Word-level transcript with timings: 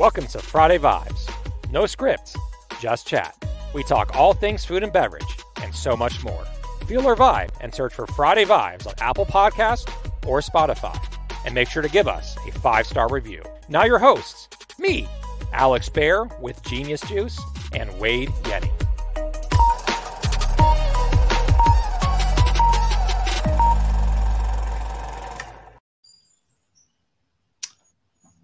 Welcome 0.00 0.28
to 0.28 0.38
Friday 0.38 0.78
Vibes. 0.78 1.30
No 1.70 1.84
scripts, 1.84 2.34
just 2.80 3.06
chat. 3.06 3.36
We 3.74 3.82
talk 3.82 4.16
all 4.16 4.32
things 4.32 4.64
food 4.64 4.82
and 4.82 4.90
beverage 4.90 5.36
and 5.60 5.74
so 5.74 5.94
much 5.94 6.24
more. 6.24 6.42
Feel 6.86 7.06
our 7.06 7.14
vibe 7.14 7.50
and 7.60 7.74
search 7.74 7.92
for 7.92 8.06
Friday 8.06 8.46
Vibes 8.46 8.86
on 8.86 8.94
Apple 9.00 9.26
Podcast 9.26 9.92
or 10.26 10.40
Spotify. 10.40 10.98
And 11.44 11.54
make 11.54 11.68
sure 11.68 11.82
to 11.82 11.88
give 11.90 12.08
us 12.08 12.34
a 12.48 12.50
five 12.50 12.86
star 12.86 13.10
review. 13.10 13.42
Now, 13.68 13.84
your 13.84 13.98
hosts, 13.98 14.48
me, 14.78 15.06
Alex 15.52 15.90
Bayer 15.90 16.24
with 16.40 16.62
Genius 16.62 17.02
Juice, 17.02 17.38
and 17.74 18.00
Wade 18.00 18.30
Yenny. 18.44 18.72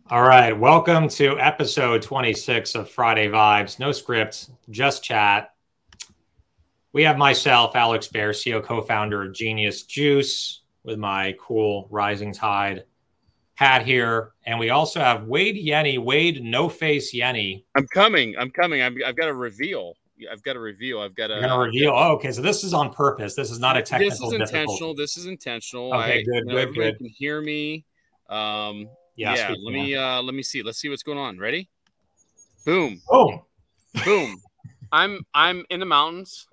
All 0.08 0.22
right, 0.22 0.56
welcome 0.56 1.08
to 1.08 1.36
episode 1.40 2.00
26 2.00 2.76
of 2.76 2.88
Friday 2.88 3.26
Vibes. 3.26 3.80
No 3.80 3.90
script, 3.90 4.50
just 4.70 5.02
chat. 5.02 5.52
We 6.92 7.02
have 7.02 7.18
myself, 7.18 7.74
Alex 7.74 8.06
Bayer, 8.06 8.32
CEO, 8.32 8.62
co 8.62 8.82
founder 8.82 9.24
of 9.24 9.34
Genius 9.34 9.82
Juice, 9.82 10.62
with 10.84 10.96
my 10.96 11.34
cool 11.40 11.88
Rising 11.90 12.32
Tide 12.32 12.84
hat 13.56 13.84
here. 13.84 14.34
And 14.44 14.60
we 14.60 14.70
also 14.70 15.00
have 15.00 15.24
Wade 15.24 15.56
Yenny, 15.56 15.98
Wade 15.98 16.40
No 16.40 16.68
Face 16.68 17.12
Yenny. 17.12 17.64
I'm 17.74 17.88
coming. 17.88 18.36
I'm 18.38 18.52
coming. 18.52 18.82
i 18.82 18.84
have 19.04 19.16
got 19.16 19.26
a 19.26 19.34
reveal. 19.34 19.94
I've 20.30 20.44
got 20.44 20.54
a 20.54 20.60
reveal. 20.60 21.00
I've 21.00 21.16
got 21.16 21.32
a, 21.32 21.34
reveal. 21.58 21.90
Oh, 21.90 22.12
okay. 22.12 22.30
So 22.30 22.42
this 22.42 22.62
is 22.62 22.72
on 22.72 22.92
purpose. 22.92 23.34
This 23.34 23.50
is 23.50 23.58
not 23.58 23.76
a 23.76 23.82
technical. 23.82 24.10
This 24.10 24.20
is 24.20 24.32
intentional. 24.32 24.66
Difficulty. 24.66 25.02
This 25.02 25.16
is 25.16 25.26
intentional. 25.26 25.92
Okay, 25.94 26.20
I, 26.20 26.22
good, 26.22 26.26
you 26.26 26.44
know, 26.44 26.54
good, 26.54 26.74
good. 26.76 26.98
Can 26.98 27.06
hear 27.06 27.40
me. 27.40 27.84
Um, 28.28 28.88
yeah, 29.16 29.34
yeah 29.34 29.54
let 29.62 29.72
me 29.72 29.94
uh 29.94 30.22
let 30.22 30.34
me 30.34 30.42
see. 30.42 30.62
Let's 30.62 30.78
see 30.78 30.88
what's 30.88 31.02
going 31.02 31.18
on. 31.18 31.38
Ready? 31.38 31.68
Boom. 32.64 33.00
Oh. 33.10 33.46
Boom. 34.04 34.40
I'm 34.92 35.24
I'm 35.34 35.64
in 35.70 35.80
the 35.80 35.86
mountains. 35.86 36.46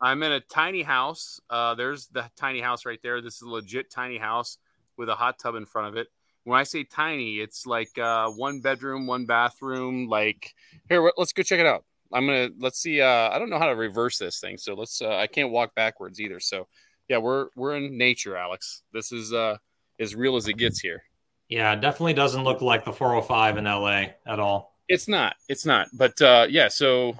I'm 0.00 0.22
in 0.22 0.32
a 0.32 0.40
tiny 0.40 0.82
house. 0.82 1.40
Uh 1.48 1.74
there's 1.74 2.08
the 2.08 2.28
tiny 2.36 2.60
house 2.60 2.84
right 2.84 3.00
there. 3.02 3.20
This 3.20 3.36
is 3.36 3.42
a 3.42 3.48
legit 3.48 3.90
tiny 3.90 4.18
house 4.18 4.58
with 4.96 5.08
a 5.08 5.14
hot 5.14 5.38
tub 5.38 5.54
in 5.54 5.66
front 5.66 5.88
of 5.88 5.96
it. 5.96 6.08
When 6.44 6.58
I 6.58 6.64
say 6.64 6.84
tiny, 6.84 7.36
it's 7.36 7.66
like 7.66 7.96
uh 7.98 8.30
one 8.30 8.60
bedroom, 8.60 9.06
one 9.06 9.26
bathroom, 9.26 10.08
like 10.08 10.54
here 10.88 11.10
let's 11.16 11.32
go 11.32 11.42
check 11.42 11.60
it 11.60 11.66
out. 11.66 11.84
I'm 12.12 12.26
going 12.26 12.48
to 12.48 12.54
let's 12.58 12.80
see 12.80 13.00
uh 13.00 13.30
I 13.30 13.38
don't 13.38 13.50
know 13.50 13.58
how 13.58 13.68
to 13.68 13.76
reverse 13.76 14.18
this 14.18 14.40
thing. 14.40 14.58
So 14.58 14.74
let's 14.74 15.00
uh 15.00 15.16
I 15.16 15.26
can't 15.26 15.50
walk 15.50 15.74
backwards 15.74 16.20
either. 16.20 16.40
So 16.40 16.66
yeah, 17.08 17.18
we're 17.18 17.48
we're 17.56 17.76
in 17.76 17.96
nature, 17.96 18.36
Alex. 18.36 18.82
This 18.92 19.12
is 19.12 19.32
uh 19.32 19.58
as 19.98 20.14
real 20.14 20.36
as 20.36 20.48
it 20.48 20.54
gets 20.54 20.80
here. 20.80 21.02
Yeah, 21.50 21.74
definitely 21.74 22.14
doesn't 22.14 22.44
look 22.44 22.62
like 22.62 22.84
the 22.84 22.92
405 22.92 23.58
in 23.58 23.64
LA 23.64 24.04
at 24.24 24.38
all. 24.38 24.76
It's 24.88 25.08
not. 25.08 25.34
It's 25.48 25.66
not. 25.66 25.88
But 25.92 26.20
uh, 26.22 26.46
yeah, 26.48 26.68
so 26.68 27.18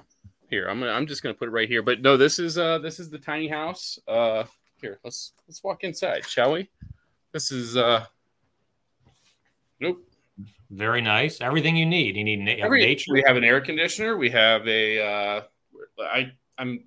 here 0.49 0.69
I'm 0.69 0.79
gonna 0.79 0.93
I'm 0.93 1.07
just 1.07 1.23
gonna 1.23 1.35
put 1.35 1.49
it 1.49 1.53
right 1.53 1.69
here. 1.69 1.83
But 1.83 2.01
no, 2.01 2.17
this 2.17 2.39
is 2.39 2.57
uh 2.57 2.79
this 2.79 3.01
is 3.01 3.11
the 3.11 3.19
tiny 3.19 3.49
house. 3.49 3.99
Uh 4.07 4.45
here, 4.81 5.01
let's 5.05 5.33
let's 5.49 5.63
walk 5.65 5.83
inside, 5.83 6.25
shall 6.27 6.53
we? 6.53 6.71
This 7.33 7.51
is 7.51 7.77
uh 7.77 8.07
nope. 9.81 9.99
Very 10.71 11.01
nice. 11.01 11.41
Everything 11.41 11.77
you 11.77 11.87
need. 11.87 12.17
You 12.17 12.23
need 12.23 12.39
na- 12.39 12.65
Every, 12.65 12.81
nature. 12.83 13.13
We 13.13 13.25
have 13.27 13.37
an 13.37 13.45
air 13.45 13.61
conditioner. 13.61 14.17
We 14.17 14.31
have 14.31 14.67
a 14.69 15.01
uh 15.01 15.43
I 16.01 16.33
I'm 16.57 16.85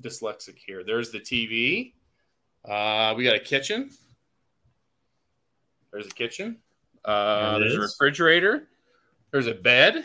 dyslexic 0.00 0.56
here. 0.56 0.84
There's 0.84 1.10
the 1.10 1.20
TV. 1.20 1.92
Uh 2.64 3.12
we 3.14 3.24
got 3.24 3.36
a 3.36 3.40
kitchen. 3.40 3.90
There's 5.92 6.06
a 6.06 6.10
kitchen. 6.10 6.58
Uh, 7.04 7.58
there's 7.58 7.74
a 7.74 7.80
refrigerator. 7.80 8.68
There's 9.30 9.46
a 9.46 9.54
bed. 9.54 10.04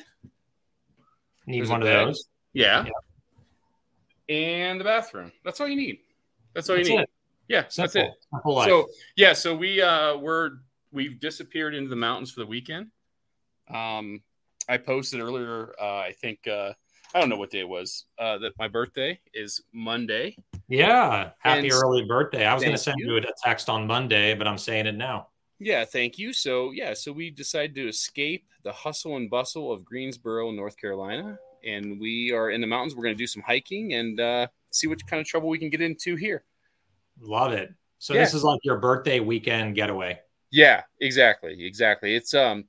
Need 1.47 1.59
there's 1.59 1.69
one 1.69 1.81
of 1.81 1.87
those. 1.87 2.25
Yeah. 2.53 2.85
yeah. 2.85 4.35
And 4.35 4.79
the 4.79 4.83
bathroom. 4.85 5.31
That's 5.43 5.59
all 5.59 5.67
you 5.67 5.75
need. 5.75 5.99
That's 6.53 6.69
all 6.69 6.75
that's 6.75 6.87
you 6.87 6.97
need. 6.97 7.03
It. 7.03 7.09
Yeah, 7.47 7.67
Simple. 7.67 7.91
that's 7.93 7.95
it. 7.95 8.69
So 8.69 8.87
yeah, 9.17 9.33
so 9.33 9.55
we 9.55 9.81
uh 9.81 10.17
we're 10.17 10.51
we've 10.91 11.19
disappeared 11.19 11.75
into 11.75 11.89
the 11.89 11.95
mountains 11.95 12.31
for 12.31 12.39
the 12.39 12.45
weekend. 12.45 12.87
Um 13.73 14.21
I 14.69 14.77
posted 14.77 15.19
earlier, 15.19 15.73
uh, 15.81 15.97
I 15.97 16.13
think 16.21 16.47
uh 16.47 16.73
I 17.13 17.19
don't 17.19 17.27
know 17.29 17.37
what 17.37 17.49
day 17.49 17.59
it 17.59 17.67
was. 17.67 18.05
Uh, 18.17 18.37
that 18.37 18.53
my 18.57 18.69
birthday 18.69 19.19
is 19.33 19.61
Monday. 19.73 20.37
Yeah, 20.69 21.31
happy 21.39 21.67
and 21.67 21.71
early 21.73 22.05
birthday! 22.05 22.45
I 22.45 22.53
was 22.53 22.63
going 22.63 22.75
to 22.75 22.81
send 22.81 22.95
you. 22.99 23.15
you 23.15 23.17
a 23.17 23.23
text 23.43 23.67
on 23.67 23.85
Monday, 23.85 24.33
but 24.33 24.47
I'm 24.47 24.57
saying 24.57 24.85
it 24.85 24.95
now. 24.95 25.27
Yeah, 25.63 25.85
thank 25.85 26.17
you. 26.17 26.33
So, 26.33 26.71
yeah, 26.71 26.95
so 26.95 27.11
we 27.11 27.29
decided 27.29 27.75
to 27.75 27.87
escape 27.87 28.47
the 28.63 28.71
hustle 28.71 29.17
and 29.17 29.29
bustle 29.29 29.71
of 29.71 29.85
Greensboro, 29.85 30.49
North 30.49 30.75
Carolina, 30.75 31.37
and 31.63 31.99
we 31.99 32.31
are 32.31 32.49
in 32.49 32.61
the 32.61 32.67
mountains. 32.67 32.95
We're 32.95 33.03
going 33.03 33.13
to 33.13 33.23
do 33.23 33.27
some 33.27 33.43
hiking 33.43 33.93
and 33.93 34.19
uh, 34.19 34.47
see 34.71 34.87
what 34.87 35.05
kind 35.05 35.21
of 35.21 35.27
trouble 35.27 35.49
we 35.49 35.59
can 35.59 35.69
get 35.69 35.81
into 35.81 36.15
here. 36.15 36.45
Love 37.19 37.53
it. 37.53 37.71
So 37.99 38.15
yeah. 38.15 38.21
this 38.21 38.33
is 38.33 38.43
like 38.43 38.59
your 38.63 38.77
birthday 38.77 39.19
weekend 39.19 39.75
getaway. 39.75 40.19
Yeah, 40.49 40.81
exactly, 40.99 41.63
exactly. 41.63 42.15
It's 42.15 42.33
um, 42.33 42.65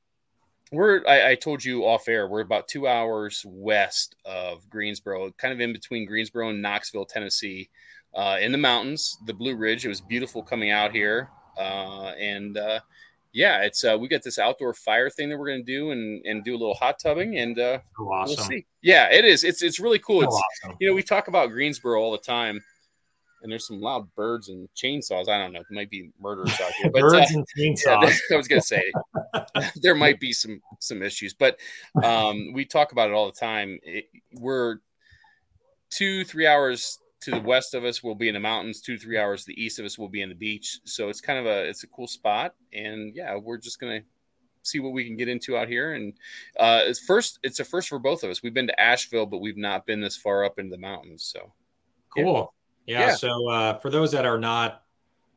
we're 0.70 1.03
I, 1.09 1.30
I 1.30 1.34
told 1.34 1.64
you 1.64 1.86
off 1.86 2.09
air. 2.09 2.28
We're 2.28 2.41
about 2.41 2.69
two 2.69 2.86
hours 2.86 3.42
west 3.48 4.16
of 4.26 4.69
Greensboro, 4.69 5.32
kind 5.38 5.54
of 5.54 5.60
in 5.60 5.72
between 5.72 6.06
Greensboro 6.06 6.50
and 6.50 6.60
Knoxville, 6.60 7.06
Tennessee, 7.06 7.70
uh, 8.14 8.36
in 8.38 8.53
the 8.53 8.59
mountains, 8.59 9.16
the 9.24 9.32
Blue 9.32 9.56
Ridge. 9.56 9.86
It 9.86 9.88
was 9.88 10.03
beautiful 10.03 10.42
coming 10.42 10.70
out 10.70 10.92
here. 10.92 11.30
Uh, 11.57 12.13
and 12.19 12.57
uh, 12.57 12.81
yeah, 13.33 13.63
it's 13.63 13.85
uh, 13.85 13.97
we 13.99 14.09
got 14.09 14.23
this 14.23 14.39
outdoor 14.39 14.75
fire 14.75 15.09
thing 15.11 15.29
that 15.31 15.39
we're 15.39 15.49
gonna 15.49 15.63
do 15.63 15.91
and 15.91 16.25
and 16.27 16.45
do 16.45 16.53
a 16.53 16.59
little 16.59 16.75
hot 16.75 16.99
tubbing 16.99 17.39
and 17.39 17.59
uh, 17.59 17.79
awesome. 17.99 18.37
we'll 18.37 18.47
see. 18.47 18.67
Yeah, 18.83 19.11
it 19.11 19.25
is. 19.25 19.45
It's 19.45 19.63
it's 19.63 19.81
really 19.81 19.99
cool. 19.99 20.23
It's 20.23 20.43
awesome. 20.65 20.77
you 20.81 20.89
know 20.89 20.95
we 20.95 21.03
talk 21.03 21.29
about 21.29 21.51
Greensboro 21.51 22.01
all 22.01 22.13
the 22.13 22.19
time. 22.19 22.63
And 23.43 23.51
there's 23.51 23.67
some 23.67 23.81
loud 23.81 24.07
birds 24.15 24.51
and 24.51 24.69
chainsaws. 24.77 25.29
I 25.29 25.37
don't 25.37 25.53
know. 25.53 25.59
It 25.59 25.67
might 25.69 25.91
be 25.91 26.13
murderers 26.21 26.61
out 26.61 26.71
here. 26.81 26.91
But, 26.93 27.01
birds 27.01 27.35
uh, 27.35 27.39
and 27.39 27.47
chainsaws. 27.59 27.84
Yeah, 27.84 28.17
I 28.34 28.37
was 28.37 28.47
gonna 28.47 28.61
say 28.61 28.93
there 29.83 29.97
might 29.97 30.21
be 30.21 30.33
some 30.33 30.63
some 30.79 31.03
issues, 31.03 31.34
but 31.34 31.59
um, 32.05 32.53
we 32.53 32.65
talk 32.65 32.93
about 32.93 33.11
it 33.11 33.15
all 33.15 33.27
the 33.27 33.33
time. 33.33 33.81
It, 33.83 34.05
we're 34.34 34.77
two 35.91 36.25
three 36.25 36.47
hours 36.47 36.99
to 37.22 37.31
the 37.31 37.41
west 37.41 37.75
of 37.75 37.84
us 37.84 38.03
will 38.03 38.15
be 38.15 38.28
in 38.28 38.34
the 38.34 38.41
mountains 38.41 38.81
two 38.81 38.99
three 38.99 39.19
hours 39.19 39.44
to 39.44 39.47
the 39.49 39.62
east 39.62 39.78
of 39.78 39.84
us 39.84 39.99
will 39.99 40.09
be 40.09 40.22
in 40.22 40.28
the 40.28 40.34
beach. 40.34 40.81
So 40.84 41.09
it's 41.09 41.21
kind 41.21 41.38
of 41.38 41.47
a 41.47 41.69
it's 41.69 41.84
a 41.84 41.87
cool 41.88 42.06
spot. 42.06 42.55
And 42.72 43.15
yeah 43.15 43.37
we're 43.37 43.59
just 43.59 43.81
gonna 43.81 44.00
see 44.62 44.81
what 44.81 44.93
we 44.93 45.05
can 45.05 45.16
get 45.16 45.28
into 45.28 45.56
out 45.56 45.69
here. 45.69 45.94
And 45.94 46.15
uh 46.59 46.83
it's 46.84 47.00
first 47.00 47.38
it's 47.43 47.60
a 47.60 47.65
first 47.65 47.88
for 47.88 47.99
both 47.99 48.22
of 48.22 48.31
us. 48.31 48.43
We've 48.43 48.55
been 48.55 48.66
to 48.66 48.81
asheville 48.81 49.27
but 49.27 49.38
we've 49.38 49.56
not 49.56 49.87
been 49.87 50.00
this 50.00 50.16
far 50.16 50.44
up 50.44 50.59
into 50.59 50.71
the 50.71 50.78
mountains. 50.78 51.25
So 51.25 51.53
cool. 52.15 52.55
Yeah, 52.87 53.00
yeah. 53.00 53.06
yeah. 53.06 53.15
so 53.15 53.49
uh 53.49 53.78
for 53.78 53.91
those 53.91 54.12
that 54.12 54.27
are 54.27 54.39
not 54.39 54.83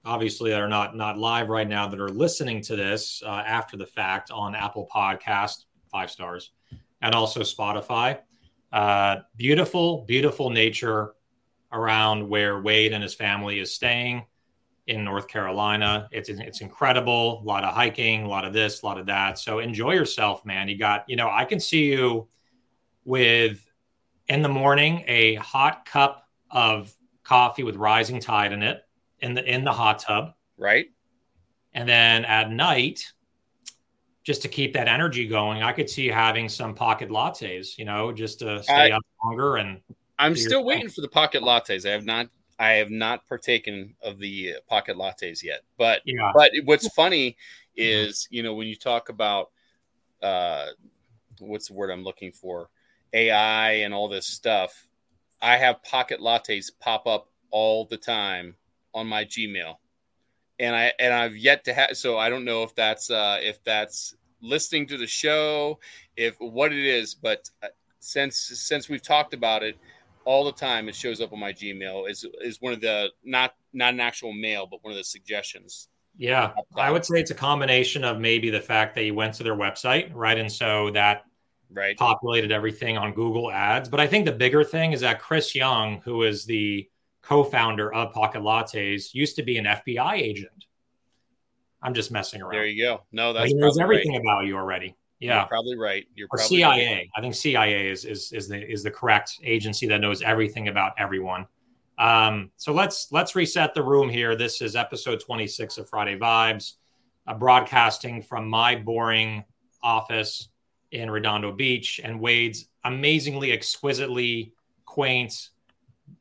obviously 0.06 0.52
that 0.52 0.62
are 0.62 0.70
not 0.70 0.96
not 0.96 1.18
live 1.18 1.50
right 1.50 1.68
now 1.68 1.88
that 1.88 2.00
are 2.00 2.10
listening 2.10 2.62
to 2.62 2.76
this 2.76 3.24
uh, 3.26 3.44
after 3.46 3.76
the 3.76 3.86
fact 3.86 4.30
on 4.30 4.54
apple 4.54 4.88
podcast 4.94 5.66
five 5.92 6.12
stars 6.12 6.52
and 7.02 7.16
also 7.16 7.40
spotify 7.40 8.20
uh 8.72 9.18
beautiful 9.36 10.06
beautiful 10.06 10.52
nature 10.52 11.15
around 11.76 12.28
where 12.28 12.62
Wade 12.62 12.94
and 12.94 13.04
his 13.04 13.14
family 13.14 13.60
is 13.60 13.74
staying 13.74 14.26
in 14.88 15.04
North 15.04 15.28
Carolina. 15.28 16.08
It's 16.12 16.30
it's 16.30 16.62
incredible. 16.62 17.42
A 17.42 17.44
lot 17.44 17.64
of 17.64 17.74
hiking, 17.74 18.24
a 18.24 18.28
lot 18.28 18.46
of 18.46 18.54
this, 18.54 18.82
a 18.82 18.86
lot 18.86 18.98
of 18.98 19.06
that. 19.08 19.38
So 19.38 19.60
enjoy 19.60 19.94
yourself, 19.94 20.46
man. 20.46 20.70
You 20.70 20.78
got, 20.78 21.06
you 21.08 21.16
know, 21.16 21.30
I 21.30 21.46
can 21.46 21.60
see 21.60 21.92
you 21.92 22.28
with 23.04 23.66
in 24.28 24.42
the 24.42 24.50
morning 24.50 25.04
a 25.08 25.36
hot 25.36 25.86
cup 25.86 26.28
of 26.50 26.94
coffee 27.24 27.64
with 27.64 27.76
rising 27.76 28.20
tide 28.20 28.54
in 28.54 28.64
it 28.64 28.82
in 29.20 29.34
the 29.34 29.44
in 29.44 29.64
the 29.64 29.74
hot 29.74 30.00
tub. 30.00 30.34
Right. 30.58 30.88
And 31.74 31.90
then 31.90 32.24
at 32.26 32.52
night, 32.52 33.12
just 34.24 34.42
to 34.44 34.48
keep 34.48 34.74
that 34.74 34.88
energy 34.88 35.28
going, 35.28 35.62
I 35.62 35.72
could 35.72 35.90
see 35.90 36.04
you 36.04 36.14
having 36.14 36.48
some 36.48 36.74
pocket 36.74 37.10
lattes, 37.10 37.78
you 37.78 37.86
know, 37.86 38.12
just 38.12 38.40
to 38.40 38.64
stay 38.64 38.92
I, 38.92 38.96
up 38.96 39.04
longer 39.24 39.58
and 39.58 39.82
I'm 40.18 40.36
still 40.36 40.64
waiting 40.64 40.90
for 40.90 41.02
the 41.02 41.08
pocket 41.08 41.44
lattes. 41.44 41.88
I 41.88 41.92
have 41.92 42.06
not 42.06 42.30
I 42.58 42.72
have 42.74 42.90
not 42.90 43.28
partaken 43.28 43.96
of 44.02 44.20
the 44.20 44.56
pocket 44.68 44.96
lattes 44.96 45.44
yet. 45.44 45.62
But 45.78 46.02
yeah. 46.06 46.32
but 46.34 46.52
what's 46.64 46.88
funny 46.90 47.38
is, 47.76 48.28
you 48.32 48.44
know, 48.44 48.54
when 48.54 48.68
you 48.68 48.76
talk 48.76 49.10
about 49.10 49.52
uh 50.22 50.68
what's 51.40 51.68
the 51.68 51.74
word 51.74 51.92
I'm 51.92 52.04
looking 52.04 52.32
for? 52.32 52.70
AI 53.14 53.72
and 53.72 53.94
all 53.94 54.08
this 54.08 54.28
stuff. 54.28 54.88
I 55.42 55.58
have 55.58 55.84
pocket 55.84 56.20
lattes 56.20 56.72
pop 56.80 57.08
up 57.08 57.30
all 57.52 57.86
the 57.86 57.98
time 57.98 58.56
on 58.94 59.08
my 59.08 59.26
Gmail. 59.26 59.76
And 60.60 60.74
I 60.76 60.94
and 61.00 61.14
I've 61.14 61.36
yet 61.36 61.66
to 61.66 61.74
have 61.74 61.98
so 61.98 62.18
I 62.18 62.30
don't 62.30 62.46
know 62.46 62.64
if 62.64 62.74
that's 62.76 63.12
uh 63.12 63.40
if 63.42 63.62
that's 63.64 64.16
listening 64.42 64.88
to 64.88 64.98
the 64.98 65.08
show, 65.08 65.80
if 66.16 66.36
what 66.40 66.72
it 66.72 66.86
is, 66.86 67.14
but 67.14 67.50
uh, 67.62 67.68
since 68.00 68.38
since 68.38 68.88
we've 68.88 69.02
talked 69.02 69.34
about 69.34 69.64
it, 69.64 69.78
all 70.26 70.44
the 70.44 70.52
time 70.52 70.90
it 70.90 70.96
shows 70.96 71.22
up 71.22 71.32
on 71.32 71.40
my 71.40 71.54
gmail 71.54 72.10
is 72.10 72.26
is 72.42 72.62
one 72.62 72.74
of 72.74 72.82
the 72.82 73.10
not 73.24 73.54
not 73.74 73.94
an 73.94 74.00
actual 74.00 74.34
mail 74.34 74.68
but 74.70 74.84
one 74.84 74.92
of 74.92 74.98
the 74.98 75.04
suggestions 75.04 75.90
yeah 76.18 76.52
i 76.76 76.92
would 76.92 77.06
say 77.06 77.20
it's 77.20 77.32
a 77.32 77.36
combination 77.36 78.04
of 78.04 78.20
maybe 78.20 78.50
the 78.50 78.62
fact 78.62 78.96
that 78.96 79.04
you 79.04 79.14
went 79.14 79.34
to 79.34 79.44
their 79.44 79.56
website 79.56 80.10
right 80.14 80.38
and 80.38 80.52
so 80.52 80.90
that 80.92 81.24
right 81.72 81.98
populated 81.98 82.52
everything 82.52 82.98
on 82.98 83.14
Google 83.14 83.52
Ads. 83.52 83.90
But 83.90 84.00
I 84.00 84.08
think 84.08 84.26
the 84.26 84.32
bigger 84.32 84.64
thing 84.64 84.94
is 84.94 85.02
that 85.02 85.20
Chris 85.20 85.54
Young, 85.54 86.02
who 86.02 86.24
is 86.24 86.46
the 86.46 86.90
co-founder 87.22 87.94
of 87.94 88.14
Pocket 88.14 88.42
Lattes, 88.42 89.14
used 89.14 89.36
to 89.38 89.44
be 89.44 89.58
an 89.58 89.66
FBI 89.66 90.14
agent. 90.14 90.66
I'm 91.82 91.94
just 91.94 92.12
messing 92.12 92.42
around. 92.42 92.54
There 92.54 92.66
you 92.66 92.84
go. 92.84 93.04
No, 93.12 93.34
that's 93.34 93.48
he 93.48 93.54
knows 93.56 93.78
everything 93.78 94.14
right. 94.14 94.22
about 94.22 94.46
you 94.46 94.58
already. 94.58 94.96
Yeah, 95.26 95.40
You're 95.40 95.48
probably 95.48 95.76
right. 95.76 96.06
You're 96.16 96.28
or 96.32 96.38
probably 96.38 96.58
CIA. 96.58 96.96
Right. 96.96 97.10
I 97.18 97.22
think 97.22 97.36
CIA 97.36 97.90
is 97.90 98.06
is 98.06 98.32
is 98.32 98.48
the 98.48 98.72
is 98.72 98.84
the 98.84 98.92
correct 98.92 99.40
agency 99.44 99.88
that 99.88 100.00
knows 100.00 100.22
everything 100.22 100.68
about 100.68 100.94
everyone. 100.98 101.48
Um, 101.98 102.52
so 102.58 102.74
let's 102.74 103.12
let's 103.12 103.36
reset 103.36 103.74
the 103.74 103.84
room 103.84 104.10
here. 104.10 104.36
This 104.36 104.62
is 104.62 104.76
episode 104.76 105.20
26 105.20 105.78
of 105.80 105.90
Friday 105.90 106.18
Vibes, 106.18 106.74
uh, 107.26 107.34
broadcasting 107.34 108.22
from 108.22 108.48
my 108.48 108.76
boring 108.76 109.44
office 109.82 110.50
in 110.92 111.10
Redondo 111.10 111.52
Beach 111.52 112.00
and 112.04 112.20
Wade's 112.20 112.68
amazingly, 112.84 113.52
exquisitely 113.52 114.54
quaint 114.86 115.50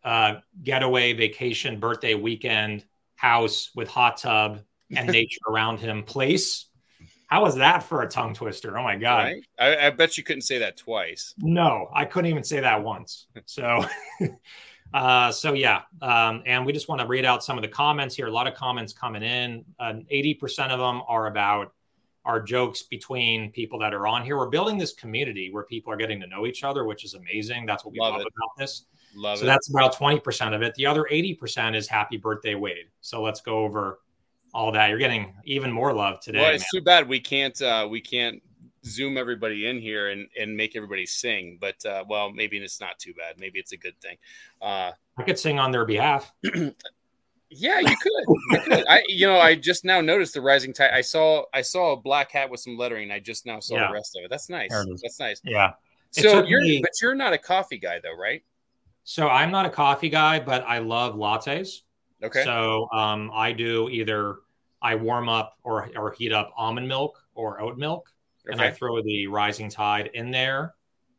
uh, 0.02 0.36
getaway 0.62 1.12
vacation 1.12 1.78
birthday 1.78 2.14
weekend 2.14 2.84
house 3.16 3.70
with 3.74 3.88
hot 3.88 4.16
tub 4.16 4.60
and 4.96 5.08
nature 5.10 5.40
around 5.48 5.78
him 5.78 6.02
place. 6.02 6.66
How 7.26 7.42
was 7.42 7.56
that 7.56 7.82
for 7.82 8.02
a 8.02 8.08
tongue 8.08 8.34
twister? 8.34 8.78
Oh 8.78 8.82
my 8.82 8.96
god! 8.96 9.24
Right? 9.24 9.44
I, 9.58 9.86
I, 9.86 9.90
bet 9.90 10.16
you 10.16 10.24
couldn't 10.24 10.42
say 10.42 10.58
that 10.58 10.76
twice. 10.76 11.34
No, 11.38 11.88
I 11.94 12.04
couldn't 12.04 12.30
even 12.30 12.44
say 12.44 12.60
that 12.60 12.82
once. 12.82 13.26
So, 13.46 13.84
uh, 14.94 15.32
so 15.32 15.54
yeah, 15.54 15.82
um, 16.02 16.42
and 16.46 16.64
we 16.66 16.72
just 16.72 16.88
want 16.88 17.00
to 17.00 17.06
read 17.06 17.24
out 17.24 17.42
some 17.42 17.56
of 17.58 17.62
the 17.62 17.68
comments 17.68 18.14
here. 18.14 18.26
A 18.26 18.30
lot 18.30 18.46
of 18.46 18.54
comments 18.54 18.92
coming 18.92 19.22
in. 19.22 19.64
Eighty 20.10 20.36
uh, 20.36 20.40
percent 20.40 20.70
of 20.70 20.78
them 20.78 21.02
are 21.08 21.26
about 21.26 21.72
our 22.24 22.40
jokes 22.40 22.82
between 22.82 23.50
people 23.52 23.78
that 23.78 23.92
are 23.92 24.06
on 24.06 24.24
here. 24.24 24.36
We're 24.36 24.48
building 24.48 24.78
this 24.78 24.92
community 24.92 25.50
where 25.50 25.64
people 25.64 25.92
are 25.92 25.96
getting 25.96 26.20
to 26.20 26.26
know 26.26 26.46
each 26.46 26.64
other, 26.64 26.84
which 26.84 27.04
is 27.04 27.14
amazing. 27.14 27.66
That's 27.66 27.84
what 27.84 27.92
we 27.92 28.00
love, 28.00 28.14
love 28.14 28.22
about 28.22 28.56
this. 28.56 28.86
Love 29.14 29.38
so 29.38 29.44
it. 29.44 29.46
that's 29.46 29.68
about 29.68 29.94
20% 29.94 30.54
of 30.54 30.62
it. 30.62 30.74
The 30.74 30.86
other 30.86 31.06
80% 31.10 31.76
is 31.76 31.86
happy 31.86 32.16
birthday, 32.16 32.54
Wade. 32.54 32.86
So 33.00 33.22
let's 33.22 33.40
go 33.40 33.58
over 33.58 34.00
all 34.54 34.72
that. 34.72 34.88
You're 34.88 34.98
getting 34.98 35.34
even 35.44 35.70
more 35.72 35.92
love 35.92 36.20
today. 36.20 36.40
Well, 36.40 36.50
it's 36.52 36.64
man. 36.72 36.80
too 36.80 36.84
bad 36.84 37.08
we 37.08 37.20
can't 37.20 37.60
uh, 37.60 37.86
we 37.90 38.00
can't 38.00 38.40
zoom 38.84 39.16
everybody 39.16 39.66
in 39.66 39.80
here 39.80 40.10
and, 40.10 40.28
and 40.38 40.56
make 40.56 40.76
everybody 40.76 41.06
sing. 41.06 41.58
But 41.60 41.84
uh, 41.84 42.04
well, 42.08 42.30
maybe 42.30 42.58
it's 42.58 42.80
not 42.80 42.98
too 42.98 43.14
bad. 43.14 43.38
Maybe 43.38 43.58
it's 43.58 43.72
a 43.72 43.76
good 43.76 44.00
thing. 44.00 44.16
Uh, 44.62 44.92
I 45.18 45.22
could 45.22 45.38
sing 45.38 45.58
on 45.58 45.70
their 45.70 45.84
behalf. 45.84 46.32
Yeah, 47.56 47.78
you 47.78 47.96
could. 47.96 48.36
you 48.50 48.60
could. 48.60 48.84
I, 48.88 49.04
you 49.06 49.28
know, 49.28 49.38
I 49.38 49.54
just 49.54 49.84
now 49.84 50.00
noticed 50.00 50.34
the 50.34 50.40
rising 50.40 50.72
tide. 50.72 50.90
I 50.92 51.02
saw, 51.02 51.44
I 51.52 51.62
saw 51.62 51.92
a 51.92 51.96
black 51.96 52.32
hat 52.32 52.50
with 52.50 52.58
some 52.58 52.76
lettering. 52.76 53.12
I 53.12 53.20
just 53.20 53.46
now 53.46 53.60
saw 53.60 53.76
yeah. 53.76 53.86
the 53.86 53.92
rest 53.92 54.16
of 54.16 54.24
it. 54.24 54.30
That's 54.30 54.48
nice. 54.48 54.72
That's 55.00 55.20
nice. 55.20 55.40
Yeah. 55.44 55.74
So 56.10 56.42
you're, 56.42 56.62
me, 56.62 56.80
but 56.80 56.90
you're 57.00 57.14
not 57.14 57.32
a 57.32 57.38
coffee 57.38 57.78
guy 57.78 58.00
though, 58.02 58.16
right? 58.16 58.42
So 59.04 59.28
I'm 59.28 59.50
not 59.50 59.66
a 59.66 59.70
coffee 59.70 60.08
guy, 60.08 60.40
but 60.40 60.64
I 60.66 60.78
love 60.78 61.14
lattes. 61.14 61.82
Okay. 62.24 62.44
So 62.44 62.88
um, 62.92 63.30
I 63.34 63.52
do 63.52 63.88
either 63.90 64.38
I 64.82 64.94
warm 64.94 65.28
up 65.28 65.56
or 65.62 65.90
or 65.96 66.12
heat 66.12 66.32
up 66.32 66.52
almond 66.56 66.88
milk 66.88 67.22
or 67.34 67.60
oat 67.60 67.78
milk, 67.78 68.10
okay. 68.46 68.52
and 68.52 68.60
I 68.60 68.70
throw 68.70 69.02
the 69.02 69.26
rising 69.26 69.68
tide 69.68 70.10
in 70.14 70.30
there. 70.30 70.74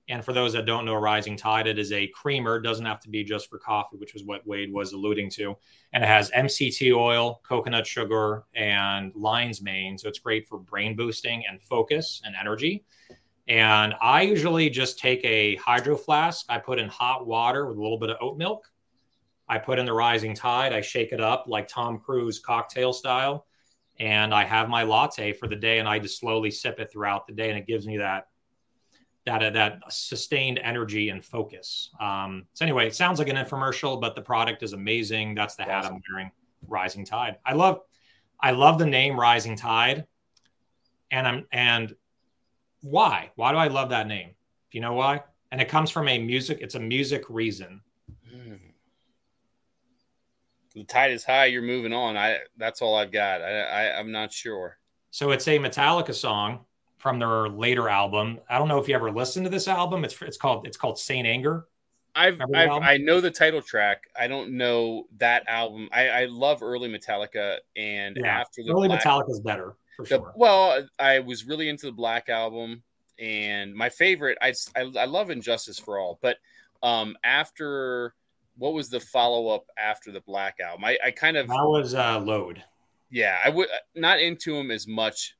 And 0.07 0.23
for 0.23 0.33
those 0.33 0.53
that 0.53 0.65
don't 0.65 0.85
know 0.85 0.93
Rising 0.95 1.35
Tide, 1.35 1.65
it 1.65 1.79
is 1.79 1.91
a 1.91 2.07
creamer. 2.07 2.57
It 2.57 2.61
doesn't 2.61 2.85
have 2.85 2.99
to 3.01 3.09
be 3.09 3.23
just 3.23 3.49
for 3.49 3.57
coffee, 3.57 3.97
which 3.97 4.13
is 4.13 4.23
what 4.23 4.45
Wade 4.45 4.71
was 4.71 4.93
alluding 4.93 5.31
to. 5.31 5.57
And 5.93 6.03
it 6.03 6.07
has 6.07 6.29
MCT 6.31 6.95
oil, 6.95 7.41
coconut 7.43 7.87
sugar, 7.87 8.43
and 8.53 9.11
lion's 9.15 9.63
mane. 9.63 9.97
So 9.97 10.07
it's 10.07 10.19
great 10.19 10.47
for 10.47 10.59
brain 10.59 10.95
boosting 10.95 11.43
and 11.49 11.61
focus 11.61 12.21
and 12.23 12.35
energy. 12.39 12.85
And 13.47 13.95
I 13.99 14.21
usually 14.21 14.69
just 14.69 14.99
take 14.99 15.23
a 15.23 15.55
hydro 15.55 15.97
flask. 15.97 16.45
I 16.49 16.59
put 16.59 16.77
in 16.77 16.87
hot 16.87 17.25
water 17.25 17.65
with 17.65 17.77
a 17.77 17.81
little 17.81 17.99
bit 17.99 18.11
of 18.11 18.17
oat 18.21 18.37
milk. 18.37 18.69
I 19.47 19.57
put 19.57 19.79
in 19.79 19.85
the 19.85 19.93
Rising 19.93 20.33
Tide. 20.35 20.73
I 20.73 20.81
shake 20.81 21.11
it 21.11 21.21
up 21.21 21.45
like 21.47 21.67
Tom 21.67 21.99
Cruise 21.99 22.39
cocktail 22.39 22.93
style. 22.93 23.45
And 23.99 24.33
I 24.33 24.43
have 24.43 24.67
my 24.67 24.83
latte 24.83 25.33
for 25.33 25.47
the 25.47 25.55
day. 25.55 25.79
And 25.79 25.87
I 25.87 25.99
just 25.99 26.19
slowly 26.19 26.51
sip 26.51 26.79
it 26.79 26.91
throughout 26.91 27.27
the 27.27 27.33
day. 27.33 27.49
And 27.49 27.57
it 27.57 27.67
gives 27.67 27.85
me 27.87 27.97
that 27.97 28.27
that 29.25 29.43
uh, 29.43 29.49
that 29.51 29.81
sustained 29.89 30.59
energy 30.61 31.09
and 31.09 31.23
focus. 31.23 31.89
Um, 31.99 32.45
so 32.53 32.63
anyway, 32.63 32.87
it 32.87 32.95
sounds 32.95 33.19
like 33.19 33.27
an 33.27 33.35
infomercial, 33.35 33.99
but 33.99 34.15
the 34.15 34.21
product 34.21 34.63
is 34.63 34.73
amazing. 34.73 35.35
That's 35.35 35.55
the 35.55 35.63
awesome. 35.63 35.73
hat 35.73 35.85
I'm 35.85 36.01
wearing. 36.11 36.31
Rising 36.67 37.05
Tide. 37.05 37.37
I 37.45 37.53
love 37.53 37.81
I 38.39 38.51
love 38.51 38.79
the 38.79 38.85
name 38.85 39.19
Rising 39.19 39.55
Tide, 39.55 40.05
and 41.11 41.27
I'm 41.27 41.47
and 41.51 41.95
why? 42.81 43.31
Why 43.35 43.51
do 43.51 43.57
I 43.57 43.67
love 43.67 43.89
that 43.89 44.07
name? 44.07 44.29
Do 44.71 44.77
you 44.77 44.81
know 44.81 44.93
why? 44.93 45.23
And 45.51 45.61
it 45.61 45.69
comes 45.69 45.89
from 45.91 46.07
a 46.07 46.19
music. 46.19 46.59
It's 46.61 46.75
a 46.75 46.79
music 46.79 47.23
reason. 47.29 47.81
Mm. 48.33 48.59
The 50.75 50.83
tide 50.83 51.11
is 51.11 51.23
high. 51.23 51.45
You're 51.45 51.61
moving 51.61 51.93
on. 51.93 52.17
I. 52.17 52.39
That's 52.57 52.81
all 52.81 52.95
I've 52.95 53.11
got. 53.11 53.41
I, 53.41 53.61
I 53.61 53.99
I'm 53.99 54.11
not 54.11 54.31
sure. 54.31 54.77
So 55.09 55.31
it's 55.31 55.47
a 55.47 55.57
Metallica 55.57 56.13
song 56.13 56.65
from 56.97 57.17
their 57.17 57.47
later 57.47 57.87
album. 57.87 58.39
I 58.49 58.57
don't 58.57 58.67
know 58.67 58.77
if 58.77 58.89
you 58.89 58.95
ever 58.95 59.09
listened 59.11 59.45
to 59.45 59.49
this 59.49 59.67
album. 59.67 60.03
It's 60.03 60.21
it's 60.21 60.37
called 60.37 60.67
it's 60.67 60.75
called 60.75 60.99
Saint 60.99 61.25
Anger. 61.25 61.65
I've, 62.17 62.39
I've 62.53 62.69
I 62.69 62.97
know 62.97 63.19
the 63.19 63.31
title 63.31 63.61
track. 63.61 64.03
I 64.17 64.27
don't 64.27 64.51
know 64.51 65.05
that 65.17 65.43
album. 65.47 65.89
I, 65.91 66.07
I 66.07 66.25
love 66.25 66.63
early 66.63 66.89
Metallica, 66.89 67.57
and 67.75 68.17
yeah, 68.19 68.39
after 68.39 68.63
the 68.63 68.71
early 68.71 68.87
Metallica 68.87 69.29
is 69.29 69.41
better 69.41 69.75
for 69.97 70.03
the, 70.03 70.09
sure. 70.09 70.33
Well, 70.35 70.87
I 70.97 71.19
was 71.19 71.45
really 71.45 71.67
into 71.67 71.87
the 71.87 71.91
Black 71.91 72.29
album, 72.29 72.83
and 73.19 73.73
my 73.73 73.89
favorite. 73.89 74.37
I 74.41 74.53
I, 74.75 74.91
I 74.97 75.05
love 75.05 75.29
And 75.29 75.43
Justice 75.43 75.77
for 75.77 75.99
All, 75.99 76.19
but 76.21 76.37
um, 76.83 77.17
after 77.23 78.13
what 78.57 78.73
was 78.73 78.89
the 78.89 78.99
follow 78.99 79.49
up 79.49 79.65
after 79.77 80.11
the 80.11 80.21
Black 80.21 80.59
album? 80.59 80.85
I, 80.85 80.97
I 81.05 81.11
kind 81.11 81.37
of 81.37 81.47
that 81.47 81.65
was 81.65 81.93
uh, 81.93 82.19
Load. 82.19 82.63
Yeah, 83.09 83.37
I 83.43 83.49
would 83.49 83.67
not 83.95 84.19
into 84.19 84.55
him 84.55 84.71
as 84.71 84.87
much 84.87 85.35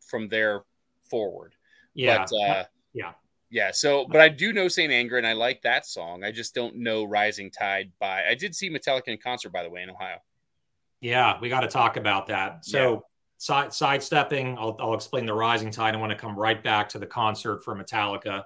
from 0.00 0.28
there 0.28 0.62
forward. 1.08 1.54
Yeah. 1.94 2.24
But, 2.28 2.36
uh, 2.36 2.64
yeah. 2.94 3.12
Yeah. 3.50 3.70
So, 3.72 4.06
but 4.06 4.20
I 4.20 4.28
do 4.28 4.52
know 4.52 4.66
Saint 4.68 4.92
Anger, 4.92 5.18
and 5.18 5.26
I 5.26 5.34
like 5.34 5.60
that 5.62 5.86
song. 5.86 6.24
I 6.24 6.32
just 6.32 6.54
don't 6.54 6.76
know 6.76 7.04
Rising 7.04 7.50
Tide 7.50 7.92
by. 8.00 8.24
I 8.24 8.34
did 8.34 8.54
see 8.54 8.70
Metallica 8.70 9.08
in 9.08 9.18
concert, 9.18 9.52
by 9.52 9.62
the 9.62 9.70
way, 9.70 9.82
in 9.82 9.90
Ohio. 9.90 10.16
Yeah, 11.00 11.38
we 11.40 11.48
got 11.48 11.60
to 11.60 11.68
talk 11.68 11.96
about 11.96 12.28
that. 12.28 12.64
So, 12.64 12.92
yeah. 12.92 12.98
side 13.36 13.74
sidestepping, 13.74 14.56
I'll, 14.58 14.76
I'll 14.80 14.94
explain 14.94 15.26
the 15.26 15.34
Rising 15.34 15.70
Tide. 15.70 15.94
I 15.94 15.98
want 15.98 16.12
to 16.12 16.18
come 16.18 16.34
right 16.38 16.62
back 16.62 16.88
to 16.90 16.98
the 16.98 17.06
concert 17.06 17.62
for 17.62 17.76
Metallica. 17.76 18.44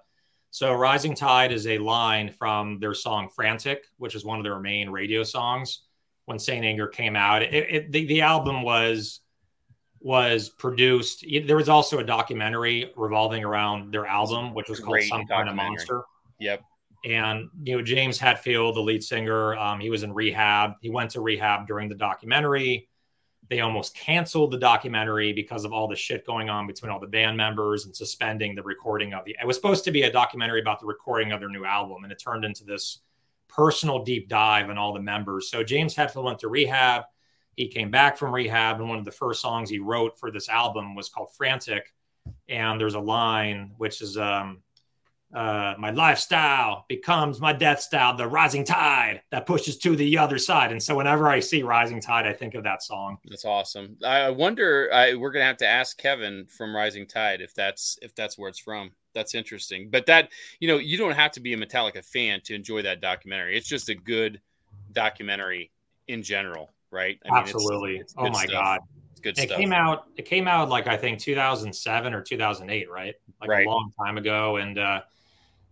So, 0.50 0.72
Rising 0.72 1.14
Tide 1.14 1.52
is 1.52 1.66
a 1.66 1.78
line 1.78 2.30
from 2.30 2.78
their 2.80 2.94
song 2.94 3.28
Frantic, 3.34 3.84
which 3.98 4.14
is 4.14 4.24
one 4.24 4.38
of 4.38 4.44
their 4.44 4.58
main 4.58 4.88
radio 4.90 5.22
songs 5.22 5.82
when 6.26 6.38
Saint 6.38 6.64
Anger 6.64 6.86
came 6.86 7.16
out. 7.16 7.42
It, 7.42 7.54
it, 7.54 7.92
the, 7.92 8.04
the 8.06 8.22
album 8.22 8.62
was 8.62 9.20
was 10.00 10.50
produced. 10.50 11.24
There 11.46 11.56
was 11.56 11.68
also 11.68 11.98
a 11.98 12.04
documentary 12.04 12.92
revolving 12.96 13.44
around 13.44 13.92
their 13.92 14.06
album, 14.06 14.54
which 14.54 14.68
was 14.68 14.80
called 14.80 15.02
Some 15.02 15.26
Kind 15.26 15.48
of 15.48 15.56
Monster. 15.56 16.02
Yep. 16.38 16.62
And 17.04 17.48
you 17.62 17.76
know 17.76 17.82
James 17.82 18.18
Hetfield, 18.18 18.74
the 18.74 18.80
lead 18.80 19.02
singer, 19.02 19.56
um, 19.56 19.80
he 19.80 19.90
was 19.90 20.02
in 20.02 20.12
rehab. 20.12 20.74
He 20.80 20.90
went 20.90 21.10
to 21.12 21.20
rehab 21.20 21.66
during 21.66 21.88
the 21.88 21.94
documentary. 21.94 22.88
They 23.48 23.60
almost 23.60 23.94
canceled 23.94 24.50
the 24.50 24.58
documentary 24.58 25.32
because 25.32 25.64
of 25.64 25.72
all 25.72 25.86
the 25.86 25.96
shit 25.96 26.26
going 26.26 26.50
on 26.50 26.66
between 26.66 26.90
all 26.90 26.98
the 26.98 27.06
band 27.06 27.36
members 27.36 27.86
and 27.86 27.94
suspending 27.94 28.54
the 28.54 28.62
recording 28.62 29.14
of 29.14 29.24
the. 29.24 29.36
It 29.40 29.46
was 29.46 29.56
supposed 29.56 29.84
to 29.84 29.92
be 29.92 30.02
a 30.02 30.12
documentary 30.12 30.60
about 30.60 30.80
the 30.80 30.86
recording 30.86 31.32
of 31.32 31.40
their 31.40 31.48
new 31.48 31.64
album, 31.64 32.02
and 32.02 32.12
it 32.12 32.18
turned 32.18 32.44
into 32.44 32.64
this 32.64 33.00
personal 33.48 34.02
deep 34.02 34.28
dive 34.28 34.68
on 34.68 34.78
all 34.78 34.92
the 34.92 35.00
members. 35.00 35.48
So 35.48 35.62
James 35.62 35.94
Hetfield 35.94 36.24
went 36.24 36.40
to 36.40 36.48
rehab 36.48 37.04
he 37.56 37.68
came 37.68 37.90
back 37.90 38.18
from 38.18 38.34
rehab, 38.34 38.80
and 38.80 38.88
one 38.88 38.98
of 38.98 39.04
the 39.04 39.10
first 39.10 39.40
songs 39.40 39.70
he 39.70 39.78
wrote 39.78 40.18
for 40.18 40.30
this 40.30 40.48
album 40.48 40.94
was 40.94 41.08
called 41.08 41.30
Frantic. 41.34 41.92
And 42.48 42.78
there's 42.78 42.94
a 42.94 43.00
line 43.00 43.72
which 43.78 44.02
is, 44.02 44.18
um, 44.18 44.62
uh, 45.34 45.74
my 45.78 45.90
lifestyle 45.90 46.84
becomes 46.88 47.40
my 47.40 47.52
death 47.52 47.80
style, 47.80 48.16
the 48.16 48.26
rising 48.26 48.64
tide 48.64 49.22
that 49.30 49.46
pushes 49.46 49.76
to 49.78 49.96
the 49.96 50.16
other 50.16 50.38
side. 50.38 50.72
And 50.72 50.82
so 50.82 50.96
whenever 50.96 51.28
I 51.28 51.40
see 51.40 51.62
Rising 51.62 52.00
Tide, 52.00 52.26
I 52.26 52.32
think 52.32 52.54
of 52.54 52.64
that 52.64 52.82
song. 52.82 53.18
That's 53.24 53.44
awesome. 53.44 53.96
I 54.04 54.30
wonder. 54.30 54.88
I, 54.92 55.14
we're 55.14 55.32
gonna 55.32 55.44
have 55.44 55.56
to 55.58 55.66
ask 55.66 55.98
Kevin 55.98 56.46
from 56.46 56.74
Rising 56.74 57.06
Tide 57.06 57.40
if 57.40 57.54
that's 57.54 57.98
if 58.02 58.14
that's 58.14 58.38
where 58.38 58.48
it's 58.48 58.60
from. 58.60 58.92
That's 59.14 59.34
interesting. 59.34 59.90
But 59.90 60.06
that 60.06 60.30
you 60.60 60.68
know, 60.68 60.78
you 60.78 60.96
don't 60.96 61.14
have 61.14 61.32
to 61.32 61.40
be 61.40 61.52
a 61.52 61.56
Metallica 61.56 62.04
fan 62.04 62.40
to 62.44 62.54
enjoy 62.54 62.82
that 62.82 63.00
documentary. 63.00 63.56
It's 63.56 63.68
just 63.68 63.88
a 63.88 63.94
good 63.94 64.40
documentary 64.92 65.70
in 66.08 66.22
general 66.22 66.72
right? 66.90 67.18
I 67.30 67.38
Absolutely. 67.38 67.96
It's, 67.96 68.12
it's 68.12 68.14
oh 68.16 68.30
my 68.30 68.44
stuff. 68.44 68.50
god, 68.50 68.80
it's 69.12 69.20
good 69.20 69.38
it 69.38 69.48
stuff. 69.48 69.58
came 69.58 69.72
out. 69.72 70.06
It 70.16 70.24
came 70.24 70.48
out 70.48 70.68
like 70.68 70.86
I 70.86 70.96
think 70.96 71.18
2007 71.20 72.14
or 72.14 72.22
2008, 72.22 72.90
right? 72.90 73.14
Like 73.40 73.50
right. 73.50 73.66
a 73.66 73.70
long 73.70 73.92
time 73.98 74.18
ago, 74.18 74.56
and 74.56 74.78
uh, 74.78 75.02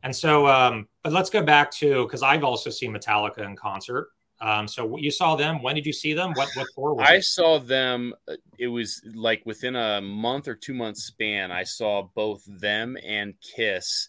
and 0.04 0.14
so. 0.14 0.46
Um, 0.46 0.86
but 1.02 1.12
let's 1.12 1.28
go 1.30 1.42
back 1.42 1.70
to 1.72 2.04
because 2.04 2.22
I've 2.22 2.44
also 2.44 2.70
seen 2.70 2.92
Metallica 2.94 3.38
in 3.38 3.56
concert. 3.56 4.08
Um, 4.40 4.66
so 4.68 4.96
you 4.96 5.10
saw 5.10 5.36
them. 5.36 5.62
When 5.62 5.74
did 5.74 5.86
you 5.86 5.92
see 5.92 6.12
them? 6.14 6.32
What 6.34 6.48
what 6.54 6.66
tour 6.74 6.94
was 6.94 7.08
I 7.08 7.16
it? 7.16 7.24
saw 7.24 7.58
them. 7.58 8.14
Uh, 8.28 8.36
it 8.58 8.68
was 8.68 9.02
like 9.14 9.42
within 9.44 9.76
a 9.76 10.00
month 10.00 10.48
or 10.48 10.54
two 10.54 10.74
months 10.74 11.04
span. 11.04 11.50
I 11.50 11.64
saw 11.64 12.08
both 12.14 12.42
them 12.46 12.96
and 13.04 13.34
Kiss 13.56 14.08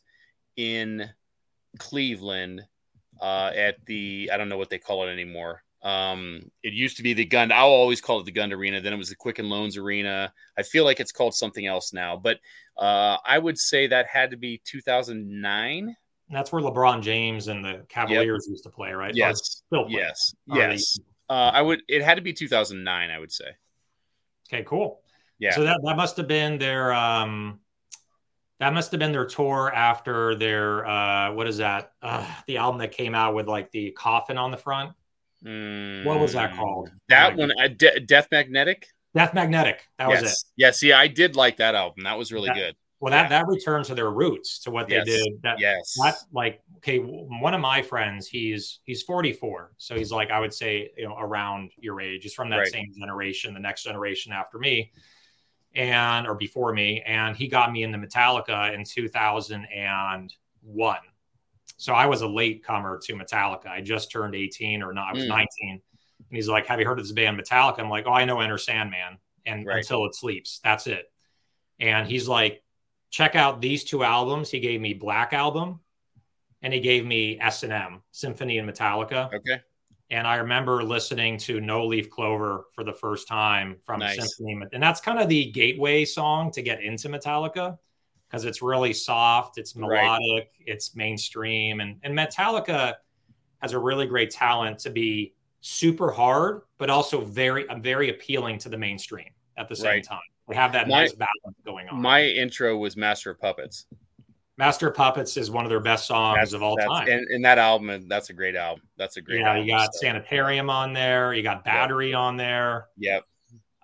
in 0.56 1.10
Cleveland 1.80 2.62
uh, 3.22 3.52
at 3.56 3.86
the 3.86 4.30
I 4.34 4.38
don't 4.38 4.50
know 4.50 4.58
what 4.58 4.70
they 4.70 4.78
call 4.78 5.08
it 5.08 5.12
anymore. 5.12 5.64
Um, 5.86 6.52
it 6.64 6.74
used 6.74 6.98
to 6.98 7.04
be 7.04 7.14
the 7.14 7.26
Gund. 7.26 7.54
I'll 7.54 7.68
always 7.68 8.02
call 8.02 8.20
it 8.20 8.26
the 8.26 8.32
Gund 8.32 8.52
Arena. 8.52 8.82
Then 8.82 8.92
it 8.92 8.98
was 8.98 9.10
the 9.10 9.16
Quicken 9.16 9.50
Loans 9.50 9.78
Arena. 9.78 10.34
I 10.58 10.64
feel 10.64 10.84
like 10.84 11.00
it's 11.00 11.12
called 11.12 11.36
something 11.36 11.68
else 11.68 11.94
now, 11.94 12.18
but 12.18 12.40
uh, 12.76 13.18
I 13.24 13.38
would 13.38 13.60
say 13.60 13.86
that 13.88 14.08
had 14.08 14.32
to 14.32 14.38
be 14.38 14.60
2009. 14.66 15.96
That's 16.32 16.52
where 16.52 16.64
LeBron 16.64 17.04
James 17.04 17.50
and 17.50 17.64
the 17.64 17.86
Cavaliers 17.88 18.46
yep. 18.48 18.52
used 18.52 18.64
to 18.64 18.72
play, 18.72 18.94
right? 18.94 19.14
Yes. 19.14 19.62
Still 19.68 19.86
yes. 19.88 20.34
Yes. 20.48 20.98
Uh, 21.30 21.52
I 21.54 21.62
would. 21.62 21.84
It 21.88 22.02
had 22.02 22.16
to 22.16 22.22
be 22.22 22.34
2009. 22.34 23.12
I 23.12 23.20
would 23.20 23.32
say. 23.32 23.46
Okay. 24.50 24.64
Cool. 24.64 25.02
Yeah. 25.38 25.54
So 25.54 25.64
that 25.66 25.80
that 25.84 25.96
must 25.96 26.18
have 26.18 26.28
been 26.28 26.58
their 26.58 26.94
um, 26.94 27.60
that 28.60 28.74
must 28.74 28.90
have 28.90 29.00
been 29.00 29.12
their 29.12 29.28
tour 29.28 29.72
after 29.72 30.34
their 30.34 30.88
uh, 30.88 31.32
what 31.34 31.46
is 31.46 31.58
that? 31.58 31.92
Uh, 32.02 32.26
the 32.48 32.58
album 32.58 32.80
that 32.80 32.92
came 32.92 33.14
out 33.14 33.36
with 33.36 33.48
like 33.48 33.72
the 33.72 33.92
coffin 33.92 34.40
on 34.40 34.50
the 34.50 34.58
front. 34.58 34.94
Mm, 35.46 36.06
what 36.06 36.20
was 36.20 36.34
that 36.34 36.56
called? 36.56 36.92
That 37.10 37.34
oh 37.34 37.38
one, 37.38 37.52
uh, 37.62 37.68
De- 37.68 38.00
Death 38.00 38.28
Magnetic. 38.32 38.88
Death 39.14 39.34
Magnetic. 39.34 39.88
That 39.98 40.10
yes. 40.10 40.22
was 40.22 40.32
it. 40.32 40.38
Yeah. 40.58 40.72
See, 40.72 40.92
I 40.92 41.08
did 41.08 41.36
like 41.36 41.58
that 41.58 41.76
album. 41.76 42.04
That 42.04 42.18
was 42.18 42.32
really 42.32 42.50
that, 42.50 42.56
good. 42.56 42.76
Well, 43.00 43.12
that 43.12 43.24
yeah. 43.24 43.30
that 43.30 43.48
returns 43.48 43.88
to 43.88 43.96
their 43.96 44.10
roots 44.10 44.60
to 44.62 44.72
what 44.72 44.88
they 44.88 44.96
yes. 44.96 45.06
did. 45.06 45.42
That, 45.44 45.60
yes. 45.60 45.96
That 46.02 46.16
like 46.34 46.62
okay, 46.78 47.00
one 47.00 47.54
of 47.54 47.62
my 47.62 47.82
friends, 47.82 48.28
he's 48.28 48.80
he's 48.84 49.04
44, 49.04 49.74
so 49.78 49.96
he's 49.96 50.12
like 50.12 50.32
I 50.32 50.40
would 50.40 50.54
say 50.54 50.92
you 50.98 51.08
know 51.08 51.16
around 51.18 51.72
your 51.78 52.02
age. 52.02 52.24
He's 52.24 52.34
from 52.34 52.50
that 52.50 52.58
right. 52.58 52.68
same 52.68 52.92
generation, 52.98 53.54
the 53.54 53.60
next 53.60 53.84
generation 53.84 54.32
after 54.32 54.58
me, 54.58 54.92
and 55.76 56.26
or 56.26 56.36
before 56.36 56.74
me, 56.74 57.04
and 57.06 57.36
he 57.36 57.48
got 57.48 57.72
me 57.72 57.84
into 57.84 58.00
Metallica 58.00 58.74
in 58.74 58.84
2001. 58.84 61.00
So 61.78 61.94
I 61.94 62.06
was 62.06 62.22
a 62.22 62.28
late 62.28 62.64
comer 62.64 63.00
to 63.04 63.14
Metallica. 63.14 63.68
I 63.68 63.82
just 63.82 64.12
turned 64.12 64.36
18 64.36 64.82
or 64.82 64.94
not, 64.94 65.10
I 65.10 65.14
was 65.14 65.24
mm. 65.24 65.30
19. 65.30 65.48
And 65.70 65.82
he's 66.32 66.48
like, 66.48 66.68
Have 66.68 66.80
you 66.80 66.86
heard 66.86 67.00
of 67.00 67.06
this 67.06 67.12
band 67.12 67.40
Metallica? 67.40 67.80
I'm 67.80 67.90
like, 67.90 68.06
Oh, 68.08 68.14
I 68.14 68.26
know 68.26 68.40
Enter 68.40 68.58
Sandman 68.58 69.18
and 69.46 69.66
right. 69.66 69.78
until 69.78 70.06
it 70.06 70.16
sleeps. 70.16 70.60
That's 70.64 70.88
it. 70.88 71.12
And 71.80 72.08
he's 72.08 72.28
like, 72.28 72.64
check 73.10 73.36
out 73.36 73.62
these 73.62 73.84
two 73.84 74.04
albums. 74.04 74.50
He 74.50 74.60
gave 74.60 74.82
me 74.82 74.94
Black 74.94 75.34
Album 75.34 75.80
and 76.62 76.74
he 76.74 76.80
gave 76.80 77.06
me 77.06 77.40
S&M, 77.40 78.02
Symphony 78.12 78.58
and 78.58 78.70
Metallica. 78.70 79.28
Okay. 79.34 79.62
And 80.10 80.28
I 80.28 80.36
remember 80.36 80.84
listening 80.84 81.38
to 81.40 81.60
No 81.60 81.86
Leaf 81.86 82.10
Clover 82.10 82.66
for 82.74 82.84
the 82.84 82.94
first 82.94 83.28
time 83.28 83.78
from 83.86 84.00
nice. 84.00 84.16
Symphony. 84.16 84.66
And 84.72 84.82
that's 84.82 85.02
kind 85.02 85.20
of 85.20 85.30
the 85.30 85.52
gateway 85.52 86.06
song 86.06 86.52
to 86.52 86.62
get 86.62 86.82
into 86.82 87.10
Metallica 87.10 87.78
because 88.28 88.46
it's 88.46 88.62
really 88.62 88.94
soft, 88.94 89.58
it's 89.58 89.76
melodic, 89.76 90.20
right. 90.22 90.48
it's 90.66 90.96
mainstream. 90.96 91.80
And, 91.80 91.98
and 92.04 92.18
Metallica 92.18 92.96
has 93.60 93.74
a 93.74 93.80
really 93.80 94.06
great 94.06 94.32
talent 94.32 94.80
to 94.80 94.90
be 94.90 95.34
super 95.62 96.12
hard, 96.12 96.62
but 96.78 96.90
also 96.90 97.22
very, 97.22 97.66
very 97.80 98.10
appealing 98.10 98.58
to 98.60 98.70
the 98.70 98.78
mainstream 98.78 99.30
at 99.58 99.68
the 99.68 99.76
same 99.76 99.88
right. 99.88 100.04
time. 100.04 100.20
We 100.48 100.56
have 100.56 100.74
that 100.74 100.88
my, 100.88 101.02
nice 101.02 101.14
balance 101.14 101.58
going 101.66 101.90
on. 101.90 102.02
My 102.02 102.24
intro 102.24 102.78
was 102.78 102.96
Master 102.96 103.32
of 103.32 103.40
Puppets. 103.40 103.88
Master 104.58 104.90
of 104.90 104.96
Puppets 104.96 105.38
is 105.38 105.52
one 105.52 105.66
of 105.66 105.70
their 105.70 105.80
best 105.80 106.08
songs 106.08 106.38
that's, 106.38 106.54
of 106.54 106.64
all 106.64 106.78
time. 106.78 107.08
And, 107.10 107.28
and, 107.30 107.44
that 107.44 107.58
album, 107.58 108.08
that's 108.08 108.30
a 108.30 108.34
great 108.34 108.56
album. 108.56 108.84
That's 108.96 109.18
a 109.18 109.22
great 109.22 109.40
yeah, 109.40 109.50
album, 109.50 109.66
you 109.66 109.74
got 109.74 109.94
so. 109.94 110.00
Sanitarium 110.02 110.70
on 110.70 110.94
there. 110.94 111.34
You 111.34 111.44
got 111.44 111.66
Battery 111.66 112.12
yep. 112.12 112.20
on 112.20 112.38
there. 112.38 112.88
Yep. 112.98 113.24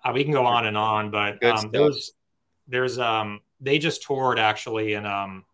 Uh, 0.04 0.12
we 0.14 0.24
can 0.24 0.32
go 0.32 0.46
on 0.46 0.66
and 0.66 0.76
on, 0.76 1.10
but 1.10 1.42
um, 1.44 1.70
those, 1.72 2.12
there's, 2.68 2.98
um, 2.98 3.40
they 3.62 3.78
just 3.78 4.02
toured 4.02 4.38
actually 4.38 4.94
in, 4.94 5.06
um, 5.06 5.44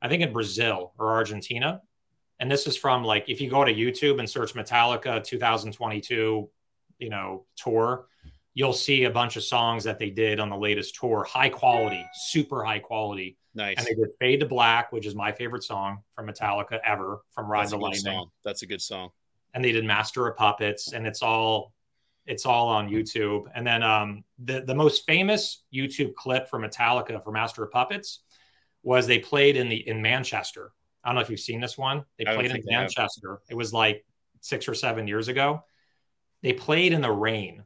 I 0.00 0.08
think 0.08 0.22
in 0.22 0.32
Brazil 0.32 0.92
or 0.98 1.08
Argentina. 1.12 1.82
And 2.38 2.50
this 2.50 2.66
is 2.66 2.76
from 2.76 3.04
like, 3.04 3.28
if 3.28 3.40
you 3.40 3.50
go 3.50 3.64
to 3.64 3.74
YouTube 3.74 4.18
and 4.18 4.28
search 4.28 4.54
Metallica 4.54 5.22
2022, 5.22 6.48
you 6.98 7.10
know, 7.10 7.44
tour, 7.56 8.06
you'll 8.54 8.72
see 8.72 9.04
a 9.04 9.10
bunch 9.10 9.36
of 9.36 9.42
songs 9.42 9.84
that 9.84 9.98
they 9.98 10.10
did 10.10 10.40
on 10.40 10.48
the 10.48 10.56
latest 10.56 10.94
tour, 10.94 11.24
high 11.24 11.48
quality, 11.48 12.04
super 12.14 12.64
high 12.64 12.78
quality. 12.78 13.36
Nice. 13.54 13.76
And 13.78 13.86
they 13.86 13.94
did 13.94 14.08
Fade 14.20 14.40
to 14.40 14.46
Black, 14.46 14.92
which 14.92 15.06
is 15.06 15.14
my 15.14 15.32
favorite 15.32 15.62
song 15.62 15.98
from 16.14 16.26
Metallica 16.26 16.78
ever 16.84 17.22
from 17.30 17.50
Ride 17.50 17.68
the 17.70 17.76
Lightning. 17.76 18.00
Song. 18.00 18.30
That's 18.44 18.62
a 18.62 18.66
good 18.66 18.82
song. 18.82 19.10
And 19.54 19.64
they 19.64 19.72
did 19.72 19.84
Master 19.84 20.26
of 20.26 20.36
Puppets, 20.36 20.92
and 20.92 21.06
it's 21.06 21.22
all 21.22 21.72
it's 22.26 22.46
all 22.46 22.68
on 22.68 22.88
YouTube. 22.88 23.44
And 23.54 23.66
then 23.66 23.82
um, 23.82 24.24
the 24.38 24.62
the 24.62 24.74
most 24.74 25.06
famous 25.06 25.62
YouTube 25.72 26.14
clip 26.14 26.48
for 26.48 26.58
Metallica 26.58 27.22
for 27.22 27.32
Master 27.32 27.64
of 27.64 27.70
Puppets 27.70 28.20
was 28.82 29.06
they 29.06 29.18
played 29.18 29.56
in 29.56 29.68
the 29.68 29.88
in 29.88 30.02
Manchester. 30.02 30.72
I 31.04 31.08
don't 31.08 31.16
know 31.16 31.22
if 31.22 31.30
you've 31.30 31.40
seen 31.40 31.60
this 31.60 31.78
one. 31.78 32.04
They 32.18 32.24
played 32.24 32.50
in 32.50 32.62
Manchester. 32.66 33.40
It 33.48 33.54
was 33.54 33.72
like 33.72 34.04
six 34.40 34.68
or 34.68 34.74
seven 34.74 35.06
years 35.06 35.28
ago. 35.28 35.64
They 36.42 36.52
played 36.52 36.92
in 36.92 37.00
the 37.00 37.12
rain 37.12 37.64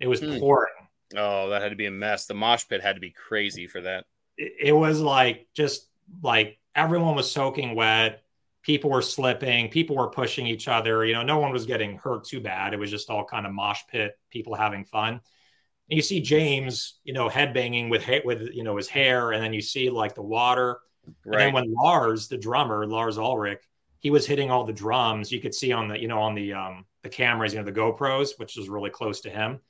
it 0.00 0.06
was 0.06 0.20
hmm. 0.20 0.38
pouring. 0.38 0.72
Oh, 1.16 1.50
that 1.50 1.62
had 1.62 1.70
to 1.70 1.76
be 1.76 1.86
a 1.86 1.90
mess. 1.90 2.26
The 2.26 2.34
mosh 2.34 2.64
pit 2.68 2.82
had 2.82 2.96
to 2.96 3.00
be 3.00 3.10
crazy 3.10 3.66
for 3.66 3.80
that. 3.82 4.04
It, 4.36 4.52
it 4.60 4.72
was 4.72 5.00
like 5.00 5.48
just 5.54 5.88
like 6.22 6.58
everyone 6.74 7.14
was 7.14 7.30
soaking 7.30 7.74
wet. 7.74 8.22
People 8.68 8.90
were 8.90 9.02
slipping. 9.02 9.68
People 9.68 9.96
were 9.96 10.10
pushing 10.10 10.46
each 10.46 10.68
other. 10.68 11.04
You 11.04 11.14
know, 11.14 11.22
no 11.22 11.38
one 11.38 11.52
was 11.52 11.66
getting 11.66 11.96
hurt 11.96 12.24
too 12.24 12.40
bad. 12.40 12.74
It 12.74 12.78
was 12.78 12.90
just 12.90 13.08
all 13.08 13.24
kind 13.24 13.46
of 13.46 13.52
mosh 13.52 13.80
pit, 13.90 14.18
people 14.30 14.54
having 14.54 14.84
fun. 14.84 15.14
And 15.14 15.96
you 15.96 16.02
see 16.02 16.20
James, 16.20 17.00
you 17.02 17.14
know, 17.14 17.28
headbanging 17.28 17.88
with 17.88 18.06
with 18.24 18.50
you 18.52 18.62
know 18.62 18.76
his 18.76 18.88
hair, 18.88 19.32
and 19.32 19.42
then 19.42 19.54
you 19.54 19.62
see 19.62 19.88
like 19.88 20.14
the 20.14 20.22
water. 20.22 20.80
Right. 21.24 21.40
And 21.40 21.40
then 21.40 21.52
when 21.54 21.72
Lars, 21.72 22.28
the 22.28 22.36
drummer, 22.36 22.86
Lars 22.86 23.16
Ulrich, 23.16 23.62
he 24.00 24.10
was 24.10 24.26
hitting 24.26 24.50
all 24.50 24.64
the 24.64 24.72
drums. 24.72 25.32
You 25.32 25.40
could 25.40 25.54
see 25.54 25.72
on 25.72 25.88
the 25.88 25.98
you 25.98 26.06
know 26.06 26.20
on 26.20 26.34
the 26.34 26.52
um 26.52 26.84
the 27.02 27.08
cameras, 27.08 27.54
you 27.54 27.58
know, 27.58 27.64
the 27.64 27.72
GoPros, 27.72 28.38
which 28.38 28.56
was 28.56 28.68
really 28.68 28.90
close 28.90 29.22
to 29.22 29.30
him 29.30 29.60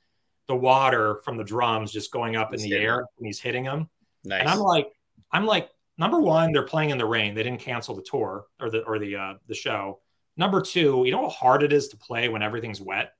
the 0.49 0.55
water 0.55 1.21
from 1.23 1.37
the 1.37 1.43
drums 1.43 1.91
just 1.91 2.11
going 2.11 2.35
up 2.35 2.53
in 2.53 2.59
the 2.59 2.73
air 2.73 2.97
and 2.97 3.25
he's 3.25 3.39
hitting 3.39 3.63
them. 3.63 3.87
Nice. 4.25 4.41
And 4.41 4.49
I'm 4.49 4.59
like, 4.59 4.87
I'm 5.31 5.45
like, 5.45 5.69
number 5.99 6.19
one, 6.19 6.51
they're 6.51 6.63
playing 6.63 6.89
in 6.89 6.97
the 6.97 7.05
rain. 7.05 7.35
They 7.35 7.43
didn't 7.43 7.59
cancel 7.59 7.95
the 7.95 8.01
tour 8.01 8.45
or 8.59 8.71
the 8.71 8.79
or 8.83 8.97
the 8.97 9.15
uh, 9.15 9.33
the 9.47 9.53
show. 9.53 9.99
Number 10.37 10.61
two, 10.61 11.03
you 11.05 11.11
know 11.11 11.23
how 11.23 11.29
hard 11.29 11.63
it 11.63 11.73
is 11.73 11.89
to 11.89 11.97
play 11.97 12.29
when 12.29 12.41
everything's 12.41 12.81
wet. 12.81 13.13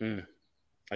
Mm, 0.00 0.24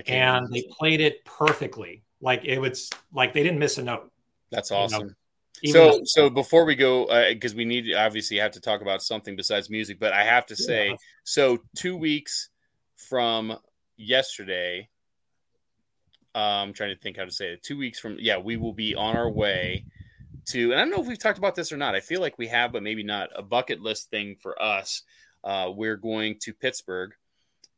and 0.06 0.52
they 0.52 0.64
played 0.70 1.00
it 1.00 1.24
perfectly. 1.24 2.04
Like 2.20 2.44
it 2.44 2.58
was 2.58 2.88
like 3.12 3.34
they 3.34 3.42
didn't 3.42 3.58
miss 3.58 3.76
a 3.78 3.82
note. 3.82 4.10
That's 4.50 4.70
awesome. 4.70 5.14
You 5.60 5.74
know, 5.74 5.90
so 5.90 6.00
so 6.04 6.30
before 6.30 6.64
we 6.64 6.76
go 6.76 7.06
because 7.28 7.52
uh, 7.52 7.56
we 7.56 7.64
need 7.64 7.92
obviously 7.92 8.36
have 8.36 8.52
to 8.52 8.60
talk 8.60 8.80
about 8.80 9.02
something 9.02 9.34
besides 9.34 9.68
music 9.68 9.98
but 9.98 10.12
i 10.12 10.22
have 10.22 10.46
to 10.46 10.54
say 10.54 10.90
yeah. 10.90 10.96
so 11.24 11.58
two 11.74 11.96
weeks 11.96 12.50
from 12.94 13.58
yesterday 13.96 14.88
I'm 16.34 16.72
trying 16.72 16.94
to 16.94 17.00
think 17.00 17.16
how 17.16 17.24
to 17.24 17.30
say 17.30 17.54
it. 17.54 17.62
Two 17.62 17.76
weeks 17.76 17.98
from, 17.98 18.16
yeah, 18.20 18.36
we 18.36 18.56
will 18.56 18.72
be 18.72 18.94
on 18.94 19.16
our 19.16 19.30
way 19.30 19.84
to, 20.48 20.72
and 20.72 20.80
I 20.80 20.84
don't 20.84 20.90
know 20.90 21.00
if 21.00 21.06
we've 21.06 21.18
talked 21.18 21.38
about 21.38 21.54
this 21.54 21.72
or 21.72 21.76
not. 21.76 21.94
I 21.94 22.00
feel 22.00 22.20
like 22.20 22.38
we 22.38 22.48
have, 22.48 22.72
but 22.72 22.82
maybe 22.82 23.02
not. 23.02 23.30
A 23.34 23.42
bucket 23.42 23.80
list 23.80 24.10
thing 24.10 24.36
for 24.40 24.60
us. 24.60 25.02
Uh, 25.44 25.70
we're 25.74 25.96
going 25.96 26.36
to 26.40 26.52
Pittsburgh, 26.52 27.12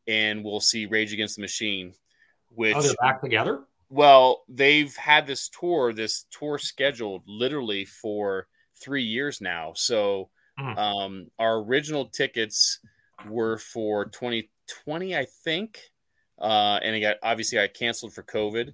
and 0.06 0.44
we'll 0.44 0.60
see 0.60 0.86
Rage 0.86 1.12
Against 1.12 1.36
the 1.36 1.42
Machine. 1.42 1.94
Which 2.54 2.74
oh, 2.76 2.82
they're 2.82 2.94
back 3.00 3.20
together. 3.20 3.60
Well, 3.90 4.44
they've 4.48 4.94
had 4.96 5.26
this 5.26 5.48
tour, 5.48 5.92
this 5.92 6.26
tour 6.30 6.58
scheduled 6.58 7.22
literally 7.26 7.84
for 7.84 8.48
three 8.80 9.04
years 9.04 9.40
now. 9.40 9.72
So, 9.76 10.30
mm. 10.58 10.76
um, 10.76 11.26
our 11.38 11.58
original 11.58 12.06
tickets 12.06 12.80
were 13.28 13.58
for 13.58 14.06
2020, 14.06 15.16
I 15.16 15.26
think 15.44 15.90
uh, 16.40 16.78
and 16.82 16.96
it 16.96 17.00
got 17.00 17.16
obviously 17.22 17.60
I 17.60 17.68
canceled 17.68 18.14
for 18.14 18.22
COVID, 18.22 18.72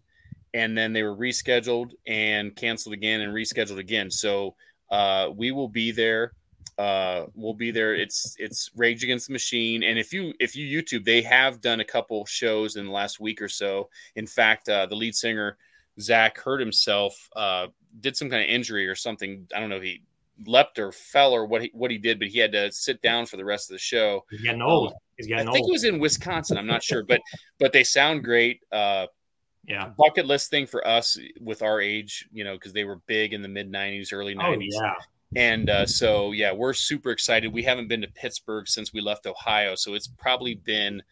and 0.57 0.77
then 0.77 0.95
they 0.95 1.03
were 1.03 1.15
rescheduled 1.15 1.93
and 2.07 2.57
canceled 2.57 2.95
again 2.95 3.21
and 3.21 3.35
rescheduled 3.35 3.79
again. 3.79 4.11
So 4.11 4.55
uh, 4.91 5.29
we 5.37 5.53
will 5.53 5.69
be 5.69 5.93
there. 5.93 6.33
Uh, 6.79 7.27
we'll 7.35 7.55
be 7.55 7.71
there. 7.71 7.95
It's 7.95 8.35
it's 8.39 8.71
Rage 8.75 9.05
Against 9.05 9.27
the 9.27 9.33
Machine, 9.33 9.83
and 9.83 9.99
if 9.99 10.13
you 10.13 10.33
if 10.41 10.57
you 10.57 10.67
YouTube, 10.67 11.05
they 11.05 11.23
have 11.23 11.61
done 11.61 11.81
a 11.81 11.85
couple 11.85 12.25
shows 12.25 12.77
in 12.77 12.87
the 12.87 12.91
last 12.91 13.21
week 13.21 13.41
or 13.41 13.49
so. 13.49 13.89
In 14.17 14.27
fact, 14.27 14.69
uh, 14.69 14.87
the 14.87 14.97
lead 14.97 15.15
singer 15.15 15.59
Zach 16.01 16.39
hurt 16.39 16.61
himself, 16.61 17.29
uh, 17.37 17.69
did 18.01 18.17
some 18.17 18.29
kind 18.29 18.43
of 18.43 18.49
injury 18.49 18.87
or 18.87 18.95
something. 18.95 19.47
I 19.55 19.61
don't 19.61 19.71
know. 19.71 19.81
He 19.81 20.03
leapt 20.47 20.79
or 20.79 20.93
fell 20.93 21.33
or 21.33 21.47
what 21.47 21.63
he 21.63 21.71
what 21.73 21.91
he 21.91 21.99
did, 21.99 22.19
but 22.19 22.29
he 22.29 22.39
had 22.39 22.53
to 22.53 22.73
sit 22.73 23.01
down 23.03 23.27
for 23.27 23.37
the 23.37 23.45
rest 23.45 23.71
of 23.71 23.75
the 23.75 23.79
show. 23.79 24.25
He's 24.31 24.43
getting 24.43 24.63
old. 24.63 24.95
He's 25.17 25.27
getting 25.27 25.49
I 25.49 25.53
think 25.53 25.65
old. 25.65 25.71
he 25.71 25.73
was 25.73 25.85
in 25.85 25.99
Wisconsin. 25.99 26.59
I'm 26.59 26.67
not 26.67 26.83
sure, 26.83 27.05
but 27.05 27.21
but 27.59 27.73
they 27.73 27.85
sound 27.85 28.25
great. 28.25 28.61
Uh, 28.73 29.07
yeah, 29.67 29.91
bucket 29.99 30.27
list 30.27 30.51
thing 30.51 30.67
for 30.67 30.87
us 30.87 31.19
with 31.41 31.63
our 31.63 31.81
age, 31.81 32.29
you 32.33 32.45
know, 32.45 32.55
because 32.55 32.73
they 32.73 32.85
were 32.85 33.01
big 33.07 33.33
in 33.33 33.43
the 33.43 33.49
mid 33.49 33.71
'90s, 33.71 34.13
early 34.13 34.35
'90s. 34.35 34.69
Oh, 34.77 34.83
yeah. 34.83 34.95
And 35.35 35.69
uh, 35.69 35.87
so, 35.87 36.31
yeah, 36.33 36.53
we're 36.53 36.73
super 36.73 37.11
excited. 37.11 37.53
We 37.53 37.65
haven't 37.65 37.89
been 37.89 38.01
to 38.03 38.09
Pittsburgh 38.09 38.69
since 38.69 38.93
we 38.93 39.01
left 39.01 39.27
Ohio, 39.27 39.75
so 39.75 39.95
it's 39.95 40.07
probably 40.07 40.55
been 40.55 41.03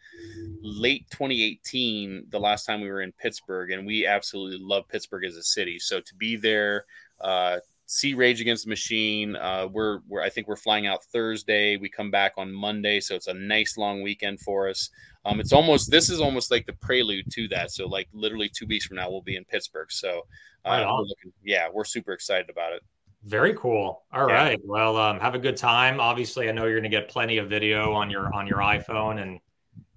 late 0.61 1.05
2018 1.11 2.27
the 2.29 2.39
last 2.39 2.65
time 2.65 2.81
we 2.81 2.89
were 2.89 3.01
in 3.01 3.11
Pittsburgh, 3.11 3.71
and 3.71 3.85
we 3.85 4.07
absolutely 4.07 4.57
love 4.59 4.87
Pittsburgh 4.87 5.25
as 5.25 5.35
a 5.35 5.43
city. 5.43 5.77
So 5.79 5.99
to 5.99 6.15
be 6.15 6.37
there, 6.37 6.85
uh, 7.19 7.57
see 7.87 8.13
Rage 8.13 8.39
Against 8.41 8.63
the 8.63 8.69
Machine. 8.69 9.35
Uh, 9.35 9.67
we're, 9.71 9.99
we're 10.07 10.21
I 10.21 10.29
think 10.29 10.47
we're 10.47 10.55
flying 10.55 10.87
out 10.87 11.03
Thursday. 11.03 11.77
We 11.77 11.89
come 11.89 12.09
back 12.09 12.33
on 12.37 12.51
Monday, 12.51 13.01
so 13.01 13.15
it's 13.15 13.27
a 13.27 13.33
nice 13.33 13.77
long 13.77 14.01
weekend 14.01 14.39
for 14.39 14.69
us. 14.69 14.89
Um, 15.25 15.39
it's 15.39 15.53
almost 15.53 15.89
this 15.89 16.09
is 16.09 16.21
almost 16.21 16.51
like 16.51 16.65
the 16.65 16.73
prelude 16.73 17.31
to 17.31 17.47
that. 17.49 17.71
So 17.71 17.87
like 17.87 18.07
literally 18.13 18.49
two 18.49 18.67
weeks 18.67 18.85
from 18.85 18.97
now, 18.97 19.09
we'll 19.09 19.21
be 19.21 19.35
in 19.35 19.45
Pittsburgh. 19.45 19.91
So 19.91 20.21
uh, 20.65 20.69
right 20.69 20.85
we're 20.85 21.01
looking, 21.01 21.33
yeah, 21.43 21.67
we're 21.73 21.83
super 21.83 22.13
excited 22.13 22.49
about 22.49 22.73
it. 22.73 22.83
Very 23.23 23.55
cool. 23.55 24.03
All 24.13 24.29
yeah. 24.29 24.35
right. 24.35 24.59
Well, 24.63 24.97
um, 24.97 25.19
have 25.19 25.33
a 25.33 25.39
good 25.39 25.57
time. 25.57 25.99
Obviously, 25.99 26.47
I 26.47 26.51
know 26.51 26.65
you're 26.65 26.79
going 26.79 26.83
to 26.83 26.89
get 26.89 27.09
plenty 27.09 27.37
of 27.39 27.49
video 27.49 27.91
on 27.93 28.11
your 28.11 28.31
on 28.31 28.45
your 28.45 28.59
iPhone, 28.59 29.19
and 29.19 29.39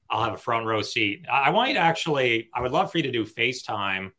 I'll 0.08 0.24
have 0.24 0.32
a 0.32 0.38
front 0.38 0.64
row 0.64 0.80
seat. 0.80 1.26
I, 1.30 1.42
I 1.42 1.50
want 1.50 1.68
you 1.68 1.74
to 1.74 1.80
actually. 1.80 2.48
I 2.54 2.62
would 2.62 2.72
love 2.72 2.90
for 2.90 2.96
you 2.96 3.04
to 3.04 3.12
do 3.12 3.26
FaceTime 3.26 4.12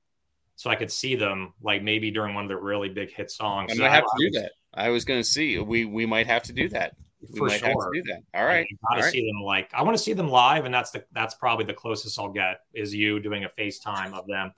so 0.58 0.70
I 0.70 0.76
could 0.76 0.92
see 0.92 1.16
them, 1.16 1.54
like 1.64 1.82
maybe 1.82 2.12
during 2.12 2.36
one 2.36 2.44
of 2.44 2.50
the 2.50 2.58
really 2.58 2.90
big 2.90 3.12
hit 3.12 3.32
songs. 3.32 3.72
I 3.72 3.76
might 3.82 3.90
have 3.90 4.04
to 4.04 4.30
do 4.30 4.40
that. 4.40 4.52
I 4.76 4.90
was 4.90 5.06
going 5.06 5.20
to 5.20 5.28
see. 5.28 5.58
We 5.58 5.86
we 5.86 6.06
might 6.06 6.28
have 6.28 6.44
to 6.44 6.54
do 6.54 6.70
that. 6.70 6.96
We 7.22 7.38
For 7.38 7.50
sure. 7.50 7.92
do 7.94 8.04
that. 8.04 8.22
All 8.34 8.46
right. 8.46 8.66
I 8.90 8.96
got 8.96 9.06
to 9.06 9.12
see 9.12 9.30
them 9.30 9.42
like 9.42 9.74
I 9.74 9.82
want 9.82 9.98
to 9.98 10.04
see 10.04 10.14
them 10.14 10.30
live, 10.30 10.66
and 10.66 10.74
that's 10.74 10.92
the 10.92 11.04
that's 11.12 11.36
probably 11.36 11.66
the 11.66 11.74
closest 11.74 12.18
I'll 12.18 12.30
get 12.30 12.62
is 12.74 12.94
you 12.94 13.20
doing 13.20 13.44
a 13.44 13.50
FaceTime 13.50 14.14
of 14.14 14.26
them. 14.26 14.54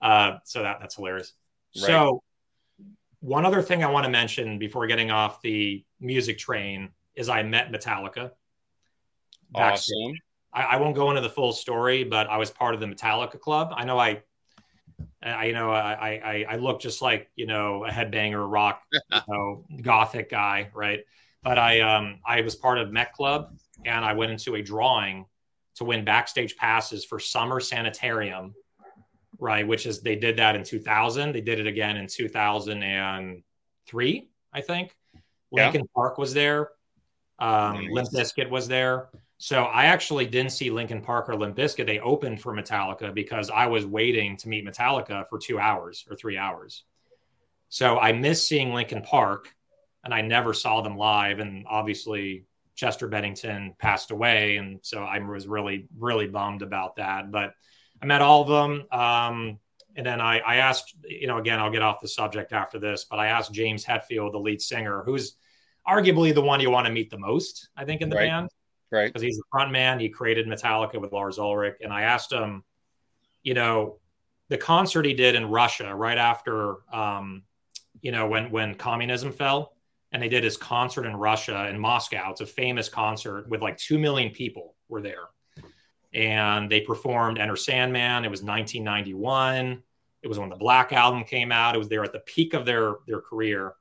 Uh, 0.00 0.38
so 0.44 0.62
that 0.62 0.78
that's 0.80 0.94
hilarious. 0.94 1.32
Right. 1.76 1.86
So 1.86 2.22
one 3.20 3.44
other 3.44 3.60
thing 3.60 3.82
I 3.82 3.90
want 3.90 4.04
to 4.04 4.10
mention 4.10 4.58
before 4.58 4.86
getting 4.86 5.10
off 5.10 5.42
the 5.42 5.84
music 6.00 6.38
train 6.38 6.90
is 7.16 7.28
I 7.28 7.42
met 7.42 7.72
Metallica. 7.72 8.30
Awesome. 9.54 10.14
I, 10.52 10.62
I, 10.62 10.76
won't 10.76 10.94
go 10.94 11.10
into 11.10 11.22
the 11.22 11.28
full 11.28 11.52
story, 11.52 12.04
but 12.04 12.28
I 12.28 12.36
was 12.36 12.50
part 12.50 12.74
of 12.74 12.80
the 12.80 12.86
Metallica 12.86 13.40
club. 13.40 13.72
I 13.74 13.84
know 13.84 13.98
I, 13.98 14.22
I 15.22 15.46
you 15.46 15.52
know 15.52 15.72
I 15.72 16.20
I, 16.24 16.46
I 16.50 16.56
look 16.56 16.80
just 16.80 17.02
like 17.02 17.30
you 17.34 17.46
know 17.46 17.84
a 17.84 17.90
headbanger 17.90 18.50
rock, 18.50 18.82
you 18.92 19.20
know, 19.28 19.64
gothic 19.82 20.30
guy, 20.30 20.70
right? 20.72 21.00
But 21.46 21.58
I 21.58 21.80
um 21.80 22.18
I 22.26 22.42
was 22.42 22.56
part 22.56 22.78
of 22.78 22.92
Met 22.92 23.14
Club 23.14 23.56
and 23.84 24.04
I 24.04 24.12
went 24.12 24.32
into 24.32 24.56
a 24.56 24.62
drawing 24.62 25.24
to 25.76 25.84
win 25.84 26.04
backstage 26.04 26.56
passes 26.56 27.04
for 27.04 27.18
Summer 27.18 27.60
Sanitarium 27.60 28.54
right? 29.38 29.66
Which 29.66 29.86
is 29.86 30.00
they 30.00 30.16
did 30.16 30.36
that 30.38 30.56
in 30.56 30.64
2000. 30.64 31.32
They 31.32 31.40
did 31.40 31.60
it 31.60 31.66
again 31.66 31.96
in 31.96 32.06
2003, 32.06 34.28
I 34.52 34.60
think. 34.60 34.94
Yeah. 35.52 35.72
Park 35.94 36.18
was 36.18 36.34
there. 36.34 36.70
Um. 37.38 37.86
Limp 37.90 38.10
Bizkit 38.10 38.50
was 38.50 38.68
there. 38.68 39.08
So 39.38 39.64
I 39.64 39.84
actually 39.84 40.24
didn't 40.26 40.52
see 40.52 40.70
Linkin 40.70 41.02
Park 41.02 41.28
or 41.28 41.36
Limp 41.36 41.56
Bizkit. 41.56 41.86
They 41.86 42.00
opened 42.00 42.40
for 42.40 42.54
Metallica 42.54 43.12
because 43.12 43.50
I 43.50 43.66
was 43.66 43.84
waiting 43.84 44.38
to 44.38 44.48
meet 44.48 44.66
Metallica 44.66 45.28
for 45.28 45.38
two 45.38 45.58
hours 45.58 46.06
or 46.08 46.16
three 46.16 46.38
hours. 46.38 46.84
So 47.68 47.98
I 47.98 48.12
missed 48.12 48.48
seeing 48.48 48.72
Linkin 48.72 49.02
Park, 49.02 49.54
and 50.06 50.14
I 50.14 50.22
never 50.22 50.54
saw 50.54 50.80
them 50.82 50.96
live. 50.96 51.40
And 51.40 51.66
obviously, 51.68 52.46
Chester 52.76 53.08
Bennington 53.08 53.74
passed 53.76 54.12
away, 54.12 54.56
and 54.56 54.78
so 54.82 55.02
I 55.02 55.18
was 55.18 55.48
really, 55.48 55.88
really 55.98 56.28
bummed 56.28 56.62
about 56.62 56.96
that. 56.96 57.32
But 57.32 57.54
I 58.00 58.06
met 58.06 58.22
all 58.22 58.42
of 58.42 58.48
them. 58.48 58.86
Um, 58.92 59.58
and 59.96 60.06
then 60.06 60.20
I, 60.20 60.38
I 60.38 60.56
asked, 60.56 60.94
you 61.04 61.26
know, 61.26 61.38
again, 61.38 61.58
I'll 61.58 61.72
get 61.72 61.82
off 61.82 62.00
the 62.00 62.06
subject 62.06 62.52
after 62.52 62.78
this, 62.78 63.04
but 63.04 63.18
I 63.18 63.26
asked 63.26 63.52
James 63.52 63.84
Hetfield, 63.84 64.30
the 64.30 64.38
lead 64.38 64.62
singer, 64.62 65.02
who's 65.04 65.34
arguably 65.88 66.32
the 66.32 66.42
one 66.42 66.60
you 66.60 66.70
want 66.70 66.86
to 66.86 66.92
meet 66.92 67.10
the 67.10 67.18
most, 67.18 67.68
I 67.76 67.84
think, 67.84 68.00
in 68.00 68.08
the 68.08 68.16
right. 68.16 68.28
band. 68.28 68.50
Right. 68.92 69.06
Because 69.08 69.22
he's 69.22 69.38
the 69.38 69.44
front 69.50 69.72
man. 69.72 69.98
He 69.98 70.08
created 70.08 70.46
Metallica 70.46 71.00
with 71.00 71.12
Lars 71.12 71.40
Ulrich. 71.40 71.78
And 71.80 71.92
I 71.92 72.02
asked 72.02 72.32
him, 72.32 72.62
you 73.42 73.54
know, 73.54 73.98
the 74.50 74.58
concert 74.58 75.04
he 75.04 75.14
did 75.14 75.34
in 75.34 75.46
Russia 75.46 75.92
right 75.92 76.18
after, 76.18 76.76
um, 76.92 77.42
you 78.00 78.12
know, 78.12 78.28
when 78.28 78.52
when 78.52 78.76
communism 78.76 79.32
fell, 79.32 79.75
and 80.16 80.22
they 80.22 80.30
did 80.30 80.42
his 80.42 80.56
concert 80.56 81.04
in 81.04 81.14
Russia 81.14 81.68
in 81.68 81.78
Moscow. 81.78 82.30
It's 82.30 82.40
a 82.40 82.46
famous 82.46 82.88
concert 82.88 83.50
with 83.50 83.60
like 83.60 83.76
two 83.76 83.98
million 83.98 84.32
people 84.32 84.74
were 84.88 85.02
there 85.02 85.24
and 86.14 86.72
they 86.72 86.80
performed 86.80 87.38
Enter 87.38 87.54
Sandman. 87.54 88.24
It 88.24 88.30
was 88.30 88.42
1991. 88.42 89.82
It 90.22 90.26
was 90.26 90.38
when 90.38 90.48
the 90.48 90.56
Black 90.56 90.94
Album 90.94 91.22
came 91.22 91.52
out. 91.52 91.74
It 91.74 91.78
was 91.78 91.90
there 91.90 92.02
at 92.02 92.14
the 92.14 92.20
peak 92.20 92.54
of 92.54 92.64
their 92.64 92.94
their 93.06 93.20
career. 93.20 93.74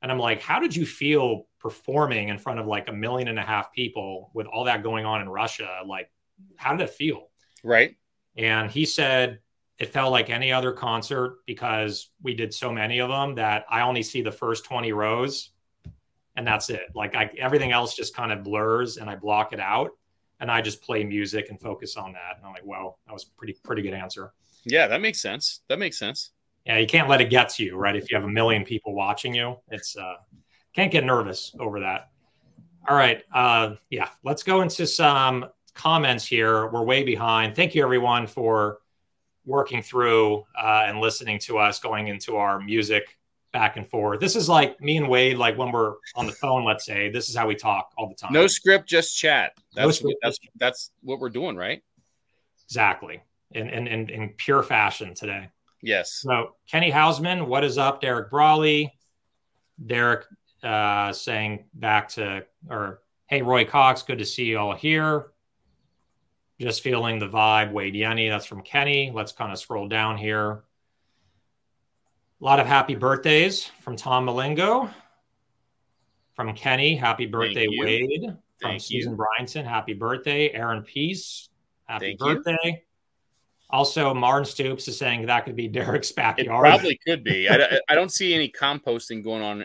And 0.00 0.10
I'm 0.10 0.18
like, 0.18 0.40
how 0.40 0.58
did 0.58 0.74
you 0.74 0.86
feel 0.86 1.48
performing 1.60 2.30
in 2.30 2.38
front 2.38 2.60
of 2.60 2.66
like 2.66 2.88
a 2.88 2.92
million 2.92 3.28
and 3.28 3.38
a 3.38 3.42
half 3.42 3.70
people 3.70 4.30
with 4.32 4.46
all 4.46 4.64
that 4.64 4.82
going 4.82 5.04
on 5.04 5.20
in 5.20 5.28
Russia? 5.28 5.82
Like, 5.86 6.10
how 6.56 6.74
did 6.74 6.82
it 6.82 6.90
feel? 6.94 7.28
Right. 7.62 7.96
And 8.38 8.70
he 8.70 8.86
said 8.86 9.40
it 9.78 9.92
felt 9.92 10.12
like 10.12 10.30
any 10.30 10.50
other 10.50 10.72
concert 10.72 11.40
because 11.46 12.08
we 12.22 12.32
did 12.32 12.54
so 12.54 12.72
many 12.72 13.00
of 13.00 13.10
them 13.10 13.34
that 13.34 13.66
I 13.68 13.82
only 13.82 14.02
see 14.02 14.22
the 14.22 14.32
first 14.32 14.64
20 14.64 14.92
rows 14.92 15.50
and 16.36 16.46
that's 16.46 16.70
it. 16.70 16.82
Like 16.94 17.14
I, 17.14 17.30
everything 17.38 17.72
else 17.72 17.94
just 17.94 18.14
kind 18.14 18.32
of 18.32 18.42
blurs 18.42 18.96
and 18.96 19.08
I 19.08 19.16
block 19.16 19.52
it 19.52 19.60
out 19.60 19.92
and 20.40 20.50
I 20.50 20.60
just 20.60 20.82
play 20.82 21.04
music 21.04 21.48
and 21.50 21.60
focus 21.60 21.96
on 21.96 22.12
that. 22.12 22.36
And 22.36 22.46
I'm 22.46 22.52
like, 22.52 22.64
well, 22.64 22.98
that 23.06 23.12
was 23.12 23.24
pretty 23.24 23.56
pretty 23.62 23.82
good 23.82 23.94
answer. 23.94 24.32
Yeah, 24.64 24.86
that 24.88 25.00
makes 25.00 25.20
sense. 25.20 25.60
That 25.68 25.78
makes 25.78 25.98
sense. 25.98 26.30
Yeah, 26.66 26.78
you 26.78 26.86
can't 26.86 27.08
let 27.08 27.20
it 27.20 27.30
get 27.30 27.50
to 27.50 27.64
you, 27.64 27.76
right? 27.76 27.94
If 27.94 28.10
you 28.10 28.16
have 28.16 28.24
a 28.24 28.32
million 28.32 28.64
people 28.64 28.94
watching 28.94 29.34
you, 29.34 29.56
it's 29.70 29.96
uh 29.96 30.14
can't 30.74 30.90
get 30.90 31.04
nervous 31.04 31.54
over 31.58 31.80
that. 31.80 32.10
All 32.88 32.96
right. 32.96 33.22
Uh 33.32 33.74
yeah, 33.90 34.08
let's 34.24 34.42
go 34.42 34.62
into 34.62 34.86
some 34.86 35.46
comments 35.74 36.24
here. 36.24 36.68
We're 36.68 36.84
way 36.84 37.02
behind. 37.02 37.54
Thank 37.54 37.74
you 37.74 37.82
everyone 37.82 38.26
for 38.26 38.78
working 39.46 39.82
through 39.82 40.44
uh, 40.58 40.84
and 40.86 41.00
listening 41.00 41.38
to 41.38 41.58
us 41.58 41.78
going 41.78 42.08
into 42.08 42.36
our 42.36 42.58
music 42.60 43.18
back 43.54 43.76
and 43.76 43.88
forth. 43.88 44.18
This 44.20 44.34
is 44.34 44.48
like 44.48 44.78
me 44.80 44.96
and 44.98 45.08
Wade, 45.08 45.38
like 45.38 45.56
when 45.56 45.70
we're 45.70 45.94
on 46.16 46.26
the 46.26 46.32
phone, 46.32 46.64
let's 46.64 46.84
say, 46.84 47.08
this 47.08 47.30
is 47.30 47.36
how 47.36 47.46
we 47.46 47.54
talk 47.54 47.92
all 47.96 48.08
the 48.08 48.14
time. 48.16 48.32
No 48.32 48.48
script, 48.48 48.86
just 48.86 49.16
chat. 49.16 49.52
That's 49.74 49.86
no 49.86 49.90
script, 49.92 50.18
that's 50.22 50.38
that's 50.56 50.90
what 51.02 51.20
we're 51.20 51.30
doing, 51.30 51.56
right? 51.56 51.82
Exactly. 52.66 53.22
In 53.52 53.70
in 53.70 53.86
in, 53.86 54.10
in 54.10 54.28
pure 54.36 54.64
fashion 54.64 55.14
today. 55.14 55.48
Yes. 55.80 56.12
So 56.14 56.56
Kenny 56.68 56.90
Hausman, 56.90 57.46
what 57.46 57.62
is 57.62 57.78
up? 57.78 58.00
Derek 58.00 58.28
Brawley. 58.28 58.92
Derek 59.86 60.26
uh, 60.62 61.12
saying 61.12 61.64
back 61.74 62.08
to 62.10 62.44
or 62.68 63.02
hey 63.28 63.42
Roy 63.42 63.64
Cox, 63.64 64.02
good 64.02 64.18
to 64.18 64.26
see 64.26 64.46
you 64.46 64.58
all 64.58 64.74
here. 64.74 65.26
Just 66.60 66.82
feeling 66.82 67.20
the 67.20 67.28
vibe. 67.28 67.70
Wade 67.70 67.94
Yenny, 67.94 68.28
that's 68.28 68.46
from 68.46 68.62
Kenny. 68.62 69.12
Let's 69.14 69.32
kind 69.32 69.52
of 69.52 69.60
scroll 69.60 69.86
down 69.86 70.18
here. 70.18 70.64
A 72.40 72.44
lot 72.44 72.60
of 72.60 72.66
happy 72.66 72.94
birthdays 72.94 73.70
from 73.80 73.96
Tom 73.96 74.26
Malingo. 74.26 74.92
From 76.34 76.52
Kenny, 76.54 76.96
happy 76.96 77.26
birthday, 77.26 77.66
Wade. 77.68 78.24
From 78.60 78.70
Thank 78.70 78.82
Susan 78.82 79.12
you. 79.12 79.18
Bryanson, 79.18 79.64
happy 79.64 79.94
birthday. 79.94 80.50
Aaron 80.50 80.82
Peace, 80.82 81.48
happy 81.84 82.16
Thank 82.18 82.44
birthday. 82.44 82.58
You. 82.64 82.76
Also, 83.70 84.12
Martin 84.14 84.44
Stoops 84.44 84.88
is 84.88 84.98
saying 84.98 85.26
that 85.26 85.44
could 85.44 85.56
be 85.56 85.68
Derek's 85.68 86.12
backyard. 86.12 86.66
It 86.66 86.70
probably 86.70 86.98
could 87.06 87.22
be. 87.24 87.48
I, 87.48 87.78
I 87.88 87.94
don't 87.94 88.10
see 88.10 88.34
any 88.34 88.48
composting 88.48 89.22
going 89.22 89.42
on, 89.42 89.64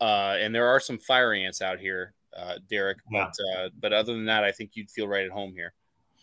uh, 0.00 0.36
and 0.38 0.54
there 0.54 0.68
are 0.68 0.80
some 0.80 0.98
fire 0.98 1.32
ants 1.32 1.60
out 1.60 1.80
here, 1.80 2.14
uh, 2.36 2.54
Derek. 2.70 2.98
Yeah. 3.10 3.26
But 3.26 3.58
uh, 3.58 3.68
but 3.80 3.92
other 3.92 4.12
than 4.14 4.26
that, 4.26 4.44
I 4.44 4.52
think 4.52 4.70
you'd 4.74 4.90
feel 4.90 5.08
right 5.08 5.24
at 5.24 5.32
home 5.32 5.52
here. 5.54 5.74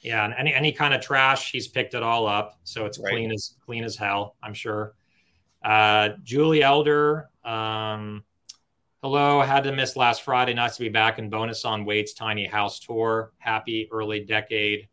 Yeah, 0.02 0.26
and 0.26 0.34
any 0.38 0.54
any 0.54 0.72
kind 0.72 0.94
of 0.94 1.02
trash, 1.02 1.52
he's 1.52 1.68
picked 1.68 1.94
it 1.94 2.04
all 2.04 2.26
up, 2.26 2.60
so 2.64 2.86
it's 2.86 3.00
right. 3.00 3.12
clean 3.12 3.32
as 3.32 3.56
clean 3.66 3.84
as 3.84 3.96
hell. 3.96 4.36
I'm 4.42 4.54
sure. 4.54 4.94
Uh, 5.64 6.10
Julie 6.24 6.62
Elder, 6.62 7.30
um, 7.46 8.24
hello. 9.02 9.42
Had 9.42 9.64
to 9.64 9.72
miss 9.72 9.96
last 9.96 10.24
Friday. 10.24 10.54
Nice 10.54 10.76
to 10.76 10.84
be 10.84 10.90
back 10.90 11.20
in 11.20 11.30
bonus 11.30 11.64
on 11.64 11.86
Wade's 11.86 12.14
tiny 12.14 12.46
house 12.46 12.80
tour. 12.80 13.32
Happy 13.38 13.88
early 13.92 14.20
decade 14.22 14.90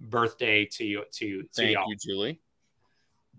birthday 0.00 0.64
to 0.64 0.84
you. 0.84 1.04
To, 1.12 1.42
to 1.42 1.48
thank 1.54 1.72
y'all. 1.72 1.84
you, 1.88 1.96
Julie. 1.96 2.40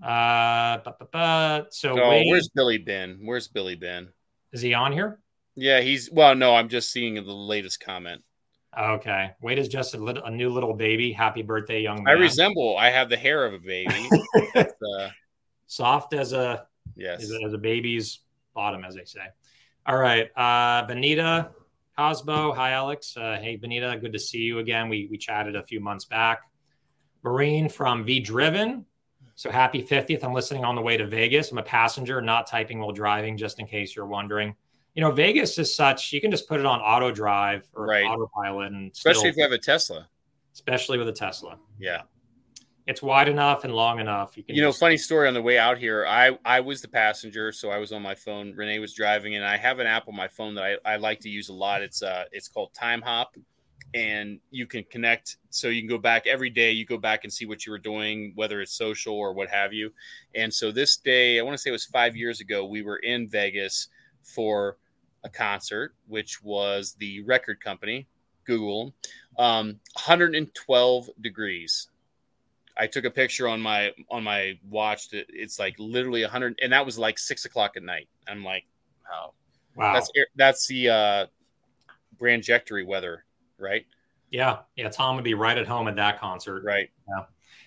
Uh, 0.01 0.77
but, 0.85 0.97
but, 0.97 1.11
but, 1.11 1.73
so 1.73 1.99
oh, 1.99 2.09
Wade, 2.09 2.27
where's 2.29 2.47
Billy 2.49 2.77
Ben? 2.77 3.19
Where's 3.21 3.49
Billy 3.49 3.75
Ben? 3.75 4.07
Is 4.53 4.61
he 4.61 4.73
on 4.73 4.93
here? 4.93 5.19
Yeah, 5.55 5.81
he's 5.81 6.09
well. 6.09 6.35
No, 6.35 6.55
I'm 6.55 6.69
just 6.69 6.91
seeing 6.91 7.15
the 7.15 7.21
latest 7.21 7.81
comment. 7.81 8.23
Okay, 8.79 9.31
Wade 9.41 9.59
is 9.59 9.67
just 9.67 9.93
a 9.93 9.97
little, 9.97 10.23
a 10.23 10.31
new 10.31 10.49
little 10.49 10.73
baby. 10.73 11.11
Happy 11.11 11.41
birthday, 11.41 11.81
young 11.81 12.03
man. 12.03 12.15
I 12.15 12.19
resemble. 12.19 12.77
I 12.77 12.91
have 12.91 13.09
the 13.09 13.17
hair 13.17 13.45
of 13.45 13.53
a 13.53 13.59
baby. 13.59 14.09
uh, 14.55 15.09
soft 15.69 16.13
as 16.13 16.33
a 16.33 16.65
yes 16.95 17.23
as 17.23 17.31
a, 17.31 17.45
as 17.45 17.53
a 17.53 17.57
baby's 17.57 18.19
bottom, 18.53 18.83
as 18.83 18.95
they 18.95 19.05
say. 19.05 19.21
All 19.85 19.97
right, 19.97 20.29
uh, 20.35 20.85
Benita 20.85 21.51
Cosbo. 21.97 22.53
Hi, 22.55 22.71
Alex. 22.71 23.15
Uh, 23.15 23.37
hey, 23.41 23.55
Benita. 23.55 23.97
Good 24.01 24.13
to 24.13 24.19
see 24.19 24.39
you 24.39 24.59
again. 24.59 24.89
We 24.89 25.07
we 25.09 25.17
chatted 25.17 25.55
a 25.55 25.63
few 25.63 25.79
months 25.79 26.05
back. 26.05 26.41
Marine 27.23 27.69
from 27.69 28.03
V 28.03 28.19
Driven. 28.19 28.85
So 29.35 29.49
happy 29.49 29.81
50th. 29.81 30.21
I'm 30.25 30.33
listening 30.33 30.65
on 30.65 30.75
the 30.75 30.81
way 30.81 30.97
to 30.97 31.07
Vegas. 31.07 31.49
I'm 31.49 31.59
a 31.59 31.63
passenger, 31.63 32.21
not 32.21 32.45
typing 32.45 32.79
while 32.79 32.91
driving, 32.91 33.37
just 33.37 33.57
in 33.59 33.67
case 33.67 33.95
you're 33.95 34.05
wondering. 34.05 34.53
You 34.95 35.01
know, 35.01 35.11
Vegas 35.11 35.57
is 35.57 35.73
such, 35.73 36.11
you 36.11 36.19
can 36.19 36.29
just 36.29 36.45
put 36.45 36.59
it 36.59 36.65
on 36.65 36.81
auto 36.81 37.09
drive 37.09 37.65
or 37.73 37.85
right. 37.85 38.03
autopilot. 38.03 38.73
and 38.73 38.91
Especially 38.91 39.19
still, 39.19 39.29
if 39.29 39.37
you 39.37 39.43
have 39.43 39.53
a 39.53 39.57
Tesla. 39.57 40.09
Especially 40.53 40.97
with 40.97 41.07
a 41.07 41.13
Tesla. 41.13 41.57
Yeah. 41.79 42.01
It's 42.89 43.03
wide 43.03 43.29
enough 43.29 43.65
and 43.65 43.73
long 43.75 43.99
enough. 43.99 44.35
You 44.35 44.43
can. 44.43 44.55
You 44.55 44.63
know, 44.63 44.71
funny 44.71 44.97
story 44.97 45.27
on 45.27 45.35
the 45.35 45.41
way 45.41 45.59
out 45.59 45.77
here. 45.77 46.07
I 46.07 46.39
I 46.43 46.59
was 46.59 46.81
the 46.81 46.87
passenger, 46.87 47.51
so 47.51 47.69
I 47.69 47.77
was 47.77 47.91
on 47.91 48.01
my 48.01 48.15
phone. 48.15 48.51
Renee 48.55 48.79
was 48.79 48.95
driving, 48.95 49.35
and 49.35 49.45
I 49.45 49.57
have 49.57 49.77
an 49.77 49.85
app 49.85 50.07
on 50.07 50.15
my 50.15 50.27
phone 50.27 50.55
that 50.55 50.63
I, 50.63 50.93
I 50.93 50.95
like 50.95 51.19
to 51.19 51.29
use 51.29 51.49
a 51.49 51.53
lot. 51.53 51.83
It's 51.83 52.01
uh 52.01 52.25
it's 52.31 52.47
called 52.47 52.73
Timehop, 52.73 53.27
and 53.93 54.39
you 54.49 54.65
can 54.65 54.83
connect. 54.85 55.37
So 55.51 55.67
you 55.67 55.81
can 55.81 55.89
go 55.89 55.99
back 55.99 56.25
every 56.25 56.49
day. 56.49 56.71
You 56.71 56.83
go 56.83 56.97
back 56.97 57.25
and 57.25 57.31
see 57.31 57.45
what 57.45 57.63
you 57.63 57.71
were 57.71 57.77
doing, 57.77 58.31
whether 58.33 58.59
it's 58.59 58.73
social 58.73 59.13
or 59.13 59.33
what 59.33 59.49
have 59.49 59.71
you. 59.71 59.93
And 60.33 60.51
so 60.51 60.71
this 60.71 60.97
day, 60.97 61.39
I 61.39 61.43
want 61.43 61.53
to 61.53 61.61
say 61.61 61.69
it 61.69 61.73
was 61.73 61.85
five 61.85 62.15
years 62.15 62.41
ago. 62.41 62.65
We 62.65 62.81
were 62.81 62.97
in 62.97 63.29
Vegas 63.29 63.89
for 64.23 64.77
a 65.23 65.29
concert, 65.29 65.93
which 66.07 66.41
was 66.41 66.93
the 66.93 67.21
record 67.21 67.63
company 67.63 68.07
Google. 68.45 68.95
Um, 69.37 69.79
112 69.93 71.09
degrees 71.21 71.87
I 72.79 72.87
took 72.87 73.03
a 73.03 73.11
picture 73.11 73.47
on 73.47 73.59
my 73.61 73.91
on 74.09 74.23
my 74.23 74.57
watch 74.67 75.09
that 75.09 75.25
it's 75.29 75.59
like 75.59 75.75
literally 75.77 76.21
100, 76.21 76.59
and 76.61 76.71
that 76.71 76.85
was 76.85 76.97
like 76.97 77.19
six 77.19 77.45
o'clock 77.45 77.73
at 77.75 77.83
night. 77.83 78.07
I'm 78.27 78.43
like, 78.43 78.65
wow, 79.09 79.33
wow, 79.75 79.93
that's 79.93 80.09
that's 80.35 80.67
the 80.67 80.89
uh, 80.89 81.25
Brandjectory 82.17 82.85
weather, 82.87 83.25
right? 83.57 83.85
Yeah, 84.31 84.59
yeah. 84.75 84.89
Tom 84.89 85.15
would 85.15 85.25
be 85.25 85.33
right 85.33 85.57
at 85.57 85.67
home 85.67 85.87
at 85.87 85.97
that 85.97 86.19
concert, 86.19 86.63
right? 86.63 86.89
Yeah, 87.09 87.25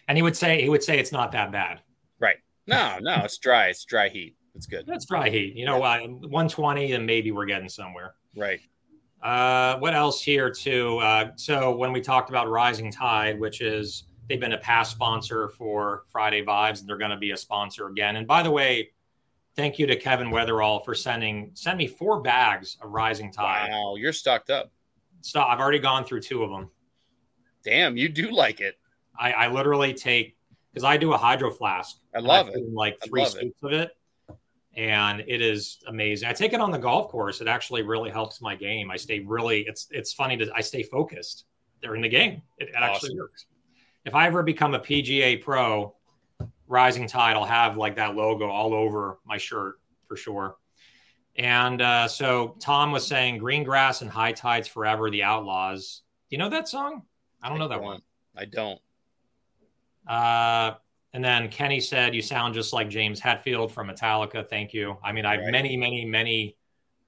and 0.08 0.16
he 0.16 0.22
would 0.22 0.36
say 0.36 0.62
he 0.62 0.70
would 0.70 0.82
say 0.82 0.98
it's 0.98 1.12
not 1.12 1.30
that 1.32 1.52
bad, 1.52 1.80
right? 2.18 2.36
No, 2.66 2.98
no, 3.00 3.20
it's 3.24 3.36
dry. 3.36 3.66
It's 3.66 3.84
dry 3.84 4.08
heat. 4.08 4.34
It's 4.54 4.66
good. 4.66 4.84
It's 4.88 5.06
dry 5.06 5.28
heat. 5.28 5.54
You 5.56 5.66
know, 5.66 5.78
yeah. 5.78 6.04
uh, 6.04 6.08
120, 6.08 6.92
and 6.92 7.04
maybe 7.04 7.32
we're 7.32 7.46
getting 7.46 7.68
somewhere, 7.68 8.14
right? 8.36 8.60
Uh, 9.22 9.78
what 9.78 9.94
else 9.94 10.22
here 10.22 10.50
too? 10.50 10.98
Uh, 10.98 11.30
so 11.36 11.76
when 11.76 11.92
we 11.92 12.00
talked 12.00 12.30
about 12.30 12.48
Rising 12.48 12.90
Tide, 12.90 13.38
which 13.38 13.60
is 13.60 14.04
They've 14.32 14.40
been 14.40 14.52
a 14.54 14.58
past 14.58 14.92
sponsor 14.92 15.50
for 15.50 16.04
Friday 16.10 16.42
Vibes, 16.42 16.80
and 16.80 16.88
they're 16.88 16.96
going 16.96 17.10
to 17.10 17.18
be 17.18 17.32
a 17.32 17.36
sponsor 17.36 17.88
again. 17.88 18.16
And 18.16 18.26
by 18.26 18.42
the 18.42 18.50
way, 18.50 18.92
thank 19.56 19.78
you 19.78 19.86
to 19.86 19.94
Kevin 19.94 20.28
Weatherall 20.28 20.82
for 20.86 20.94
sending 20.94 21.50
send 21.52 21.76
me 21.76 21.86
four 21.86 22.22
bags 22.22 22.78
of 22.80 22.92
Rising 22.92 23.30
Tide. 23.30 23.68
Wow, 23.70 23.96
you're 23.96 24.14
stocked 24.14 24.48
up. 24.48 24.72
Stop! 25.20 25.50
I've 25.50 25.60
already 25.60 25.80
gone 25.80 26.06
through 26.06 26.22
two 26.22 26.42
of 26.42 26.48
them. 26.48 26.70
Damn, 27.62 27.98
you 27.98 28.08
do 28.08 28.30
like 28.30 28.62
it. 28.62 28.78
I, 29.20 29.32
I 29.32 29.48
literally 29.48 29.92
take 29.92 30.38
because 30.72 30.82
I 30.82 30.96
do 30.96 31.12
a 31.12 31.18
hydro 31.18 31.50
flask. 31.50 31.98
I 32.16 32.20
love 32.20 32.46
I 32.46 32.52
it. 32.52 32.72
Like 32.72 32.98
three 33.04 33.26
scoops 33.26 33.62
of 33.62 33.74
it, 33.74 33.90
and 34.74 35.20
it 35.28 35.42
is 35.42 35.80
amazing. 35.88 36.26
I 36.26 36.32
take 36.32 36.54
it 36.54 36.60
on 36.62 36.70
the 36.70 36.78
golf 36.78 37.10
course. 37.10 37.42
It 37.42 37.48
actually 37.48 37.82
really 37.82 38.08
helps 38.08 38.40
my 38.40 38.56
game. 38.56 38.90
I 38.90 38.96
stay 38.96 39.20
really. 39.20 39.66
It's 39.68 39.88
it's 39.90 40.14
funny 40.14 40.38
to 40.38 40.50
I 40.54 40.62
stay 40.62 40.84
focused 40.84 41.44
during 41.82 42.00
the 42.00 42.08
game. 42.08 42.40
It, 42.56 42.70
it 42.70 42.76
awesome. 42.76 42.94
actually 42.94 43.16
works 43.16 43.44
if 44.04 44.14
I 44.14 44.26
ever 44.26 44.42
become 44.42 44.74
a 44.74 44.80
PGA 44.80 45.40
pro, 45.40 45.94
Rising 46.66 47.06
Tide, 47.06 47.36
I'll 47.36 47.44
have 47.44 47.76
like 47.76 47.96
that 47.96 48.14
logo 48.14 48.48
all 48.48 48.74
over 48.74 49.18
my 49.24 49.36
shirt 49.36 49.78
for 50.08 50.16
sure. 50.16 50.56
And 51.36 51.80
uh, 51.80 52.08
so 52.08 52.56
Tom 52.60 52.92
was 52.92 53.06
saying 53.06 53.38
Green 53.38 53.62
Grass 53.62 54.02
and 54.02 54.10
High 54.10 54.32
Tides 54.32 54.68
Forever, 54.68 55.10
The 55.10 55.22
Outlaws. 55.22 56.02
Do 56.28 56.34
you 56.34 56.38
know 56.38 56.50
that 56.50 56.68
song? 56.68 57.02
I 57.42 57.48
don't 57.48 57.58
I 57.58 57.60
know 57.60 57.68
that 57.68 57.76
don't. 57.76 57.84
one. 57.84 58.02
I 58.36 58.44
don't. 58.46 58.80
Uh, 60.06 60.74
and 61.14 61.24
then 61.24 61.48
Kenny 61.48 61.80
said, 61.80 62.14
You 62.14 62.22
sound 62.22 62.54
just 62.54 62.72
like 62.72 62.88
James 62.88 63.20
Hetfield 63.20 63.70
from 63.70 63.88
Metallica. 63.88 64.46
Thank 64.48 64.74
you. 64.74 64.96
I 65.02 65.12
mean, 65.12 65.24
I've 65.24 65.40
right. 65.40 65.52
many, 65.52 65.76
many, 65.76 66.04
many, 66.04 66.56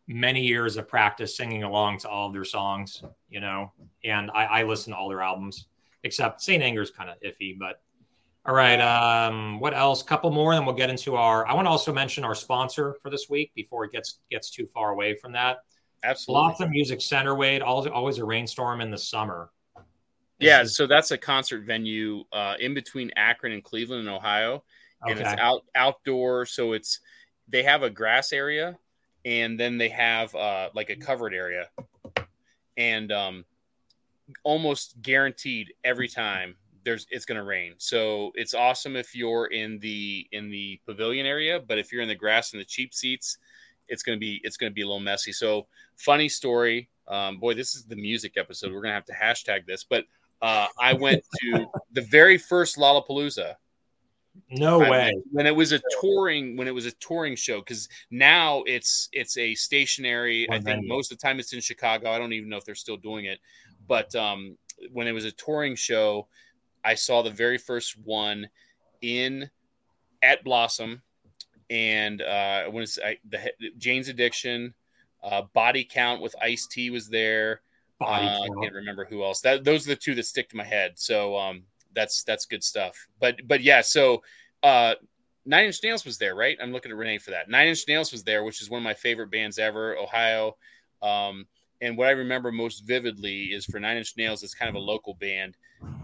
many 0.06 0.42
years 0.42 0.76
of 0.76 0.88
practice 0.88 1.36
singing 1.36 1.62
along 1.62 1.98
to 1.98 2.08
all 2.08 2.28
of 2.28 2.32
their 2.32 2.44
songs, 2.44 3.02
you 3.28 3.40
know, 3.40 3.72
and 4.04 4.30
I, 4.30 4.44
I 4.44 4.62
listen 4.64 4.92
to 4.92 4.98
all 4.98 5.08
their 5.08 5.22
albums 5.22 5.66
except 6.04 6.42
St. 6.42 6.62
Anger's 6.62 6.90
kind 6.90 7.10
of 7.10 7.16
iffy. 7.20 7.58
But 7.58 7.80
all 8.46 8.54
right, 8.54 8.80
um, 8.80 9.58
what 9.58 9.74
else? 9.74 10.02
Couple 10.02 10.30
more, 10.30 10.54
then 10.54 10.66
we'll 10.66 10.74
get 10.74 10.90
into 10.90 11.16
our. 11.16 11.46
I 11.48 11.54
want 11.54 11.66
to 11.66 11.70
also 11.70 11.92
mention 11.92 12.24
our 12.24 12.34
sponsor 12.34 12.94
for 13.02 13.10
this 13.10 13.28
week 13.28 13.52
before 13.54 13.84
it 13.84 13.92
gets 13.92 14.18
gets 14.30 14.50
too 14.50 14.66
far 14.66 14.90
away 14.90 15.16
from 15.16 15.32
that. 15.32 15.58
Absolutely, 16.04 16.48
Blossom 16.48 16.70
Music 16.70 17.00
Center. 17.00 17.34
Wade, 17.34 17.62
always, 17.62 17.90
always 17.90 18.18
a 18.18 18.24
rainstorm 18.24 18.82
in 18.82 18.90
the 18.90 18.98
summer. 18.98 19.50
Yeah, 20.38 20.64
so 20.64 20.86
that's 20.86 21.10
a 21.10 21.16
concert 21.16 21.64
venue 21.64 22.24
uh, 22.32 22.56
in 22.60 22.74
between 22.74 23.10
Akron 23.16 23.52
and 23.52 23.64
Cleveland, 23.64 24.06
in 24.06 24.12
Ohio, 24.12 24.62
and 25.02 25.18
okay. 25.18 25.30
it's 25.30 25.40
out 25.40 25.62
outdoor. 25.74 26.44
So 26.44 26.74
it's 26.74 27.00
they 27.48 27.62
have 27.62 27.82
a 27.82 27.88
grass 27.88 28.30
area, 28.30 28.76
and 29.24 29.58
then 29.58 29.78
they 29.78 29.88
have 29.88 30.34
uh, 30.34 30.68
like 30.74 30.90
a 30.90 30.96
covered 30.96 31.32
area, 31.32 31.70
and 32.76 33.10
um, 33.10 33.44
almost 34.42 35.00
guaranteed 35.02 35.72
every 35.84 36.08
time 36.08 36.56
there's 36.84 37.06
it's 37.10 37.24
going 37.24 37.38
to 37.38 37.44
rain. 37.44 37.74
So 37.78 38.30
it's 38.34 38.54
awesome 38.54 38.96
if 38.96 39.14
you're 39.14 39.46
in 39.46 39.78
the 39.78 40.26
in 40.32 40.50
the 40.50 40.80
pavilion 40.86 41.26
area, 41.26 41.60
but 41.60 41.78
if 41.78 41.92
you're 41.92 42.02
in 42.02 42.08
the 42.08 42.14
grass 42.14 42.52
and 42.52 42.60
the 42.60 42.64
cheap 42.64 42.94
seats, 42.94 43.38
it's 43.88 44.02
going 44.02 44.16
to 44.16 44.20
be 44.20 44.40
it's 44.44 44.56
going 44.56 44.70
to 44.70 44.74
be 44.74 44.82
a 44.82 44.86
little 44.86 45.00
messy. 45.00 45.32
So 45.32 45.66
funny 45.96 46.28
story. 46.28 46.88
Um, 47.08 47.38
boy, 47.38 47.54
this 47.54 47.74
is 47.74 47.84
the 47.84 47.96
music 47.96 48.34
episode. 48.36 48.72
We're 48.72 48.80
going 48.80 48.90
to 48.90 48.94
have 48.94 49.04
to 49.06 49.12
hashtag 49.12 49.66
this, 49.66 49.84
but 49.84 50.04
uh, 50.40 50.66
I 50.80 50.94
went 50.94 51.22
to 51.42 51.66
the 51.92 52.02
very 52.02 52.38
first 52.38 52.76
Lollapalooza. 52.76 53.54
No 54.50 54.82
I 54.82 54.90
way. 54.90 55.14
when 55.30 55.46
it 55.46 55.54
was 55.54 55.72
a 55.72 55.80
touring, 56.00 56.56
when 56.56 56.66
it 56.66 56.74
was 56.74 56.86
a 56.86 56.92
touring 56.92 57.36
show, 57.36 57.60
because 57.60 57.88
now 58.10 58.62
it's 58.66 59.08
it's 59.12 59.36
a 59.38 59.54
stationary. 59.54 60.46
One 60.48 60.58
I 60.58 60.60
think 60.60 60.76
venue. 60.76 60.88
most 60.88 61.12
of 61.12 61.18
the 61.18 61.22
time 61.26 61.38
it's 61.38 61.52
in 61.52 61.60
Chicago. 61.60 62.10
I 62.10 62.18
don't 62.18 62.32
even 62.32 62.48
know 62.48 62.56
if 62.56 62.64
they're 62.64 62.74
still 62.74 62.96
doing 62.96 63.26
it. 63.26 63.38
But 63.86 64.14
um, 64.14 64.56
when 64.92 65.06
it 65.06 65.12
was 65.12 65.24
a 65.24 65.32
touring 65.32 65.74
show, 65.74 66.28
I 66.84 66.94
saw 66.94 67.22
the 67.22 67.30
very 67.30 67.58
first 67.58 67.96
one 68.04 68.48
in 69.00 69.50
at 70.22 70.44
Blossom, 70.44 71.02
and 71.70 72.22
uh, 72.22 72.64
when 72.66 72.82
it's 72.82 72.98
I, 72.98 73.18
the 73.28 73.52
Jane's 73.78 74.08
Addiction, 74.08 74.74
uh, 75.22 75.42
Body 75.52 75.84
Count 75.84 76.20
with 76.20 76.34
Ice 76.40 76.66
T 76.66 76.90
was 76.90 77.08
there. 77.08 77.62
Uh, 78.00 78.04
I 78.04 78.48
can't 78.60 78.74
remember 78.74 79.04
who 79.04 79.24
else. 79.24 79.40
That 79.40 79.64
those 79.64 79.86
are 79.86 79.90
the 79.90 79.96
two 79.96 80.14
that 80.16 80.26
stick 80.26 80.50
to 80.50 80.56
my 80.56 80.64
head. 80.64 80.92
So 80.96 81.36
um, 81.38 81.62
that's 81.94 82.24
that's 82.24 82.44
good 82.44 82.62
stuff. 82.62 83.08
But 83.20 83.40
but 83.46 83.62
yeah, 83.62 83.80
so 83.80 84.22
uh, 84.62 84.94
Nine 85.46 85.66
Inch 85.66 85.82
Nails 85.82 86.04
was 86.04 86.18
there, 86.18 86.34
right? 86.34 86.58
I'm 86.60 86.72
looking 86.72 86.90
at 86.90 86.98
Renee 86.98 87.18
for 87.18 87.30
that. 87.30 87.48
Nine 87.48 87.68
Inch 87.68 87.84
Nails 87.88 88.12
was 88.12 88.24
there, 88.24 88.44
which 88.44 88.60
is 88.60 88.68
one 88.68 88.78
of 88.78 88.84
my 88.84 88.94
favorite 88.94 89.30
bands 89.30 89.58
ever. 89.58 89.96
Ohio. 89.96 90.56
Um, 91.02 91.46
and 91.84 91.98
what 91.98 92.08
I 92.08 92.12
remember 92.12 92.50
most 92.50 92.86
vividly 92.86 93.52
is 93.52 93.66
for 93.66 93.78
Nine 93.78 93.98
Inch 93.98 94.14
Nails, 94.16 94.42
it's 94.42 94.54
kind 94.54 94.70
of 94.70 94.74
a 94.74 94.78
local 94.78 95.14
band. 95.14 95.58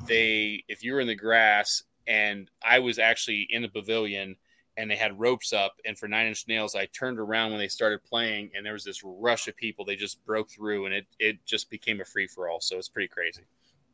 They, 0.06 0.62
if 0.68 0.84
you 0.84 0.92
were 0.92 1.00
in 1.00 1.06
the 1.06 1.14
grass, 1.14 1.84
and 2.06 2.50
I 2.62 2.78
was 2.78 2.98
actually 2.98 3.46
in 3.48 3.62
the 3.62 3.68
pavilion, 3.68 4.36
and 4.76 4.90
they 4.90 4.96
had 4.96 5.18
ropes 5.18 5.54
up, 5.54 5.72
and 5.86 5.98
for 5.98 6.06
Nine 6.06 6.26
Inch 6.26 6.46
Nails, 6.46 6.74
I 6.74 6.84
turned 6.86 7.18
around 7.18 7.50
when 7.50 7.60
they 7.60 7.68
started 7.68 8.04
playing, 8.04 8.50
and 8.54 8.64
there 8.64 8.74
was 8.74 8.84
this 8.84 9.00
rush 9.02 9.48
of 9.48 9.56
people. 9.56 9.86
They 9.86 9.96
just 9.96 10.22
broke 10.26 10.50
through, 10.50 10.84
and 10.84 10.94
it 10.94 11.06
it 11.18 11.38
just 11.46 11.70
became 11.70 12.02
a 12.02 12.04
free 12.04 12.26
for 12.26 12.50
all. 12.50 12.60
So 12.60 12.76
it's 12.76 12.88
pretty 12.88 13.08
crazy. 13.08 13.42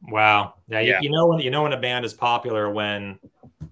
Wow. 0.09 0.55
Yeah, 0.69 0.81
yeah. 0.81 1.01
You, 1.01 1.09
you, 1.09 1.11
know 1.11 1.27
when 1.27 1.39
you 1.39 1.53
know 1.53 1.63
when 1.63 1.73
a 1.73 1.81
band 1.81 2.05
is 2.05 2.15
popular 2.15 2.69
when 2.71 3.19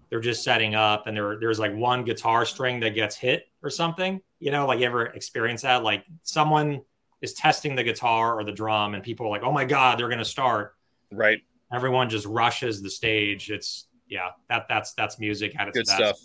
they're 0.08 0.20
just 0.20 0.44
setting 0.44 0.76
up 0.76 1.06
and 1.06 1.16
there 1.16 1.38
there's 1.40 1.58
like 1.58 1.74
one 1.74 2.04
guitar 2.04 2.46
string 2.46 2.78
that 2.80 2.94
gets 2.94 3.16
hit 3.16 3.48
or 3.62 3.70
something. 3.70 4.20
You 4.38 4.52
know, 4.52 4.66
like 4.66 4.78
you 4.78 4.86
ever 4.86 5.06
experience 5.06 5.62
that? 5.62 5.82
Like 5.82 6.04
someone 6.22 6.82
is 7.24 7.32
testing 7.32 7.74
the 7.74 7.82
guitar 7.82 8.38
or 8.38 8.44
the 8.44 8.52
drum, 8.52 8.94
and 8.94 9.02
people 9.02 9.26
are 9.26 9.30
like, 9.30 9.42
"Oh 9.42 9.50
my 9.50 9.64
god, 9.64 9.98
they're 9.98 10.08
going 10.08 10.18
to 10.18 10.24
start!" 10.24 10.76
Right. 11.10 11.40
Everyone 11.72 12.08
just 12.08 12.26
rushes 12.26 12.82
the 12.82 12.90
stage. 12.90 13.50
It's 13.50 13.88
yeah, 14.08 14.28
that 14.48 14.66
that's 14.68 14.92
that's 14.92 15.18
music 15.18 15.58
at 15.58 15.68
its 15.68 15.76
good 15.76 15.86
best. 15.86 15.96
stuff. 15.96 16.18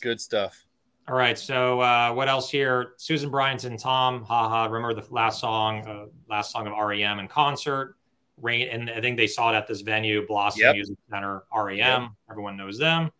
Good 0.00 0.20
stuff. 0.20 0.64
All 1.08 1.14
right, 1.14 1.38
so 1.38 1.80
uh, 1.80 2.12
what 2.12 2.28
else 2.28 2.50
here? 2.50 2.94
Susan 2.96 3.30
Bryant 3.30 3.62
and 3.64 3.78
Tom, 3.78 4.24
haha. 4.24 4.64
Remember 4.64 5.00
the 5.00 5.06
last 5.12 5.40
song, 5.40 5.86
uh, 5.86 6.06
last 6.28 6.50
song 6.50 6.66
of 6.66 6.72
REM 6.76 7.20
in 7.20 7.28
concert. 7.28 7.96
Rain, 8.40 8.68
and 8.68 8.90
I 8.90 9.00
think 9.00 9.16
they 9.16 9.28
saw 9.28 9.52
it 9.52 9.56
at 9.56 9.66
this 9.66 9.80
venue, 9.80 10.26
Blossom 10.26 10.62
yep. 10.62 10.74
Music 10.74 10.96
Center. 11.10 11.44
REM, 11.54 11.76
yep. 11.76 12.10
everyone 12.30 12.56
knows 12.56 12.76
them. 12.76 13.10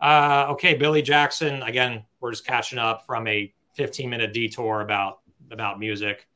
Uh, 0.00 0.46
okay, 0.50 0.74
Billy 0.74 1.02
Jackson. 1.02 1.62
Again, 1.62 2.04
we're 2.20 2.30
just 2.32 2.46
catching 2.46 2.78
up 2.78 3.06
from 3.06 3.26
a 3.26 3.52
15 3.74 4.10
minute 4.10 4.32
detour 4.32 4.82
about 4.82 5.20
about 5.50 5.78
music. 5.78 6.28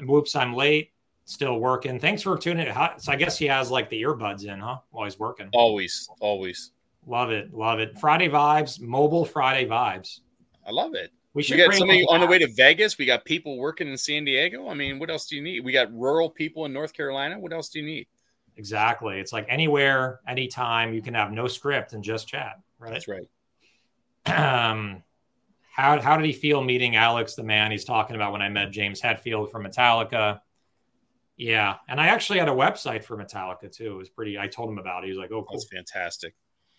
Whoops, 0.00 0.36
I'm 0.36 0.54
late. 0.54 0.90
Still 1.24 1.58
working. 1.58 1.98
Thanks 1.98 2.22
for 2.22 2.36
tuning 2.38 2.68
in. 2.68 2.74
So 2.98 3.10
I 3.10 3.16
guess 3.16 3.36
he 3.36 3.46
has 3.46 3.70
like 3.70 3.90
the 3.90 4.00
earbuds 4.02 4.44
in, 4.44 4.60
huh? 4.60 4.78
While 4.90 5.04
he's 5.04 5.18
working. 5.18 5.48
Always, 5.52 6.08
always. 6.20 6.72
Love 7.06 7.30
it, 7.30 7.52
love 7.52 7.80
it. 7.80 7.98
Friday 7.98 8.28
vibes, 8.28 8.80
mobile 8.80 9.24
Friday 9.24 9.68
vibes. 9.68 10.20
I 10.66 10.70
love 10.70 10.94
it. 10.94 11.12
We 11.34 11.42
should 11.42 11.58
we 11.58 11.64
got 11.64 11.74
somebody 11.74 12.04
on 12.06 12.20
the 12.20 12.26
way 12.26 12.38
to 12.38 12.48
Vegas. 12.54 12.96
We 12.96 13.04
got 13.06 13.24
people 13.24 13.58
working 13.58 13.88
in 13.88 13.98
San 13.98 14.24
Diego. 14.24 14.68
I 14.68 14.74
mean, 14.74 14.98
what 14.98 15.10
else 15.10 15.26
do 15.26 15.36
you 15.36 15.42
need? 15.42 15.64
We 15.64 15.72
got 15.72 15.92
rural 15.92 16.30
people 16.30 16.64
in 16.64 16.72
North 16.72 16.94
Carolina. 16.94 17.38
What 17.38 17.52
else 17.52 17.68
do 17.68 17.78
you 17.78 17.84
need? 17.84 18.06
Exactly. 18.56 19.20
It's 19.20 19.32
like 19.32 19.46
anywhere, 19.48 20.20
anytime 20.26 20.94
you 20.94 21.02
can 21.02 21.12
have 21.14 21.32
no 21.32 21.46
script 21.46 21.92
and 21.92 22.02
just 22.02 22.26
chat. 22.26 22.58
Right. 22.78 22.92
That's 22.92 23.08
right. 23.08 23.28
Um, 24.26 25.04
how, 25.76 26.00
how 26.00 26.16
did 26.16 26.24
he 26.24 26.32
feel 26.32 26.64
meeting 26.64 26.96
Alex, 26.96 27.34
the 27.34 27.42
man 27.42 27.70
he's 27.70 27.84
talking 27.84 28.16
about 28.16 28.32
when 28.32 28.40
I 28.40 28.48
met 28.48 28.70
James 28.70 28.98
Hetfield 28.98 29.50
from 29.50 29.64
Metallica? 29.64 30.40
Yeah. 31.36 31.74
And 31.86 32.00
I 32.00 32.06
actually 32.06 32.38
had 32.38 32.48
a 32.48 32.52
website 32.52 33.04
for 33.04 33.14
Metallica 33.14 33.70
too. 33.70 33.92
It 33.92 33.98
was 33.98 34.08
pretty, 34.08 34.38
I 34.38 34.46
told 34.46 34.70
him 34.70 34.78
about 34.78 35.04
it. 35.04 35.08
He 35.08 35.10
was 35.10 35.18
like, 35.18 35.32
oh, 35.32 35.44
cool. 35.46 35.58
That's 35.58 35.68
fantastic. 35.68 36.34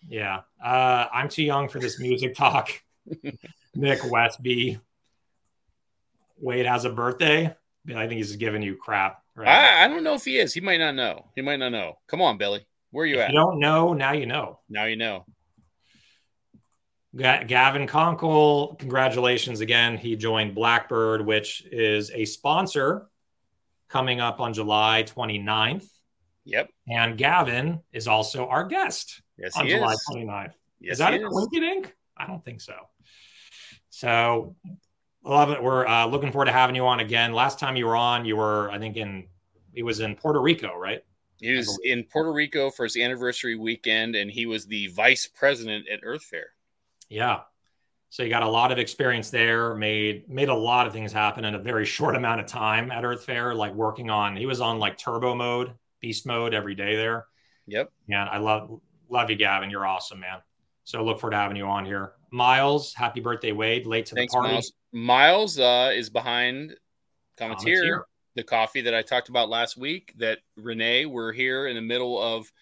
Yeah. 0.08 0.40
Uh, 0.60 1.06
I'm 1.12 1.28
too 1.28 1.44
young 1.44 1.68
for 1.68 1.78
this 1.78 2.00
music 2.00 2.34
talk. 2.34 2.70
Nick 3.76 4.00
Westby. 4.10 4.80
Wade 6.40 6.66
has 6.66 6.84
a 6.84 6.90
birthday. 6.90 7.54
I 7.88 8.08
think 8.08 8.14
he's 8.14 8.34
giving 8.34 8.62
you 8.62 8.74
crap. 8.74 9.22
Right? 9.36 9.46
I, 9.46 9.84
I, 9.84 9.88
don't 9.88 10.02
know 10.02 10.14
if 10.14 10.24
he 10.24 10.38
is. 10.38 10.52
He 10.52 10.60
might 10.60 10.80
not 10.80 10.96
know. 10.96 11.26
He 11.36 11.42
might 11.42 11.60
not 11.60 11.70
know. 11.70 11.98
Come 12.08 12.20
on, 12.20 12.36
Billy. 12.36 12.66
Where 12.90 13.04
are 13.04 13.06
you 13.06 13.20
if 13.20 13.20
at? 13.20 13.30
You 13.30 13.36
don't 13.36 13.60
know. 13.60 13.92
Now 13.92 14.10
you 14.10 14.26
know. 14.26 14.58
Now 14.68 14.86
you 14.86 14.96
know. 14.96 15.24
Gavin 17.16 17.86
Conkle, 17.86 18.78
congratulations 18.78 19.60
again. 19.60 19.96
He 19.96 20.14
joined 20.16 20.54
Blackbird, 20.54 21.24
which 21.24 21.64
is 21.72 22.10
a 22.10 22.24
sponsor 22.24 23.08
coming 23.88 24.20
up 24.20 24.40
on 24.40 24.52
July 24.52 25.04
29th. 25.06 25.88
Yep. 26.44 26.70
And 26.88 27.16
Gavin 27.16 27.80
is 27.92 28.08
also 28.08 28.46
our 28.46 28.64
guest 28.64 29.22
yes, 29.38 29.56
on 29.56 29.66
July 29.68 29.92
is. 29.92 30.04
29th. 30.10 30.52
Yes, 30.80 30.92
is 30.92 30.98
that 30.98 31.14
a 31.14 31.18
coincidence? 31.18 31.88
I 32.16 32.26
don't 32.26 32.44
think 32.44 32.60
so. 32.60 32.74
So, 33.90 34.54
love 35.24 35.50
it. 35.50 35.62
We're 35.62 35.86
uh, 35.86 36.06
looking 36.06 36.30
forward 36.30 36.46
to 36.46 36.52
having 36.52 36.76
you 36.76 36.86
on 36.86 37.00
again. 37.00 37.32
Last 37.32 37.58
time 37.58 37.76
you 37.76 37.86
were 37.86 37.96
on, 37.96 38.24
you 38.24 38.36
were, 38.36 38.70
I 38.70 38.78
think, 38.78 38.96
in 38.96 39.28
he 39.74 39.82
was 39.82 40.00
in 40.00 40.14
Puerto 40.14 40.40
Rico, 40.40 40.76
right? 40.76 41.02
He 41.40 41.52
was 41.52 41.78
in 41.84 42.04
Puerto 42.04 42.32
Rico 42.32 42.70
for 42.70 42.84
his 42.84 42.96
anniversary 42.96 43.54
weekend, 43.54 44.16
and 44.16 44.30
he 44.30 44.46
was 44.46 44.66
the 44.66 44.88
vice 44.88 45.26
president 45.26 45.86
at 45.88 46.00
Earth 46.02 46.24
Fare. 46.24 46.50
Yeah. 47.08 47.40
So 48.10 48.22
you 48.22 48.30
got 48.30 48.42
a 48.42 48.48
lot 48.48 48.72
of 48.72 48.78
experience 48.78 49.30
there, 49.30 49.74
made 49.74 50.28
made 50.28 50.48
a 50.48 50.54
lot 50.54 50.86
of 50.86 50.92
things 50.92 51.12
happen 51.12 51.44
in 51.44 51.54
a 51.54 51.58
very 51.58 51.84
short 51.84 52.16
amount 52.16 52.40
of 52.40 52.46
time 52.46 52.90
at 52.90 53.04
Earth 53.04 53.24
Fare, 53.24 53.54
like 53.54 53.74
working 53.74 54.08
on 54.08 54.36
he 54.36 54.46
was 54.46 54.60
on 54.60 54.78
like 54.78 54.96
turbo 54.96 55.34
mode, 55.34 55.74
beast 56.00 56.26
mode 56.26 56.54
every 56.54 56.74
day 56.74 56.96
there. 56.96 57.26
Yep. 57.66 57.92
And 58.08 58.28
I 58.28 58.38
love 58.38 58.80
love 59.10 59.28
you, 59.28 59.36
Gavin. 59.36 59.70
You're 59.70 59.86
awesome, 59.86 60.20
man. 60.20 60.38
So 60.84 61.04
look 61.04 61.20
forward 61.20 61.32
to 61.32 61.36
having 61.36 61.56
you 61.56 61.66
on 61.66 61.84
here. 61.84 62.12
Miles, 62.30 62.94
happy 62.94 63.20
birthday, 63.20 63.52
Wade. 63.52 63.86
Late 63.86 64.06
to 64.06 64.14
Thanks, 64.14 64.32
the 64.32 64.38
party. 64.38 64.52
Miles, 64.54 64.72
Miles 64.92 65.58
uh, 65.58 65.90
is 65.94 66.08
behind 66.08 66.76
Cometeer, 67.38 68.04
the 68.36 68.42
coffee 68.42 68.80
that 68.80 68.94
I 68.94 69.02
talked 69.02 69.28
about 69.28 69.50
last 69.50 69.76
week 69.76 70.14
that 70.16 70.38
Renee, 70.56 71.04
we're 71.04 71.32
here 71.32 71.66
in 71.66 71.74
the 71.76 71.82
middle 71.82 72.20
of– 72.20 72.50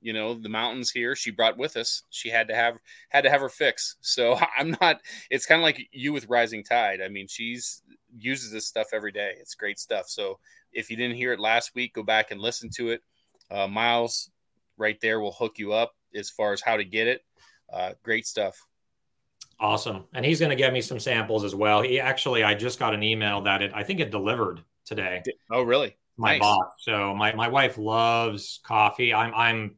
you 0.00 0.12
know 0.12 0.34
the 0.34 0.48
mountains 0.48 0.90
here 0.90 1.14
she 1.14 1.30
brought 1.30 1.58
with 1.58 1.76
us. 1.76 2.02
She 2.10 2.28
had 2.28 2.48
to 2.48 2.54
have 2.54 2.78
had 3.10 3.22
to 3.22 3.30
have 3.30 3.40
her 3.40 3.48
fix. 3.48 3.96
So 4.00 4.38
i'm 4.58 4.76
not 4.80 5.00
it's 5.30 5.46
kind 5.46 5.60
of 5.60 5.64
like 5.64 5.88
you 5.92 6.12
with 6.12 6.28
rising 6.28 6.64
tide. 6.64 7.00
I 7.00 7.08
mean 7.08 7.26
she's 7.28 7.82
uses 8.18 8.50
this 8.50 8.66
stuff 8.66 8.88
every 8.92 9.12
day. 9.12 9.34
It's 9.40 9.54
great 9.54 9.78
stuff. 9.78 10.08
So 10.08 10.38
if 10.72 10.90
you 10.90 10.96
didn't 10.96 11.16
hear 11.16 11.32
it 11.32 11.40
last 11.40 11.74
week 11.74 11.94
go 11.94 12.02
back 12.02 12.30
and 12.30 12.40
listen 12.40 12.70
to 12.76 12.90
it. 12.90 13.02
Uh, 13.50 13.66
miles 13.66 14.30
right 14.76 15.00
there 15.00 15.20
will 15.20 15.32
hook 15.32 15.58
you 15.58 15.72
up 15.72 15.92
as 16.14 16.30
far 16.30 16.52
as 16.52 16.60
how 16.60 16.76
to 16.76 16.84
get 16.84 17.06
it. 17.06 17.22
Uh, 17.72 17.92
great 18.02 18.26
stuff. 18.26 18.56
Awesome. 19.60 20.04
And 20.14 20.24
he's 20.24 20.40
going 20.40 20.50
to 20.50 20.56
get 20.56 20.72
me 20.72 20.80
some 20.80 20.98
samples 20.98 21.44
as 21.44 21.54
well. 21.54 21.82
He 21.82 22.00
actually 22.00 22.42
i 22.42 22.54
just 22.54 22.78
got 22.78 22.94
an 22.94 23.02
email 23.02 23.42
that 23.42 23.62
it 23.62 23.72
i 23.74 23.82
think 23.82 24.00
it 24.00 24.10
delivered 24.10 24.62
today. 24.84 25.22
Oh 25.50 25.62
really? 25.62 25.96
My 26.16 26.32
nice. 26.32 26.40
box 26.40 26.74
so 26.78 27.14
my, 27.14 27.34
my 27.34 27.48
wife 27.48 27.76
loves 27.78 28.60
coffee. 28.64 29.12
I'm 29.12 29.32
i'm 29.34 29.76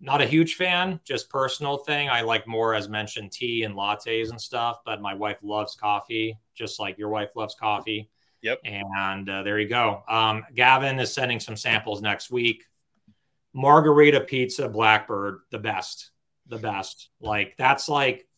not 0.00 0.20
a 0.20 0.26
huge 0.26 0.56
fan, 0.56 1.00
just 1.04 1.30
personal 1.30 1.78
thing. 1.78 2.08
I 2.08 2.20
like 2.20 2.46
more, 2.46 2.74
as 2.74 2.88
mentioned, 2.88 3.32
tea 3.32 3.62
and 3.62 3.74
lattes 3.74 4.30
and 4.30 4.40
stuff. 4.40 4.80
But 4.84 5.00
my 5.00 5.14
wife 5.14 5.38
loves 5.42 5.74
coffee, 5.74 6.38
just 6.54 6.78
like 6.78 6.98
your 6.98 7.08
wife 7.08 7.30
loves 7.34 7.54
coffee. 7.54 8.10
Yep. 8.42 8.60
And 8.64 9.28
uh, 9.28 9.42
there 9.42 9.58
you 9.58 9.68
go. 9.68 10.02
Um, 10.08 10.44
Gavin 10.54 10.98
is 11.00 11.12
sending 11.12 11.40
some 11.40 11.56
samples 11.56 12.02
next 12.02 12.30
week. 12.30 12.64
Margarita 13.54 14.20
pizza, 14.20 14.68
Blackbird, 14.68 15.40
the 15.50 15.58
best, 15.58 16.10
the 16.46 16.58
best. 16.58 17.08
Like 17.20 17.54
that's 17.56 17.88
like 17.88 18.28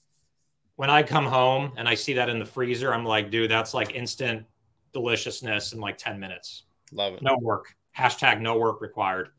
when 0.77 0.91
I 0.91 1.03
come 1.03 1.27
home 1.27 1.73
and 1.77 1.89
I 1.89 1.95
see 1.95 2.15
that 2.15 2.29
in 2.29 2.39
the 2.39 2.45
freezer, 2.45 2.95
I'm 2.95 3.05
like, 3.05 3.33
dude, 3.33 3.51
that's 3.51 3.75
like 3.75 3.97
instant 3.97 4.47
deliciousness 4.93 5.73
in 5.73 5.81
like 5.81 5.99
10 5.99 6.21
minutes. 6.21 6.63
Love 6.93 7.15
it. 7.15 7.23
No 7.23 7.37
work. 7.37 7.75
Hashtag 7.97 8.41
no 8.41 8.57
work 8.59 8.81
required. 8.81 9.31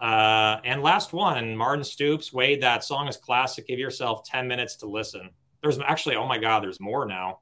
Uh, 0.00 0.60
and 0.64 0.82
last 0.82 1.12
one, 1.12 1.56
Martin 1.56 1.84
Stoops, 1.84 2.32
Wade, 2.32 2.62
that 2.62 2.84
song 2.84 3.08
is 3.08 3.16
classic. 3.16 3.66
Give 3.66 3.78
yourself 3.78 4.24
10 4.24 4.46
minutes 4.46 4.76
to 4.76 4.86
listen. 4.86 5.30
There's 5.62 5.78
actually, 5.80 6.16
oh 6.16 6.26
my 6.26 6.38
God, 6.38 6.62
there's 6.62 6.80
more 6.80 7.04
now. 7.04 7.40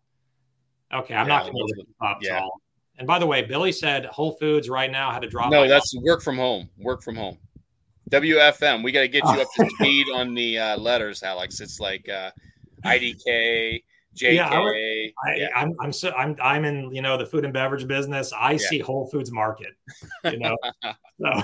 Okay, 0.92 1.14
I'm 1.14 1.28
yeah, 1.28 1.38
not 1.38 1.52
going 1.52 1.66
to 1.66 2.16
yeah. 2.22 2.40
all. 2.40 2.60
And 2.98 3.06
by 3.06 3.18
the 3.18 3.26
way, 3.26 3.42
Billy 3.42 3.72
said 3.72 4.06
Whole 4.06 4.32
Foods 4.32 4.70
right 4.70 4.90
now 4.90 5.10
had 5.10 5.22
to 5.22 5.28
drop. 5.28 5.50
No, 5.50 5.68
that's 5.68 5.94
work 6.02 6.22
from 6.22 6.36
home. 6.36 6.70
Work 6.78 7.02
from 7.02 7.16
home. 7.16 7.36
WFM. 8.10 8.82
We 8.82 8.92
got 8.92 9.00
to 9.00 9.08
get 9.08 9.24
you 9.24 9.42
up 9.42 9.48
to 9.56 9.68
speed 9.76 10.06
on 10.14 10.34
the 10.34 10.58
uh, 10.58 10.78
letters, 10.78 11.22
Alex. 11.22 11.60
It's 11.60 11.80
like 11.80 12.08
uh, 12.08 12.30
IDK, 12.84 13.82
JK. 14.16 14.34
Yeah, 14.34 14.48
I, 14.48 15.36
yeah. 15.36 15.48
I'm, 15.54 15.74
I'm 15.80 15.92
so 15.92 16.10
I'm 16.12 16.36
I'm 16.40 16.64
in 16.64 16.94
you 16.94 17.02
know 17.02 17.18
the 17.18 17.26
food 17.26 17.44
and 17.44 17.52
beverage 17.52 17.86
business. 17.86 18.32
I 18.32 18.52
yeah. 18.52 18.58
see 18.58 18.78
Whole 18.78 19.08
Foods 19.08 19.32
Market. 19.32 19.74
You 20.24 20.38
know, 20.38 20.56
so 21.20 21.42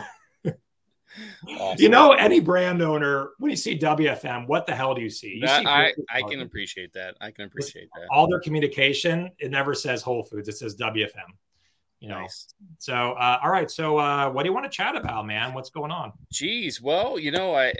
Awesome. 1.59 1.83
You 1.83 1.89
know, 1.89 2.13
any 2.13 2.41
brand 2.41 2.83
owner, 2.83 3.31
when 3.39 3.51
you 3.51 3.57
see 3.57 3.79
WFM, 3.79 4.47
what 4.47 4.67
the 4.67 4.75
hell 4.75 4.95
do 4.95 5.03
you 5.03 5.11
see? 5.11 5.35
You 5.35 5.47
that, 5.47 5.61
see 5.61 5.67
I, 5.67 5.93
I 6.13 6.23
can 6.23 6.41
appreciate 6.41 6.93
that. 6.95 7.17
I 7.21 7.31
can 7.31 7.45
appreciate 7.45 7.89
that. 7.95 8.07
All 8.11 8.29
their 8.29 8.41
communication, 8.41 9.31
it 9.39 9.51
never 9.51 9.75
says 9.75 10.03
Whole 10.03 10.23
Foods, 10.23 10.49
it 10.49 10.57
says 10.57 10.77
WFM. 10.77 11.11
You 12.01 12.09
know, 12.09 12.21
nice. 12.23 12.49
so 12.79 13.13
uh, 13.13 13.39
all 13.45 13.51
right. 13.51 13.71
So, 13.71 13.97
uh, 13.97 14.29
what 14.29 14.43
do 14.43 14.49
you 14.49 14.53
want 14.53 14.65
to 14.65 14.77
chat 14.77 14.97
about, 14.97 15.25
man? 15.25 15.55
What's 15.55 15.71
going 15.71 15.93
on? 15.93 16.13
Geez, 16.33 16.83
well, 16.83 17.17
you 17.17 17.31
know, 17.31 17.55
I 17.55 17.75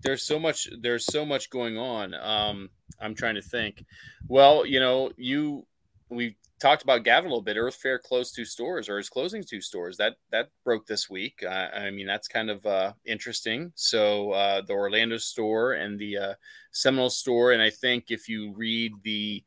there's 0.00 0.22
so 0.22 0.38
much 0.38 0.68
there's 0.80 1.04
so 1.04 1.24
much 1.24 1.50
going 1.50 1.76
on. 1.76 2.14
Um, 2.14 2.70
I'm 3.00 3.16
trying 3.16 3.34
to 3.34 3.42
think. 3.42 3.84
Well, 4.28 4.64
you 4.64 4.78
know, 4.78 5.10
you 5.16 5.66
we 6.08 6.36
talked 6.58 6.82
about 6.82 7.04
Gavin 7.04 7.26
a 7.26 7.28
little 7.30 7.42
bit. 7.42 7.56
Earth 7.56 7.76
Fare 7.76 7.98
closed 7.98 8.34
two 8.34 8.44
stores 8.44 8.88
or 8.88 8.98
is 8.98 9.08
closing 9.08 9.42
two 9.42 9.60
stores. 9.60 9.96
That 9.96 10.16
that 10.30 10.48
broke 10.64 10.86
this 10.86 11.08
week. 11.08 11.42
Uh, 11.46 11.68
I 11.74 11.90
mean, 11.90 12.06
that's 12.06 12.28
kind 12.28 12.50
of 12.50 12.64
uh, 12.66 12.92
interesting. 13.04 13.72
So 13.74 14.32
uh, 14.32 14.62
the 14.62 14.72
Orlando 14.72 15.18
store 15.18 15.74
and 15.74 15.98
the 15.98 16.18
uh, 16.18 16.34
Seminole 16.72 17.10
store, 17.10 17.52
and 17.52 17.62
I 17.62 17.70
think 17.70 18.06
if 18.10 18.28
you 18.28 18.52
read 18.56 18.92
the 19.02 19.44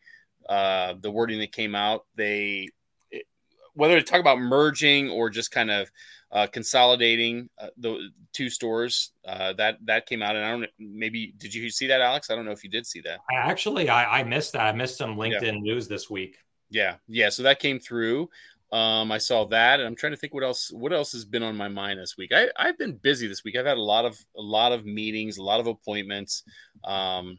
uh, 0.47 0.95
the 0.99 1.11
wording 1.11 1.39
that 1.39 1.51
came 1.51 1.75
out, 1.75 2.05
they 2.15 2.69
it, 3.11 3.25
whether 3.73 3.99
to 3.99 4.05
talk 4.05 4.19
about 4.19 4.39
merging 4.39 5.09
or 5.09 5.29
just 5.29 5.51
kind 5.51 5.71
of 5.71 5.91
uh, 6.31 6.47
consolidating 6.47 7.49
the 7.77 8.09
two 8.31 8.49
stores 8.49 9.11
that 9.25 9.77
that 9.83 10.05
came 10.05 10.21
out 10.21 10.33
and 10.33 10.45
i 10.45 10.51
don't 10.51 10.65
maybe 10.79 11.33
did 11.35 11.53
you 11.53 11.69
see 11.69 11.87
that 11.87 11.99
alex 11.99 12.29
i 12.29 12.35
don't 12.35 12.45
know 12.45 12.51
if 12.51 12.63
you 12.63 12.69
did 12.69 12.85
see 12.85 13.01
that 13.01 13.19
i 13.29 13.35
actually 13.35 13.89
i, 13.89 14.19
I 14.19 14.23
missed 14.23 14.53
that 14.53 14.61
i 14.61 14.71
missed 14.71 14.97
some 14.97 15.17
linkedin 15.17 15.41
yeah. 15.41 15.59
news 15.59 15.89
this 15.89 16.09
week 16.09 16.37
yeah, 16.71 16.95
yeah. 17.07 17.29
So 17.29 17.43
that 17.43 17.59
came 17.59 17.79
through. 17.79 18.29
Um, 18.71 19.11
I 19.11 19.17
saw 19.17 19.45
that, 19.47 19.79
and 19.79 19.87
I'm 19.87 19.95
trying 19.95 20.13
to 20.13 20.17
think 20.17 20.33
what 20.33 20.43
else. 20.43 20.71
What 20.71 20.93
else 20.93 21.11
has 21.11 21.25
been 21.25 21.43
on 21.43 21.57
my 21.57 21.67
mind 21.67 21.99
this 21.99 22.15
week? 22.17 22.31
I, 22.33 22.47
I've 22.55 22.77
been 22.77 22.95
busy 22.95 23.27
this 23.27 23.43
week. 23.43 23.57
I've 23.57 23.65
had 23.65 23.77
a 23.77 23.81
lot 23.81 24.05
of 24.05 24.17
a 24.37 24.41
lot 24.41 24.71
of 24.71 24.85
meetings, 24.85 25.37
a 25.37 25.43
lot 25.43 25.59
of 25.59 25.67
appointments. 25.67 26.43
Um, 26.85 27.37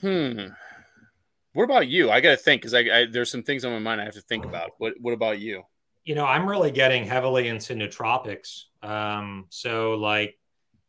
hmm. 0.00 0.46
What 1.54 1.64
about 1.64 1.88
you? 1.88 2.10
I 2.10 2.20
got 2.20 2.30
to 2.30 2.36
think 2.36 2.62
because 2.62 2.72
I, 2.74 2.80
I, 2.80 3.06
there's 3.10 3.30
some 3.30 3.42
things 3.42 3.64
on 3.64 3.72
my 3.72 3.78
mind 3.78 4.00
I 4.00 4.04
have 4.04 4.14
to 4.14 4.22
think 4.22 4.44
about. 4.44 4.70
What 4.78 4.94
What 5.00 5.14
about 5.14 5.40
you? 5.40 5.64
You 6.04 6.14
know, 6.14 6.24
I'm 6.24 6.48
really 6.48 6.70
getting 6.70 7.04
heavily 7.04 7.48
into 7.48 7.74
nootropics. 7.74 8.64
Um, 8.82 9.46
so 9.50 9.94
like 9.94 10.38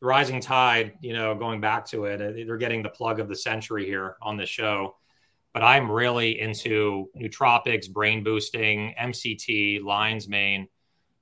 rising 0.02 0.40
tide. 0.40 0.94
You 1.02 1.14
know, 1.14 1.34
going 1.34 1.62
back 1.62 1.88
to 1.88 2.06
it, 2.06 2.22
uh, 2.22 2.32
they're 2.46 2.58
getting 2.58 2.84
the 2.84 2.90
plug 2.90 3.20
of 3.20 3.28
the 3.28 3.36
century 3.36 3.86
here 3.86 4.18
on 4.22 4.38
the 4.38 4.46
show 4.46 4.98
but 5.54 5.64
I'm 5.64 5.90
really 5.90 6.40
into 6.40 7.10
nootropics, 7.16 7.90
brain 7.90 8.24
boosting, 8.24 8.96
MCT, 9.00 9.84
lion's 9.84 10.28
mane, 10.28 10.68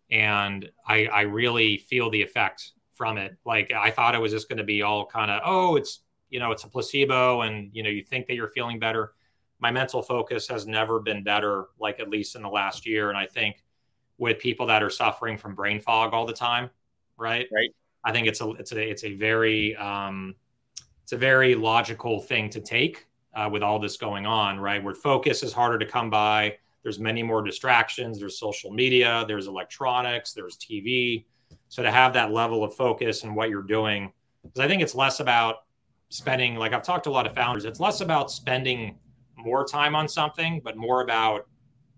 and 0.10 0.70
I, 0.88 1.06
I 1.08 1.22
really 1.22 1.78
feel 1.78 2.10
the 2.10 2.22
effect 2.22 2.72
from 2.94 3.18
it. 3.18 3.38
Like 3.46 3.72
I 3.74 3.92
thought 3.92 4.16
it 4.16 4.22
was 4.22 4.32
just 4.32 4.48
going 4.48 4.58
to 4.58 4.64
be 4.64 4.82
all 4.82 5.06
kind 5.06 5.30
of, 5.30 5.42
oh, 5.46 5.76
it's 5.76 6.00
you 6.30 6.40
know, 6.40 6.52
it's 6.52 6.64
a 6.64 6.70
placebo, 6.70 7.42
and 7.42 7.70
you 7.74 7.84
know, 7.84 7.90
you 7.90 8.04
think 8.04 8.28
that 8.28 8.36
you're 8.36 8.48
feeling 8.48 8.80
better. 8.80 9.14
My 9.60 9.70
mental 9.70 10.02
focus 10.02 10.48
has 10.48 10.66
never 10.66 11.00
been 11.00 11.24
better, 11.24 11.66
like 11.78 12.00
at 12.00 12.10
least 12.10 12.36
in 12.36 12.42
the 12.42 12.50
last 12.50 12.86
year, 12.86 13.10
and 13.10 13.18
I 13.18 13.26
think 13.26 13.64
with 14.18 14.40
people 14.40 14.66
that 14.68 14.82
are 14.82 14.90
suffering 14.90 15.38
from 15.38 15.56
brain 15.56 15.80
fog 15.82 16.14
all 16.14 16.26
the 16.26 16.34
time, 16.34 16.70
right? 17.18 17.48
Right. 17.52 17.72
I 18.04 18.12
think 18.14 18.28
it's 18.28 18.40
a 18.40 18.50
it's 18.52 18.72
a 18.72 18.90
it's 18.90 19.04
a 19.04 19.14
very 19.14 19.76
um, 19.76 20.36
it's 21.04 21.12
a 21.12 21.18
very 21.18 21.54
logical 21.56 22.22
thing 22.22 22.50
to 22.52 22.62
take 22.62 23.08
uh, 23.34 23.50
with 23.52 23.64
all 23.64 23.80
this 23.80 23.98
going 23.98 24.26
on, 24.26 24.60
right? 24.60 24.84
Where 24.84 24.94
focus 24.94 25.44
is 25.44 25.54
harder 25.54 25.80
to 25.80 25.86
come 25.86 26.10
by. 26.10 26.58
There's 26.84 27.00
many 27.00 27.24
more 27.24 27.42
distractions. 27.42 28.20
There's 28.20 28.40
social 28.40 28.72
media, 28.72 29.24
there's 29.28 29.48
electronics, 29.48 30.34
there's 30.34 30.58
TV. 30.58 31.26
So 31.70 31.84
to 31.84 31.92
have 31.92 32.14
that 32.14 32.32
level 32.32 32.64
of 32.64 32.76
focus 32.76 33.24
and 33.24 33.36
what 33.36 33.50
you're 33.50 33.62
doing, 33.62 34.12
because 34.44 34.60
I 34.60 34.68
think 34.68 34.82
it's 34.82 34.96
less 34.96 35.20
about 35.20 35.58
spending, 36.10 36.56
like 36.56 36.74
I've 36.74 36.84
talked 36.84 37.04
to 37.06 37.10
a 37.10 37.12
lot 37.12 37.28
of 37.28 37.36
founders, 37.36 37.66
it's 37.66 37.80
less 37.80 38.02
about 38.02 38.32
spending 38.32 38.98
more 39.38 39.66
time 39.66 39.96
on 39.96 40.08
something, 40.08 40.62
but 40.64 40.76
more 40.76 41.02
about 41.02 41.48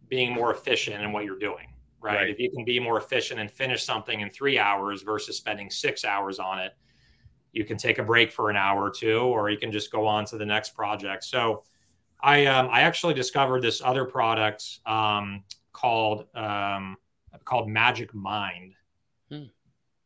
being 0.10 0.34
more 0.34 0.54
efficient 0.54 1.02
in 1.02 1.12
what 1.12 1.26
you're 1.26 1.39
doing. 1.39 1.67
Right? 2.02 2.15
right. 2.15 2.30
If 2.30 2.38
you 2.38 2.52
can 2.52 2.65
be 2.65 2.80
more 2.80 2.98
efficient 2.98 3.39
and 3.39 3.50
finish 3.50 3.84
something 3.84 4.19
in 4.19 4.30
three 4.30 4.60
hours 4.60 5.02
versus 5.02 5.38
spending 5.38 5.69
six 5.69 6.04
hours 6.04 6.38
on 6.38 6.60
it, 6.60 6.74
you 7.54 7.63
can 7.63 7.78
take 7.78 8.00
a 8.00 8.04
break 8.04 8.32
for 8.32 8.50
an 8.50 8.58
hour 8.58 8.84
or 8.84 8.89
two, 8.89 9.20
or 9.20 9.50
you 9.50 9.58
can 9.58 9.72
just 9.72 9.92
go 9.92 10.06
on 10.06 10.26
to 10.26 10.38
the 10.38 10.46
next 10.46 10.72
project. 10.72 11.24
So 11.24 11.63
I 12.22 12.48
um, 12.48 12.68
I 12.72 12.82
actually 12.82 13.13
discovered 13.13 13.62
this 13.62 13.82
other 13.82 14.06
product 14.06 14.80
um, 14.86 15.44
called 15.72 16.26
um, 16.36 16.98
called 17.46 17.70
Magic 17.70 18.13
Mind. 18.13 18.74
Hmm. 19.30 19.44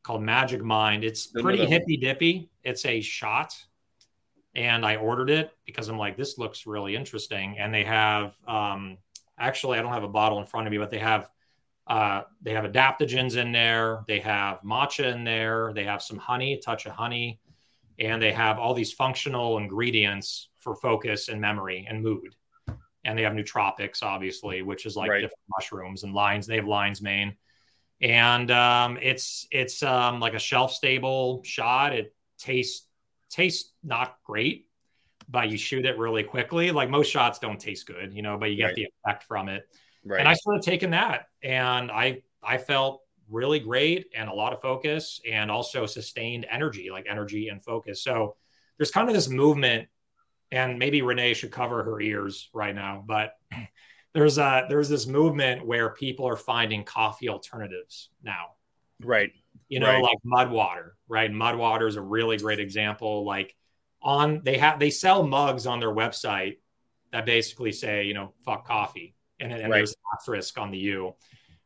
Called 0.03 0.21
Magic 0.21 0.61
Mind. 0.61 1.03
It's 1.03 1.27
pretty 1.27 1.65
hippy 1.65 1.97
dippy. 1.97 2.49
It's 2.63 2.85
a 2.85 3.01
shot, 3.01 3.55
and 4.53 4.85
I 4.85 4.97
ordered 4.97 5.29
it 5.29 5.51
because 5.65 5.87
I'm 5.87 5.97
like, 5.97 6.17
this 6.17 6.37
looks 6.37 6.67
really 6.67 6.95
interesting. 6.95 7.57
And 7.59 7.73
they 7.73 7.83
have 7.83 8.35
um, 8.47 8.97
actually, 9.39 9.79
I 9.79 9.81
don't 9.81 9.93
have 9.93 10.03
a 10.03 10.09
bottle 10.09 10.39
in 10.39 10.45
front 10.45 10.67
of 10.67 10.71
me, 10.71 10.77
but 10.77 10.89
they 10.89 10.99
have 10.99 11.29
uh, 11.87 12.23
they 12.41 12.51
have 12.51 12.65
adaptogens 12.65 13.37
in 13.37 13.51
there. 13.51 14.03
They 14.07 14.19
have 14.19 14.61
matcha 14.61 15.13
in 15.13 15.23
there. 15.23 15.71
They 15.73 15.85
have 15.85 16.01
some 16.01 16.17
honey, 16.17 16.53
a 16.53 16.59
touch 16.59 16.85
of 16.85 16.91
honey, 16.91 17.39
and 17.97 18.21
they 18.21 18.33
have 18.33 18.59
all 18.59 18.73
these 18.73 18.91
functional 18.91 19.57
ingredients 19.57 20.49
for 20.59 20.75
focus 20.75 21.29
and 21.29 21.39
memory 21.39 21.87
and 21.89 22.03
mood. 22.03 22.35
And 23.05 23.17
they 23.17 23.23
have 23.23 23.33
nootropics, 23.33 24.03
obviously, 24.03 24.61
which 24.63 24.85
is 24.85 24.97
like 24.97 25.09
right. 25.09 25.21
different 25.21 25.39
mushrooms 25.57 26.03
and 26.03 26.13
lines. 26.13 26.45
They 26.45 26.57
have 26.57 26.67
lion's 26.67 27.01
mane, 27.01 27.37
and 28.01 28.51
um, 28.51 28.99
it's 29.01 29.47
it's 29.49 29.81
um, 29.81 30.19
like 30.19 30.33
a 30.33 30.39
shelf 30.39 30.73
stable 30.73 31.41
shot. 31.45 31.93
It 31.93 32.13
tastes 32.37 32.85
tastes 33.29 33.71
not 33.81 34.17
great, 34.25 34.67
but 35.29 35.49
you 35.49 35.57
shoot 35.57 35.85
it 35.85 35.97
really 35.97 36.23
quickly. 36.23 36.71
Like 36.71 36.89
most 36.89 37.09
shots 37.09 37.39
don't 37.39 37.59
taste 37.59 37.87
good, 37.87 38.13
you 38.13 38.23
know, 38.23 38.37
but 38.37 38.49
you 38.49 38.57
get 38.57 38.65
right. 38.65 38.75
the 38.75 38.87
effect 39.05 39.23
from 39.23 39.47
it. 39.47 39.63
Right. 40.07 40.19
And 40.19 40.27
I 40.27 40.33
sort 40.33 40.55
of 40.55 40.63
taken 40.63 40.91
that, 40.91 41.27
and 41.43 41.91
I 41.91 42.23
I 42.41 42.57
felt 42.57 43.01
really 43.29 43.59
great 43.59 44.07
and 44.15 44.29
a 44.29 44.33
lot 44.33 44.53
of 44.53 44.61
focus, 44.61 45.19
and 45.29 45.51
also 45.51 45.85
sustained 45.85 46.45
energy, 46.49 46.89
like 46.91 47.05
energy 47.09 47.49
and 47.49 47.61
focus. 47.61 48.03
So 48.03 48.35
there's 48.77 48.91
kind 48.91 49.09
of 49.09 49.15
this 49.15 49.27
movement, 49.27 49.89
and 50.51 50.79
maybe 50.79 51.01
Renee 51.01 51.33
should 51.33 51.51
cover 51.51 51.83
her 51.83 51.99
ears 51.99 52.49
right 52.53 52.73
now, 52.73 53.03
but 53.05 53.33
there's 54.13 54.37
a 54.37 54.65
there's 54.69 54.89
this 54.89 55.07
movement 55.07 55.65
where 55.65 55.89
people 55.89 56.27
are 56.27 56.37
finding 56.37 56.83
coffee 56.83 57.29
alternatives 57.29 58.09
now. 58.23 58.53
Right. 59.03 59.31
You 59.67 59.79
know, 59.79 59.87
right. 59.87 60.01
like 60.01 60.17
mud 60.23 60.49
water, 60.49 60.95
right? 61.09 61.31
Mud 61.31 61.57
water 61.57 61.87
is 61.87 61.97
a 61.97 62.01
really 62.01 62.37
great 62.37 62.59
example. 62.59 63.25
Like 63.25 63.55
on 64.01 64.41
they 64.43 64.57
have 64.57 64.79
they 64.79 64.89
sell 64.89 65.23
mugs 65.23 65.67
on 65.67 65.79
their 65.79 65.93
website 65.93 66.57
that 67.11 67.25
basically 67.25 67.73
say, 67.73 68.05
you 68.05 68.13
know, 68.13 68.33
fuck 68.45 68.65
coffee 68.65 69.16
and, 69.39 69.51
and 69.51 69.63
right. 69.63 69.77
there's 69.77 69.95
asterisk 70.13 70.57
on 70.57 70.71
the 70.71 70.77
U. 70.77 71.15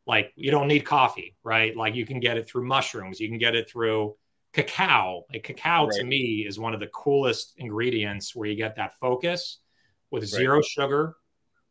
Like 0.08 0.34
you 0.36 0.52
don't 0.52 0.68
need 0.68 0.82
coffee, 0.82 1.36
right? 1.44 1.76
Like 1.76 1.96
you 1.96 2.06
can 2.06 2.20
get 2.20 2.38
it 2.38 2.48
through 2.48 2.66
mushrooms, 2.66 3.20
you 3.20 3.28
can 3.28 3.38
get 3.38 3.56
it 3.56 3.70
through 3.70 4.16
cacao. 4.54 5.26
Like 5.32 5.44
cacao 5.44 5.88
right. 5.88 6.00
to 6.00 6.04
me 6.04 6.46
is 6.48 6.60
one 6.60 6.74
of 6.74 6.80
the 6.80 6.88
coolest 6.88 7.54
ingredients 7.58 8.36
where 8.36 8.50
you 8.50 8.56
get 8.56 8.76
that 8.76 8.98
focus 9.00 9.60
with 10.10 10.26
zero 10.26 10.58
right. 10.58 10.66
sugar, 10.66 11.16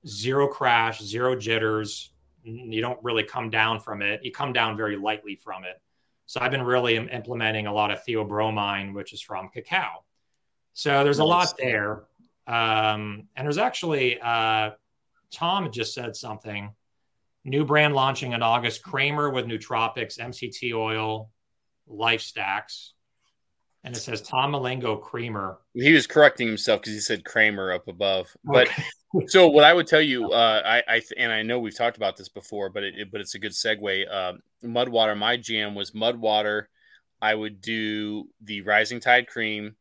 zero 0.07 0.49
crash, 0.49 1.03
zero 1.03 1.37
jitters. 1.37 2.13
You 2.43 2.81
don't 2.81 2.99
really 3.03 3.25
come 3.25 3.51
down 3.51 3.81
from 3.81 4.01
it. 4.01 4.25
You 4.25 4.33
come 4.33 4.53
down 4.53 4.77
very 4.77 4.97
lightly 4.97 5.37
from 5.37 5.65
it. 5.65 5.81
So 6.27 6.41
I've 6.41 6.53
been 6.53 6.63
really 6.63 6.97
implementing 6.97 7.67
a 7.67 7.73
lot 7.73 7.91
of 7.91 8.05
theobromine, 8.07 8.95
which 8.95 9.13
is 9.13 9.21
from 9.21 9.49
cacao. 9.49 10.05
So 10.73 11.05
there's 11.05 11.19
nice. 11.19 11.25
a 11.25 11.29
lot 11.29 11.55
there. 11.59 12.05
Um, 12.47 13.29
and 13.37 13.45
there's 13.45 13.59
actually 13.59 14.21
uh, 14.21 14.71
Tom 15.33 15.71
just 15.71 15.95
said 15.95 16.17
something. 16.17 16.75
New 17.45 17.65
brand 17.65 17.95
launching 17.95 18.33
in 18.33 18.43
August. 18.43 18.83
Kramer 18.83 19.31
with 19.31 19.47
nootropics, 19.47 20.19
MCT 20.19 20.75
oil, 20.75 21.31
life 21.87 22.21
stacks. 22.21 22.93
And 23.83 23.97
it 23.97 24.01
says 24.01 24.21
Tom 24.21 24.53
Malengo 24.53 25.01
Kramer. 25.01 25.59
He 25.73 25.93
was 25.93 26.07
correcting 26.07 26.47
himself 26.47 26.83
because 26.83 26.93
he 26.93 27.01
said 27.01 27.25
Kramer 27.25 27.73
up 27.73 27.89
above. 27.89 28.29
But 28.45 28.69
okay. 28.69 28.85
so 29.29 29.49
what 29.49 29.65
I 29.65 29.73
would 29.73 29.87
tell 29.87 30.03
you, 30.03 30.31
uh, 30.33 30.63
I, 30.65 30.97
I 30.97 31.03
and 31.17 31.33
I 31.33 31.43
know 31.43 31.59
we've 31.59 31.77
talked 31.77 31.97
about 31.97 32.17
this 32.17 32.29
before, 32.29 32.69
but 32.69 32.83
it, 32.83 33.11
but 33.11 33.23
it's 33.23 33.35
a 33.35 33.39
good 33.39 33.53
segue. 33.53 34.05
Uh, 34.11 34.35
Mudwater, 34.63 35.17
my 35.17 35.39
jam 35.39 35.75
was 35.75 35.93
Mudwater. 35.93 36.65
I 37.23 37.35
would 37.35 37.63
do 37.63 38.29
the 38.43 38.61
Rising 38.63 39.01
Tide 39.01 39.27
cream, 39.27 39.77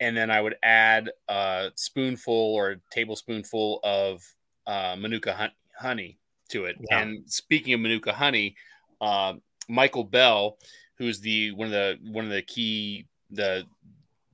and 0.00 0.16
then 0.16 0.30
I 0.30 0.40
would 0.40 0.56
add 0.62 1.10
a 1.28 1.70
spoonful 1.76 2.34
or 2.34 2.70
a 2.72 2.76
tablespoonful 2.90 3.80
of 3.84 4.22
uh, 4.66 4.96
Manuka 4.98 5.50
honey 5.78 6.18
to 6.50 6.64
it. 6.64 6.76
Yeah. 6.90 7.00
And 7.00 7.30
speaking 7.30 7.74
of 7.74 7.80
Manuka 7.80 8.12
honey, 8.12 8.56
uh, 9.00 9.34
Michael 9.68 10.04
Bell, 10.04 10.58
who's 10.98 11.20
the 11.20 11.52
one 11.52 11.66
of 11.66 11.72
the 11.72 11.98
one 12.10 12.24
of 12.24 12.30
the 12.30 12.42
key 12.42 13.06
the 13.30 13.64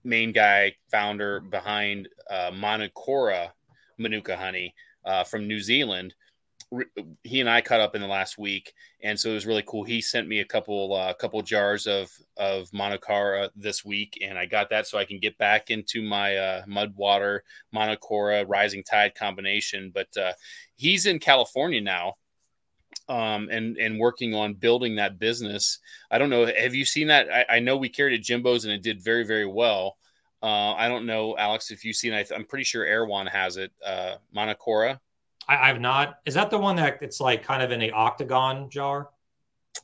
main 0.04 0.32
guy 0.32 0.74
founder 0.90 1.40
behind 1.40 2.08
uh, 2.30 2.50
Manukora 2.50 3.50
Manuka 3.98 4.36
honey 4.36 4.74
uh, 5.04 5.24
from 5.24 5.46
New 5.46 5.60
Zealand, 5.60 6.14
he 7.22 7.40
and 7.40 7.50
I 7.50 7.60
caught 7.60 7.80
up 7.80 7.94
in 7.94 8.00
the 8.00 8.06
last 8.08 8.38
week, 8.38 8.72
and 9.02 9.18
so 9.18 9.30
it 9.30 9.34
was 9.34 9.46
really 9.46 9.64
cool. 9.66 9.84
He 9.84 10.00
sent 10.00 10.28
me 10.28 10.40
a 10.40 10.44
couple 10.44 10.94
uh, 10.94 11.12
couple 11.14 11.40
jars 11.42 11.86
of 11.86 12.10
of 12.36 12.70
Manukora 12.70 13.50
this 13.54 13.84
week, 13.84 14.18
and 14.22 14.38
I 14.38 14.46
got 14.46 14.70
that 14.70 14.86
so 14.86 14.98
I 14.98 15.04
can 15.04 15.18
get 15.18 15.36
back 15.38 15.70
into 15.70 16.02
my 16.02 16.36
uh, 16.36 16.62
mud 16.66 16.94
water 16.96 17.44
Manukora 17.74 18.44
Rising 18.48 18.84
Tide 18.84 19.14
combination. 19.14 19.90
But 19.94 20.16
uh, 20.16 20.32
he's 20.76 21.06
in 21.06 21.18
California 21.18 21.80
now, 21.80 22.14
um, 23.08 23.48
and 23.50 23.76
and 23.76 23.98
working 23.98 24.34
on 24.34 24.54
building 24.54 24.96
that 24.96 25.18
business. 25.18 25.78
I 26.10 26.18
don't 26.18 26.30
know. 26.30 26.46
Have 26.46 26.74
you 26.74 26.84
seen 26.84 27.08
that? 27.08 27.28
I, 27.30 27.56
I 27.56 27.58
know 27.60 27.76
we 27.76 27.88
carried 27.88 28.18
at 28.18 28.24
Jimbo's 28.24 28.64
and 28.64 28.72
it 28.72 28.82
did 28.82 29.02
very 29.02 29.24
very 29.24 29.46
well. 29.46 29.96
Uh, 30.42 30.74
I 30.74 30.88
don't 30.88 31.06
know, 31.06 31.36
Alex, 31.38 31.70
if 31.70 31.84
you've 31.84 31.96
seen. 31.96 32.12
it. 32.12 32.32
I'm 32.34 32.44
pretty 32.44 32.64
sure 32.64 32.84
Erewhon 32.84 33.26
has 33.26 33.58
it. 33.58 33.70
Uh, 33.84 34.16
Manukora. 34.34 34.98
I, 35.48 35.68
have 35.68 35.80
not. 35.80 36.18
Is 36.24 36.34
that 36.34 36.50
the 36.50 36.58
one 36.58 36.76
that 36.76 36.98
it's 37.02 37.20
like 37.20 37.42
kind 37.42 37.62
of 37.62 37.70
in 37.70 37.82
a 37.82 37.90
octagon 37.90 38.70
jar? 38.70 39.10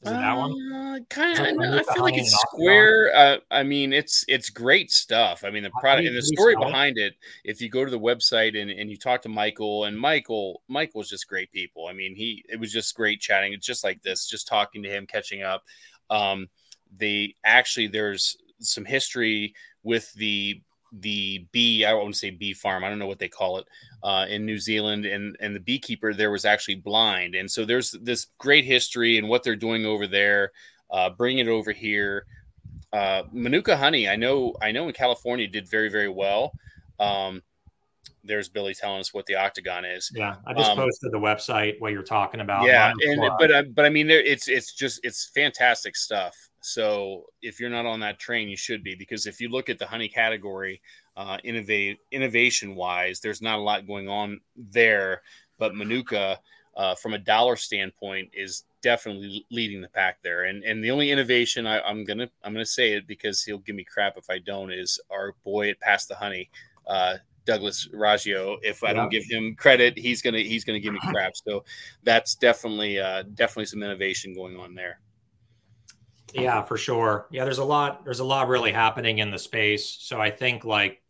Is 0.03 0.12
it 0.12 0.14
that 0.14 0.37
one? 0.37 0.73
Uh, 0.73 0.99
kind 1.09 1.38
of. 1.38 1.61
I, 1.61 1.79
I 1.79 1.94
feel 1.94 2.03
like 2.03 2.16
it's 2.16 2.33
square. 2.33 3.11
Uh, 3.14 3.37
I 3.51 3.62
mean, 3.62 3.92
it's 3.92 4.25
it's 4.29 4.49
great 4.49 4.92
stuff. 4.92 5.42
I 5.44 5.51
mean, 5.51 5.62
the 5.62 5.71
product 5.81 6.07
and 6.07 6.16
the 6.16 6.23
story 6.23 6.55
behind 6.55 6.99
it. 6.99 7.14
If 7.42 7.61
you 7.61 7.68
go 7.68 7.85
to 7.85 7.90
the 7.90 7.99
website 7.99 8.61
and, 8.61 8.71
and 8.71 8.90
you 8.90 8.97
talk 8.97 9.23
to 9.23 9.29
Michael, 9.29 9.85
and 9.85 9.99
Michael 9.99 10.62
Michael's 10.68 11.09
just 11.09 11.27
great 11.27 11.51
people. 11.51 11.87
I 11.87 11.94
mean, 11.94 12.14
he 12.14 12.44
it 12.49 12.61
was 12.61 12.73
just 12.73 12.94
great 12.94 13.21
chatting. 13.21 13.53
It's 13.53 13.66
just 13.66 13.83
like 13.83 14.03
this, 14.03 14.29
just 14.29 14.47
talking 14.47 14.83
to 14.83 14.90
him, 14.90 15.07
catching 15.07 15.42
up. 15.42 15.64
Um, 16.11 16.49
they 16.97 17.35
actually 17.44 17.88
there's 17.88 18.37
some 18.61 18.85
history 18.85 19.55
with 19.83 20.12
the 20.14 20.61
the 20.92 21.46
bee 21.53 21.85
i 21.85 21.92
want 21.92 22.12
to 22.12 22.18
say 22.18 22.31
bee 22.31 22.55
farm 22.55 22.83
i 22.83 22.88
don't 22.88 22.98
know 22.98 23.07
what 23.07 23.18
they 23.18 23.29
call 23.29 23.59
it 23.59 23.66
uh, 24.03 24.27
in 24.29 24.46
new 24.46 24.59
zealand 24.59 25.05
and 25.05 25.37
and 25.40 25.55
the 25.55 25.61
beekeeper 25.61 26.14
there 26.14 26.31
was 26.31 26.44
actually 26.44 26.74
blind 26.74 27.35
and 27.35 27.51
so 27.51 27.64
there's 27.64 27.92
this 28.03 28.29
great 28.38 28.64
history 28.64 29.18
and 29.18 29.29
what 29.29 29.42
they're 29.42 29.57
doing 29.57 29.85
over 29.85 30.07
there 30.07 30.53
uh, 30.90 31.11
bring 31.11 31.38
it 31.38 31.48
over 31.48 31.72
here 31.72 32.24
uh, 32.92 33.22
manuka 33.33 33.77
honey 33.77 34.09
i 34.09 34.16
know 34.16 34.55
i 34.62 34.72
know 34.72 34.88
in 34.88 34.94
california 34.94 35.46
did 35.46 35.68
very 35.68 35.90
very 35.90 36.09
well 36.09 36.53
um, 37.01 37.42
there's 38.24 38.48
Billy 38.48 38.74
telling 38.74 39.01
us 39.01 39.12
what 39.12 39.27
the 39.27 39.37
octagon 39.37 39.85
is. 39.85 40.12
Yeah, 40.14 40.37
I 40.46 40.55
just 40.55 40.70
um, 40.70 40.77
posted 40.77 41.12
the 41.12 41.18
website 41.18 41.81
what 41.81 41.92
you're 41.92 42.03
talking 42.03 42.40
about. 42.40 42.64
Yeah, 42.64 42.92
and 43.01 43.20
but 43.38 43.51
uh, 43.51 43.62
but 43.74 43.85
I 43.85 43.90
mean, 43.90 44.07
there, 44.07 44.20
it's 44.20 44.48
it's 44.48 44.72
just 44.74 45.01
it's 45.03 45.31
fantastic 45.35 45.96
stuff. 45.96 46.35
So 46.68 47.24
if 47.40 47.59
you're 47.59 47.70
not 47.70 47.87
on 47.87 48.00
that 48.00 48.18
train, 48.18 48.48
you 48.48 48.57
should 48.57 48.85
be 48.85 48.94
because 48.94 49.26
if 49.26 49.40
you 49.40 49.48
look 49.48 49.68
at 49.68 49.78
the 49.78 49.87
honey 49.87 50.09
category, 50.09 50.83
uh, 51.16 51.38
innovate 51.42 51.98
innovation 52.12 52.74
wise, 52.74 53.20
there's 53.20 53.40
not 53.40 53.59
a 53.59 53.62
lot 53.62 53.87
going 53.87 54.09
on 54.09 54.40
there. 54.54 55.22
But 55.59 55.74
Manuka, 55.74 56.38
uh, 56.76 56.94
from 56.94 57.14
a 57.14 57.18
dollar 57.18 57.57
standpoint, 57.57 58.31
is 58.35 58.64
definitely 58.83 59.46
leading 59.50 59.81
the 59.81 59.88
pack 59.88 60.18
there. 60.22 60.44
And 60.44 60.62
and 60.62 60.85
the 60.85 60.90
only 60.90 61.11
innovation 61.11 61.66
I, 61.66 61.81
am 61.88 62.04
gonna 62.04 62.28
I'm 62.45 62.53
gonna 62.53 62.66
say 62.66 62.93
it 62.93 63.07
because 63.07 63.43
he'll 63.43 63.59
give 63.59 63.74
me 63.74 63.84
crap 63.84 64.18
if 64.18 64.28
I 64.28 64.38
don't 64.38 64.70
is 64.70 65.01
our 65.11 65.34
boy 65.45 65.70
at 65.70 65.80
Pass 65.80 66.07
the 66.07 66.16
Honey. 66.16 66.51
Uh, 66.86 67.16
Douglas 67.47 67.88
Raggio. 67.95 68.59
If 68.62 68.84
I 68.84 68.93
don't 68.93 69.11
give 69.11 69.24
him 69.24 69.57
credit, 69.57 69.97
he's 69.97 70.20
gonna 70.20 70.40
he's 70.40 70.64
gonna 70.64 70.80
give 70.80 70.93
me 70.93 71.01
crap. 71.09 71.32
So 71.34 71.64
that's 72.03 72.34
definitely 72.34 73.01
uh, 73.01 73.22
definitely 73.34 73.64
some 73.64 73.82
innovation 73.82 74.34
going 74.34 74.59
on 74.59 74.74
there. 74.74 75.01
Yeah, 76.35 76.62
for 76.62 76.76
sure. 76.76 77.26
Yeah, 77.31 77.45
there's 77.45 77.59
a 77.59 77.64
lot 77.64 78.05
there's 78.05 78.20
a 78.20 78.24
lot 78.24 78.49
really 78.49 78.72
happening 78.72 79.18
in 79.18 79.31
the 79.31 79.39
space. 79.39 79.97
So 80.01 80.20
I 80.20 80.31
think 80.31 80.64
like 80.64 81.03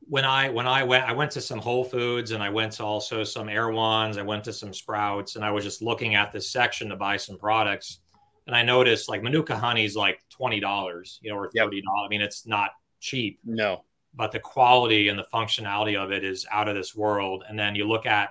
when 0.00 0.24
I 0.24 0.50
when 0.50 0.66
I 0.66 0.82
went 0.82 1.04
I 1.04 1.12
went 1.12 1.30
to 1.32 1.40
some 1.40 1.58
Whole 1.58 1.84
Foods 1.84 2.32
and 2.32 2.42
I 2.42 2.50
went 2.50 2.72
to 2.72 2.84
also 2.84 3.24
some 3.24 3.48
Erewhons, 3.48 4.18
I 4.18 4.22
went 4.22 4.44
to 4.44 4.52
some 4.52 4.74
Sprouts 4.74 5.36
and 5.36 5.44
I 5.44 5.50
was 5.50 5.64
just 5.64 5.82
looking 5.82 6.14
at 6.14 6.32
this 6.32 6.50
section 6.50 6.88
to 6.88 6.96
buy 6.96 7.16
some 7.16 7.38
products 7.38 8.00
and 8.46 8.54
I 8.54 8.62
noticed 8.62 9.08
like 9.08 9.22
Manuka 9.22 9.56
honey 9.56 9.84
is 9.84 9.96
like 9.96 10.20
twenty 10.28 10.60
dollars, 10.60 11.18
you 11.22 11.30
know, 11.30 11.38
or 11.38 11.48
thirty 11.48 11.80
dollars. 11.80 12.02
Yep. 12.02 12.06
I 12.06 12.08
mean, 12.08 12.20
it's 12.20 12.46
not 12.46 12.70
cheap. 13.00 13.38
No. 13.44 13.84
But 14.14 14.32
the 14.32 14.40
quality 14.40 15.08
and 15.08 15.18
the 15.18 15.26
functionality 15.32 15.96
of 15.96 16.12
it 16.12 16.24
is 16.24 16.46
out 16.50 16.68
of 16.68 16.74
this 16.74 16.94
world. 16.94 17.44
And 17.48 17.58
then 17.58 17.74
you 17.74 17.88
look 17.88 18.06
at 18.06 18.30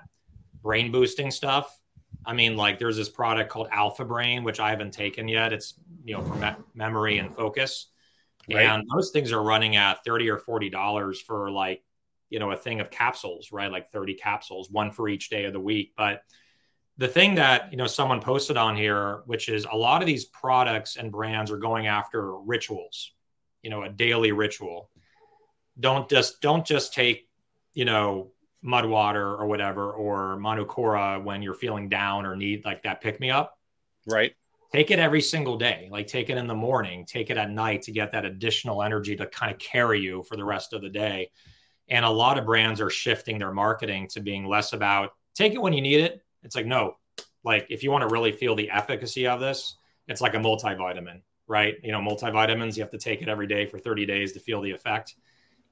brain 0.61 0.91
boosting 0.91 1.31
stuff. 1.31 1.77
I 2.25 2.33
mean, 2.33 2.55
like 2.55 2.79
there's 2.79 2.97
this 2.97 3.09
product 3.09 3.49
called 3.49 3.67
Alpha 3.71 4.05
Brain, 4.05 4.43
which 4.43 4.59
I 4.59 4.69
haven't 4.69 4.91
taken 4.91 5.27
yet. 5.27 5.53
It's 5.53 5.75
you 6.03 6.15
know 6.15 6.23
for 6.23 6.35
me- 6.35 6.55
memory 6.73 7.17
and 7.17 7.35
focus. 7.35 7.87
Right. 8.49 8.65
And 8.65 8.83
those 8.93 9.11
things 9.11 9.31
are 9.31 9.41
running 9.41 9.75
at 9.75 10.03
30 10.03 10.29
or 10.29 10.37
40 10.37 10.69
dollars 10.69 11.21
for 11.21 11.49
like, 11.49 11.81
you 12.29 12.39
know, 12.39 12.51
a 12.51 12.57
thing 12.57 12.81
of 12.81 12.91
capsules, 12.91 13.51
right? 13.51 13.71
Like 13.71 13.89
30 13.89 14.15
capsules, 14.15 14.69
one 14.69 14.91
for 14.91 15.07
each 15.07 15.29
day 15.29 15.45
of 15.45 15.53
the 15.53 15.59
week. 15.59 15.93
But 15.95 16.23
the 16.97 17.07
thing 17.07 17.35
that, 17.35 17.71
you 17.71 17.77
know, 17.77 17.87
someone 17.87 18.21
posted 18.21 18.57
on 18.57 18.75
here, 18.75 19.21
which 19.25 19.49
is 19.49 19.65
a 19.71 19.77
lot 19.77 20.01
of 20.01 20.07
these 20.07 20.25
products 20.25 20.95
and 20.95 21.11
brands 21.11 21.51
are 21.51 21.57
going 21.57 21.87
after 21.87 22.35
rituals, 22.35 23.13
you 23.61 23.69
know, 23.69 23.83
a 23.83 23.89
daily 23.89 24.31
ritual. 24.31 24.89
Don't 25.79 26.09
just 26.09 26.41
don't 26.41 26.65
just 26.65 26.93
take, 26.93 27.29
you 27.73 27.85
know, 27.85 28.31
mud 28.63 28.85
water 28.85 29.35
or 29.35 29.45
whatever 29.45 29.91
or 29.91 30.37
manukora 30.37 31.21
when 31.21 31.41
you're 31.41 31.53
feeling 31.53 31.89
down 31.89 32.25
or 32.25 32.35
need 32.35 32.63
like 32.63 32.81
that 32.83 33.01
pick 33.01 33.19
me 33.19 33.29
up. 33.29 33.59
Right. 34.07 34.33
Take 34.71 34.89
it 34.89 34.97
every 34.97 35.21
single 35.21 35.57
day. 35.57 35.89
Like 35.91 36.07
take 36.07 36.29
it 36.29 36.37
in 36.37 36.47
the 36.47 36.55
morning 36.55 37.05
take 37.05 37.29
it 37.29 37.37
at 37.37 37.51
night 37.51 37.83
to 37.83 37.91
get 37.91 38.13
that 38.13 38.25
additional 38.25 38.81
energy 38.81 39.15
to 39.17 39.27
kind 39.27 39.51
of 39.51 39.59
carry 39.59 39.99
you 39.99 40.23
for 40.23 40.37
the 40.37 40.45
rest 40.45 40.71
of 40.73 40.81
the 40.81 40.89
day. 40.89 41.29
And 41.89 42.05
a 42.05 42.09
lot 42.09 42.37
of 42.37 42.45
brands 42.45 42.79
are 42.79 42.89
shifting 42.89 43.37
their 43.37 43.51
marketing 43.51 44.07
to 44.13 44.21
being 44.21 44.47
less 44.47 44.71
about 44.71 45.11
take 45.35 45.53
it 45.53 45.61
when 45.61 45.73
you 45.73 45.81
need 45.81 45.99
it. 45.99 46.23
It's 46.41 46.55
like 46.55 46.65
no. 46.65 46.95
Like 47.43 47.67
if 47.69 47.83
you 47.83 47.91
want 47.91 48.07
to 48.07 48.13
really 48.13 48.31
feel 48.31 48.55
the 48.55 48.71
efficacy 48.71 49.27
of 49.27 49.41
this 49.41 49.75
it's 50.07 50.21
like 50.21 50.33
a 50.33 50.37
multivitamin 50.37 51.21
right? 51.45 51.75
You 51.83 51.91
know 51.91 51.99
multivitamins 51.99 52.77
you 52.77 52.83
have 52.83 52.91
to 52.91 52.97
take 52.97 53.21
it 53.21 53.27
every 53.27 53.47
day 53.47 53.65
for 53.65 53.77
30 53.77 54.05
days 54.05 54.31
to 54.31 54.39
feel 54.39 54.61
the 54.61 54.71
effect 54.71 55.15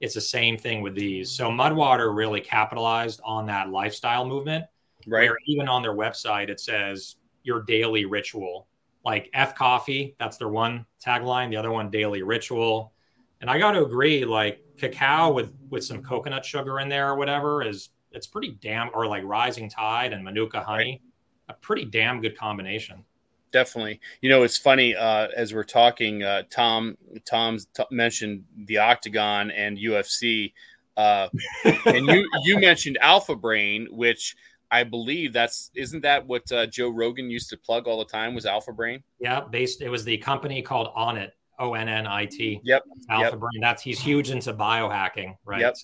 it's 0.02 0.16
the 0.16 0.22
same 0.22 0.58
thing 0.58 0.82
with 0.82 0.96
these 0.96 1.32
so 1.32 1.50
mudwater 1.50 2.16
really 2.16 2.42
capitalized 2.42 3.22
on 3.24 3.46
that 3.46 3.70
lifestyle 3.70 4.26
movement 4.26 4.66
right 5.08 5.30
even 5.48 5.68
on 5.68 5.82
their 5.82 5.96
website 5.96 6.50
it 6.50 6.60
says 6.60 7.16
your 7.44 7.62
daily 7.62 8.06
ritual 8.06 8.68
like 9.04 9.30
F 9.34 9.56
coffee. 9.56 10.16
That's 10.20 10.38
their 10.38 10.50
one 10.50 10.86
tagline. 11.04 11.50
The 11.50 11.58
other 11.58 11.72
one, 11.72 11.90
daily 11.90 12.22
ritual. 12.22 12.94
And 13.40 13.50
I 13.50 13.58
got 13.58 13.72
to 13.72 13.84
agree, 13.84 14.26
like 14.26 14.62
cacao 14.78 15.32
with 15.32 15.52
with 15.70 15.84
some 15.84 16.04
coconut 16.04 16.46
sugar 16.46 16.80
in 16.80 16.90
there 16.90 17.10
or 17.10 17.16
whatever 17.16 17.64
is 17.64 17.90
it's 18.12 18.28
pretty 18.28 18.58
damn 18.62 18.90
or 18.94 19.08
like 19.08 19.24
rising 19.24 19.70
tide 19.70 20.14
and 20.14 20.24
manuka 20.24 20.62
honey, 20.62 21.02
right. 21.48 21.56
a 21.56 21.60
pretty 21.62 21.86
damn 21.86 22.22
good 22.22 22.38
combination. 22.38 23.04
Definitely. 23.52 24.00
You 24.22 24.30
know, 24.30 24.44
it's 24.44 24.58
funny 24.58 24.96
uh, 24.96 25.28
as 25.36 25.54
we're 25.54 25.64
talking. 25.64 26.24
Uh, 26.24 26.44
Tom 26.50 26.98
Tom's 27.26 27.68
t- 27.74 27.84
mentioned 27.92 28.46
the 28.66 28.78
Octagon 28.78 29.52
and 29.52 29.78
UFC, 29.78 30.54
uh, 30.96 31.28
and 31.86 32.08
you 32.08 32.30
you 32.46 32.60
mentioned 32.60 32.98
Alpha 33.02 33.36
Brain, 33.36 33.88
which 33.92 34.36
I 34.72 34.86
believe 34.86 35.34
that's 35.34 35.70
isn't 35.76 36.02
that 36.02 36.26
what 36.26 36.50
uh, 36.52 36.66
Joe 36.66 36.90
Rogan 36.90 37.30
used 37.30 37.50
to 37.50 37.58
plug 37.58 37.88
all 37.88 38.00
the 38.00 38.06
time 38.06 38.34
was 38.34 38.46
Alpha 38.46 38.72
Brain? 38.72 39.04
Yeah, 39.20 39.42
based 39.42 39.82
it 39.82 39.90
was 39.90 40.06
the 40.06 40.18
company 40.18 40.62
called 40.62 40.96
Onnit, 40.96 41.32
O 41.60 41.74
N 41.74 41.90
N 41.90 42.08
I 42.08 42.26
T. 42.26 42.62
Yep, 42.64 42.84
Alpha 43.10 43.32
yep. 43.32 43.40
Brain. 43.40 43.60
That's 43.60 43.84
he's 43.84 44.00
huge 44.00 44.32
into 44.32 44.54
biohacking, 44.54 45.36
right? 45.44 45.60
Yep, 45.60 45.76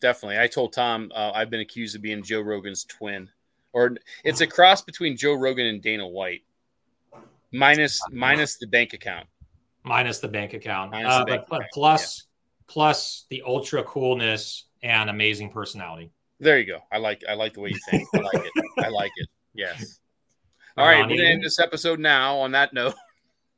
definitely. 0.00 0.38
I 0.38 0.46
told 0.46 0.72
Tom 0.72 1.10
uh, 1.12 1.32
I've 1.34 1.50
been 1.50 1.60
accused 1.60 1.96
of 1.96 2.02
being 2.02 2.22
Joe 2.22 2.40
Rogan's 2.40 2.84
twin, 2.84 3.28
or 3.72 3.96
it's 4.22 4.42
a 4.42 4.46
cross 4.46 4.80
between 4.80 5.16
Joe 5.16 5.34
Rogan 5.34 5.66
and 5.66 5.82
Dana 5.82 6.06
White, 6.06 6.42
minus 7.52 8.00
minus 8.10 8.56
the 8.56 8.66
bank 8.66 8.92
account, 8.92 9.26
minus 9.84 10.18
the 10.18 10.28
bank 10.28 10.54
account, 10.54 10.94
uh, 10.94 11.24
bank 11.24 11.44
but, 11.48 11.56
account. 11.56 11.70
plus 11.72 12.26
yeah. 12.26 12.64
plus 12.72 13.26
the 13.30 13.42
ultra 13.46 13.82
coolness 13.84 14.66
and 14.82 15.10
amazing 15.10 15.50
personality. 15.50 16.10
There 16.40 16.58
you 16.58 16.66
go. 16.66 16.78
I 16.90 16.98
like 16.98 17.22
I 17.28 17.34
like 17.34 17.54
the 17.54 17.60
way 17.60 17.70
you 17.70 17.78
think. 17.90 18.08
I 18.14 18.18
like 18.18 18.44
it. 18.44 18.52
I 18.78 18.88
like 18.88 19.12
it. 19.16 19.28
Yes. 19.54 20.00
All 20.76 20.86
right, 20.86 21.06
we're 21.06 21.16
gonna 21.16 21.28
end 21.28 21.44
this 21.44 21.60
episode 21.60 22.00
now. 22.00 22.38
On 22.38 22.52
that 22.52 22.72
note, 22.72 22.94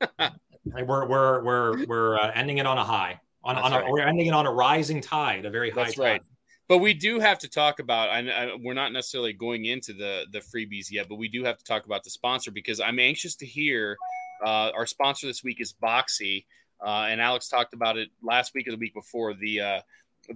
we're 0.64 1.06
we're 1.06 1.44
we're 1.44 1.86
we're 1.86 2.18
uh, 2.18 2.32
ending 2.34 2.58
it 2.58 2.66
on 2.66 2.76
a 2.76 2.84
high. 2.84 3.20
On, 3.44 3.56
on 3.56 3.72
right. 3.72 3.86
a, 3.86 3.90
we're 3.90 4.00
ending 4.00 4.26
it 4.26 4.34
on 4.34 4.46
a 4.46 4.52
rising 4.52 5.00
tide, 5.00 5.44
a 5.44 5.50
very 5.50 5.70
high. 5.70 5.84
That's 5.84 5.94
tide. 5.94 6.02
right. 6.02 6.22
But 6.68 6.78
we 6.78 6.94
do 6.94 7.20
have 7.20 7.38
to 7.40 7.48
talk 7.48 7.78
about. 7.78 8.08
I, 8.08 8.50
we're 8.62 8.74
not 8.74 8.92
necessarily 8.92 9.32
going 9.32 9.66
into 9.66 9.92
the 9.92 10.24
the 10.32 10.40
freebies 10.40 10.90
yet, 10.90 11.08
but 11.08 11.16
we 11.16 11.28
do 11.28 11.44
have 11.44 11.58
to 11.58 11.64
talk 11.64 11.84
about 11.86 12.04
the 12.04 12.10
sponsor 12.10 12.50
because 12.50 12.80
I'm 12.80 12.98
anxious 12.98 13.34
to 13.36 13.46
hear. 13.46 13.96
Uh, 14.44 14.70
our 14.74 14.86
sponsor 14.86 15.26
this 15.26 15.44
week 15.44 15.60
is 15.60 15.72
Boxy, 15.72 16.44
uh, 16.84 17.06
and 17.08 17.20
Alex 17.20 17.48
talked 17.48 17.74
about 17.74 17.96
it 17.96 18.08
last 18.22 18.54
week 18.54 18.66
or 18.66 18.72
the 18.72 18.78
week 18.78 18.94
before. 18.94 19.34
The 19.34 19.60
uh, 19.60 19.80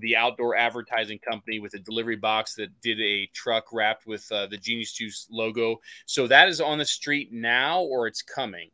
the 0.00 0.16
outdoor 0.16 0.56
advertising 0.56 1.18
company 1.18 1.58
with 1.58 1.74
a 1.74 1.78
delivery 1.78 2.16
box 2.16 2.54
that 2.54 2.68
did 2.80 3.00
a 3.00 3.26
truck 3.32 3.72
wrapped 3.72 4.06
with 4.06 4.30
uh, 4.30 4.46
the 4.46 4.56
Genius 4.56 4.92
Juice 4.92 5.26
logo. 5.30 5.80
So 6.06 6.26
that 6.26 6.48
is 6.48 6.60
on 6.60 6.78
the 6.78 6.84
street 6.84 7.32
now, 7.32 7.80
or 7.80 8.06
it's 8.06 8.22
coming. 8.22 8.70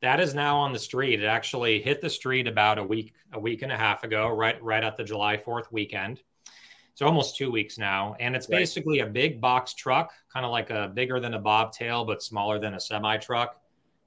That 0.00 0.20
is 0.20 0.34
now 0.34 0.58
on 0.58 0.72
the 0.72 0.78
street. 0.78 1.22
It 1.22 1.26
actually 1.26 1.80
hit 1.80 2.00
the 2.00 2.10
street 2.10 2.48
about 2.48 2.78
a 2.78 2.84
week, 2.84 3.14
a 3.32 3.38
week 3.38 3.62
and 3.62 3.70
a 3.70 3.76
half 3.76 4.02
ago, 4.02 4.28
right, 4.28 4.60
right 4.62 4.82
at 4.82 4.96
the 4.96 5.04
July 5.04 5.36
Fourth 5.36 5.70
weekend. 5.70 6.20
It's 6.92 7.02
almost 7.02 7.36
two 7.36 7.50
weeks 7.50 7.78
now, 7.78 8.14
and 8.20 8.36
it's 8.36 8.48
right. 8.48 8.58
basically 8.58 9.00
a 9.00 9.06
big 9.06 9.40
box 9.40 9.74
truck, 9.74 10.12
kind 10.32 10.44
of 10.44 10.52
like 10.52 10.70
a 10.70 10.90
bigger 10.92 11.20
than 11.20 11.34
a 11.34 11.38
bobtail, 11.38 12.04
but 12.04 12.22
smaller 12.22 12.58
than 12.58 12.74
a 12.74 12.80
semi 12.80 13.16
truck. 13.16 13.60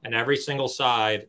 And 0.04 0.14
every 0.14 0.38
single 0.38 0.68
side 0.68 1.28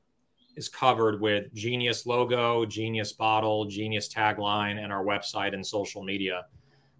is 0.56 0.68
covered 0.68 1.20
with 1.20 1.52
Genius 1.54 2.04
logo, 2.04 2.66
Genius 2.66 3.12
bottle, 3.12 3.64
Genius 3.64 4.12
tagline, 4.12 4.82
and 4.82 4.92
our 4.92 5.04
website 5.04 5.54
and 5.54 5.66
social 5.66 6.02
media. 6.02 6.44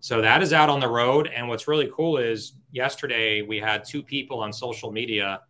So 0.00 0.20
that 0.20 0.42
is 0.42 0.52
out 0.52 0.68
on 0.68 0.80
the 0.80 0.88
road. 0.88 1.30
And 1.34 1.48
what's 1.48 1.68
really 1.68 1.90
cool 1.92 2.18
is 2.18 2.54
yesterday 2.70 3.42
we 3.42 3.58
had 3.58 3.84
two 3.84 4.02
people 4.02 4.40
on 4.40 4.52
social 4.52 4.92
media 4.92 5.40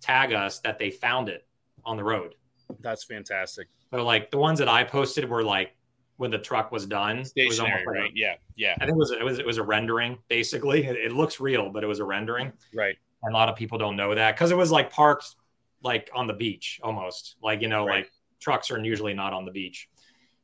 tag 0.00 0.32
us 0.32 0.60
that 0.60 0.78
they 0.78 0.90
found 0.90 1.28
it 1.28 1.46
on 1.84 1.96
the 1.96 2.04
road. 2.04 2.34
That's 2.80 3.04
fantastic. 3.04 3.68
So 3.90 4.04
like 4.04 4.30
the 4.30 4.38
ones 4.38 4.58
that 4.58 4.68
I 4.68 4.84
posted 4.84 5.28
were 5.28 5.42
like 5.42 5.74
when 6.18 6.30
the 6.30 6.38
truck 6.38 6.70
was 6.70 6.86
done. 6.86 7.24
Stationary, 7.24 7.84
was 7.86 7.96
right? 7.96 8.10
A, 8.10 8.14
yeah, 8.14 8.34
yeah. 8.56 8.74
I 8.80 8.84
think 8.84 8.96
it 8.96 8.98
was 8.98 9.10
it 9.10 9.24
was 9.24 9.38
it 9.38 9.46
was 9.46 9.58
a 9.58 9.62
rendering 9.62 10.18
basically. 10.28 10.84
It, 10.84 10.96
it 10.96 11.12
looks 11.12 11.40
real, 11.40 11.70
but 11.70 11.82
it 11.82 11.86
was 11.86 12.00
a 12.00 12.04
rendering. 12.04 12.52
Right. 12.74 12.96
And 13.22 13.34
a 13.34 13.36
lot 13.36 13.48
of 13.48 13.56
people 13.56 13.78
don't 13.78 13.96
know 13.96 14.14
that 14.14 14.36
because 14.36 14.50
it 14.50 14.56
was 14.56 14.70
like 14.70 14.92
parked 14.92 15.34
like 15.82 16.10
on 16.14 16.26
the 16.26 16.32
beach 16.32 16.80
almost 16.82 17.36
like 17.42 17.60
you 17.62 17.68
know 17.68 17.86
right. 17.86 17.98
like 17.98 18.12
trucks 18.40 18.70
are 18.70 18.78
usually 18.78 19.14
not 19.14 19.32
on 19.32 19.44
the 19.44 19.50
beach 19.50 19.88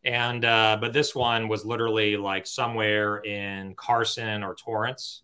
and 0.04 0.44
uh, 0.44 0.76
but 0.80 0.92
this 0.92 1.14
one 1.14 1.48
was 1.48 1.64
literally 1.64 2.16
like 2.16 2.46
somewhere 2.46 3.18
in 3.18 3.74
carson 3.74 4.42
or 4.42 4.54
torrance 4.54 5.22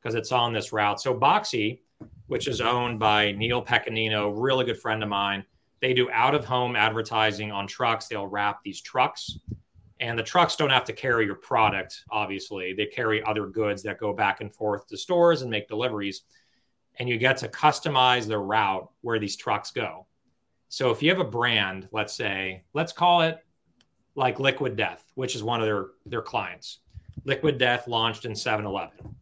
because 0.00 0.14
it's 0.14 0.32
on 0.32 0.52
this 0.52 0.72
route 0.72 1.00
so 1.00 1.14
boxy 1.14 1.80
which 2.26 2.46
is 2.48 2.60
owned 2.60 2.98
by 2.98 3.32
neil 3.32 3.64
pecanino 3.64 4.32
really 4.36 4.64
good 4.64 4.78
friend 4.78 5.02
of 5.02 5.08
mine 5.08 5.44
they 5.80 5.92
do 5.92 6.10
out 6.10 6.34
of 6.34 6.44
home 6.44 6.76
advertising 6.76 7.50
on 7.50 7.66
trucks 7.66 8.06
they'll 8.06 8.26
wrap 8.26 8.60
these 8.62 8.80
trucks 8.80 9.38
and 10.02 10.18
the 10.18 10.22
trucks 10.22 10.56
don't 10.56 10.70
have 10.70 10.84
to 10.84 10.92
carry 10.92 11.24
your 11.24 11.34
product 11.36 12.02
obviously 12.10 12.74
they 12.74 12.86
carry 12.86 13.22
other 13.22 13.46
goods 13.46 13.82
that 13.82 13.98
go 13.98 14.12
back 14.12 14.40
and 14.42 14.52
forth 14.52 14.86
to 14.86 14.96
stores 14.96 15.42
and 15.42 15.50
make 15.50 15.66
deliveries 15.68 16.22
and 16.98 17.08
you 17.08 17.18
get 17.18 17.36
to 17.38 17.48
customize 17.48 18.26
the 18.26 18.38
route 18.38 18.90
where 19.00 19.18
these 19.18 19.36
trucks 19.36 19.70
go. 19.70 20.06
So 20.68 20.90
if 20.90 21.02
you 21.02 21.10
have 21.10 21.20
a 21.20 21.24
brand, 21.24 21.88
let's 21.92 22.14
say, 22.14 22.64
let's 22.74 22.92
call 22.92 23.22
it 23.22 23.38
like 24.14 24.40
Liquid 24.40 24.76
Death, 24.76 25.10
which 25.14 25.34
is 25.34 25.42
one 25.42 25.60
of 25.60 25.66
their 25.66 25.86
their 26.06 26.22
clients. 26.22 26.78
Liquid 27.24 27.58
Death 27.58 27.88
launched 27.88 28.24
in 28.24 28.32
7-Eleven. 28.32 29.14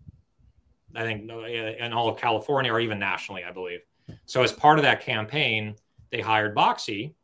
I 0.94 1.02
think 1.02 1.30
in 1.30 1.92
all 1.92 2.08
of 2.08 2.18
California 2.18 2.72
or 2.72 2.80
even 2.80 2.98
nationally, 2.98 3.44
I 3.44 3.52
believe. 3.52 3.80
So 4.26 4.42
as 4.42 4.52
part 4.52 4.78
of 4.78 4.82
that 4.82 5.02
campaign, 5.02 5.76
they 6.10 6.20
hired 6.20 6.56
Boxy 6.56 7.14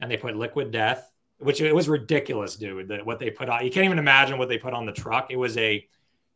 and 0.00 0.10
they 0.10 0.16
put 0.16 0.36
Liquid 0.36 0.70
Death, 0.70 1.11
which 1.42 1.60
it 1.60 1.74
was 1.74 1.88
ridiculous, 1.88 2.56
dude. 2.56 2.88
That 2.88 3.04
what 3.04 3.18
they 3.18 3.30
put 3.30 3.48
on. 3.48 3.64
You 3.64 3.70
can't 3.70 3.84
even 3.84 3.98
imagine 3.98 4.38
what 4.38 4.48
they 4.48 4.58
put 4.58 4.74
on 4.74 4.86
the 4.86 4.92
truck. 4.92 5.30
It 5.30 5.36
was 5.36 5.56
a 5.56 5.86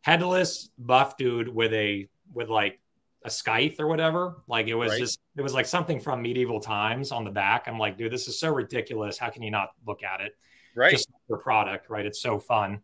headless 0.02 0.70
buff 0.78 1.16
dude 1.16 1.48
with 1.48 1.72
a 1.72 2.08
with 2.32 2.48
like 2.48 2.80
a 3.24 3.30
scythe 3.30 3.80
or 3.80 3.86
whatever. 3.86 4.42
Like 4.46 4.68
it 4.68 4.74
was 4.74 4.90
right. 4.90 5.00
just 5.00 5.20
it 5.36 5.42
was 5.42 5.54
like 5.54 5.66
something 5.66 6.00
from 6.00 6.22
medieval 6.22 6.60
times 6.60 7.12
on 7.12 7.24
the 7.24 7.30
back. 7.30 7.66
I'm 7.66 7.78
like, 7.78 7.96
dude, 7.96 8.12
this 8.12 8.28
is 8.28 8.38
so 8.38 8.52
ridiculous. 8.52 9.18
How 9.18 9.30
can 9.30 9.42
you 9.42 9.50
not 9.50 9.70
look 9.86 10.02
at 10.02 10.20
it? 10.20 10.36
Right. 10.74 10.92
Just 10.92 11.08
your 11.28 11.38
product, 11.38 11.88
right? 11.88 12.04
It's 12.04 12.20
so 12.20 12.38
fun. 12.38 12.80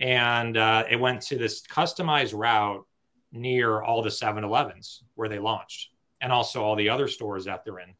And 0.00 0.56
uh, 0.56 0.84
it 0.88 1.00
went 1.00 1.22
to 1.22 1.36
this 1.36 1.62
customized 1.62 2.38
route 2.38 2.86
near 3.32 3.82
all 3.82 4.02
the 4.02 4.10
7-Elevens 4.10 5.02
where 5.14 5.28
they 5.28 5.38
launched, 5.38 5.90
and 6.20 6.32
also 6.32 6.62
all 6.62 6.76
the 6.76 6.88
other 6.88 7.08
stores 7.08 7.46
that 7.46 7.64
they're 7.64 7.80
in. 7.80 7.94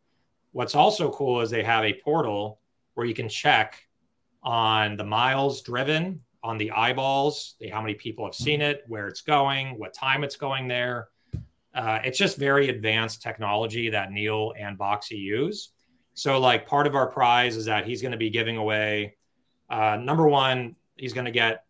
What's 0.52 0.74
also 0.74 1.10
cool 1.10 1.40
is 1.40 1.50
they 1.50 1.64
have 1.64 1.84
a 1.84 2.00
portal 2.04 2.59
where 3.01 3.09
you 3.09 3.14
can 3.14 3.28
check 3.28 3.82
on 4.42 4.96
the 4.96 5.05
miles 5.05 5.62
driven, 5.62 6.20
on 6.44 6.59
the 6.59 6.70
eyeballs, 6.70 7.57
how 7.72 7.80
many 7.80 7.94
people 7.94 8.24
have 8.24 8.34
seen 8.34 8.61
it, 8.61 8.84
where 8.86 9.09
it's 9.09 9.22
going, 9.22 9.78
what 9.78 9.92
time 9.92 10.22
it's 10.22 10.36
going 10.36 10.68
there 10.68 11.09
uh, 11.74 12.01
it's 12.05 12.18
just 12.18 12.36
very 12.36 12.68
advanced 12.68 13.22
technology 13.22 13.90
that 13.90 14.11
Neil 14.11 14.53
and 14.59 14.78
Boxy 14.78 15.18
use. 15.18 15.70
So, 16.14 16.40
like, 16.40 16.66
part 16.66 16.86
of 16.86 16.94
our 16.94 17.07
prize 17.07 17.57
is 17.57 17.66
that 17.66 17.86
he's 17.86 18.03
going 18.03 18.12
to 18.12 18.18
be 18.18 18.30
giving 18.30 18.57
away 18.57 19.16
uh, 19.68 19.96
number 19.96 20.26
one, 20.26 20.74
he's 20.96 21.12
going 21.12 21.26
to 21.26 21.30
get 21.30 21.64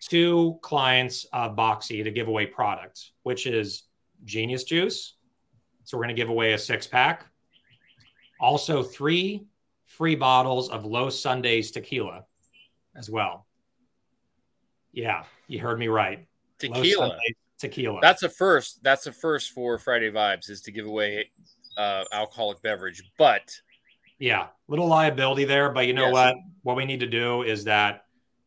two 0.00 0.58
clients 0.60 1.24
of 1.32 1.54
Boxy 1.56 2.02
to 2.02 2.10
give 2.10 2.26
away 2.26 2.46
products, 2.46 3.12
which 3.22 3.46
is 3.46 3.84
Genius 4.24 4.64
Juice. 4.64 5.14
So, 5.84 5.96
we're 5.96 6.04
going 6.04 6.16
to 6.16 6.20
give 6.20 6.30
away 6.30 6.54
a 6.54 6.58
six 6.58 6.86
pack. 6.86 7.24
Also, 8.40 8.82
three 8.82 9.46
free 9.96 10.14
bottles 10.14 10.70
of 10.70 10.84
Los 10.84 11.20
Sundays 11.20 11.70
tequila 11.70 12.24
as 12.96 13.10
well. 13.10 13.46
Yeah, 14.92 15.24
you 15.48 15.60
heard 15.60 15.78
me 15.78 15.88
right. 15.88 16.26
Tequila. 16.58 17.16
Tequila. 17.58 18.00
That's 18.00 18.22
a 18.22 18.28
first. 18.28 18.82
That's 18.82 19.06
a 19.06 19.12
first 19.12 19.52
for 19.52 19.78
Friday 19.78 20.10
Vibes 20.10 20.50
is 20.50 20.60
to 20.62 20.72
give 20.72 20.86
away 20.86 21.30
uh, 21.76 22.04
alcoholic 22.12 22.62
beverage. 22.62 23.02
But 23.18 23.54
yeah, 24.18 24.48
little 24.68 24.86
liability 24.86 25.44
there. 25.44 25.70
But 25.70 25.86
you 25.86 25.92
know 25.94 26.06
yes. 26.06 26.12
what? 26.12 26.36
What 26.62 26.76
we 26.76 26.84
need 26.84 27.00
to 27.00 27.06
do 27.06 27.42
is 27.42 27.64
that 27.64 28.04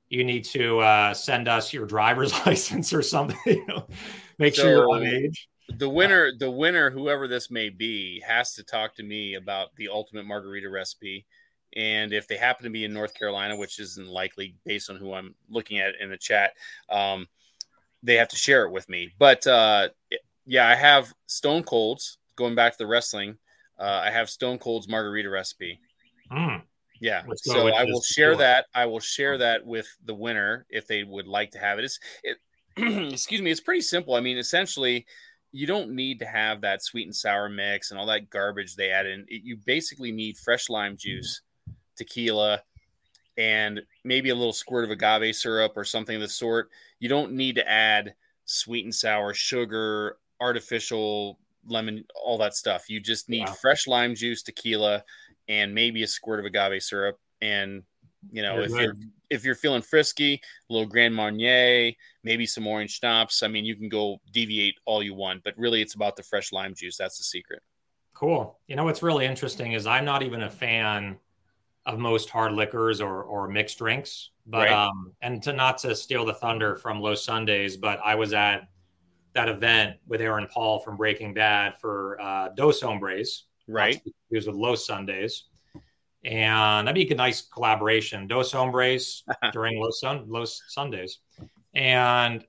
you 0.09 0.23
need 0.23 0.45
to 0.45 0.79
uh, 0.79 1.13
send 1.13 1.47
us 1.47 1.73
your 1.73 1.85
driver's 1.85 2.33
license 2.45 2.93
or 2.93 3.01
something. 3.01 3.65
Make 4.39 4.55
so, 4.55 4.63
sure 4.63 4.71
you're 4.71 4.89
on 4.89 5.05
age. 5.05 5.49
The 5.77 5.89
winner, 5.89 6.31
the 6.37 6.49
winner, 6.49 6.89
whoever 6.89 7.27
this 7.27 7.51
may 7.51 7.69
be, 7.69 8.23
has 8.25 8.53
to 8.53 8.63
talk 8.63 8.95
to 8.95 9.03
me 9.03 9.33
about 9.33 9.75
the 9.75 9.89
ultimate 9.89 10.25
margarita 10.25 10.69
recipe. 10.69 11.25
And 11.77 12.11
if 12.11 12.27
they 12.27 12.37
happen 12.37 12.63
to 12.63 12.71
be 12.71 12.85
in 12.85 12.93
North 12.93 13.13
Carolina, 13.13 13.55
which 13.55 13.79
isn't 13.79 14.07
likely 14.07 14.55
based 14.65 14.89
on 14.89 14.95
who 14.95 15.13
I'm 15.13 15.35
looking 15.47 15.79
at 15.79 15.93
in 16.01 16.09
the 16.09 16.17
chat, 16.17 16.53
um, 16.89 17.27
they 18.01 18.15
have 18.15 18.29
to 18.29 18.35
share 18.35 18.65
it 18.65 18.71
with 18.71 18.89
me. 18.89 19.13
But 19.19 19.45
uh, 19.45 19.89
yeah, 20.45 20.67
I 20.67 20.73
have 20.73 21.13
Stone 21.27 21.63
Cold's 21.63 22.17
going 22.35 22.55
back 22.55 22.71
to 22.71 22.77
the 22.79 22.87
wrestling. 22.87 23.37
Uh, 23.79 24.01
I 24.03 24.09
have 24.09 24.27
Stone 24.27 24.57
Cold's 24.57 24.87
margarita 24.87 25.29
recipe. 25.29 25.79
Mm. 26.31 26.63
Yeah, 26.99 27.21
so 27.35 27.67
I 27.67 27.83
will 27.83 28.01
share 28.01 28.31
before. 28.31 28.43
that. 28.43 28.65
I 28.73 28.87
will 28.87 28.99
share 28.99 29.37
that 29.37 29.63
with 29.63 29.87
the 30.03 30.15
winner 30.15 30.65
if 30.71 30.87
they 30.87 31.03
would 31.03 31.27
like 31.27 31.51
to 31.51 31.59
have 31.59 31.77
it. 31.77 31.85
It's, 31.85 31.99
it 32.23 32.37
excuse 33.13 33.39
me, 33.39 33.51
it's 33.51 33.61
pretty 33.61 33.81
simple. 33.81 34.15
I 34.15 34.19
mean, 34.19 34.39
essentially, 34.39 35.05
you 35.51 35.67
don't 35.67 35.91
need 35.91 36.19
to 36.19 36.25
have 36.25 36.61
that 36.61 36.83
sweet 36.83 37.05
and 37.05 37.15
sour 37.15 37.49
mix 37.49 37.91
and 37.91 37.99
all 37.99 38.07
that 38.07 38.31
garbage 38.31 38.75
they 38.75 38.89
add 38.89 39.05
in. 39.05 39.25
It, 39.27 39.43
you 39.43 39.57
basically 39.57 40.11
need 40.11 40.37
fresh 40.37 40.69
lime 40.69 40.97
juice, 40.97 41.41
tequila, 41.97 42.61
and 43.37 43.81
maybe 44.03 44.29
a 44.29 44.35
little 44.35 44.53
squirt 44.53 44.85
of 44.85 44.91
agave 44.91 45.35
syrup 45.35 45.73
or 45.75 45.83
something 45.83 46.15
of 46.15 46.21
the 46.21 46.27
sort. 46.27 46.69
You 46.99 47.09
don't 47.09 47.33
need 47.33 47.55
to 47.55 47.69
add 47.69 48.15
sweet 48.45 48.85
and 48.85 48.95
sour, 48.95 49.33
sugar, 49.33 50.17
artificial 50.39 51.39
lemon, 51.67 52.05
all 52.15 52.37
that 52.39 52.55
stuff. 52.55 52.89
You 52.89 52.99
just 52.99 53.29
need 53.29 53.47
wow. 53.47 53.53
fresh 53.53 53.87
lime 53.87 54.15
juice, 54.15 54.41
tequila, 54.41 55.03
and 55.47 55.73
maybe 55.73 56.03
a 56.03 56.07
squirt 56.07 56.39
of 56.39 56.45
agave 56.45 56.81
syrup. 56.81 57.19
And 57.41 57.83
you 58.31 58.41
know, 58.41 58.61
if 58.61 58.71
you're 58.71 58.95
if 59.29 59.43
you're 59.43 59.55
feeling 59.55 59.81
frisky, 59.81 60.41
a 60.69 60.73
little 60.73 60.87
Grand 60.87 61.13
Marnier, 61.13 61.91
maybe 62.23 62.45
some 62.45 62.65
orange 62.65 62.97
schnapps. 62.97 63.43
I 63.43 63.47
mean, 63.47 63.65
you 63.65 63.75
can 63.75 63.89
go 63.89 64.19
deviate 64.31 64.75
all 64.85 65.03
you 65.03 65.13
want, 65.13 65.43
but 65.43 65.57
really, 65.57 65.81
it's 65.81 65.95
about 65.95 66.15
the 66.15 66.23
fresh 66.23 66.51
lime 66.51 66.73
juice. 66.73 66.97
That's 66.97 67.17
the 67.17 67.23
secret. 67.23 67.61
Cool. 68.13 68.57
You 68.67 68.75
know 68.75 68.85
what's 68.85 69.03
really 69.03 69.25
interesting 69.25 69.73
is 69.73 69.85
I'm 69.85 70.05
not 70.05 70.23
even 70.23 70.43
a 70.43 70.49
fan 70.49 71.17
of 71.87 71.97
most 71.97 72.29
hard 72.29 72.51
liquors 72.51 73.01
or 73.01 73.23
or 73.23 73.47
mixed 73.47 73.79
drinks, 73.79 74.31
but 74.45 74.69
right. 74.69 74.71
um, 74.71 75.13
and 75.21 75.41
to 75.43 75.53
not 75.53 75.79
to 75.79 75.95
steal 75.95 76.25
the 76.25 76.33
thunder 76.33 76.75
from 76.75 76.99
Los 76.99 77.23
Sundays, 77.23 77.77
but 77.77 77.99
I 78.03 78.13
was 78.13 78.33
at 78.33 78.67
that 79.33 79.49
event 79.49 79.97
with 80.05 80.19
Aaron 80.19 80.47
Paul 80.51 80.79
from 80.79 80.97
Breaking 80.97 81.33
Bad 81.33 81.79
for 81.79 82.19
uh, 82.21 82.49
Dos 82.49 82.81
Hombres. 82.81 83.45
Right. 83.67 84.01
He 84.03 84.35
was 84.35 84.47
with 84.47 84.55
Los 84.55 84.85
Sundays. 84.85 85.45
And 86.23 86.87
that'd 86.87 86.95
be 86.95 87.13
a 87.13 87.15
nice 87.15 87.41
collaboration. 87.41 88.27
Dos 88.27 88.51
Hombres 88.51 89.23
during 89.53 89.79
Los, 89.79 89.99
Sun- 89.99 90.25
Los 90.27 90.63
Sundays. 90.69 91.19
And 91.73 92.45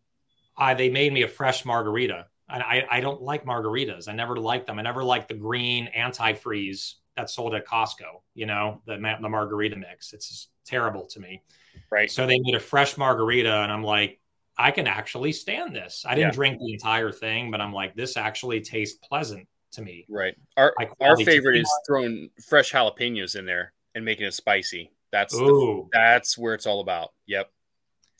I, 0.56 0.74
they 0.74 0.88
made 0.88 1.12
me 1.12 1.22
a 1.22 1.28
fresh 1.28 1.64
margarita. 1.64 2.26
And 2.48 2.62
I, 2.62 2.86
I 2.90 3.00
don't 3.00 3.20
like 3.20 3.44
margaritas. 3.44 4.08
I 4.08 4.12
never 4.12 4.36
liked 4.36 4.66
them. 4.66 4.78
I 4.78 4.82
never 4.82 5.04
liked 5.04 5.28
the 5.28 5.34
green 5.34 5.90
antifreeze 5.96 6.94
that's 7.18 7.34
sold 7.34 7.54
at 7.54 7.66
Costco, 7.66 8.22
you 8.34 8.46
know, 8.46 8.80
the, 8.86 8.94
the 8.94 9.28
margarita 9.28 9.74
mix. 9.74 10.12
It's 10.12 10.48
terrible 10.64 11.06
to 11.08 11.20
me. 11.20 11.42
Right. 11.90 12.08
So 12.10 12.26
they 12.26 12.38
made 12.38 12.54
a 12.54 12.60
fresh 12.60 12.96
margarita. 12.96 13.52
And 13.52 13.72
I'm 13.72 13.82
like, 13.82 14.20
I 14.56 14.70
can 14.70 14.86
actually 14.86 15.32
stand 15.32 15.74
this. 15.74 16.04
I 16.06 16.14
didn't 16.14 16.28
yeah. 16.28 16.36
drink 16.36 16.60
the 16.60 16.72
entire 16.72 17.10
thing, 17.10 17.50
but 17.50 17.60
I'm 17.60 17.72
like, 17.72 17.96
this 17.96 18.16
actually 18.16 18.60
tastes 18.60 18.98
pleasant 19.02 19.48
to 19.72 19.82
me. 19.82 20.06
Right. 20.08 20.36
Our 20.56 20.72
our 21.00 21.16
favorite 21.16 21.60
is 21.60 21.70
throwing 21.86 22.30
fresh 22.48 22.72
jalapenos 22.72 23.36
in 23.36 23.44
there 23.44 23.72
and 23.94 24.04
making 24.04 24.26
it 24.26 24.34
spicy. 24.34 24.92
That's 25.10 25.34
the, 25.34 25.88
that's 25.92 26.38
where 26.38 26.54
it's 26.54 26.66
all 26.66 26.80
about. 26.80 27.10
Yep. 27.26 27.50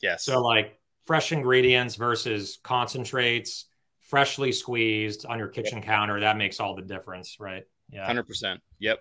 Yes. 0.02 0.24
So 0.24 0.42
like 0.42 0.78
fresh 1.06 1.30
ingredients 1.32 1.94
versus 1.94 2.58
concentrates, 2.64 3.66
freshly 4.00 4.52
squeezed 4.52 5.24
on 5.26 5.38
your 5.38 5.48
kitchen 5.48 5.78
yep. 5.78 5.86
counter, 5.86 6.20
that 6.20 6.36
makes 6.36 6.58
all 6.58 6.74
the 6.74 6.82
difference, 6.82 7.36
right? 7.38 7.64
Yeah. 7.90 8.12
100%. 8.12 8.58
Yep. 8.78 9.00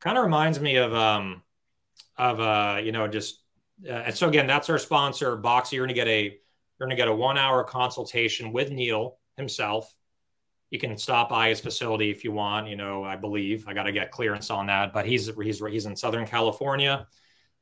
Kind 0.00 0.18
of 0.18 0.24
reminds 0.24 0.60
me 0.60 0.76
of 0.76 0.92
um 0.94 1.42
of 2.18 2.40
uh 2.40 2.80
you 2.82 2.92
know 2.92 3.06
just 3.06 3.42
uh, 3.88 3.92
and 3.92 4.14
so 4.14 4.28
again, 4.28 4.46
that's 4.46 4.68
our 4.70 4.78
sponsor, 4.78 5.36
Boxy. 5.36 5.72
You're 5.72 5.86
going 5.86 5.94
to 5.94 6.00
get 6.00 6.08
a 6.08 6.22
you're 6.22 6.88
going 6.88 6.90
to 6.90 6.96
get 6.96 7.08
a 7.08 7.14
one 7.14 7.38
hour 7.38 7.64
consultation 7.64 8.52
with 8.52 8.70
Neil 8.70 9.18
himself. 9.36 9.92
You 10.70 10.78
can 10.78 10.96
stop 10.96 11.28
by 11.28 11.48
his 11.48 11.60
facility 11.60 12.10
if 12.10 12.24
you 12.24 12.32
want. 12.32 12.68
You 12.68 12.76
know, 12.76 13.04
I 13.04 13.16
believe 13.16 13.66
I 13.68 13.74
got 13.74 13.84
to 13.84 13.92
get 13.92 14.10
clearance 14.10 14.50
on 14.50 14.66
that, 14.66 14.92
but 14.92 15.06
he's 15.06 15.30
he's 15.42 15.60
he's 15.60 15.86
in 15.86 15.96
Southern 15.96 16.26
California, 16.26 17.06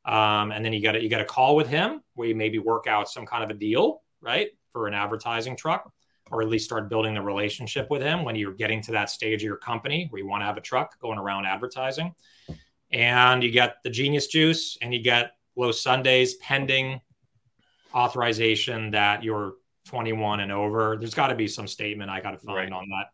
um, 0.04 0.52
and 0.52 0.64
then 0.64 0.72
you 0.72 0.82
got 0.82 0.92
to 0.92 1.02
you 1.02 1.08
got 1.08 1.20
a 1.20 1.26
call 1.26 1.56
with 1.56 1.68
him 1.68 2.02
where 2.14 2.28
you 2.28 2.34
maybe 2.34 2.58
work 2.58 2.86
out 2.86 3.08
some 3.08 3.26
kind 3.26 3.42
of 3.42 3.50
a 3.50 3.54
deal, 3.54 4.02
right, 4.20 4.50
for 4.72 4.86
an 4.86 4.94
advertising 4.94 5.56
truck, 5.56 5.92
or 6.30 6.42
at 6.42 6.48
least 6.48 6.64
start 6.64 6.88
building 6.88 7.14
the 7.14 7.22
relationship 7.22 7.90
with 7.90 8.02
him 8.02 8.24
when 8.24 8.36
you're 8.36 8.52
getting 8.52 8.80
to 8.82 8.92
that 8.92 9.10
stage 9.10 9.42
of 9.42 9.46
your 9.46 9.56
company 9.56 10.06
where 10.10 10.20
you 10.20 10.28
want 10.28 10.42
to 10.42 10.46
have 10.46 10.56
a 10.56 10.60
truck 10.60 10.98
going 11.00 11.18
around 11.18 11.46
advertising, 11.46 12.14
and 12.90 13.42
you 13.42 13.50
get 13.50 13.76
the 13.82 13.90
Genius 13.90 14.26
Juice, 14.26 14.78
and 14.80 14.92
you 14.92 15.02
get 15.02 15.32
Los 15.56 15.80
Sundays 15.80 16.34
pending 16.36 17.00
authorization 17.94 18.92
that 18.92 19.24
you're 19.24 19.54
21 19.86 20.40
and 20.40 20.52
over. 20.52 20.96
There's 20.98 21.14
got 21.14 21.28
to 21.28 21.34
be 21.34 21.48
some 21.48 21.66
statement 21.66 22.10
I 22.10 22.20
got 22.20 22.32
to 22.32 22.38
find 22.38 22.56
right. 22.56 22.72
on 22.72 22.88
that. 22.88 23.06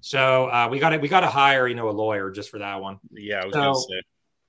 So 0.00 0.46
uh, 0.46 0.68
we 0.70 0.78
got 0.78 0.90
to 0.90 0.98
we 0.98 1.08
got 1.08 1.20
to 1.20 1.26
hire 1.26 1.68
you 1.68 1.74
know 1.74 1.88
a 1.88 1.92
lawyer 1.92 2.30
just 2.30 2.50
for 2.50 2.58
that 2.58 2.80
one. 2.80 2.98
Yeah, 3.10 3.42
I 3.42 3.46
was 3.46 3.54
so, 3.54 3.60
gonna 3.60 3.74
say. 3.74 4.02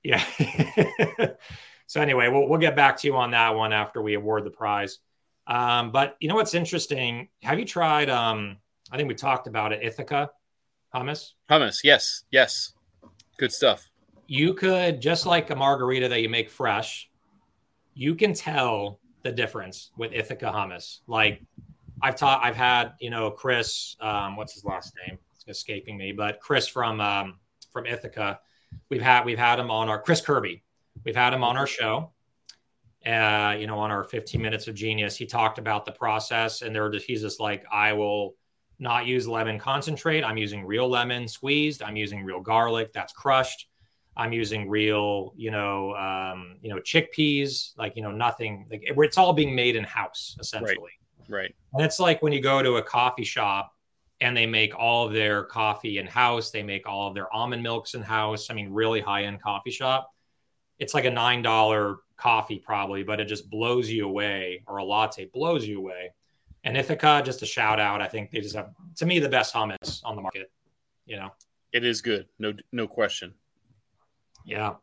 Yeah. 0.04 1.26
so 1.86 2.00
anyway, 2.00 2.28
we'll 2.28 2.48
we'll 2.48 2.60
get 2.60 2.76
back 2.76 2.96
to 2.98 3.06
you 3.06 3.16
on 3.16 3.32
that 3.32 3.54
one 3.54 3.72
after 3.72 4.00
we 4.00 4.14
award 4.14 4.44
the 4.44 4.50
prize. 4.50 4.98
Um, 5.46 5.92
but 5.92 6.16
you 6.20 6.28
know 6.28 6.34
what's 6.34 6.54
interesting? 6.54 7.28
Have 7.42 7.58
you 7.58 7.64
tried? 7.64 8.08
Um, 8.08 8.58
I 8.90 8.96
think 8.96 9.08
we 9.08 9.14
talked 9.14 9.46
about 9.46 9.72
it. 9.72 9.82
Ithaca 9.82 10.30
hummus. 10.94 11.32
Hummus, 11.50 11.78
yes, 11.84 12.24
yes, 12.30 12.72
good 13.38 13.52
stuff. 13.52 13.90
You 14.26 14.54
could 14.54 15.02
just 15.02 15.26
like 15.26 15.50
a 15.50 15.56
margarita 15.56 16.08
that 16.08 16.22
you 16.22 16.28
make 16.28 16.50
fresh. 16.50 17.10
You 17.94 18.14
can 18.14 18.32
tell 18.32 19.00
the 19.22 19.32
difference 19.32 19.90
with 19.96 20.12
Ithaca 20.12 20.46
hummus. 20.46 21.00
Like 21.06 21.42
I've 22.00 22.16
taught, 22.16 22.40
I've 22.42 22.56
had, 22.56 22.92
you 23.00 23.10
know, 23.10 23.30
Chris, 23.30 23.96
um, 24.00 24.36
what's 24.36 24.54
his 24.54 24.64
last 24.64 24.94
name? 25.06 25.18
It's 25.34 25.44
escaping 25.46 25.96
me, 25.96 26.12
but 26.12 26.40
Chris 26.40 26.66
from 26.66 27.00
um, 27.00 27.38
from 27.72 27.86
Ithaca. 27.86 28.40
We've 28.88 29.02
had 29.02 29.24
we've 29.24 29.38
had 29.38 29.58
him 29.58 29.70
on 29.70 29.88
our 29.88 30.00
Chris 30.00 30.20
Kirby. 30.20 30.62
We've 31.04 31.16
had 31.16 31.34
him 31.34 31.44
on 31.44 31.56
our 31.56 31.66
show. 31.66 32.12
Uh, 33.06 33.54
you 33.58 33.66
know, 33.66 33.78
on 33.78 33.90
our 33.90 34.04
15 34.04 34.40
minutes 34.40 34.66
of 34.66 34.74
genius, 34.74 35.16
he 35.16 35.26
talked 35.26 35.58
about 35.58 35.84
the 35.84 35.92
process, 35.92 36.62
and 36.62 36.74
they're 36.74 36.90
just 36.90 37.06
he's 37.06 37.20
just 37.20 37.40
like, 37.40 37.64
I 37.70 37.92
will 37.92 38.34
not 38.78 39.06
use 39.06 39.28
lemon 39.28 39.58
concentrate. 39.58 40.24
I'm 40.24 40.36
using 40.36 40.64
real 40.64 40.88
lemon 40.88 41.28
squeezed. 41.28 41.82
I'm 41.82 41.96
using 41.96 42.24
real 42.24 42.40
garlic 42.40 42.92
that's 42.92 43.12
crushed. 43.12 43.68
I'm 44.16 44.32
using 44.32 44.68
real, 44.68 45.32
you 45.36 45.50
know, 45.50 45.94
um, 45.96 46.56
you 46.62 46.70
know, 46.70 46.80
chickpeas, 46.80 47.76
like 47.76 47.96
you 47.96 48.02
know, 48.02 48.12
nothing 48.12 48.66
like 48.70 48.82
it's 48.84 49.18
all 49.18 49.32
being 49.32 49.54
made 49.54 49.76
in 49.76 49.84
house 49.84 50.36
essentially. 50.40 50.92
Right. 51.28 51.36
right. 51.36 51.54
And 51.72 51.84
it's 51.84 51.98
like 51.98 52.22
when 52.22 52.32
you 52.32 52.40
go 52.40 52.62
to 52.62 52.76
a 52.76 52.82
coffee 52.82 53.24
shop 53.24 53.72
and 54.20 54.36
they 54.36 54.46
make 54.46 54.74
all 54.78 55.06
of 55.06 55.12
their 55.12 55.44
coffee 55.44 55.98
in 55.98 56.06
house, 56.06 56.50
they 56.50 56.62
make 56.62 56.86
all 56.86 57.08
of 57.08 57.14
their 57.14 57.32
almond 57.34 57.62
milks 57.62 57.94
in 57.94 58.02
house. 58.02 58.50
I 58.50 58.54
mean, 58.54 58.72
really 58.72 59.00
high 59.00 59.24
end 59.24 59.42
coffee 59.42 59.72
shop. 59.72 60.10
It's 60.78 60.94
like 60.94 61.04
a 61.04 61.10
nine 61.10 61.42
dollar 61.42 61.96
coffee 62.16 62.58
probably, 62.58 63.02
but 63.02 63.20
it 63.20 63.26
just 63.26 63.50
blows 63.50 63.90
you 63.90 64.06
away, 64.06 64.62
or 64.66 64.78
a 64.78 64.84
latte 64.84 65.26
blows 65.26 65.66
you 65.66 65.78
away. 65.78 66.12
And 66.64 66.76
Ithaca, 66.76 67.22
just 67.24 67.42
a 67.42 67.46
shout 67.46 67.78
out. 67.78 68.00
I 68.00 68.08
think 68.08 68.30
they 68.30 68.40
just 68.40 68.56
have, 68.56 68.70
to 68.96 69.06
me, 69.06 69.18
the 69.18 69.28
best 69.28 69.54
hummus 69.54 70.00
on 70.04 70.16
the 70.16 70.22
market. 70.22 70.50
You 71.06 71.16
know, 71.16 71.30
it 71.72 71.84
is 71.84 72.00
good, 72.00 72.26
no, 72.38 72.54
no 72.72 72.86
question. 72.86 73.34
Yeah. 74.44 74.74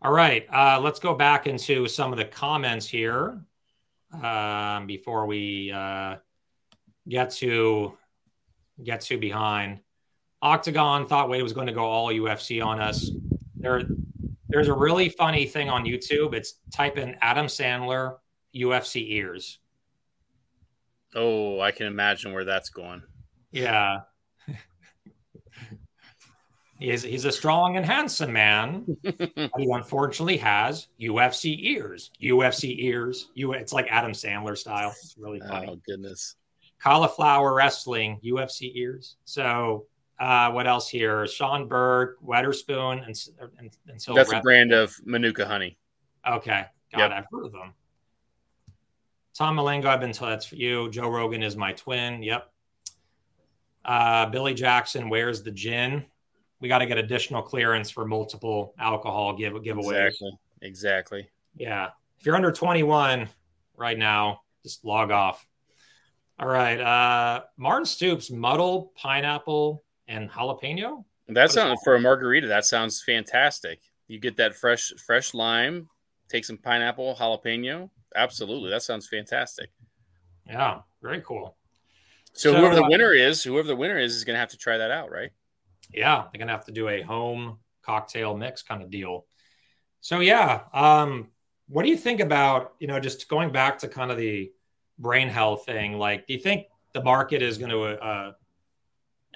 All 0.00 0.12
right. 0.12 0.46
Uh, 0.52 0.80
let's 0.82 1.00
go 1.00 1.14
back 1.14 1.46
into 1.46 1.86
some 1.88 2.12
of 2.12 2.18
the 2.18 2.24
comments 2.24 2.86
here 2.86 3.40
um, 4.22 4.86
before 4.86 5.26
we 5.26 5.72
uh, 5.72 6.16
get 7.08 7.30
to 7.32 7.96
get 8.82 9.00
to 9.02 9.18
behind. 9.18 9.80
Octagon 10.42 11.06
thought 11.06 11.30
Wade 11.30 11.42
was 11.42 11.54
going 11.54 11.68
to 11.68 11.72
go 11.72 11.84
all 11.84 12.08
UFC 12.08 12.64
on 12.64 12.80
us. 12.80 13.10
There, 13.56 13.82
there's 14.54 14.68
a 14.68 14.72
really 14.72 15.08
funny 15.08 15.46
thing 15.46 15.68
on 15.68 15.84
YouTube. 15.84 16.32
It's 16.32 16.60
type 16.72 16.96
in 16.96 17.16
Adam 17.20 17.46
Sandler 17.46 18.18
UFC 18.54 19.04
ears. 19.10 19.58
Oh, 21.12 21.58
I 21.58 21.72
can 21.72 21.88
imagine 21.88 22.32
where 22.32 22.44
that's 22.44 22.68
going. 22.68 23.02
Yeah. 23.50 24.02
He's, 26.78 27.02
he's 27.02 27.24
a 27.24 27.32
strong 27.32 27.76
and 27.76 27.86
handsome 27.86 28.32
man. 28.32 28.96
he 29.02 29.68
unfortunately 29.70 30.36
has 30.38 30.88
UFC 31.00 31.56
ears. 31.60 32.10
UFC 32.22 32.76
ears. 32.78 33.30
You, 33.34 33.54
it's 33.54 33.72
like 33.72 33.86
Adam 33.90 34.12
Sandler 34.12 34.58
style. 34.58 34.90
It's 34.90 35.16
really 35.18 35.40
oh, 35.42 35.48
funny. 35.48 35.68
Oh 35.70 35.80
goodness. 35.86 36.34
Cauliflower 36.80 37.54
wrestling, 37.54 38.20
UFC 38.24 38.72
ears. 38.74 39.16
So 39.24 39.86
uh, 40.18 40.50
what 40.50 40.66
else 40.66 40.88
here? 40.88 41.26
Sean 41.26 41.68
Burke, 41.68 42.16
Weatherspoon, 42.24 43.04
and 43.06 43.50
and, 43.58 43.70
and 43.88 44.00
so 44.00 44.14
that's 44.14 44.32
a 44.32 44.40
brand 44.40 44.72
of 44.72 44.94
Manuka 45.04 45.46
honey. 45.46 45.78
Okay, 46.26 46.64
God, 46.92 46.98
yep. 46.98 47.10
I've 47.10 47.26
heard 47.30 47.46
of 47.46 47.52
them. 47.52 47.74
Tom 49.34 49.56
Malengo, 49.56 49.86
I've 49.86 50.00
been 50.00 50.12
told 50.12 50.30
that's 50.30 50.46
for 50.46 50.54
you. 50.54 50.88
Joe 50.90 51.08
Rogan 51.08 51.42
is 51.42 51.56
my 51.56 51.72
twin. 51.72 52.22
Yep. 52.22 52.50
Uh, 53.84 54.26
Billy 54.26 54.54
Jackson, 54.54 55.08
where's 55.08 55.42
the 55.42 55.50
gin? 55.50 56.04
We 56.60 56.68
got 56.68 56.78
to 56.78 56.86
get 56.86 56.98
additional 56.98 57.42
clearance 57.42 57.90
for 57.90 58.06
multiple 58.06 58.74
alcohol 58.78 59.36
give 59.36 59.52
giveaways. 59.54 60.06
Exactly. 60.06 60.38
Exactly. 60.62 61.30
Yeah. 61.56 61.88
If 62.18 62.26
you're 62.26 62.36
under 62.36 62.52
21 62.52 63.28
right 63.76 63.98
now, 63.98 64.40
just 64.62 64.84
log 64.84 65.10
off. 65.10 65.46
All 66.38 66.48
right. 66.48 66.80
Uh, 66.80 67.42
Martin 67.56 67.84
Stoops, 67.84 68.30
muddle, 68.30 68.92
pineapple, 68.96 69.83
and 70.08 70.30
jalapeno. 70.30 71.04
That 71.28 71.50
sounds 71.50 71.80
for 71.82 71.94
a 71.94 72.00
margarita. 72.00 72.46
That 72.48 72.64
sounds 72.64 73.02
fantastic. 73.02 73.80
You 74.08 74.18
get 74.18 74.36
that 74.36 74.54
fresh, 74.54 74.92
fresh 75.06 75.32
lime, 75.32 75.88
take 76.28 76.44
some 76.44 76.58
pineapple, 76.58 77.16
jalapeno. 77.18 77.90
Absolutely, 78.14 78.70
that 78.70 78.82
sounds 78.82 79.08
fantastic. 79.08 79.70
Yeah, 80.46 80.80
very 81.02 81.22
cool. 81.22 81.56
So, 82.34 82.52
so 82.52 82.58
whoever 82.58 82.74
the 82.74 82.84
uh, 82.84 82.88
winner 82.88 83.12
is, 83.12 83.42
whoever 83.42 83.66
the 83.66 83.76
winner 83.76 83.98
is, 83.98 84.14
is 84.14 84.24
going 84.24 84.34
to 84.34 84.40
have 84.40 84.50
to 84.50 84.58
try 84.58 84.76
that 84.76 84.90
out, 84.90 85.10
right? 85.10 85.30
Yeah, 85.92 86.24
they're 86.24 86.38
going 86.38 86.48
to 86.48 86.54
have 86.54 86.66
to 86.66 86.72
do 86.72 86.88
a 86.88 87.02
home 87.02 87.58
cocktail 87.82 88.36
mix 88.36 88.62
kind 88.62 88.82
of 88.82 88.90
deal. 88.90 89.26
So 90.00 90.20
yeah, 90.20 90.62
um, 90.72 91.28
what 91.68 91.84
do 91.84 91.88
you 91.88 91.96
think 91.96 92.20
about 92.20 92.74
you 92.78 92.86
know 92.86 93.00
just 93.00 93.28
going 93.28 93.52
back 93.52 93.78
to 93.78 93.88
kind 93.88 94.10
of 94.10 94.18
the 94.18 94.52
brain 94.98 95.28
health 95.28 95.64
thing? 95.64 95.98
Like, 95.98 96.26
do 96.26 96.34
you 96.34 96.40
think 96.40 96.66
the 96.92 97.02
market 97.02 97.42
is 97.42 97.58
going 97.58 97.70
to 97.70 97.82
uh, 97.82 98.32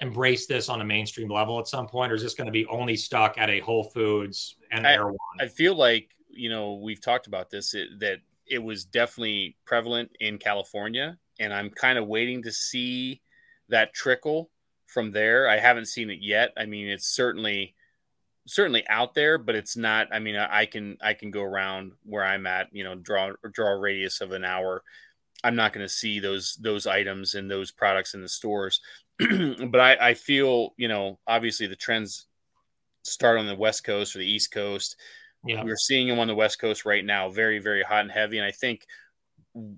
embrace 0.01 0.47
this 0.47 0.69
on 0.69 0.81
a 0.81 0.85
mainstream 0.85 1.29
level 1.29 1.59
at 1.59 1.67
some 1.67 1.87
point, 1.87 2.11
or 2.11 2.15
is 2.15 2.23
this 2.23 2.33
going 2.33 2.47
to 2.47 2.51
be 2.51 2.65
only 2.67 2.95
stuck 2.95 3.37
at 3.37 3.49
a 3.49 3.59
Whole 3.59 3.83
Foods 3.83 4.55
and 4.71 4.85
I, 4.85 4.93
Erewhon? 4.93 5.17
I 5.39 5.47
feel 5.47 5.75
like 5.75 6.09
you 6.29 6.49
know 6.49 6.75
we've 6.75 7.01
talked 7.01 7.27
about 7.27 7.49
this 7.49 7.73
it, 7.73 7.99
that 7.99 8.19
it 8.45 8.59
was 8.59 8.85
definitely 8.85 9.57
prevalent 9.65 10.11
in 10.19 10.37
California, 10.37 11.17
and 11.39 11.53
I'm 11.53 11.69
kind 11.69 11.97
of 11.97 12.07
waiting 12.07 12.43
to 12.43 12.51
see 12.51 13.21
that 13.69 13.93
trickle 13.93 14.49
from 14.87 15.11
there. 15.11 15.47
I 15.47 15.59
haven't 15.59 15.85
seen 15.85 16.09
it 16.09 16.19
yet. 16.21 16.51
I 16.57 16.65
mean, 16.65 16.87
it's 16.87 17.07
certainly 17.07 17.75
certainly 18.47 18.87
out 18.89 19.13
there, 19.13 19.37
but 19.37 19.55
it's 19.55 19.77
not. 19.77 20.07
I 20.11 20.19
mean, 20.19 20.35
I 20.35 20.65
can 20.65 20.97
I 21.01 21.13
can 21.13 21.31
go 21.31 21.43
around 21.43 21.93
where 22.03 22.23
I'm 22.23 22.47
at, 22.47 22.67
you 22.71 22.83
know, 22.83 22.95
draw 22.95 23.31
draw 23.51 23.73
a 23.73 23.79
radius 23.79 24.21
of 24.21 24.31
an 24.31 24.43
hour. 24.43 24.83
I'm 25.43 25.55
not 25.55 25.71
going 25.71 25.85
to 25.85 25.93
see 25.93 26.19
those 26.19 26.55
those 26.55 26.87
items 26.87 27.35
and 27.35 27.49
those 27.49 27.71
products 27.71 28.13
in 28.13 28.21
the 28.21 28.29
stores, 28.29 28.81
but 29.69 29.79
I, 29.79 30.09
I 30.09 30.13
feel 30.13 30.73
you 30.77 30.87
know 30.87 31.19
obviously 31.27 31.67
the 31.67 31.75
trends 31.75 32.27
start 33.03 33.39
on 33.39 33.47
the 33.47 33.55
west 33.55 33.83
coast 33.83 34.15
or 34.15 34.19
the 34.19 34.29
east 34.29 34.51
coast. 34.51 34.95
Yeah. 35.45 35.63
We're 35.63 35.77
seeing 35.77 36.07
them 36.07 36.19
on 36.19 36.27
the 36.27 36.35
west 36.35 36.59
coast 36.59 36.85
right 36.85 37.03
now, 37.03 37.29
very 37.29 37.59
very 37.59 37.83
hot 37.83 38.01
and 38.01 38.11
heavy, 38.11 38.37
and 38.37 38.45
I 38.45 38.51
think 38.51 38.85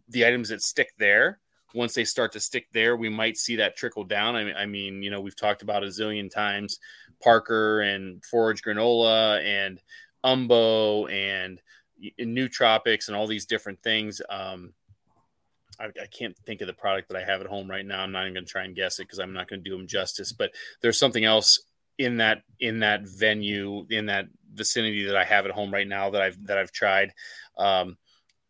the 0.09 0.25
items 0.25 0.49
that 0.49 0.61
stick 0.61 0.89
there 0.97 1.39
once 1.73 1.93
they 1.93 2.03
start 2.03 2.31
to 2.33 2.39
stick 2.39 2.67
there, 2.73 2.95
we 2.95 3.09
might 3.09 3.37
see 3.37 3.57
that 3.57 3.75
trickle 3.75 4.03
down. 4.03 4.35
I 4.35 4.43
mean, 4.43 4.55
I 4.55 4.65
mean, 4.65 5.03
you 5.03 5.09
know, 5.09 5.21
we've 5.21 5.35
talked 5.35 5.61
about 5.61 5.83
a 5.83 5.87
zillion 5.87 6.29
times 6.29 6.79
Parker 7.21 7.81
and 7.81 8.23
Forage 8.25 8.61
Granola 8.61 9.43
and 9.43 9.81
Umbo 10.23 11.11
and 11.11 11.61
New 12.19 12.49
Tropics 12.49 13.07
and 13.07 13.15
all 13.15 13.27
these 13.27 13.45
different 13.45 13.81
things. 13.81 14.21
Um, 14.29 14.73
I, 15.81 16.01
I, 16.01 16.05
can't 16.07 16.37
think 16.45 16.61
of 16.61 16.67
the 16.67 16.73
product 16.73 17.09
that 17.09 17.17
I 17.17 17.25
have 17.25 17.41
at 17.41 17.47
home 17.47 17.69
right 17.69 17.85
now. 17.85 18.01
I'm 18.01 18.11
not 18.11 18.23
even 18.23 18.33
going 18.35 18.45
to 18.45 18.51
try 18.51 18.63
and 18.63 18.75
guess 18.75 18.99
it 18.99 19.03
because 19.03 19.19
I'm 19.19 19.33
not 19.33 19.47
going 19.47 19.63
to 19.63 19.69
do 19.69 19.75
them 19.75 19.87
justice. 19.87 20.31
But 20.31 20.51
there's 20.81 20.99
something 20.99 21.25
else 21.25 21.59
in 21.97 22.17
that 22.17 22.43
in 22.59 22.79
that 22.79 23.07
venue 23.07 23.85
in 23.89 24.07
that 24.07 24.25
vicinity 24.53 25.05
that 25.05 25.15
I 25.15 25.23
have 25.23 25.45
at 25.45 25.51
home 25.51 25.71
right 25.71 25.87
now 25.87 26.09
that 26.11 26.21
I've 26.21 26.45
that 26.45 26.57
I've 26.57 26.71
tried. 26.71 27.13
Um, 27.57 27.97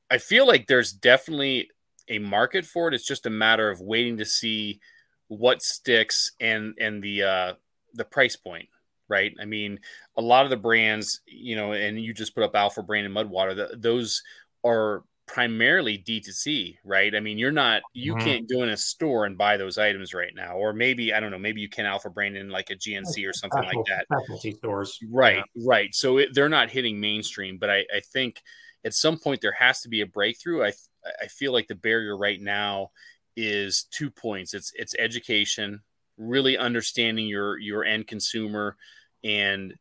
I 0.10 0.18
feel 0.18 0.46
like 0.46 0.68
there's 0.68 0.92
definitely 0.92 1.70
a 2.08 2.20
market 2.20 2.66
for 2.66 2.88
it. 2.88 2.94
It's 2.94 3.08
just 3.08 3.26
a 3.26 3.32
matter 3.32 3.70
of 3.70 3.80
waiting 3.80 4.18
to 4.18 4.26
see 4.26 4.80
what 5.28 5.62
sticks 5.62 6.34
and 6.40 6.76
and 6.80 7.02
the 7.02 7.24
uh, 7.24 7.54
the 7.94 8.06
price 8.06 8.36
point, 8.36 8.68
right? 9.08 9.34
I 9.40 9.46
mean, 9.46 9.80
a 10.18 10.22
lot 10.22 10.46
of 10.46 10.50
the 10.50 10.58
brands, 10.58 11.22
you 11.26 11.56
know, 11.56 11.72
and 11.72 12.02
you 12.02 12.14
just 12.14 12.36
put 12.36 12.44
up 12.44 12.56
Alpha 12.56 12.84
Brain 12.84 13.06
and 13.06 13.16
Mudwater. 13.16 13.56
The, 13.56 13.78
those 13.78 14.22
are 14.64 15.04
primarily 15.32 15.98
D2C, 15.98 16.76
right? 16.84 17.16
I 17.16 17.22
mean, 17.22 17.38
you're 17.38 17.54
not 17.54 17.82
you 17.94 18.16
mm-hmm. 18.16 18.26
can't 18.26 18.50
go 18.50 18.64
in 18.64 18.70
a 18.70 18.78
store 18.78 19.26
and 19.26 19.38
buy 19.38 19.56
those 19.56 19.78
items 19.78 20.14
right 20.14 20.36
now, 20.36 20.58
or 20.58 20.74
maybe 20.74 21.14
I 21.14 21.22
don't 21.22 21.32
know, 21.32 21.40
maybe 21.40 21.62
you 21.62 21.70
can 21.70 21.86
Alpha 21.86 22.10
Brain 22.10 22.36
in 22.36 22.50
like 22.50 22.70
a 22.70 22.76
GNC 22.76 23.28
or 23.28 23.34
something 23.34 23.64
like 23.64 23.86
that. 23.88 24.06
Specialty 24.12 24.52
stores, 24.52 25.00
right? 25.10 25.38
Yeah. 25.38 25.66
Right. 25.66 25.96
So 25.96 26.18
it, 26.18 26.34
they're 26.34 26.50
not 26.50 26.70
hitting 26.70 27.00
mainstream, 27.00 27.58
but 27.58 27.70
I, 27.70 27.86
I 27.96 28.02
think 28.12 28.42
at 28.84 28.94
some 28.94 29.18
point 29.18 29.40
there 29.40 29.54
has 29.54 29.82
to 29.82 29.90
be 29.90 30.02
a 30.02 30.06
breakthrough. 30.06 30.66
I 30.66 30.74
I 31.22 31.28
feel 31.28 31.54
like 31.54 31.68
the 31.68 31.76
barrier 31.76 32.18
right 32.18 32.42
now 32.42 32.92
is 33.38 33.86
two 33.90 34.12
points. 34.12 34.54
It's 34.54 34.74
it's 34.76 34.96
education, 35.00 35.80
really 36.18 36.58
understanding 36.58 37.26
your 37.26 37.58
your 37.58 37.86
end 37.86 38.06
consumer 38.06 38.76
and 39.24 39.76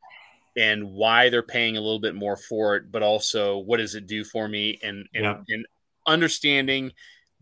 and 0.60 0.92
why 0.92 1.30
they're 1.30 1.42
paying 1.42 1.78
a 1.78 1.80
little 1.80 1.98
bit 1.98 2.14
more 2.14 2.36
for 2.36 2.76
it, 2.76 2.92
but 2.92 3.02
also 3.02 3.56
what 3.56 3.78
does 3.78 3.94
it 3.94 4.06
do 4.06 4.24
for 4.24 4.46
me 4.46 4.78
and 4.82 5.08
and, 5.14 5.24
yeah. 5.24 5.40
and 5.48 5.66
understanding, 6.06 6.92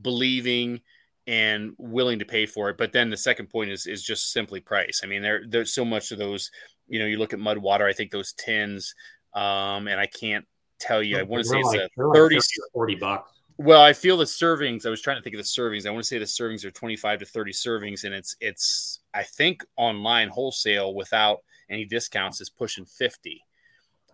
believing 0.01 0.81
and 1.27 1.73
willing 1.79 2.21
to 2.21 2.25
pay 2.25 2.47
for 2.47 2.71
it. 2.71 2.79
But 2.79 2.93
then 2.93 3.11
the 3.11 3.17
second 3.17 3.49
point 3.51 3.71
is 3.71 3.87
is 3.87 4.05
just 4.05 4.33
simply 4.33 4.61
price. 4.61 5.01
I 5.03 5.09
mean, 5.09 5.21
there 5.21 5.43
there's 5.49 5.75
so 5.75 5.85
much 5.85 6.13
of 6.13 6.19
those, 6.19 6.53
you 6.87 7.01
know, 7.01 7.07
you 7.07 7.19
look 7.19 7.33
at 7.33 7.41
mud 7.41 7.59
water, 7.59 7.87
I 7.87 7.93
think 7.93 8.13
those 8.13 8.33
tins, 8.35 8.95
um, 9.35 9.89
and 9.89 9.99
I 9.99 10.07
can't 10.07 10.47
tell 10.79 11.03
you, 11.03 11.19
I 11.19 11.23
want 11.23 11.43
to 11.43 11.49
say 11.49 11.59
it's 11.59 11.75
a 11.75 11.89
30 12.15 12.37
like 12.37 12.45
40 12.73 12.95
bucks. 12.95 13.33
Well, 13.61 13.83
I 13.83 13.93
feel 13.93 14.17
the 14.17 14.25
servings. 14.25 14.87
I 14.87 14.91
was 14.91 15.03
trying 15.03 15.17
to 15.17 15.23
think 15.23 15.35
of 15.35 15.39
the 15.39 15.43
servings. 15.43 15.85
I 15.85 15.91
want 15.91 16.05
to 16.05 16.09
say 16.09 16.19
the 16.19 16.25
servings 16.25 16.65
are 16.65 16.71
25 16.71 17.19
to 17.19 17.27
30 17.27 17.53
servings, 17.53 18.05
and 18.05 18.15
it's 18.15 18.37
it's 18.41 19.01
I 19.13 19.25
think 19.25 19.65
online 19.77 20.29
wholesale 20.29 20.95
without 20.95 21.41
any 21.71 21.85
discounts 21.85 22.41
is 22.41 22.51
pushing 22.51 22.85
50. 22.85 23.45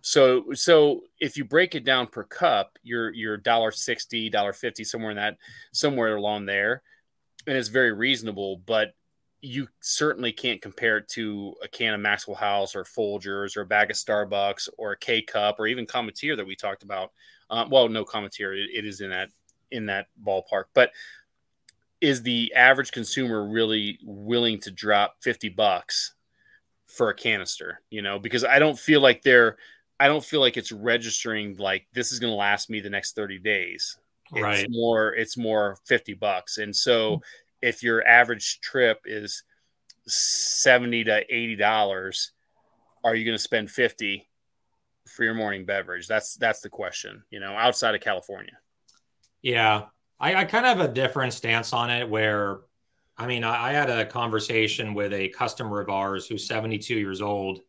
So 0.01 0.53
so 0.53 1.01
if 1.19 1.35
you 1.35 1.45
break 1.45 1.73
it 1.73 1.83
down 1.83 2.05
per 2.05 2.23
cup, 2.23 2.77
you're 2.83 3.11
you're 3.11 3.37
dollar 3.37 3.71
sixty, 3.71 4.29
dollar 4.29 4.53
fifty, 4.53 4.83
somewhere 4.83 5.09
in 5.09 5.17
that 5.17 5.37
somewhere 5.71 6.15
along 6.15 6.45
there, 6.45 6.83
and 7.47 7.57
it's 7.57 7.69
very 7.69 7.91
reasonable. 7.91 8.61
But 8.67 8.93
you 9.41 9.67
certainly 9.79 10.31
can't 10.31 10.61
compare 10.61 10.97
it 10.97 11.07
to 11.09 11.55
a 11.63 11.67
can 11.67 11.95
of 11.95 12.01
Maxwell 12.01 12.35
House 12.35 12.75
or 12.75 12.83
Folgers 12.83 13.57
or 13.57 13.61
a 13.61 13.65
bag 13.65 13.89
of 13.89 13.97
Starbucks 13.97 14.69
or 14.77 14.91
a 14.91 14.97
K 14.97 15.23
cup 15.23 15.59
or 15.59 15.65
even 15.65 15.87
Cometeer 15.87 16.35
that 16.37 16.45
we 16.45 16.55
talked 16.55 16.83
about 16.83 17.11
um, 17.49 17.69
well, 17.69 17.87
no 17.89 18.05
Cometeer. 18.05 18.55
It, 18.55 18.69
it 18.73 18.85
is 18.85 19.01
in 19.01 19.09
that 19.09 19.29
in 19.71 19.85
that 19.87 20.07
ballpark. 20.23 20.65
But 20.73 20.91
is 22.01 22.21
the 22.21 22.53
average 22.53 22.91
consumer 22.91 23.47
really 23.47 23.99
willing 24.03 24.59
to 24.61 24.71
drop 24.71 25.17
fifty 25.21 25.49
bucks 25.49 26.14
for 26.87 27.09
a 27.09 27.15
canister? 27.15 27.81
You 27.89 28.01
know, 28.01 28.19
because 28.19 28.43
I 28.43 28.59
don't 28.59 28.77
feel 28.77 29.01
like 29.01 29.21
they're. 29.21 29.57
I 29.99 30.07
don't 30.07 30.23
feel 30.23 30.41
like 30.41 30.57
it's 30.57 30.73
registering 30.73 31.55
like 31.55 31.87
this 31.93 32.11
is 32.11 32.19
going 32.19 32.31
to 32.31 32.37
last 32.37 32.69
me 32.69 32.81
the 32.81 32.89
next 32.89 33.15
30 33.15 33.39
days. 33.39 33.97
It's 34.33 34.41
right. 34.41 34.67
more 34.69 35.13
it's 35.13 35.37
more 35.37 35.77
50 35.85 36.15
bucks. 36.15 36.57
And 36.57 36.75
so 36.75 37.17
hmm. 37.17 37.21
if 37.61 37.83
your 37.83 38.05
average 38.05 38.59
trip 38.59 39.01
is 39.05 39.43
70 40.07 41.05
to 41.05 41.23
80 41.33 41.55
dollars, 41.55 42.31
are 43.03 43.15
you 43.15 43.23
going 43.23 43.37
to 43.37 43.43
spend 43.43 43.69
50 43.69 44.27
for 45.05 45.23
your 45.23 45.35
morning 45.35 45.65
beverage? 45.65 46.07
That's 46.07 46.35
that's 46.35 46.61
the 46.61 46.69
question. 46.69 47.23
You 47.29 47.39
know, 47.39 47.53
outside 47.53 47.95
of 47.95 48.01
California. 48.01 48.57
Yeah, 49.41 49.83
I, 50.19 50.35
I 50.35 50.45
kind 50.45 50.65
of 50.65 50.77
have 50.77 50.89
a 50.89 50.93
different 50.93 51.33
stance 51.33 51.71
on 51.71 51.91
it. 51.91 52.09
Where, 52.09 52.61
I 53.17 53.27
mean, 53.27 53.43
I, 53.43 53.69
I 53.69 53.71
had 53.71 53.89
a 53.89 54.05
conversation 54.05 54.93
with 54.93 55.13
a 55.13 55.29
customer 55.29 55.79
of 55.79 55.89
ours 55.89 56.27
who's 56.27 56.47
72 56.47 56.95
years 56.95 57.21
old 57.21 57.61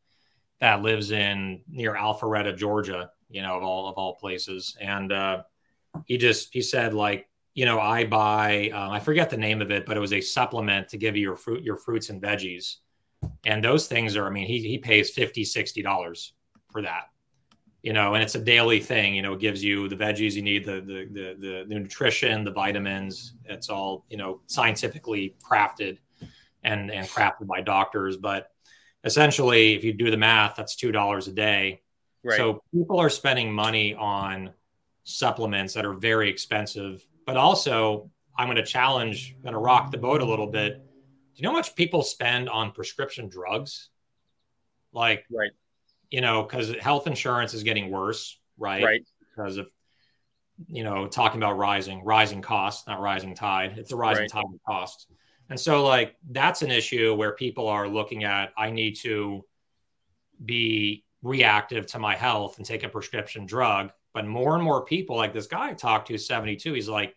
that 0.61 0.82
lives 0.82 1.11
in 1.11 1.62
near 1.68 1.94
Alpharetta, 1.94 2.57
Georgia. 2.57 3.11
You 3.28 3.42
know, 3.42 3.57
of 3.57 3.64
all 3.64 3.88
of 3.88 3.97
all 3.97 4.14
places, 4.14 4.76
and 4.80 5.12
uh, 5.12 5.42
he 6.05 6.16
just 6.16 6.53
he 6.53 6.62
said 6.62 6.94
like 6.94 7.28
you 7.57 7.64
know, 7.64 7.80
I 7.80 8.05
buy, 8.05 8.68
um, 8.68 8.90
I 8.92 9.01
forget 9.01 9.30
the 9.30 9.38
name 9.38 9.62
of 9.62 9.70
it, 9.70 9.86
but 9.86 9.97
it 9.97 10.01
was 10.01 10.12
a 10.12 10.20
supplement 10.20 10.90
to 10.90 10.99
give 10.99 11.16
you 11.16 11.22
your 11.22 11.36
fruit, 11.36 11.62
your 11.64 11.78
fruits 11.78 12.11
and 12.11 12.20
veggies. 12.20 12.76
And 13.47 13.64
those 13.64 13.88
things 13.88 14.14
are, 14.14 14.26
I 14.26 14.30
mean, 14.30 14.47
he, 14.47 14.61
he 14.61 14.76
pays 14.76 15.09
50, 15.11 15.42
$60 15.42 16.32
for 16.70 16.82
that 16.82 17.05
you 17.87 17.93
know, 17.93 18.14
and 18.14 18.22
it's 18.22 18.34
a 18.34 18.41
daily 18.41 18.80
thing. 18.80 19.14
You 19.14 19.22
know, 19.22 19.34
it 19.34 19.39
gives 19.39 19.62
you 19.62 19.89
the 19.89 19.95
veggies 19.95 20.32
you 20.32 20.43
need, 20.43 20.64
the 20.64 20.80
the 20.80 21.37
the, 21.39 21.64
the 21.68 21.74
nutrition, 21.78 22.43
the 22.43 22.51
vitamins. 22.51 23.34
It's 23.45 23.70
all 23.70 24.05
you 24.11 24.16
know 24.16 24.41
scientifically 24.47 25.37
crafted 25.41 25.99
and 26.64 26.91
and 26.91 27.07
crafted 27.07 27.47
by 27.47 27.61
doctors. 27.61 28.16
But 28.16 28.51
essentially, 29.05 29.74
if 29.74 29.84
you 29.84 29.93
do 29.93 30.11
the 30.11 30.16
math, 30.16 30.57
that's 30.57 30.74
two 30.74 30.91
dollars 30.91 31.28
a 31.28 31.32
day. 31.32 31.82
Right. 32.24 32.37
So 32.37 32.61
people 32.74 32.99
are 32.99 33.09
spending 33.09 33.53
money 33.53 33.95
on 33.95 34.53
supplements 35.05 35.74
that 35.74 35.87
are 35.87 35.95
very 35.95 36.28
expensive, 36.28 37.07
but 37.24 37.37
also 37.37 38.11
I'm 38.37 38.49
going 38.49 38.57
to 38.57 38.64
challenge, 38.64 39.37
going 39.45 39.53
to 39.53 39.61
rock 39.61 39.93
the 39.93 39.99
boat 39.99 40.22
a 40.22 40.24
little 40.24 40.49
bit. 40.49 40.74
Do 40.74 40.82
you 41.37 41.45
know 41.45 41.51
how 41.51 41.59
much 41.59 41.76
people 41.76 42.03
spend 42.03 42.49
on 42.49 42.72
prescription 42.72 43.28
drugs? 43.28 43.91
Like, 44.93 45.24
right. 45.30 45.53
You 46.11 46.20
know, 46.20 46.42
because 46.42 46.74
health 46.76 47.07
insurance 47.07 47.54
is 47.54 47.62
getting 47.62 47.90
worse, 47.90 48.38
right? 48.59 48.84
Right. 48.84 49.02
Because 49.34 49.57
of 49.57 49.68
you 50.68 50.84
know, 50.84 51.07
talking 51.07 51.38
about 51.38 51.59
rising, 51.59 52.02
rising 52.04 52.40
costs, 52.40 52.86
not 52.86 53.00
rising 53.00 53.34
tide. 53.34 53.74
It's 53.76 53.92
a 53.92 53.96
rising 53.96 54.22
right. 54.22 54.30
tide 54.30 54.44
of 54.44 54.61
costs. 54.66 55.07
And 55.48 55.61
so, 55.61 55.84
like, 55.84 56.16
that's 56.30 56.62
an 56.62 56.70
issue 56.70 57.14
where 57.14 57.32
people 57.32 57.68
are 57.68 57.88
looking 57.88 58.24
at, 58.24 58.52
I 58.57 58.70
need 58.70 58.96
to 59.02 59.44
be 60.44 61.04
reactive 61.22 61.86
to 61.86 61.98
my 61.98 62.16
health 62.16 62.57
and 62.57 62.66
take 62.66 62.84
a 62.84 62.88
prescription 62.88 63.46
drug. 63.46 63.90
But 64.12 64.26
more 64.26 64.54
and 64.54 64.64
more 64.64 64.84
people, 64.84 65.16
like 65.16 65.32
this 65.32 65.46
guy 65.46 65.70
I 65.70 65.74
talked 65.74 66.09
to, 66.09 66.18
72, 66.18 66.72
he's 66.72 66.88
like, 66.88 67.14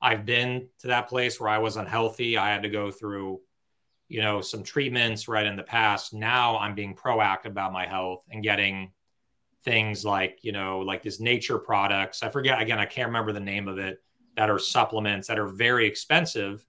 I've 0.00 0.24
been 0.24 0.68
to 0.80 0.88
that 0.88 1.08
place 1.08 1.40
where 1.40 1.50
I 1.50 1.58
was 1.58 1.76
unhealthy. 1.76 2.38
I 2.38 2.50
had 2.50 2.62
to 2.62 2.68
go 2.68 2.90
through, 2.90 3.40
you 4.08 4.22
know, 4.22 4.40
some 4.40 4.62
treatments 4.62 5.28
right 5.28 5.46
in 5.46 5.56
the 5.56 5.62
past. 5.62 6.14
Now 6.14 6.58
I'm 6.58 6.74
being 6.74 6.94
proactive 6.94 7.46
about 7.46 7.72
my 7.72 7.86
health 7.86 8.24
and 8.30 8.42
getting 8.42 8.92
things 9.64 10.04
like 10.04 10.38
you 10.42 10.52
know 10.52 10.80
like 10.80 11.02
these 11.02 11.20
nature 11.20 11.58
products 11.58 12.22
i 12.22 12.28
forget 12.28 12.60
again 12.60 12.78
i 12.78 12.84
can't 12.84 13.08
remember 13.08 13.32
the 13.32 13.40
name 13.40 13.66
of 13.66 13.78
it 13.78 14.00
that 14.36 14.48
are 14.48 14.58
supplements 14.58 15.26
that 15.26 15.38
are 15.38 15.48
very 15.48 15.86
expensive 15.86 16.64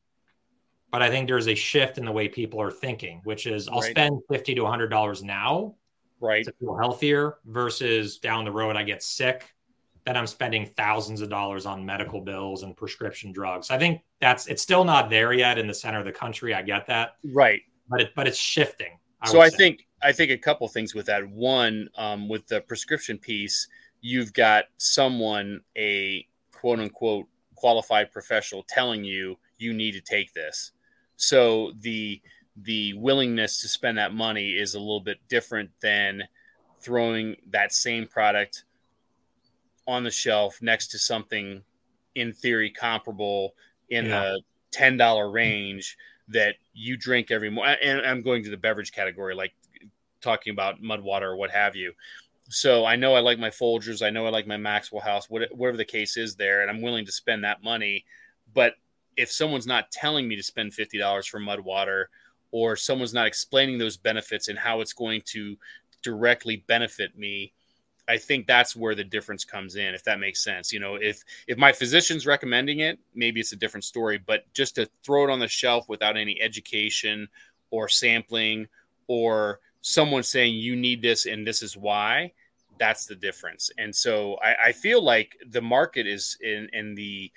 but 0.92 1.02
i 1.02 1.10
think 1.10 1.28
there's 1.28 1.48
a 1.48 1.56
shift 1.56 1.98
in 1.98 2.06
the 2.06 2.12
way 2.12 2.28
people 2.28 2.60
are 2.60 2.72
thinking 2.72 3.22
which 3.24 3.46
is 3.46 3.68
i'll 3.70 3.82
right. 3.82 3.92
spend 3.92 4.20
50 4.30 4.56
to 4.56 4.62
100 4.62 4.88
dollars 4.88 5.24
now 5.24 5.76
right 6.20 6.46
to 6.46 6.54
feel 6.60 6.76
healthier 6.76 7.38
versus 7.46 8.18
down 8.18 8.44
the 8.44 8.52
road 8.52 8.76
i 8.76 8.84
get 8.84 9.04
sick 9.04 9.48
then 10.10 10.18
i'm 10.18 10.28
spending 10.28 10.66
thousands 10.78 11.22
of 11.22 11.30
dollars 11.30 11.66
on 11.66 11.86
medical 11.86 12.20
bills 12.22 12.64
and 12.64 12.76
prescription 12.76 13.32
drugs 13.32 13.70
i 13.70 13.78
think 13.78 14.02
that's 14.20 14.48
it's 14.48 14.62
still 14.62 14.84
not 14.84 15.10
there 15.10 15.34
yet 15.34 15.58
in 15.58 15.68
the 15.68 15.74
center 15.74 16.00
of 16.00 16.06
the 16.06 16.12
country 16.12 16.54
i 16.54 16.62
get 16.62 16.86
that 16.88 17.16
right 17.34 17.62
but 17.90 18.02
it 18.02 18.12
but 18.16 18.28
it's 18.28 18.38
shifting 18.38 18.98
I 19.22 19.30
so 19.30 19.42
i 19.42 19.50
say. 19.50 19.58
think 19.58 19.86
I 20.02 20.12
think 20.12 20.32
a 20.32 20.38
couple 20.38 20.68
things 20.68 20.96
with 20.96 21.08
that. 21.08 21.28
One, 21.28 21.90
um, 21.98 22.30
with 22.30 22.48
the 22.48 22.62
prescription 22.62 23.18
piece, 23.18 23.68
you've 24.02 24.34
got 24.34 24.66
someone, 24.78 25.62
a 25.78 26.26
quote 26.52 26.80
unquote 26.80 27.28
qualified 27.56 28.12
professional, 28.12 28.64
telling 28.68 29.04
you 29.04 29.38
you 29.58 29.74
need 29.74 29.92
to 29.94 30.02
take 30.02 30.34
this. 30.34 30.72
So 31.18 31.74
the 31.80 32.22
the 32.62 32.94
willingness 32.94 33.62
to 33.62 33.68
spend 33.68 33.98
that 33.98 34.14
money 34.14 34.52
is 34.52 34.74
a 34.74 34.80
little 34.80 35.00
bit 35.00 35.18
different 35.30 35.70
than 35.82 36.24
throwing 36.82 37.36
that 37.52 37.74
same 37.74 38.06
product 38.06 38.66
on 39.90 40.04
the 40.04 40.12
shelf 40.12 40.62
next 40.62 40.88
to 40.88 41.00
something 41.00 41.64
in 42.16 42.34
theory 42.34 42.70
comparable 42.70 43.54
in 43.90 44.06
yeah. 44.06 44.22
the 44.22 44.42
ten 44.72 44.98
dollar 44.98 45.30
range 45.30 45.98
that 46.28 46.56
you 46.74 46.96
drink 46.96 47.32
every 47.32 47.50
morning. 47.50 47.76
And 47.84 48.02
I'm 48.02 48.22
going 48.22 48.44
to 48.44 48.50
the 48.50 48.58
beverage 48.58 48.92
category, 48.92 49.34
like 49.36 49.54
talking 50.22 50.52
about 50.52 50.82
mud 50.82 51.02
water 51.02 51.30
or 51.30 51.36
what 51.36 51.50
have 51.52 51.76
you. 51.76 51.94
So 52.50 52.86
I 52.86 52.96
know 52.96 53.14
I 53.14 53.20
like 53.20 53.40
my 53.40 53.50
Folgers, 53.50 54.06
I 54.06 54.10
know 54.10 54.26
I 54.26 54.30
like 54.30 54.48
my 54.48 54.58
Maxwell 54.58 55.02
House, 55.02 55.30
whatever 55.30 55.78
the 55.78 55.86
case 55.86 56.18
is 56.18 56.36
there, 56.36 56.62
and 56.62 56.70
I'm 56.70 56.82
willing 56.82 57.06
to 57.06 57.12
spend 57.12 57.44
that 57.44 57.64
money. 57.64 58.06
But 58.54 58.74
if 59.18 59.32
someone's 59.32 59.68
not 59.68 59.92
telling 59.92 60.28
me 60.28 60.36
to 60.36 60.44
spend 60.44 60.74
fifty 60.74 60.98
dollars 60.98 61.28
for 61.28 61.40
mud 61.40 61.60
water, 61.60 62.10
or 62.52 62.76
someone's 62.76 63.14
not 63.14 63.28
explaining 63.28 63.78
those 63.78 63.98
benefits 63.98 64.48
and 64.48 64.58
how 64.58 64.82
it's 64.82 64.94
going 64.94 65.22
to 65.26 65.56
directly 66.02 66.64
benefit 66.68 67.18
me, 67.18 67.54
I 68.10 68.18
think 68.18 68.48
that's 68.48 68.76
where 68.76 68.96
the 68.96 69.04
difference 69.04 69.46
comes 69.46 69.76
in, 69.76 69.94
if 69.94 70.04
that 70.06 70.20
makes 70.20 70.44
sense. 70.44 70.74
You 70.74 70.80
know, 70.80 70.96
if 70.96 71.24
if 71.48 71.58
my 71.58 71.72
physician's 71.72 72.26
recommending 72.26 72.80
it, 72.80 73.00
maybe 73.14 73.40
it's 73.40 73.54
a 73.54 73.56
different 73.56 73.84
story. 73.84 74.18
But 74.18 74.52
just 74.54 74.76
to 74.76 74.90
throw 75.04 75.24
it 75.26 75.30
on 75.30 75.40
the 75.40 75.48
shelf 75.48 75.88
without 75.88 76.18
any 76.18 76.42
education 76.42 77.30
or 77.70 77.88
sampling 77.88 78.68
or 79.08 79.60
someone 79.82 80.24
saying 80.24 80.56
you 80.56 80.76
need 80.76 81.02
this 81.02 81.26
and 81.26 81.46
this 81.46 81.62
is 81.62 81.78
why 81.78 82.32
that's 82.78 83.06
the 83.06 83.16
difference 83.16 83.72
and 83.78 83.96
so 83.96 84.38
i, 84.44 84.68
I 84.68 84.72
feel 84.72 85.02
like 85.02 85.38
the 85.50 85.62
market 85.62 86.06
is 86.08 86.38
in 86.42 86.70
and 86.74 86.98
the 86.98 87.32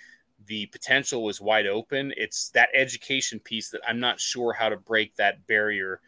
the 0.46 0.66
potential 0.66 1.28
is 1.28 1.40
wide 1.40 1.66
open 1.66 2.12
it's 2.16 2.50
that 2.50 2.68
education 2.74 3.38
piece 3.38 3.70
that 3.70 3.80
i'm 3.86 4.00
not 4.00 4.18
sure 4.18 4.52
how 4.52 4.68
to 4.68 4.76
break 4.76 5.14
that 5.16 5.46
barrier 5.46 6.00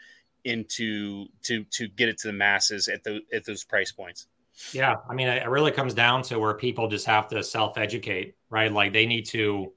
into 0.44 1.26
to 1.42 1.64
to 1.64 1.88
get 1.88 2.08
it 2.08 2.18
to 2.18 2.28
the 2.28 2.32
masses 2.32 2.88
at 2.88 3.04
the 3.04 3.20
at 3.32 3.44
those 3.44 3.64
price 3.64 3.92
points 3.92 4.26
yeah 4.72 4.94
i 5.08 5.14
mean 5.14 5.26
it 5.26 5.48
really 5.48 5.72
comes 5.72 5.94
down 5.94 6.22
to 6.22 6.38
where 6.38 6.54
people 6.54 6.88
just 6.88 7.06
have 7.06 7.26
to 7.28 7.42
self-educate 7.42 8.36
right 8.50 8.72
like 8.72 8.92
they 8.92 9.06
need 9.06 9.26
to 9.26 9.72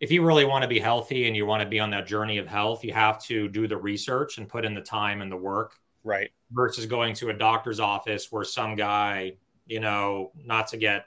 if 0.00 0.12
you 0.12 0.24
really 0.24 0.44
want 0.44 0.62
to 0.62 0.68
be 0.68 0.78
healthy 0.78 1.26
and 1.26 1.36
you 1.36 1.44
want 1.44 1.62
to 1.62 1.68
be 1.68 1.80
on 1.80 1.90
that 1.90 2.06
journey 2.06 2.38
of 2.38 2.46
health, 2.46 2.84
you 2.84 2.92
have 2.92 3.22
to 3.24 3.48
do 3.48 3.66
the 3.66 3.76
research 3.76 4.38
and 4.38 4.48
put 4.48 4.64
in 4.64 4.74
the 4.74 4.80
time 4.80 5.22
and 5.22 5.30
the 5.30 5.36
work. 5.36 5.76
Right. 6.04 6.30
Versus 6.52 6.86
going 6.86 7.14
to 7.14 7.30
a 7.30 7.34
doctor's 7.34 7.80
office 7.80 8.30
where 8.30 8.44
some 8.44 8.76
guy, 8.76 9.34
you 9.66 9.80
know, 9.80 10.30
not 10.44 10.68
to 10.68 10.76
get 10.76 11.06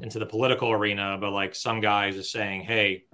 into 0.00 0.18
the 0.18 0.26
political 0.26 0.70
arena, 0.70 1.18
but 1.20 1.30
like 1.30 1.54
some 1.54 1.80
guys 1.80 2.16
is 2.16 2.30
saying, 2.30 2.62
hey, 2.62 3.04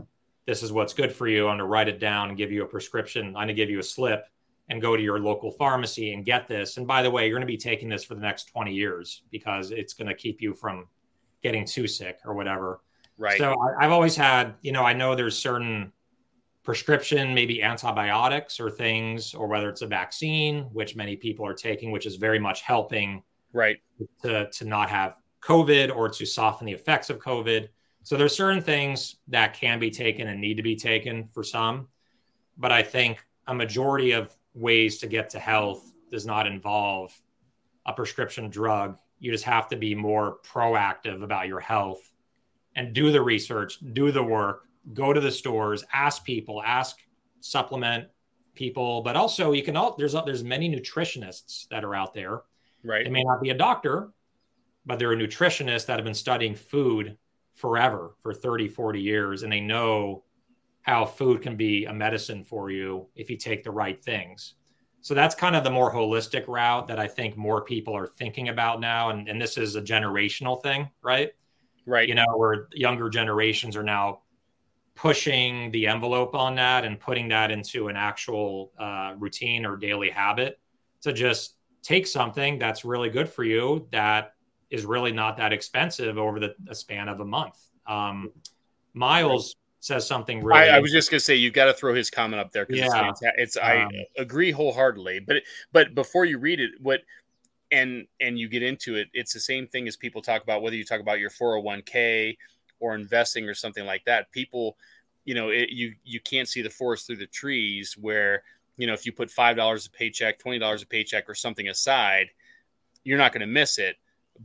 this 0.47 0.63
is 0.63 0.73
what's 0.73 0.95
good 0.95 1.13
for 1.13 1.27
you. 1.27 1.43
I'm 1.43 1.51
going 1.51 1.59
to 1.59 1.65
write 1.65 1.89
it 1.89 1.99
down 1.99 2.29
and 2.29 2.39
give 2.39 2.53
you 2.53 2.63
a 2.63 2.67
prescription. 2.67 3.27
I'm 3.29 3.33
going 3.33 3.49
to 3.49 3.55
give 3.55 3.69
you 3.69 3.81
a 3.81 3.85
slip 3.85 4.27
and 4.71 4.81
go 4.81 4.97
to 4.97 5.03
your 5.03 5.19
local 5.19 5.51
pharmacy 5.51 6.13
and 6.15 6.25
get 6.25 6.47
this. 6.47 6.77
And 6.77 6.87
by 6.87 7.03
the 7.03 7.11
way, 7.11 7.27
you're 7.27 7.37
going 7.37 7.47
to 7.47 7.53
be 7.53 7.57
taking 7.57 7.89
this 7.89 8.05
for 8.05 8.15
the 8.15 8.21
next 8.21 8.45
20 8.45 8.73
years 8.73 9.23
because 9.31 9.73
it's 9.73 9.93
going 9.93 10.07
to 10.07 10.15
keep 10.15 10.41
you 10.41 10.55
from 10.55 10.87
getting 11.43 11.67
too 11.67 11.89
sick 11.89 12.21
or 12.25 12.35
whatever. 12.35 12.81
Right. 13.19 13.37
So 13.37 13.53
I, 13.53 13.85
I've 13.85 13.91
always 13.91 14.15
had, 14.15 14.55
you 14.63 14.71
know, 14.71 14.85
I 14.85 14.93
know 14.93 15.17
there's 15.17 15.37
certain 15.37 15.93
prescription, 16.63 17.35
maybe 17.35 17.63
antibiotics 17.65 18.61
or 18.61 18.71
things, 18.71 19.35
or 19.35 19.49
whether 19.49 19.69
it's 19.69 19.83
a 19.83 19.89
vaccine, 19.89 20.63
which 20.73 20.95
many 20.95 21.17
people 21.17 21.45
are 21.45 21.55
taking, 21.55 21.91
which 21.91 22.07
is 22.07 22.15
very 22.15 22.39
much 22.39 22.63
helping 22.63 23.25
right 23.53 23.79
to, 24.23 24.49
to 24.51 24.65
not 24.65 24.89
have 24.89 25.17
COVID 25.43 25.95
or 25.95 26.09
to 26.09 26.25
soften 26.25 26.65
the 26.65 26.73
effects 26.73 27.11
of 27.11 27.19
COVID. 27.19 27.69
So 28.05 28.17
there's 28.17 28.37
certain 28.37 28.63
things 28.63 29.17
that 29.29 29.55
can 29.55 29.81
be 29.81 29.91
taken 29.91 30.29
and 30.29 30.41
need 30.41 30.59
to 30.59 30.63
be 30.63 30.77
taken 30.77 31.29
for 31.33 31.43
some. 31.43 31.89
But 32.57 32.71
I 32.71 32.83
think 32.85 33.25
a 33.49 33.55
majority 33.55 34.13
of 34.13 34.37
ways 34.61 34.99
to 34.99 35.07
get 35.07 35.31
to 35.31 35.39
health 35.39 35.93
does 36.11 36.27
not 36.27 36.47
involve 36.47 37.19
a 37.87 37.93
prescription 37.93 38.51
drug. 38.51 38.99
You 39.19 39.33
just 39.33 39.45
have 39.45 39.69
to 39.69 39.77
be 39.77 39.95
more 39.95 40.39
proactive 40.45 41.23
about 41.23 41.49
your 41.49 41.61
health 41.61 42.01
and 42.77 42.95
do 42.95 43.11
the 43.11 43.21
research, 43.21 43.79
do 43.93 44.13
the 44.13 44.23
work, 44.23 44.67
go 44.93 45.13
to 45.13 45.21
the 45.21 45.31
stores, 45.31 45.85
ask 45.93 46.25
people, 46.25 46.63
ask 46.63 46.97
supplement 47.41 48.07
people, 48.55 49.03
but 49.03 49.17
also 49.17 49.53
you 49.53 49.63
can 49.63 49.77
all 49.77 49.97
there's 49.97 50.15
there's 50.25 50.45
many 50.45 50.69
nutritionists 50.69 51.69
that 51.69 51.85
are 51.85 51.95
out 51.95 52.15
there. 52.15 52.43
Right. 52.85 53.05
They 53.05 53.11
may 53.11 53.25
not 53.25 53.41
be 53.41 53.51
a 53.51 53.55
doctor, 53.55 54.11
but 54.87 54.99
they're 54.99 55.13
a 55.13 55.17
nutritionist 55.17 55.87
that 55.87 55.97
have 55.97 56.05
been 56.05 56.15
studying 56.15 56.55
food 56.55 57.17
forever 57.55 58.15
for 58.23 58.33
30, 58.33 58.69
40 58.69 59.01
years 59.01 59.43
and 59.43 59.53
they 59.53 59.61
know 59.61 60.25
how 60.83 61.05
food 61.05 61.43
can 61.43 61.57
be 61.57 61.85
a 61.85 61.93
medicine 61.93 62.45
for 62.45 62.71
you 62.71 63.07
if 63.15 63.31
you 63.31 63.37
take 63.37 63.63
the 63.63 63.71
right 63.71 64.03
things. 64.03 64.55
So 65.03 65.15
that's 65.15 65.35
kind 65.35 65.57
of 65.57 65.65
the 65.65 65.71
more 65.71 65.93
holistic 65.93 66.47
route 66.47 66.89
that 66.89 66.99
I 66.99 67.07
think 67.07 67.37
more 67.37 67.65
people 67.65 67.97
are 67.97 68.07
thinking 68.07 68.49
about 68.49 68.81
now. 68.81 69.11
And, 69.11 69.29
and 69.29 69.41
this 69.41 69.57
is 69.57 69.77
a 69.77 69.83
generational 69.83 70.63
thing, 70.63 70.91
right? 71.03 71.31
right 71.87 72.09
you 72.09 72.15
know 72.15 72.27
where 72.37 72.69
younger 72.73 73.09
generations 73.09 73.77
are 73.77 73.83
now 73.83 74.21
pushing 74.95 75.71
the 75.71 75.87
envelope 75.87 76.35
on 76.35 76.55
that 76.55 76.85
and 76.85 77.01
putting 77.01 77.29
that 77.29 77.51
into 77.51 77.89
an 77.89 77.97
actual 77.97 78.73
uh, 78.79 79.15
routine 79.19 79.65
or 79.65 79.77
daily 79.77 80.11
habit 80.11 80.59
to 81.01 81.13
just 81.13 81.57
take 81.83 82.07
something 82.07 82.59
that's 82.59 82.85
really 82.85 83.09
good 83.09 83.29
for 83.29 83.45
you 83.45 83.87
that 83.91 84.35
is 84.71 84.85
really 84.85 85.13
not 85.13 85.37
that 85.37 85.53
expensive 85.53 86.19
over 86.19 86.39
the, 86.39 86.55
the 86.65 86.75
span 86.75 87.09
of 87.09 87.21
a 87.21 87.25
month 87.25 87.59
um, 87.87 88.31
miles 88.95 89.57
says 89.81 90.07
something 90.07 90.45
really 90.45 90.69
I, 90.69 90.77
I 90.77 90.79
was 90.81 90.93
just 90.93 91.11
gonna 91.11 91.21
say 91.21 91.35
you've 91.35 91.55
got 91.55 91.65
to 91.65 91.75
throw 91.75 91.95
his 91.95 92.11
comment 92.11 92.41
up 92.41 92.53
there 92.53 92.67
because 92.67 92.93
yeah. 92.93 93.09
it's, 93.11 93.21
it's 93.23 93.57
I 93.57 93.83
um, 93.83 93.91
agree 94.19 94.51
wholeheartedly 94.51 95.21
but 95.21 95.43
but 95.73 95.95
before 95.95 96.27
you 96.27 96.39
read 96.39 96.61
it 96.61 96.73
what 96.81 97.01
and 97.73 98.07
and 98.21 98.39
you 98.39 98.49
get 98.49 98.63
into 98.63 98.97
it 98.97 99.09
it's 99.15 99.33
the 99.33 99.41
same 99.41 99.67
thing 99.67 99.89
as 99.89 99.97
people 99.97 100.21
talk 100.21 100.43
about 100.43 100.61
whether 100.63 100.77
you 100.77 100.85
talk 100.85 101.01
about 101.01 101.19
your 101.19 101.31
401k 101.31 102.37
or 102.79 102.95
investing 102.95 103.49
or 103.49 103.55
something 103.55 103.87
like 103.87 104.05
that 104.05 104.31
people 104.33 104.77
you 105.25 105.35
know 105.35 105.49
it, 105.49 105.71
you 105.71 105.95
you 106.05 106.21
can't 106.21 106.49
see 106.49 106.63
the 106.63 106.71
forest 106.71 107.07
through 107.07 107.17
the 107.17 107.27
trees 107.27 107.97
where 107.99 108.43
you 108.77 108.87
know 108.87 108.93
if 108.93 109.07
you 109.07 109.13
put 109.13 109.31
five 109.31 109.57
dollars 109.57 109.87
a 109.87 109.91
paycheck 109.91 110.39
twenty 110.39 110.59
dollars 110.59 110.83
a 110.83 110.87
paycheck 110.87 111.29
or 111.29 111.35
something 111.35 111.69
aside 111.69 112.29
you're 113.05 113.19
not 113.19 113.33
going 113.33 113.41
to 113.41 113.47
miss 113.47 113.79
it 113.79 113.97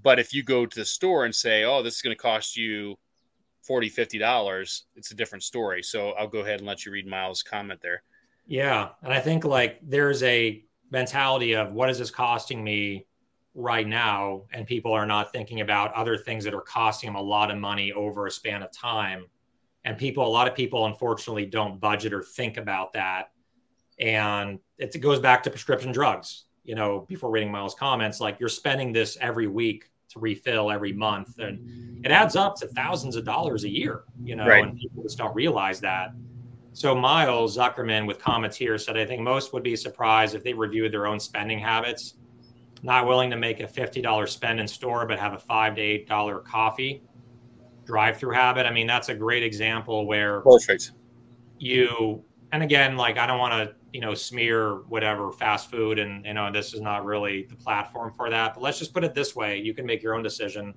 but 0.02 0.20
if 0.20 0.34
you 0.34 0.44
go 0.44 0.66
to 0.66 0.80
the 0.80 0.86
store 0.86 1.26
and 1.26 1.34
say 1.34 1.64
oh 1.64 1.82
this 1.82 1.96
is 1.96 2.02
going 2.02 2.16
to 2.16 2.22
cost 2.22 2.56
you 2.56 2.98
40 3.66 3.90
50 3.90 4.18
dollars 4.18 4.86
it's 4.96 5.12
a 5.12 5.16
different 5.16 5.44
story. 5.44 5.82
So 5.84 6.12
i'll 6.12 6.28
go 6.28 6.40
ahead 6.40 6.60
and 6.60 6.68
let 6.68 6.86
you 6.86 6.92
read 6.92 7.08
miles 7.08 7.44
comment 7.44 7.82
there. 7.82 8.04
Yeah 8.48 8.90
and 9.04 9.14
i 9.14 9.20
think 9.20 9.44
like 9.44 9.80
there's 9.82 10.22
a 10.24 10.64
mentality 10.92 11.54
of 11.54 11.74
what 11.74 11.90
is 11.90 12.00
this 12.00 12.12
costing 12.12 12.64
me 12.64 13.06
right 13.56 13.88
now? 13.88 14.44
And 14.52 14.68
people 14.68 14.92
are 14.92 15.06
not 15.06 15.32
thinking 15.32 15.62
about 15.62 15.94
other 15.94 16.18
things 16.18 16.44
that 16.44 16.54
are 16.54 16.62
costing 16.62 17.08
them 17.08 17.16
a 17.16 17.22
lot 17.22 17.50
of 17.50 17.58
money 17.58 17.94
over 17.94 18.28
a 18.28 18.32
span 18.32 18.62
of 18.62 18.72
time. 18.72 19.26
And 19.86 19.98
people 19.98 20.28
a 20.28 20.28
lot 20.28 20.48
of 20.48 20.56
people 20.56 20.86
unfortunately 20.86 21.46
don't 21.46 21.80
budget 21.80 22.14
or 22.14 22.22
think 22.22 22.58
about 22.58 22.94
that. 22.94 23.32
And 23.98 24.60
it 24.78 25.00
goes 25.00 25.20
back 25.20 25.44
to 25.44 25.50
prescription 25.50 25.92
drugs. 25.92 26.44
You 26.66 26.74
know 26.74 27.06
before 27.08 27.30
reading 27.30 27.52
miles 27.52 27.76
comments 27.76 28.20
like 28.20 28.40
you're 28.40 28.50
spending 28.50 28.92
this 28.92 29.20
every 29.22 29.46
week 29.46 29.92
to 30.16 30.20
refill 30.20 30.72
every 30.72 30.94
month 30.94 31.38
and 31.40 32.06
it 32.06 32.12
adds 32.12 32.36
up 32.36 32.56
to 32.56 32.68
thousands 32.70 33.16
of 33.16 33.24
dollars 33.24 33.64
a 33.64 33.70
year 33.70 34.04
you 34.24 34.36
know 34.36 34.48
right. 34.48 34.64
and 34.64 34.78
people 34.78 35.04
just 35.04 35.18
don't 35.18 35.36
realize 35.36 35.80
that 35.80 36.12
so 36.74 36.96
miles 36.96 37.58
zuckerman 37.58 38.08
with 38.08 38.20
Cometeer 38.20 38.80
said 38.80 38.98
i 38.98 39.06
think 39.06 39.22
most 39.22 39.54
would 39.54 39.64
be 39.64 39.76
surprised 39.76 40.34
if 40.34 40.44
they 40.44 40.54
reviewed 40.54 40.92
their 40.92 41.06
own 41.06 41.20
spending 41.20 41.60
habits 41.60 42.16
not 42.86 43.08
willing 43.08 43.32
to 43.32 43.36
make 43.36 43.60
a 43.60 43.68
$50 43.68 44.30
spend 44.30 44.60
in 44.60 44.68
store, 44.68 45.06
but 45.08 45.18
have 45.18 45.34
a 45.34 45.40
five 45.40 45.76
to 45.76 45.82
eight 45.82 46.08
dollar 46.08 46.40
coffee 46.40 47.04
drive 47.86 48.18
through 48.18 48.34
habit. 48.34 48.66
I 48.66 48.72
mean, 48.72 48.88
that's 48.88 49.10
a 49.10 49.16
great 49.16 49.44
example 49.44 50.06
where 50.06 50.42
perfect 50.42 50.92
you 51.58 52.24
and 52.52 52.64
again, 52.64 52.96
like 52.96 53.18
I 53.18 53.26
don't 53.26 53.40
want 53.40 53.54
to, 53.54 53.76
you 53.96 54.02
know, 54.02 54.14
smear 54.14 54.80
whatever 54.90 55.32
fast 55.32 55.72
food 55.72 56.00
and 56.00 56.26
you 56.26 56.34
know, 56.34 56.52
this 56.52 56.74
is 56.74 56.82
not 56.82 57.06
really 57.06 57.44
the 57.44 57.56
platform 57.56 58.12
for 58.12 58.30
that. 58.30 58.54
But 58.54 58.62
let's 58.62 58.78
just 58.78 58.94
put 58.94 59.06
it 59.06 59.16
this 59.16 59.38
way. 59.38 59.58
You 59.58 59.74
can 59.74 59.86
make 59.86 60.04
your 60.04 60.16
own 60.16 60.22
decision. 60.22 60.74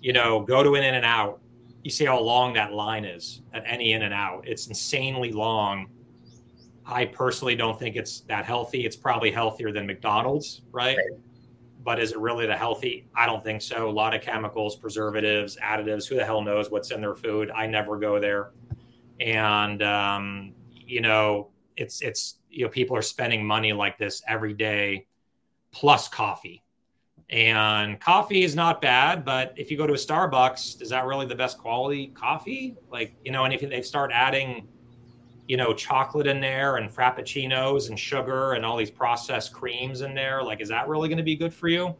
You 0.00 0.12
know, 0.12 0.40
go 0.40 0.64
to 0.64 0.74
an 0.74 0.82
In-N-Out. 0.82 1.40
You 1.84 1.90
see 1.92 2.04
how 2.04 2.18
long 2.18 2.52
that 2.54 2.72
line 2.72 3.04
is 3.04 3.42
at 3.54 3.62
any 3.64 3.92
In-N-Out. 3.92 4.42
It's 4.44 4.66
insanely 4.66 5.30
long 5.30 5.86
I 6.84 7.04
personally 7.04 7.54
don't 7.54 7.78
think 7.78 7.94
it's 7.94 8.22
that 8.22 8.44
healthy. 8.44 8.84
It's 8.84 8.96
probably 8.96 9.30
healthier 9.30 9.70
than 9.70 9.86
McDonald's, 9.86 10.62
right? 10.72 10.96
right? 10.96 11.20
But 11.84 12.00
is 12.00 12.10
it 12.10 12.18
really 12.18 12.46
the 12.46 12.56
healthy? 12.56 13.06
I 13.14 13.26
don't 13.26 13.44
think 13.44 13.62
so. 13.62 13.88
A 13.88 13.92
lot 13.92 14.14
of 14.14 14.20
chemicals, 14.20 14.74
preservatives, 14.74 15.56
additives. 15.62 16.08
Who 16.08 16.16
the 16.16 16.24
hell 16.24 16.42
knows 16.42 16.72
what's 16.72 16.90
in 16.90 17.00
their 17.00 17.14
food? 17.14 17.52
I 17.52 17.68
never 17.68 17.96
go 17.98 18.18
there, 18.18 18.50
and 19.20 19.80
um, 19.84 20.52
you 20.74 21.00
know, 21.00 21.49
it's 21.80 22.02
it's 22.02 22.36
you 22.50 22.64
know, 22.64 22.70
people 22.70 22.96
are 22.96 23.02
spending 23.02 23.44
money 23.44 23.72
like 23.72 23.98
this 23.98 24.22
every 24.28 24.54
day, 24.54 25.06
plus 25.72 26.08
coffee. 26.08 26.62
And 27.28 28.00
coffee 28.00 28.42
is 28.42 28.56
not 28.56 28.82
bad, 28.82 29.24
but 29.24 29.54
if 29.56 29.70
you 29.70 29.76
go 29.76 29.86
to 29.86 29.92
a 29.92 29.96
Starbucks, 29.96 30.82
is 30.82 30.88
that 30.88 31.04
really 31.04 31.26
the 31.26 31.34
best 31.36 31.58
quality 31.58 32.08
coffee? 32.08 32.76
Like, 32.90 33.14
you 33.24 33.30
know, 33.30 33.44
and 33.44 33.54
if 33.54 33.60
they 33.60 33.82
start 33.82 34.10
adding 34.12 34.66
you 35.50 35.56
know, 35.56 35.74
chocolate 35.74 36.28
in 36.28 36.40
there 36.40 36.76
and 36.76 36.88
frappuccinos 36.88 37.88
and 37.88 37.98
sugar 37.98 38.52
and 38.52 38.64
all 38.64 38.76
these 38.76 38.88
processed 38.88 39.52
creams 39.52 40.02
in 40.02 40.14
there. 40.14 40.44
Like, 40.44 40.60
is 40.60 40.68
that 40.68 40.86
really 40.86 41.08
going 41.08 41.18
to 41.18 41.24
be 41.24 41.34
good 41.34 41.52
for 41.52 41.66
you? 41.66 41.96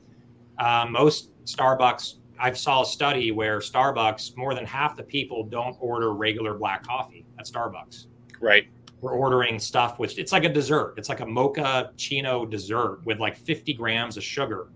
Uh, 0.61 0.87
most 0.89 1.33
Starbucks, 1.47 2.19
I've 2.39 2.57
saw 2.57 2.83
a 2.83 2.87
study 2.87 3.33
where 3.33 3.59
Starbucks, 3.59 4.37
more 4.37 4.55
than 4.55 4.65
half 4.65 4.97
the 4.97 5.03
people 5.03 5.43
don't 5.43 5.77
order 5.81 6.15
regular 6.15 6.55
black 6.55 6.87
coffee 6.87 7.27
at 7.41 7.45
Starbucks. 7.45 8.07
Right. 8.41 8.69
We're 9.01 9.13
ordering 9.13 9.59
stuff 9.59 9.99
which 9.99 10.19
it's 10.19 10.33
like 10.33 10.45
a 10.45 10.49
dessert. 10.49 10.95
It's 10.97 11.09
like 11.09 11.21
a 11.21 11.27
mocha 11.27 11.93
chino 11.97 12.45
dessert 12.45 13.01
with 13.05 13.19
like 13.19 13.37
50 13.37 13.73
grams 13.75 14.17
of 14.17 14.23
sugar 14.23 14.69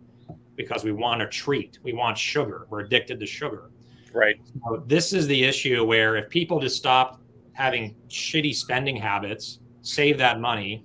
because 0.56 0.84
we 0.84 0.92
want 0.92 1.22
a 1.22 1.28
treat. 1.28 1.78
We 1.82 1.92
want 1.92 2.16
sugar. 2.16 2.66
We're 2.70 2.80
addicted 2.80 3.20
to 3.20 3.26
sugar. 3.26 3.70
Right. 4.12 4.40
So 4.62 4.84
this 4.86 5.12
is 5.12 5.26
the 5.26 5.42
issue 5.44 5.84
where 5.84 6.16
if 6.16 6.28
people 6.28 6.60
just 6.60 6.76
stop 6.76 7.20
having 7.52 7.96
shitty 8.08 8.54
spending 8.54 8.96
habits, 8.96 9.58
save 9.82 10.18
that 10.18 10.40
money, 10.40 10.84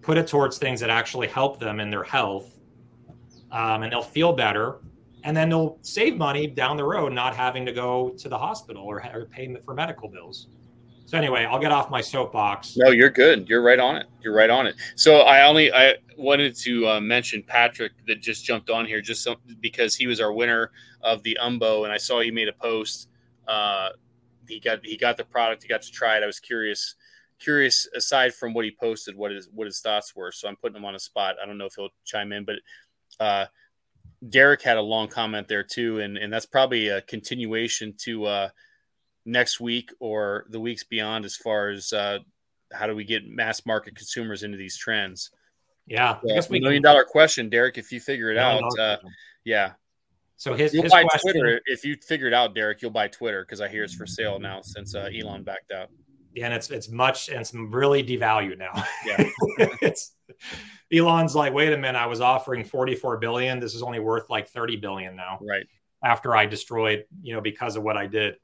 put 0.00 0.18
it 0.18 0.26
towards 0.26 0.58
things 0.58 0.80
that 0.80 0.90
actually 0.90 1.28
help 1.28 1.60
them 1.60 1.78
in 1.78 1.90
their 1.90 2.02
health, 2.02 2.58
um, 3.50 3.82
and 3.82 3.92
they'll 3.92 4.02
feel 4.02 4.32
better. 4.32 4.80
And 5.24 5.36
then 5.36 5.50
they'll 5.50 5.78
save 5.82 6.16
money 6.16 6.48
down 6.48 6.76
the 6.76 6.84
road, 6.84 7.12
not 7.12 7.36
having 7.36 7.64
to 7.66 7.72
go 7.72 8.10
to 8.18 8.28
the 8.28 8.36
hospital 8.36 8.82
or, 8.82 9.04
or 9.14 9.26
pay 9.26 9.54
for 9.64 9.72
medical 9.72 10.08
bills. 10.08 10.48
So 11.12 11.18
anyway, 11.18 11.44
I'll 11.44 11.58
get 11.58 11.72
off 11.72 11.90
my 11.90 12.00
soapbox. 12.00 12.74
No, 12.78 12.88
you're 12.88 13.10
good. 13.10 13.46
You're 13.46 13.60
right 13.60 13.78
on 13.78 13.96
it. 13.96 14.06
You're 14.22 14.34
right 14.34 14.48
on 14.48 14.66
it. 14.66 14.76
So 14.94 15.18
I 15.20 15.46
only 15.46 15.70
I 15.70 15.96
wanted 16.16 16.56
to 16.60 16.88
uh, 16.88 17.00
mention 17.02 17.42
Patrick 17.42 17.92
that 18.06 18.22
just 18.22 18.46
jumped 18.46 18.70
on 18.70 18.86
here 18.86 19.02
just 19.02 19.22
so, 19.22 19.36
because 19.60 19.94
he 19.94 20.06
was 20.06 20.22
our 20.22 20.32
winner 20.32 20.70
of 21.02 21.22
the 21.22 21.36
Umbo, 21.38 21.84
and 21.84 21.92
I 21.92 21.98
saw 21.98 22.22
he 22.22 22.30
made 22.30 22.48
a 22.48 22.54
post 22.54 23.10
uh, 23.46 23.90
he 24.48 24.58
got 24.58 24.86
he 24.86 24.96
got 24.96 25.18
the 25.18 25.24
product. 25.24 25.62
He 25.62 25.68
got 25.68 25.82
to 25.82 25.90
try 25.90 26.16
it. 26.16 26.22
I 26.22 26.26
was 26.26 26.40
curious 26.40 26.94
curious 27.38 27.86
aside 27.94 28.32
from 28.32 28.54
what 28.54 28.64
he 28.64 28.70
posted, 28.70 29.14
what 29.14 29.32
his 29.32 29.50
what 29.52 29.66
his 29.66 29.80
thoughts 29.80 30.16
were. 30.16 30.32
So 30.32 30.48
I'm 30.48 30.56
putting 30.56 30.78
him 30.78 30.86
on 30.86 30.94
a 30.94 30.98
spot. 30.98 31.36
I 31.42 31.44
don't 31.44 31.58
know 31.58 31.66
if 31.66 31.74
he'll 31.74 31.90
chime 32.06 32.32
in, 32.32 32.46
but 32.46 32.56
uh, 33.20 33.44
Derek 34.30 34.62
had 34.62 34.78
a 34.78 34.82
long 34.82 35.08
comment 35.08 35.46
there 35.46 35.62
too, 35.62 36.00
and 36.00 36.16
and 36.16 36.32
that's 36.32 36.46
probably 36.46 36.88
a 36.88 37.02
continuation 37.02 37.92
to 37.98 38.24
uh, 38.24 38.48
next 39.24 39.60
week 39.60 39.90
or 40.00 40.46
the 40.50 40.60
weeks 40.60 40.84
beyond 40.84 41.24
as 41.24 41.36
far 41.36 41.70
as 41.70 41.92
uh, 41.92 42.18
how 42.72 42.86
do 42.86 42.94
we 42.94 43.04
get 43.04 43.28
mass 43.28 43.64
market 43.66 43.94
consumers 43.96 44.42
into 44.42 44.56
these 44.56 44.76
trends. 44.76 45.30
Yeah, 45.86 46.18
uh, 46.30 46.42
million 46.50 46.82
dollar 46.82 47.04
question, 47.04 47.48
Derek. 47.48 47.76
If 47.76 47.90
you 47.92 48.00
figure 48.00 48.30
it 48.30 48.38
out, 48.38 48.62
uh, 48.78 48.98
yeah, 49.44 49.72
so 50.42 50.54
his, 50.54 50.74
you'll 50.74 50.82
his 50.82 50.92
buy 50.92 51.04
question, 51.04 51.32
Twitter 51.32 51.60
if 51.66 51.84
you 51.84 51.96
figure 51.96 52.26
it 52.26 52.34
out, 52.34 52.52
Derek. 52.52 52.82
You'll 52.82 52.90
buy 52.90 53.06
Twitter 53.06 53.44
because 53.44 53.60
I 53.60 53.68
hear 53.68 53.84
it's 53.84 53.94
for 53.94 54.06
sale 54.06 54.40
now 54.40 54.60
since 54.60 54.92
uh, 54.92 55.08
Elon 55.16 55.44
backed 55.44 55.70
out. 55.70 55.88
Yeah, 56.34 56.46
and 56.46 56.54
it's 56.54 56.68
it's 56.70 56.88
much 56.88 57.28
and 57.28 57.38
it's 57.38 57.54
really 57.54 58.02
devalued 58.02 58.58
now. 58.58 58.72
Yeah, 59.06 59.24
it's 59.80 60.16
Elon's 60.92 61.36
like, 61.36 61.52
wait 61.52 61.72
a 61.72 61.76
minute, 61.76 61.96
I 61.96 62.06
was 62.06 62.20
offering 62.20 62.64
44 62.64 63.18
billion. 63.18 63.60
This 63.60 63.76
is 63.76 63.82
only 63.82 64.00
worth 64.00 64.30
like 64.30 64.48
30 64.48 64.78
billion 64.78 65.14
now. 65.14 65.38
Right. 65.40 65.64
After 66.04 66.34
I 66.34 66.46
destroyed, 66.46 67.04
you 67.22 67.34
know, 67.34 67.40
because 67.40 67.76
of 67.76 67.84
what 67.84 67.96
I 67.96 68.08
did. 68.08 68.34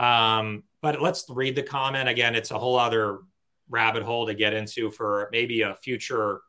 Um, 0.00 0.62
but 0.80 1.02
let's 1.02 1.26
read 1.28 1.54
the 1.54 1.62
comment 1.62 2.08
again. 2.08 2.34
It's 2.34 2.50
a 2.50 2.58
whole 2.58 2.78
other 2.78 3.18
rabbit 3.68 4.02
hole 4.02 4.26
to 4.26 4.34
get 4.34 4.54
into 4.54 4.90
for 4.90 5.28
maybe 5.30 5.62
a 5.62 5.74
future 5.74 6.40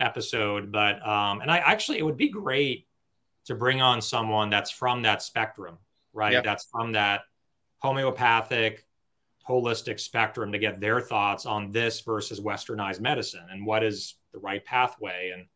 episode. 0.00 0.72
But 0.72 1.06
um, 1.06 1.40
and 1.40 1.50
I 1.50 1.58
actually 1.58 1.98
it 1.98 2.02
would 2.02 2.16
be 2.16 2.30
great 2.30 2.86
to 3.44 3.54
bring 3.54 3.82
on 3.82 4.00
someone 4.00 4.48
that's 4.48 4.70
from 4.70 5.02
that 5.02 5.22
spectrum, 5.22 5.76
right? 6.14 6.32
That's 6.42 6.66
from 6.72 6.92
that 6.92 7.22
homeopathic, 7.78 8.86
holistic 9.46 10.00
spectrum 10.00 10.52
to 10.52 10.58
get 10.58 10.80
their 10.80 11.00
thoughts 11.00 11.44
on 11.44 11.70
this 11.70 12.00
versus 12.00 12.40
westernized 12.40 13.00
medicine 13.00 13.44
and 13.50 13.66
what 13.66 13.84
is 13.84 14.14
the 14.32 14.38
right 14.38 14.64
pathway. 14.64 15.32
And 15.34 15.46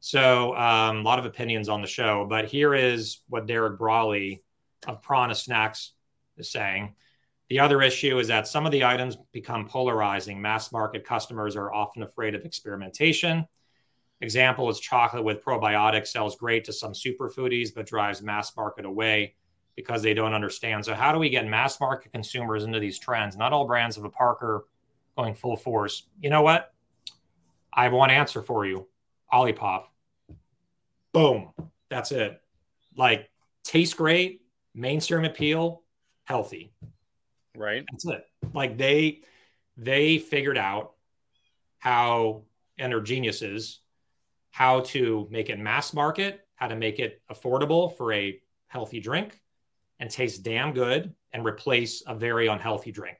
so, 0.00 0.54
um, 0.56 0.98
a 0.98 1.02
lot 1.02 1.18
of 1.18 1.24
opinions 1.24 1.70
on 1.70 1.80
the 1.80 1.86
show, 1.86 2.26
but 2.28 2.44
here 2.44 2.74
is 2.74 3.20
what 3.28 3.46
Derek 3.46 3.78
Brawley 3.78 4.42
of 4.86 5.02
Prana 5.02 5.34
Snacks 5.34 5.92
is 6.40 6.50
saying. 6.50 6.94
The 7.48 7.60
other 7.60 7.82
issue 7.82 8.18
is 8.18 8.28
that 8.28 8.46
some 8.46 8.66
of 8.66 8.72
the 8.72 8.84
items 8.84 9.16
become 9.32 9.66
polarizing. 9.66 10.40
Mass 10.40 10.72
market 10.72 11.04
customers 11.04 11.56
are 11.56 11.72
often 11.72 12.02
afraid 12.02 12.34
of 12.34 12.44
experimentation 12.44 13.46
Example 14.22 14.68
is 14.68 14.78
chocolate 14.78 15.24
with 15.24 15.42
probiotics 15.42 16.08
sells 16.08 16.36
great 16.36 16.64
to 16.64 16.72
some 16.72 16.92
superfoodies, 16.92 17.74
but 17.74 17.86
drives 17.86 18.20
mass 18.20 18.54
market 18.54 18.84
away 18.84 19.34
because 19.76 20.02
they 20.02 20.12
don't 20.12 20.34
understand. 20.34 20.84
So, 20.84 20.94
how 20.94 21.10
do 21.10 21.18
we 21.18 21.30
get 21.30 21.46
mass 21.46 21.80
market 21.80 22.12
consumers 22.12 22.64
into 22.64 22.80
these 22.80 22.98
trends? 22.98 23.36
Not 23.36 23.54
all 23.54 23.66
brands 23.66 23.96
have 23.96 24.04
a 24.04 24.10
Parker 24.10 24.66
going 25.16 25.34
full 25.34 25.56
force. 25.56 26.06
You 26.20 26.28
know 26.28 26.42
what? 26.42 26.72
I 27.72 27.84
have 27.84 27.92
one 27.92 28.10
answer 28.10 28.42
for 28.42 28.66
you 28.66 28.88
Olipop. 29.32 29.84
Boom. 31.12 31.52
That's 31.88 32.12
it. 32.12 32.40
Like, 32.96 33.30
tastes 33.64 33.94
great, 33.94 34.42
mainstream 34.74 35.24
appeal, 35.24 35.82
healthy. 36.24 36.72
Right. 37.56 37.84
That's 37.90 38.06
it. 38.06 38.24
Like, 38.54 38.78
they, 38.78 39.22
they 39.76 40.18
figured 40.18 40.58
out 40.58 40.92
how, 41.78 42.42
and 42.78 42.94
are 42.94 43.00
geniuses 43.00 43.80
how 44.50 44.80
to 44.80 45.28
make 45.30 45.48
it 45.48 45.58
mass 45.58 45.94
market, 45.94 46.46
how 46.54 46.68
to 46.68 46.76
make 46.76 46.98
it 46.98 47.22
affordable 47.30 47.96
for 47.96 48.12
a 48.12 48.40
healthy 48.68 49.00
drink 49.00 49.40
and 49.98 50.10
taste 50.10 50.42
damn 50.42 50.72
good 50.72 51.14
and 51.32 51.44
replace 51.44 52.02
a 52.06 52.14
very 52.14 52.48
unhealthy 52.48 52.90
drink. 52.90 53.18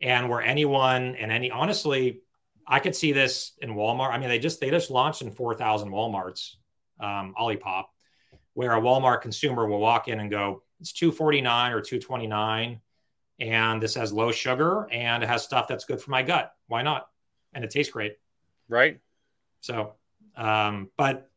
And 0.00 0.28
where 0.28 0.42
anyone 0.42 1.16
and 1.16 1.32
any 1.32 1.50
honestly, 1.50 2.22
I 2.66 2.80
could 2.80 2.94
see 2.94 3.12
this 3.12 3.52
in 3.60 3.70
Walmart. 3.70 4.12
I 4.12 4.18
mean, 4.18 4.28
they 4.28 4.38
just 4.38 4.60
they 4.60 4.70
just 4.70 4.90
launched 4.90 5.22
in 5.22 5.30
4,000 5.30 5.90
Walmarts, 5.90 6.54
um, 7.00 7.34
Olipop, 7.38 7.84
where 8.54 8.72
a 8.72 8.80
Walmart 8.80 9.22
consumer 9.22 9.66
will 9.66 9.80
walk 9.80 10.08
in 10.08 10.20
and 10.20 10.30
go, 10.30 10.62
it's 10.80 10.92
249 10.92 11.72
or 11.72 11.80
229 11.80 12.80
and 13.40 13.82
this 13.82 13.94
has 13.94 14.12
low 14.12 14.32
sugar 14.32 14.88
and 14.90 15.22
it 15.22 15.28
has 15.28 15.44
stuff 15.44 15.68
that's 15.68 15.84
good 15.84 16.00
for 16.00 16.10
my 16.10 16.22
gut. 16.22 16.52
Why 16.66 16.82
not? 16.82 17.08
And 17.52 17.64
it 17.64 17.70
tastes 17.70 17.92
great. 17.92 18.16
Right. 18.68 19.00
So 19.60 19.94
um, 20.36 20.90
but 20.96 21.30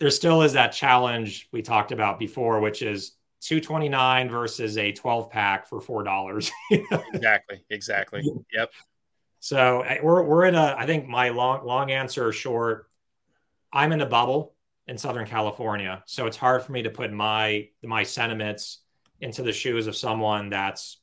there 0.00 0.10
still 0.10 0.42
is 0.42 0.54
that 0.54 0.68
challenge 0.68 1.48
we 1.52 1.62
talked 1.62 1.92
about 1.92 2.18
before, 2.18 2.60
which 2.60 2.82
is 2.82 3.12
229 3.40 4.30
versus 4.30 4.78
a 4.78 4.92
12 4.92 5.30
pack 5.30 5.68
for 5.68 5.80
four 5.80 6.02
dollars. 6.02 6.50
exactly. 6.70 7.62
Exactly. 7.70 8.22
Yep. 8.52 8.70
So 9.40 9.84
we're 10.02 10.22
we're 10.22 10.46
in 10.46 10.54
a. 10.54 10.74
I 10.76 10.86
think 10.86 11.06
my 11.06 11.28
long 11.28 11.64
long 11.64 11.90
answer 11.90 12.32
short. 12.32 12.86
I'm 13.72 13.92
in 13.92 14.00
a 14.00 14.06
bubble 14.06 14.54
in 14.88 14.98
Southern 14.98 15.26
California, 15.26 16.02
so 16.06 16.26
it's 16.26 16.36
hard 16.36 16.62
for 16.62 16.72
me 16.72 16.82
to 16.82 16.90
put 16.90 17.12
my 17.12 17.68
my 17.82 18.02
sentiments 18.02 18.80
into 19.20 19.42
the 19.42 19.52
shoes 19.52 19.86
of 19.86 19.96
someone 19.96 20.48
that's 20.48 20.98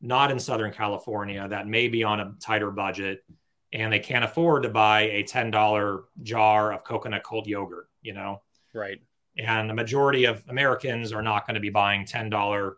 not 0.00 0.30
in 0.30 0.38
Southern 0.38 0.72
California 0.72 1.46
that 1.48 1.66
may 1.66 1.88
be 1.88 2.02
on 2.02 2.20
a 2.20 2.34
tighter 2.40 2.70
budget 2.70 3.24
and 3.72 3.92
they 3.92 4.00
can't 4.00 4.24
afford 4.24 4.64
to 4.64 4.68
buy 4.68 5.02
a 5.02 5.22
$10 5.22 6.02
jar 6.22 6.72
of 6.72 6.84
Coconut 6.84 7.22
Cult 7.24 7.46
yogurt, 7.46 7.88
you 8.02 8.12
know? 8.12 8.42
Right. 8.74 9.00
And 9.38 9.70
the 9.70 9.74
majority 9.74 10.24
of 10.24 10.42
Americans 10.48 11.12
are 11.12 11.22
not 11.22 11.46
going 11.46 11.54
to 11.54 11.60
be 11.60 11.70
buying 11.70 12.04
$10 12.04 12.74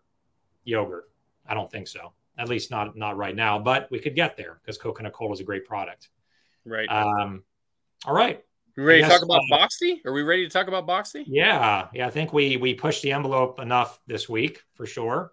yogurt. 0.65 1.11
I 1.49 1.55
don't 1.55 1.71
think 1.71 1.89
so. 1.89 2.13
At 2.39 2.49
least 2.49 2.71
not 2.71 2.97
not 2.97 3.17
right 3.17 3.35
now, 3.35 3.59
but 3.59 3.89
we 3.91 4.01
could 4.01 4.15
get 4.15 4.37
there 4.37 4.61
because 4.61 4.77
Coconut 4.77 5.15
Cult 5.15 5.33
is 5.33 5.41
a 5.41 5.45
great 5.45 5.65
product. 5.65 6.09
Right. 6.65 6.89
Um, 6.89 7.45
all 8.05 8.15
right. 8.15 8.45
We 8.77 8.83
ready 8.83 9.03
guess, 9.03 9.13
to 9.13 9.19
talk 9.19 9.25
about 9.25 9.43
uh, 9.53 9.57
Boxi? 9.57 10.05
Are 10.05 10.13
we 10.13 10.23
ready 10.23 10.43
to 10.43 10.51
talk 10.51 10.67
about 10.67 10.85
Boxi? 10.85 11.23
Yeah, 11.29 11.87
yeah. 11.95 12.09
I 12.09 12.11
think 12.11 12.33
we 12.33 12.57
we 12.57 12.75
pushed 12.75 13.03
the 13.03 13.13
envelope 13.13 13.61
enough 13.61 14.01
this 14.09 14.29
week 14.29 14.63
for 14.75 14.85
sure. 14.85 15.33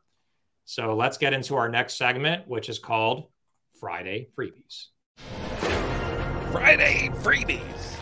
So 0.66 0.96
let's 0.96 1.18
get 1.18 1.34
into 1.34 1.56
our 1.56 1.68
next 1.68 1.96
segment, 1.96 2.48
which 2.48 2.70
is 2.70 2.78
called 2.78 3.30
Friday 3.80 4.28
Freebies. 4.38 4.90
Friday 6.52 7.10
Freebies. 7.16 7.96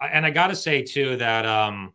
And 0.00 0.24
I 0.24 0.30
got 0.30 0.48
to 0.48 0.56
say 0.56 0.82
too 0.82 1.16
that 1.16 1.46
um, 1.46 1.92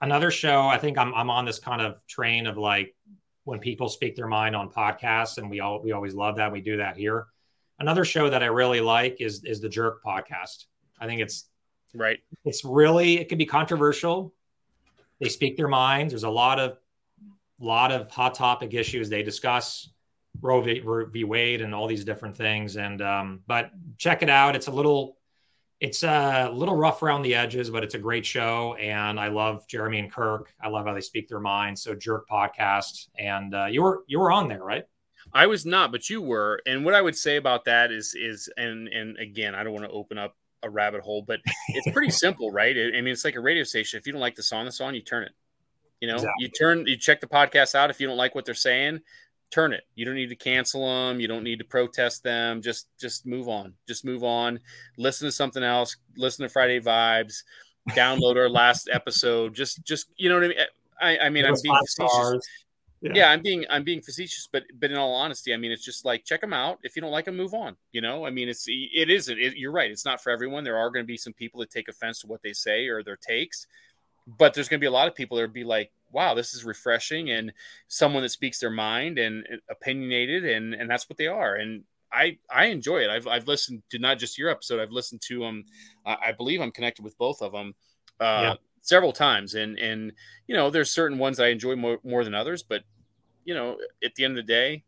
another 0.00 0.30
show. 0.30 0.66
I 0.66 0.78
think 0.78 0.96
I'm 0.96 1.12
I'm 1.12 1.28
on 1.28 1.44
this 1.44 1.58
kind 1.58 1.82
of 1.82 1.96
train 2.06 2.46
of 2.46 2.56
like 2.56 2.96
when 3.44 3.58
people 3.58 3.90
speak 3.90 4.16
their 4.16 4.28
mind 4.28 4.56
on 4.56 4.70
podcasts, 4.70 5.36
and 5.36 5.50
we 5.50 5.60
all 5.60 5.82
we 5.82 5.92
always 5.92 6.14
love 6.14 6.36
that. 6.36 6.52
We 6.52 6.62
do 6.62 6.78
that 6.78 6.96
here. 6.96 7.26
Another 7.78 8.04
show 8.04 8.30
that 8.30 8.42
I 8.42 8.46
really 8.46 8.80
like 8.80 9.20
is 9.20 9.44
is 9.44 9.60
the 9.60 9.68
Jerk 9.68 10.02
podcast. 10.02 10.64
I 11.00 11.06
think 11.06 11.20
it's 11.20 11.48
right. 11.94 12.18
It's 12.44 12.64
really 12.64 13.18
it 13.18 13.28
can 13.28 13.38
be 13.38 13.46
controversial. 13.46 14.32
They 15.20 15.28
speak 15.28 15.56
their 15.56 15.68
minds. 15.68 16.12
There's 16.12 16.24
a 16.24 16.30
lot 16.30 16.58
of 16.58 16.78
lot 17.58 17.92
of 17.92 18.10
hot 18.10 18.34
topic 18.34 18.74
issues 18.74 19.08
they 19.08 19.22
discuss. 19.22 19.90
Roe 20.42 20.60
v, 20.60 20.82
v. 21.10 21.24
Wade 21.24 21.62
and 21.62 21.74
all 21.74 21.86
these 21.86 22.04
different 22.04 22.36
things. 22.36 22.76
And 22.76 23.00
um, 23.00 23.40
but 23.46 23.70
check 23.96 24.22
it 24.22 24.28
out. 24.28 24.54
It's 24.54 24.66
a 24.66 24.72
little 24.72 25.16
it's 25.80 26.02
a 26.02 26.50
little 26.52 26.76
rough 26.76 27.02
around 27.02 27.22
the 27.22 27.34
edges, 27.34 27.68
but 27.70 27.84
it's 27.84 27.94
a 27.94 27.98
great 27.98 28.24
show. 28.24 28.74
And 28.74 29.20
I 29.20 29.28
love 29.28 29.66
Jeremy 29.68 29.98
and 29.98 30.10
Kirk. 30.10 30.52
I 30.60 30.68
love 30.68 30.86
how 30.86 30.94
they 30.94 31.00
speak 31.00 31.28
their 31.28 31.40
minds. 31.40 31.82
So 31.82 31.94
Jerk 31.94 32.26
podcast, 32.28 33.08
and 33.18 33.54
uh, 33.54 33.66
you 33.66 33.82
were 33.82 34.02
you 34.06 34.18
were 34.18 34.32
on 34.32 34.48
there, 34.48 34.62
right? 34.62 34.84
I 35.36 35.46
was 35.46 35.66
not, 35.66 35.92
but 35.92 36.08
you 36.08 36.22
were. 36.22 36.62
And 36.66 36.82
what 36.82 36.94
I 36.94 37.02
would 37.02 37.14
say 37.14 37.36
about 37.36 37.66
that 37.66 37.92
is 37.92 38.14
is 38.14 38.48
and 38.56 38.88
and 38.88 39.18
again, 39.18 39.54
I 39.54 39.62
don't 39.64 39.74
want 39.74 39.84
to 39.84 39.90
open 39.90 40.16
up 40.16 40.34
a 40.62 40.70
rabbit 40.70 41.02
hole, 41.02 41.22
but 41.22 41.40
it's 41.68 41.90
pretty 41.92 42.10
simple, 42.24 42.50
right? 42.50 42.74
I 42.74 43.00
mean, 43.02 43.08
it's 43.08 43.24
like 43.24 43.36
a 43.36 43.40
radio 43.40 43.62
station. 43.62 43.98
If 43.98 44.06
you 44.06 44.12
don't 44.12 44.20
like 44.20 44.34
the 44.34 44.42
song 44.42 44.64
that's 44.64 44.80
on, 44.80 44.94
you 44.94 45.02
turn 45.02 45.24
it. 45.24 45.32
You 46.00 46.08
know, 46.08 46.14
exactly. 46.14 46.32
you 46.38 46.48
turn, 46.48 46.86
you 46.86 46.96
check 46.96 47.20
the 47.20 47.26
podcast 47.26 47.74
out. 47.74 47.90
If 47.90 48.00
you 48.00 48.06
don't 48.06 48.16
like 48.16 48.34
what 48.34 48.46
they're 48.46 48.54
saying, 48.54 49.00
turn 49.50 49.72
it. 49.74 49.84
You 49.94 50.06
don't 50.06 50.14
need 50.14 50.28
to 50.28 50.36
cancel 50.36 50.86
them. 50.86 51.20
You 51.20 51.28
don't 51.28 51.44
need 51.44 51.58
to 51.58 51.64
protest 51.64 52.22
them. 52.22 52.62
Just, 52.62 52.88
just 52.98 53.26
move 53.26 53.48
on. 53.48 53.74
Just 53.86 54.04
move 54.04 54.24
on. 54.24 54.60
Listen 54.96 55.28
to 55.28 55.32
something 55.32 55.62
else. 55.62 55.96
Listen 56.16 56.44
to 56.44 56.48
Friday 56.48 56.80
Vibes. 56.80 57.44
Download 57.90 58.36
our 58.36 58.48
last 58.48 58.88
episode. 58.92 59.54
Just, 59.54 59.84
just 59.84 60.08
you 60.16 60.28
know 60.28 60.36
what 60.36 60.44
I 60.44 60.48
mean. 60.48 60.58
I, 61.00 61.18
I 61.18 61.28
mean, 61.28 61.44
I'm 61.44 61.54
being 61.62 61.76
facetious. 61.86 62.46
Yeah. 63.00 63.12
yeah. 63.14 63.30
I'm 63.30 63.42
being 63.42 63.64
I'm 63.68 63.84
being 63.84 64.00
facetious, 64.00 64.48
but 64.50 64.64
but 64.78 64.90
in 64.90 64.96
all 64.96 65.14
honesty, 65.14 65.52
I 65.52 65.56
mean, 65.56 65.70
it's 65.70 65.84
just 65.84 66.04
like 66.04 66.24
check 66.24 66.40
them 66.40 66.52
out. 66.52 66.78
If 66.82 66.96
you 66.96 67.02
don't 67.02 67.10
like 67.10 67.26
them, 67.26 67.36
move 67.36 67.54
on. 67.54 67.76
You 67.92 68.00
know, 68.00 68.26
I 68.26 68.30
mean, 68.30 68.48
it's 68.48 68.66
it 68.68 69.10
isn't. 69.10 69.38
It, 69.38 69.56
you're 69.56 69.72
right. 69.72 69.90
It's 69.90 70.04
not 70.04 70.22
for 70.22 70.30
everyone. 70.30 70.64
There 70.64 70.76
are 70.76 70.90
going 70.90 71.04
to 71.04 71.06
be 71.06 71.16
some 71.16 71.32
people 71.32 71.60
that 71.60 71.70
take 71.70 71.88
offense 71.88 72.20
to 72.20 72.26
what 72.26 72.42
they 72.42 72.52
say 72.52 72.88
or 72.88 73.02
their 73.02 73.16
takes, 73.16 73.66
but 74.26 74.54
there's 74.54 74.68
going 74.68 74.78
to 74.78 74.84
be 74.84 74.88
a 74.88 74.90
lot 74.92 75.08
of 75.08 75.14
people 75.14 75.36
that 75.38 75.52
be 75.52 75.64
like, 75.64 75.92
wow, 76.10 76.34
this 76.34 76.54
is 76.54 76.64
refreshing 76.64 77.30
and 77.30 77.52
someone 77.88 78.22
that 78.22 78.30
speaks 78.30 78.60
their 78.60 78.70
mind 78.70 79.18
and 79.18 79.46
opinionated, 79.70 80.44
and 80.44 80.74
and 80.74 80.90
that's 80.90 81.08
what 81.08 81.18
they 81.18 81.26
are. 81.26 81.56
And 81.56 81.84
I 82.12 82.38
I 82.50 82.66
enjoy 82.66 82.98
it. 82.98 83.10
I've 83.10 83.26
I've 83.26 83.46
listened 83.46 83.82
to 83.90 83.98
not 83.98 84.18
just 84.18 84.38
your 84.38 84.48
episode. 84.48 84.80
I've 84.80 84.90
listened 84.90 85.20
to 85.22 85.40
them. 85.40 85.64
Um, 86.04 86.16
I 86.24 86.32
believe 86.32 86.60
I'm 86.60 86.72
connected 86.72 87.04
with 87.04 87.16
both 87.18 87.42
of 87.42 87.52
them. 87.52 87.74
Uh, 88.18 88.24
yeah. 88.42 88.54
Several 88.86 89.12
times, 89.12 89.54
and 89.54 89.76
and 89.80 90.12
you 90.46 90.54
know, 90.54 90.70
there's 90.70 90.92
certain 90.92 91.18
ones 91.18 91.40
I 91.40 91.48
enjoy 91.48 91.74
more, 91.74 91.98
more 92.04 92.22
than 92.22 92.34
others, 92.34 92.62
but 92.62 92.84
you 93.44 93.52
know, 93.52 93.78
at 94.04 94.14
the 94.14 94.24
end 94.24 94.38
of 94.38 94.46
the 94.46 94.52
day, 94.52 94.84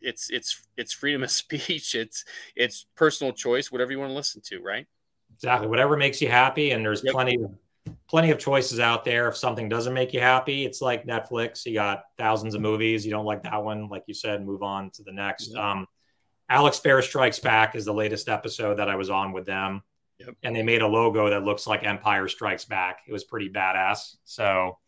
it's 0.00 0.30
it's 0.30 0.66
it's 0.76 0.92
freedom 0.92 1.22
of 1.22 1.30
speech. 1.42 1.94
It's 1.94 2.24
it's 2.56 2.86
personal 2.96 3.32
choice. 3.32 3.70
Whatever 3.70 3.92
you 3.92 4.00
want 4.00 4.10
to 4.10 4.16
listen 4.16 4.42
to, 4.46 4.60
right? 4.60 4.86
Exactly. 5.36 5.68
Whatever 5.68 5.96
makes 5.96 6.20
you 6.20 6.28
happy, 6.28 6.72
and 6.72 6.84
there's 6.84 7.04
yep. 7.04 7.14
plenty 7.14 7.36
of 7.40 7.52
plenty 8.08 8.32
of 8.32 8.40
choices 8.40 8.80
out 8.80 9.04
there. 9.04 9.28
If 9.28 9.36
something 9.36 9.68
doesn't 9.68 9.94
make 9.94 10.12
you 10.12 10.20
happy, 10.20 10.64
it's 10.64 10.82
like 10.82 11.06
Netflix. 11.06 11.64
You 11.64 11.74
got 11.74 12.02
thousands 12.18 12.56
of 12.56 12.60
movies. 12.60 13.04
You 13.06 13.12
don't 13.12 13.24
like 13.24 13.44
that 13.44 13.62
one, 13.62 13.88
like 13.88 14.02
you 14.08 14.14
said, 14.14 14.44
move 14.44 14.64
on 14.64 14.90
to 14.90 15.04
the 15.04 15.12
next. 15.12 15.54
Um, 15.54 15.86
Alex 16.48 16.80
Bayer 16.80 17.00
Strikes 17.00 17.38
Back 17.38 17.74
is 17.76 17.84
the 17.84 17.94
latest 17.94 18.28
episode 18.28 18.78
that 18.78 18.90
I 18.90 18.96
was 18.96 19.08
on 19.08 19.32
with 19.32 19.46
them. 19.46 19.82
Yep. 20.26 20.36
And 20.42 20.56
they 20.56 20.62
made 20.62 20.82
a 20.82 20.86
logo 20.86 21.30
that 21.30 21.44
looks 21.44 21.66
like 21.66 21.84
Empire 21.84 22.28
Strikes 22.28 22.64
Back. 22.64 23.00
It 23.06 23.12
was 23.12 23.24
pretty 23.24 23.48
badass. 23.48 24.16
So 24.24 24.78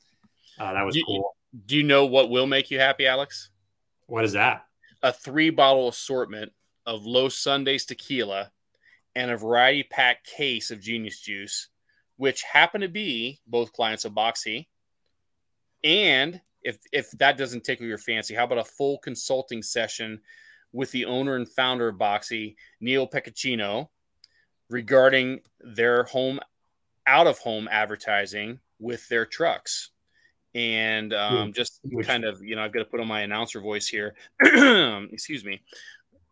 uh, 0.59 0.73
that 0.73 0.85
was 0.85 0.95
do, 0.95 1.03
cool. 1.07 1.37
Do 1.67 1.77
you 1.77 1.83
know 1.83 2.07
what 2.07 2.31
will 2.31 2.47
make 2.47 2.71
you 2.71 2.79
happy, 2.79 3.07
Alex? 3.07 3.51
What 4.07 4.25
is 4.25 4.33
that? 4.33 4.67
A 5.03 5.13
three 5.13 5.51
bottle 5.51 5.89
assortment 5.89 6.53
of 6.87 7.05
Los 7.05 7.37
Sundays 7.37 7.85
tequila 7.85 8.53
and 9.15 9.31
a 9.31 9.37
variety 9.37 9.83
pack 9.83 10.25
case 10.25 10.71
of 10.71 10.81
Genius 10.81 11.21
Juice 11.21 11.69
which 12.17 12.43
happen 12.43 12.81
to 12.81 12.89
be 12.89 13.41
both 13.47 13.73
clients 13.73 14.05
of 14.05 14.13
Boxi. 14.13 14.67
And 15.83 16.41
if 16.63 16.79
if 16.93 17.11
that 17.13 17.37
doesn't 17.37 17.65
tickle 17.65 17.87
your 17.87 17.99
fancy, 17.99 18.35
how 18.35 18.45
about 18.45 18.59
a 18.59 18.65
full 18.65 18.99
consulting 18.99 19.63
session 19.63 20.21
with 20.73 20.91
the 20.93 21.05
owner 21.05 21.37
and 21.37 21.49
founder 21.49 21.89
of 21.89 21.97
Boxi, 21.97 22.57
Neal 22.81 23.09
Peccacino, 23.09 23.89
regarding 24.71 25.41
their 25.61 26.05
home 26.05 26.41
out 27.07 27.27
of 27.27 27.39
home 27.39 27.69
advertising 27.71 28.61
with 28.79 29.09
their 29.09 29.27
trucks? 29.27 29.91
And 30.55 31.13
um, 31.13 31.53
just 31.53 31.81
kind 32.05 32.25
of, 32.25 32.41
you 32.43 32.55
know, 32.55 32.63
I've 32.63 32.73
got 32.73 32.81
to 32.81 32.85
put 32.85 33.01
on 33.01 33.09
my 33.09 33.23
announcer 33.23 33.61
voice 33.61 33.89
here. 33.89 34.15
Excuse 34.43 35.45
me. 35.45 35.61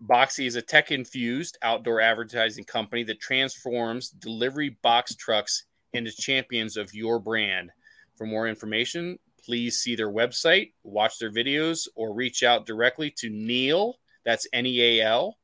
Boxi 0.05 0.47
is 0.47 0.57
a 0.57 0.63
tech 0.63 0.91
infused 0.91 1.59
outdoor 1.63 2.01
advertising 2.01 2.65
company 2.65 3.05
that 3.05 3.21
transforms 3.21 4.11
delivery 4.11 4.77
box 4.83 5.15
trucks 5.15 5.65
into 5.93 6.11
champions 6.13 6.77
of 6.77 6.93
your 6.95 7.19
brand. 7.19 7.71
For 8.17 8.27
more 8.27 8.49
information, 8.49 9.19
please 9.45 9.79
see 9.79 9.97
their 9.97 10.11
website, 10.11 10.73
watch 10.83 11.19
their 11.19 11.33
videos, 11.33 11.89
or 11.95 12.15
reach 12.15 12.43
out 12.43 12.67
directly 12.67 13.11
to 13.19 13.31
Neal, 13.31 13.99
that's 14.25 14.47
N 14.53 14.67
E 14.67 15.01
A 15.01 15.05
L, 15.05 15.39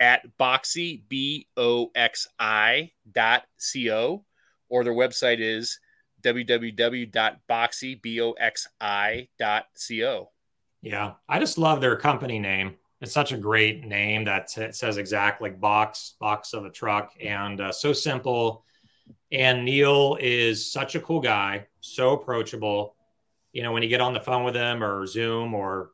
at 0.00 0.26
boxi, 0.38 1.02
B 1.08 1.46
O 1.56 1.90
X 1.94 2.26
I 2.38 2.90
dot 3.12 3.44
C 3.58 3.92
O, 3.92 4.24
or 4.68 4.82
their 4.82 4.94
website 4.94 5.38
is 5.38 5.78
www.boxi, 6.22 8.02
B 8.02 8.20
O 8.20 8.32
X 8.32 8.66
I 8.80 9.28
dot 9.38 9.66
C 9.74 10.04
O. 10.04 10.30
Yeah, 10.82 11.12
I 11.28 11.38
just 11.38 11.58
love 11.58 11.80
their 11.80 11.96
company 11.96 12.38
name. 12.38 12.76
It's 13.00 13.12
such 13.12 13.32
a 13.32 13.38
great 13.38 13.84
name 13.84 14.24
that 14.24 14.48
t- 14.48 14.72
says 14.72 14.96
exactly 14.96 15.50
like 15.50 15.60
box, 15.60 16.16
box 16.18 16.54
of 16.54 16.64
a 16.64 16.70
truck, 16.70 17.12
and 17.20 17.60
uh, 17.60 17.72
so 17.72 17.92
simple 17.92 18.64
and 19.32 19.64
Neal 19.64 20.16
is 20.20 20.70
such 20.70 20.94
a 20.94 21.00
cool 21.00 21.20
guy, 21.20 21.66
so 21.80 22.12
approachable. 22.12 22.96
You 23.52 23.62
know, 23.62 23.72
when 23.72 23.82
you 23.82 23.88
get 23.88 24.00
on 24.00 24.14
the 24.14 24.20
phone 24.20 24.44
with 24.44 24.54
him 24.54 24.82
or 24.82 25.06
Zoom 25.06 25.54
or, 25.54 25.90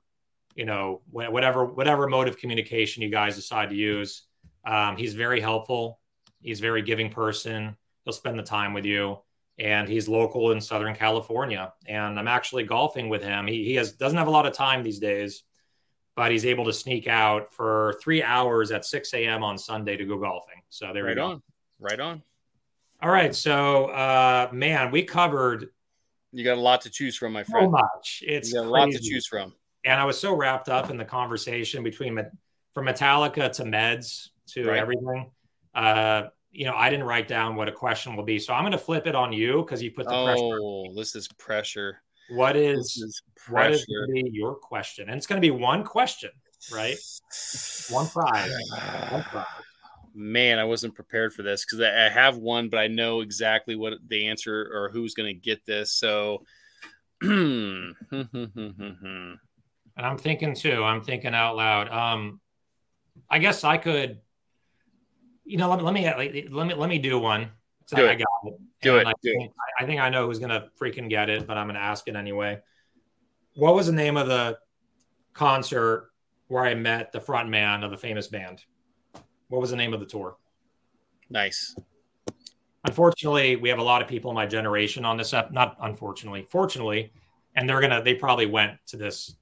you 0.57 0.65
know, 0.65 1.03
whatever 1.11 1.67
whatever 1.67 2.09
mode 2.09 2.29
of 2.29 2.39
communication 2.39 3.03
you 3.03 3.11
guys 3.11 3.37
decide 3.37 3.69
to 3.71 3.77
use, 3.77 4.23
um, 4.65 4.97
he's 4.97 5.15
very 5.15 5.41
helpful. 5.41 6.01
He's 6.41 6.59
a 6.59 6.63
very 6.63 6.83
giving 6.83 7.11
person. 7.11 7.77
He'll 8.05 8.15
spend 8.15 8.39
the 8.39 8.43
time 8.43 8.73
with 8.73 8.87
you, 8.87 9.19
and 9.59 9.87
he's 9.87 10.09
local 10.09 10.53
in 10.53 10.61
Southern 10.61 10.95
California. 10.95 11.73
And 11.87 12.19
I'm 12.19 12.27
actually 12.27 12.65
golfing 12.65 13.11
with 13.11 13.23
him. 13.23 13.47
He, 13.47 13.65
he 13.65 13.75
has 13.75 13.93
doesn't 13.93 14.17
have 14.17 14.29
a 14.29 14.31
lot 14.31 14.47
of 14.47 14.55
time 14.55 14.83
these 14.83 14.99
days, 14.99 15.43
but 16.15 16.33
he's 16.33 16.47
able 16.47 16.65
to 16.65 16.73
sneak 16.73 17.07
out 17.07 17.53
for 17.53 17.99
three 18.03 18.23
hours 18.23 18.71
at 18.71 18.87
6 18.87 19.13
a.m. 19.13 19.45
on 19.45 19.59
Sunday 19.59 19.97
to 19.99 20.07
go 20.07 20.19
golfing. 20.19 20.63
So 20.71 20.93
there 20.95 21.05
right 21.05 21.11
we 21.11 21.15
go. 21.17 21.27
Right 21.27 21.33
on, 21.33 21.43
right 21.81 22.01
on. 22.01 22.23
All 23.03 23.11
right. 23.11 23.35
So, 23.35 23.87
uh, 23.87 24.49
man, 24.53 24.91
we 24.91 25.03
covered. 25.03 25.69
You 26.33 26.45
got 26.45 26.57
a 26.57 26.61
lot 26.61 26.81
to 26.83 26.91
choose 26.91 27.15
from, 27.17 27.35
my 27.35 27.45
friend. 27.45 27.67
So 27.67 27.71
much. 27.71 28.23
It's 28.27 28.53
you 28.53 28.61
got 28.61 28.67
a 28.67 28.71
lot 28.71 28.91
to 28.91 28.99
choose 28.99 29.27
from. 29.27 29.53
And 29.87 30.01
I 30.01 30.05
was 30.05 30.18
so 30.18 30.34
wrapped 30.34 30.68
up 30.68 30.91
in 30.91 30.97
the 30.97 31.05
conversation 31.05 31.84
between 31.84 32.20
from 32.74 32.87
Metallica 32.87 33.51
to 33.53 33.62
meds 33.62 34.30
to 34.49 34.64
right. 34.66 34.78
everything. 34.78 35.30
Uh, 35.74 36.24
you 36.51 36.66
know, 36.66 36.74
I 36.74 36.91
didn't 36.91 37.07
write 37.07 37.28
down 37.28 37.55
what 37.55 37.68
a 37.68 37.72
question 37.72 38.16
will 38.16 38.24
be, 38.24 38.39
so 38.39 38.53
I'm 38.53 38.62
going 38.62 38.72
to 38.72 38.78
flip 38.78 39.07
it 39.07 39.14
on 39.14 39.32
you 39.32 39.62
because 39.62 39.82
you 39.82 39.93
put 39.93 40.07
the 40.07 40.14
oh, 40.14 40.24
pressure. 40.24 40.59
Oh, 40.61 40.95
this 40.95 41.14
is 41.14 41.28
pressure. 41.28 42.03
What 42.30 42.57
is, 42.57 42.97
is 42.97 43.22
what 43.49 43.70
is 43.70 43.87
your 43.87 44.57
question? 44.57 45.09
And 45.09 45.16
it's 45.16 45.26
going 45.26 45.41
to 45.41 45.47
be 45.47 45.53
one 45.53 45.84
question, 45.84 46.30
right? 46.72 46.97
One 47.91 48.09
prize. 48.09 48.53
one 49.11 49.22
prize. 49.22 49.47
Man, 50.14 50.59
I 50.59 50.64
wasn't 50.64 50.95
prepared 50.95 51.32
for 51.34 51.43
this 51.43 51.64
because 51.64 51.80
I 51.80 52.09
have 52.09 52.39
one, 52.39 52.70
but 52.70 52.78
I 52.78 52.89
know 52.89 53.20
exactly 53.20 53.76
what 53.76 53.95
the 54.09 54.26
answer 54.26 54.68
or 54.74 54.89
who's 54.89 55.14
going 55.14 55.32
to 55.32 55.41
get 55.41 55.64
this. 55.66 55.93
So, 55.93 56.43
hmm, 57.22 57.91
hmm, 58.11 58.22
hmm, 58.22 59.32
and 59.97 60.07
I'm 60.07 60.18
thinking 60.18 60.55
too. 60.55 60.84
I'm 60.84 61.03
thinking 61.03 61.34
out 61.34 61.57
loud. 61.57 61.88
Um, 61.88 62.40
I 63.30 63.38
guess 63.38 63.64
I 63.64 63.76
could. 63.78 64.20
You 65.44 65.59
know, 65.59 65.70
let, 65.70 65.82
let 65.82 65.94
me 65.94 66.05
let 66.51 66.66
me 66.66 66.74
let 66.74 66.88
me 66.88 66.99
do 66.99 67.18
one. 67.18 67.51
So 67.86 67.97
do 67.97 68.03
I, 68.03 68.07
it. 68.07 68.11
I 68.11 68.14
got 68.16 68.26
it. 68.44 68.61
Do 68.82 68.97
it. 68.97 69.07
I, 69.07 69.12
do 69.22 69.30
think, 69.30 69.44
it. 69.44 69.53
I 69.80 69.86
think 69.86 70.01
I 70.01 70.09
know 70.09 70.26
who's 70.26 70.38
gonna 70.38 70.68
freaking 70.80 71.09
get 71.09 71.30
it, 71.30 71.47
but 71.47 71.57
I'm 71.57 71.66
gonna 71.66 71.78
ask 71.78 72.09
it 72.09 72.16
anyway. 72.16 72.61
What 73.55 73.74
was 73.74 73.86
the 73.86 73.92
name 73.92 74.16
of 74.16 74.26
the 74.26 74.59
concert 75.32 76.11
where 76.49 76.64
I 76.64 76.74
met 76.74 77.12
the 77.12 77.20
front 77.20 77.49
man 77.49 77.82
of 77.82 77.90
the 77.90 77.97
famous 77.97 78.26
band? 78.26 78.64
What 79.49 79.61
was 79.61 79.70
the 79.70 79.76
name 79.76 79.94
of 79.94 80.01
the 80.01 80.07
tour? 80.07 80.36
Nice. 81.30 81.76
Unfortunately, 82.84 83.57
we 83.57 83.68
have 83.68 83.78
a 83.78 83.82
lot 83.82 84.03
of 84.03 84.09
people 84.09 84.30
in 84.30 84.34
my 84.34 84.47
generation 84.47 85.05
on 85.05 85.16
this 85.16 85.32
up. 85.32 85.53
Not 85.53 85.76
unfortunately, 85.80 86.47
fortunately, 86.51 87.12
and 87.55 87.68
they're 87.68 87.80
gonna. 87.80 88.03
They 88.03 88.14
probably 88.14 88.47
went 88.47 88.78
to 88.88 88.97
this 88.97 89.36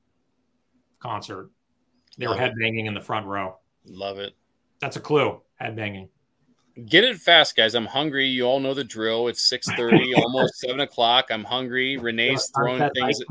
concert. 1.04 1.50
They 2.16 2.26
Love 2.26 2.38
were 2.38 2.42
headbanging 2.42 2.86
in 2.86 2.94
the 2.94 3.00
front 3.00 3.26
row. 3.26 3.58
Love 3.86 4.18
it. 4.18 4.34
That's 4.80 4.96
a 4.96 5.00
clue. 5.00 5.40
Headbanging. 5.60 6.08
Get 6.86 7.04
it 7.04 7.18
fast, 7.18 7.56
guys. 7.56 7.74
I'm 7.74 7.86
hungry. 7.86 8.26
You 8.26 8.44
all 8.44 8.58
know 8.58 8.74
the 8.74 8.84
drill. 8.84 9.28
It's 9.28 9.48
6:30, 9.48 10.16
almost 10.22 10.58
seven 10.58 10.80
o'clock. 10.80 11.26
I'm 11.30 11.44
hungry. 11.44 11.96
Renee's 11.96 12.50
throwing 12.54 12.90
things. 12.94 13.22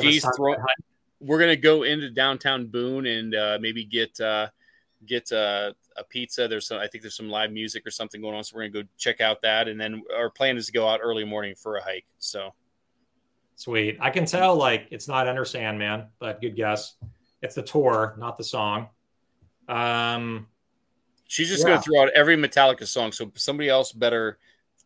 She's 0.00 0.26
throwing. 0.36 0.58
We're 1.20 1.38
gonna 1.38 1.56
go 1.56 1.82
into 1.82 2.10
downtown 2.10 2.66
Boone 2.66 3.06
and 3.06 3.34
uh, 3.34 3.58
maybe 3.60 3.84
get 3.84 4.18
uh, 4.20 4.48
get 5.06 5.30
uh, 5.30 5.72
a 5.96 6.04
pizza. 6.04 6.48
There's 6.48 6.66
some. 6.66 6.78
I 6.78 6.88
think 6.88 7.02
there's 7.02 7.16
some 7.16 7.28
live 7.28 7.52
music 7.52 7.86
or 7.86 7.90
something 7.90 8.20
going 8.20 8.34
on. 8.34 8.42
So 8.42 8.56
we're 8.56 8.68
gonna 8.68 8.84
go 8.84 8.88
check 8.96 9.20
out 9.20 9.42
that, 9.42 9.68
and 9.68 9.80
then 9.80 10.02
our 10.16 10.30
plan 10.30 10.56
is 10.56 10.66
to 10.66 10.72
go 10.72 10.88
out 10.88 11.00
early 11.02 11.24
morning 11.24 11.54
for 11.54 11.76
a 11.76 11.82
hike. 11.82 12.06
So 12.18 12.54
sweet. 13.60 13.98
I 14.00 14.10
can 14.10 14.24
tell 14.24 14.56
like 14.56 14.88
it's 14.90 15.06
not 15.08 15.28
Enter 15.28 15.44
Sandman, 15.44 16.06
but 16.18 16.40
good 16.40 16.56
guess. 16.56 16.94
It's 17.42 17.54
the 17.54 17.62
tour, 17.62 18.14
not 18.18 18.36
the 18.38 18.44
song. 18.44 18.88
Um, 19.68 20.46
She's 21.28 21.48
just 21.48 21.62
yeah. 21.62 21.68
going 21.68 21.78
to 21.78 21.84
throw 21.84 22.02
out 22.02 22.10
every 22.10 22.36
Metallica 22.36 22.86
song, 22.86 23.12
so 23.12 23.30
somebody 23.36 23.68
else 23.68 23.92
better 23.92 24.38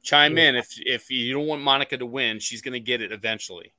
chime 0.03 0.37
yeah. 0.37 0.51
in. 0.51 0.57
If 0.57 0.79
if 0.79 1.11
you 1.11 1.33
don't 1.33 1.47
want 1.47 1.62
Monica 1.62 1.97
to 1.97 2.05
win, 2.05 2.39
she's 2.39 2.61
going 2.61 2.75
to 2.75 2.81
get 2.81 3.01
it 3.01 3.12
eventually. 3.12 3.72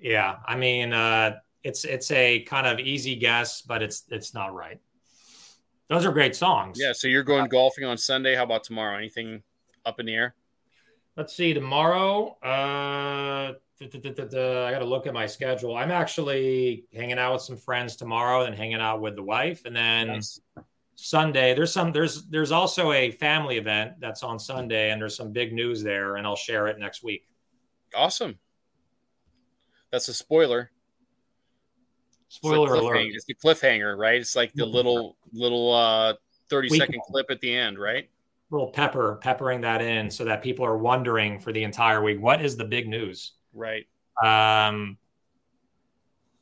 Yeah, 0.00 0.38
I 0.44 0.56
mean, 0.56 0.92
uh, 0.92 1.36
it's 1.62 1.84
it's 1.84 2.10
a 2.10 2.40
kind 2.42 2.66
of 2.66 2.80
easy 2.80 3.14
guess, 3.14 3.62
but 3.62 3.80
it's 3.80 4.04
it's 4.10 4.34
not 4.34 4.54
right. 4.54 4.80
Those 5.88 6.04
are 6.04 6.10
great 6.10 6.34
songs. 6.34 6.78
Yeah. 6.80 6.92
So 6.92 7.06
you're 7.06 7.22
going 7.22 7.44
uh, 7.44 7.46
golfing 7.46 7.84
on 7.84 7.96
Sunday. 7.96 8.34
How 8.34 8.42
about 8.42 8.64
tomorrow? 8.64 8.96
Anything 8.96 9.44
up 9.86 10.00
in 10.00 10.06
the 10.06 10.14
air? 10.14 10.34
Let's 11.18 11.34
see. 11.34 11.52
Tomorrow, 11.52 12.38
uh, 12.42 13.52
I 13.52 14.70
got 14.70 14.78
to 14.78 14.84
look 14.84 15.06
at 15.06 15.12
my 15.12 15.26
schedule. 15.26 15.76
I'm 15.76 15.90
actually 15.90 16.86
hanging 16.94 17.18
out 17.18 17.34
with 17.34 17.42
some 17.42 17.56
friends 17.58 17.96
tomorrow, 17.96 18.44
and 18.44 18.54
hanging 18.54 18.80
out 18.80 19.02
with 19.02 19.16
the 19.16 19.22
wife, 19.22 19.66
and 19.66 19.76
then 19.76 20.06
nice. 20.06 20.40
Sunday. 21.00 21.54
There's 21.54 21.72
some 21.72 21.92
there's 21.92 22.24
there's 22.26 22.50
also 22.50 22.90
a 22.90 23.12
family 23.12 23.56
event 23.56 24.00
that's 24.00 24.24
on 24.24 24.36
Sunday 24.36 24.90
and 24.90 25.00
there's 25.00 25.16
some 25.16 25.30
big 25.30 25.52
news 25.52 25.80
there 25.80 26.16
and 26.16 26.26
I'll 26.26 26.34
share 26.34 26.66
it 26.66 26.76
next 26.80 27.04
week. 27.04 27.24
Awesome. 27.94 28.36
That's 29.92 30.08
a 30.08 30.14
spoiler. 30.14 30.72
Spoiler 32.28 32.74
it's 32.74 32.82
alert. 32.82 33.06
It's 33.14 33.24
the 33.26 33.34
cliffhanger, 33.34 33.96
right? 33.96 34.20
It's 34.20 34.34
like 34.34 34.52
the 34.54 34.64
mm-hmm. 34.64 34.74
little 34.74 35.16
little 35.32 35.72
uh 35.72 36.14
30 36.50 36.70
we, 36.70 36.78
second 36.78 37.00
clip 37.06 37.26
at 37.30 37.40
the 37.40 37.54
end, 37.54 37.78
right? 37.78 38.10
Little 38.50 38.68
pepper 38.68 39.18
peppering 39.22 39.60
that 39.62 39.82
in 39.82 40.10
so 40.10 40.24
that 40.24 40.42
people 40.42 40.64
are 40.64 40.78
wondering 40.78 41.38
for 41.38 41.52
the 41.52 41.62
entire 41.62 42.02
week 42.02 42.20
what 42.20 42.42
is 42.42 42.56
the 42.56 42.64
big 42.64 42.88
news? 42.88 43.32
Right. 43.52 43.86
Um 44.22 44.98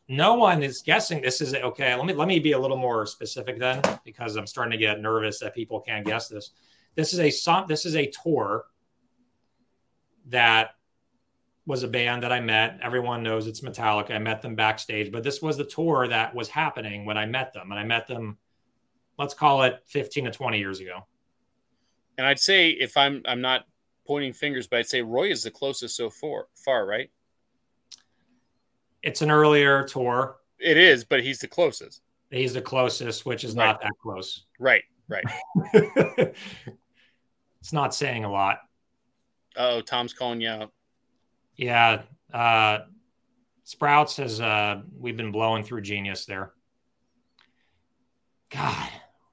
no 0.09 0.35
one 0.35 0.63
is 0.63 0.83
guessing 0.83 1.21
this 1.21 1.41
is 1.41 1.55
okay. 1.55 1.95
Let 1.95 2.07
me 2.07 2.13
let 2.13 2.29
me 2.29 2.39
be 2.39 2.53
a 2.53 2.59
little 2.59 2.77
more 2.77 3.07
specific 3.07 3.59
then, 3.59 3.83
because 4.05 4.37
I'm 4.37 4.47
starting 4.47 4.73
to 4.73 4.79
get 4.79 5.01
nervous 5.01 5.41
that 5.41 5.55
people 5.55 5.81
can't 5.81 6.07
guess 6.07 6.29
this. 6.29 6.53
This 6.95 7.13
is 7.13 7.19
a 7.19 7.65
this 7.67 7.85
is 7.85 7.97
a 7.97 8.11
tour 8.23 8.67
that 10.29 10.71
was 11.67 11.83
a 11.83 11.89
band 11.89 12.23
that 12.23 12.31
I 12.31 12.41
met. 12.41 12.79
Everyone 12.83 13.25
knows 13.25 13.49
it's 13.49 13.63
Metallica. 13.63 14.13
I 14.13 14.19
met 14.19 14.43
them 14.43 14.55
backstage, 14.55 15.11
but 15.11 15.25
this 15.25 15.43
was 15.43 15.57
the 15.57 15.65
tour 15.65 16.07
that 16.07 16.35
was 16.35 16.49
happening 16.49 17.05
when 17.05 17.19
I 17.19 17.27
met 17.27 17.53
them, 17.53 17.73
and 17.73 17.81
I 17.81 17.85
met 17.85 18.07
them. 18.07 18.39
Let's 19.19 19.35
call 19.35 19.63
it 19.63 19.83
15 19.87 20.27
to 20.27 20.31
20 20.31 20.59
years 20.59 20.79
ago. 20.79 21.07
And 22.19 22.27
I'd 22.27 22.39
say 22.39 22.71
if 22.71 22.97
I'm 22.97 23.23
I'm 23.27 23.41
not 23.41 23.67
pointing 24.07 24.33
fingers, 24.33 24.67
but 24.67 24.79
I'd 24.79 24.89
say 24.89 25.03
Roy 25.03 25.31
is 25.31 25.43
the 25.43 25.51
closest 25.51 25.97
so 25.97 26.11
far, 26.11 26.47
far 26.55 26.87
right? 26.87 27.11
It's 29.03 29.23
an 29.23 29.31
earlier 29.31 29.85
tour. 29.85 30.37
It 30.59 30.77
is, 30.77 31.05
but 31.05 31.23
he's 31.23 31.39
the 31.39 31.49
closest. 31.49 32.03
He's 32.31 32.55
the 32.55 32.63
closest, 32.63 33.27
which 33.27 33.45
is 33.45 33.55
right. 33.55 33.67
not 33.67 33.81
that 33.83 33.93
close. 34.03 34.47
Right, 34.59 34.83
right. 35.09 35.25
it's 35.75 37.73
not 37.73 37.95
saying 37.95 38.25
a 38.25 38.31
lot. 38.31 38.59
Oh, 39.57 39.81
Tom's 39.81 40.13
calling 40.13 40.41
you 40.41 40.49
out. 40.49 40.73
Yeah. 41.57 42.03
Uh, 42.33 42.81
Sprouts 43.65 44.17
has, 44.17 44.41
uh, 44.41 44.83
we've 44.99 45.17
been 45.17 45.33
blowing 45.33 45.65
through 45.65 45.83
genius 45.83 46.25
there. 46.25 46.53
God, 48.51 48.89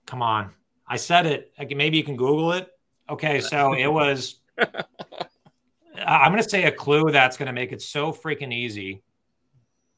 come 0.05 0.21
on. 0.21 0.51
I 0.87 0.97
said 0.97 1.25
it. 1.25 1.53
Maybe 1.75 1.97
you 1.97 2.03
can 2.03 2.15
Google 2.15 2.53
it. 2.53 2.69
Okay. 3.09 3.39
So 3.41 3.73
it 3.73 3.87
was, 3.87 4.39
I'm 4.57 6.31
going 6.31 6.43
to 6.43 6.49
say 6.49 6.63
a 6.65 6.71
clue 6.71 7.11
that's 7.11 7.37
going 7.37 7.47
to 7.47 7.53
make 7.53 7.71
it 7.71 7.81
so 7.81 8.11
freaking 8.11 8.53
easy. 8.53 9.01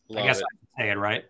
Love 0.09 0.23
I 0.23 0.27
guess 0.27 0.39
it. 0.39 0.45
I 0.45 0.57
can 0.57 0.67
say 0.85 0.91
it 0.91 0.97
right. 0.97 1.25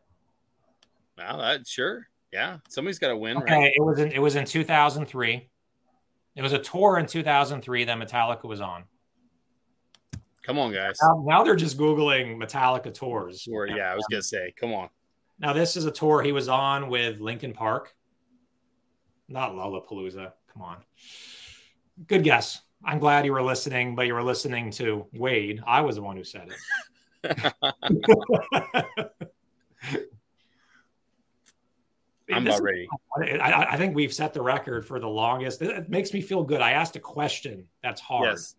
Well, 1.17 1.37
that 1.37 1.67
sure. 1.67 2.07
Yeah. 2.33 2.57
Somebody's 2.67 2.99
got 2.99 3.07
to 3.09 3.17
win. 3.17 3.37
Okay. 3.37 3.55
Right? 3.55 3.73
It 3.75 3.81
was 3.81 3.99
in, 3.99 4.11
it 4.11 4.19
was 4.19 4.35
in 4.35 4.45
2003. 4.45 5.49
It 6.35 6.41
was 6.41 6.51
a 6.51 6.59
tour 6.59 6.99
in 6.99 7.05
2003 7.05 7.85
that 7.85 7.97
Metallica 7.97 8.43
was 8.43 8.59
on. 8.59 8.83
Come 10.43 10.59
on, 10.59 10.73
guys. 10.73 10.97
Now, 11.01 11.23
now 11.25 11.43
they're 11.43 11.55
just 11.55 11.77
Googling 11.77 12.37
Metallica 12.37 12.93
tours. 12.93 13.43
Tour, 13.43 13.67
yeah, 13.67 13.91
I 13.91 13.95
was 13.95 14.05
going 14.11 14.21
to 14.21 14.27
say, 14.27 14.53
come 14.59 14.73
on. 14.73 14.89
Now, 15.39 15.53
this 15.53 15.75
is 15.75 15.85
a 15.85 15.91
tour 15.91 16.21
he 16.21 16.33
was 16.33 16.49
on 16.49 16.89
with 16.89 17.19
Linkin 17.19 17.53
Park. 17.53 17.95
Not 19.27 19.53
Lollapalooza. 19.53 20.31
Come 20.53 20.61
on. 20.61 20.77
Good 22.07 22.23
guess. 22.23 22.61
I'm 22.83 22.99
glad 22.99 23.25
you 23.25 23.31
were 23.31 23.41
listening, 23.41 23.95
but 23.95 24.05
you 24.05 24.13
were 24.13 24.23
listening 24.23 24.69
to 24.71 25.07
Wade. 25.13 25.61
I 25.65 25.81
was 25.81 25.95
the 25.95 26.01
one 26.01 26.17
who 26.17 26.23
said 26.23 26.49
it. 27.23 27.53
I'm 32.31 32.47
about 32.47 32.61
ready. 32.61 32.87
I, 33.39 33.67
I, 33.71 33.77
think 33.77 33.95
we've 33.95 34.13
set 34.13 34.33
the 34.33 34.41
record 34.41 34.85
for 34.85 34.99
the 34.99 35.07
longest. 35.07 35.61
It 35.61 35.89
makes 35.89 36.11
me 36.13 36.21
feel 36.21 36.43
good. 36.43 36.61
I 36.61 36.71
asked 36.71 36.95
a 36.95 36.99
question 36.99 37.67
that's 37.83 38.01
hard. 38.01 38.29
Yes. 38.29 38.55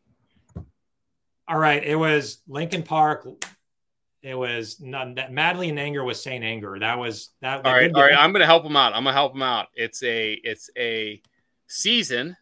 All 1.48 1.59
right. 1.59 1.82
It 1.82 1.97
was 1.97 2.43
Linkin 2.48 2.82
Park. 2.82 3.26
It 4.26 4.34
was 4.34 4.80
none 4.80 5.14
that 5.14 5.32
Madly 5.32 5.68
in 5.68 5.78
Anger 5.78 6.02
was 6.02 6.20
Saint 6.20 6.42
Anger. 6.42 6.78
That 6.80 6.98
was 6.98 7.30
that. 7.42 7.64
All 7.64 7.72
right. 7.72 7.92
All 7.94 8.02
right. 8.02 8.18
I'm 8.18 8.32
going 8.32 8.40
to 8.40 8.46
help 8.46 8.64
him 8.64 8.74
out. 8.74 8.92
I'm 8.92 9.04
going 9.04 9.12
to 9.12 9.18
help 9.18 9.36
him 9.36 9.42
out. 9.42 9.68
It's 9.74 10.02
a, 10.02 10.32
it's 10.42 10.68
a 10.76 11.22
season 11.68 12.36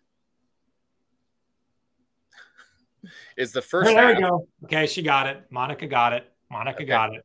is 3.36 3.52
the 3.52 3.60
first. 3.60 3.94
there 3.94 4.14
we 4.14 4.20
go. 4.20 4.48
Okay, 4.64 4.86
she 4.86 5.02
got 5.02 5.26
it. 5.26 5.44
Monica 5.50 5.86
got 5.86 6.12
it. 6.12 6.30
Monica 6.50 6.78
okay. 6.78 6.86
got 6.86 7.14
it. 7.14 7.24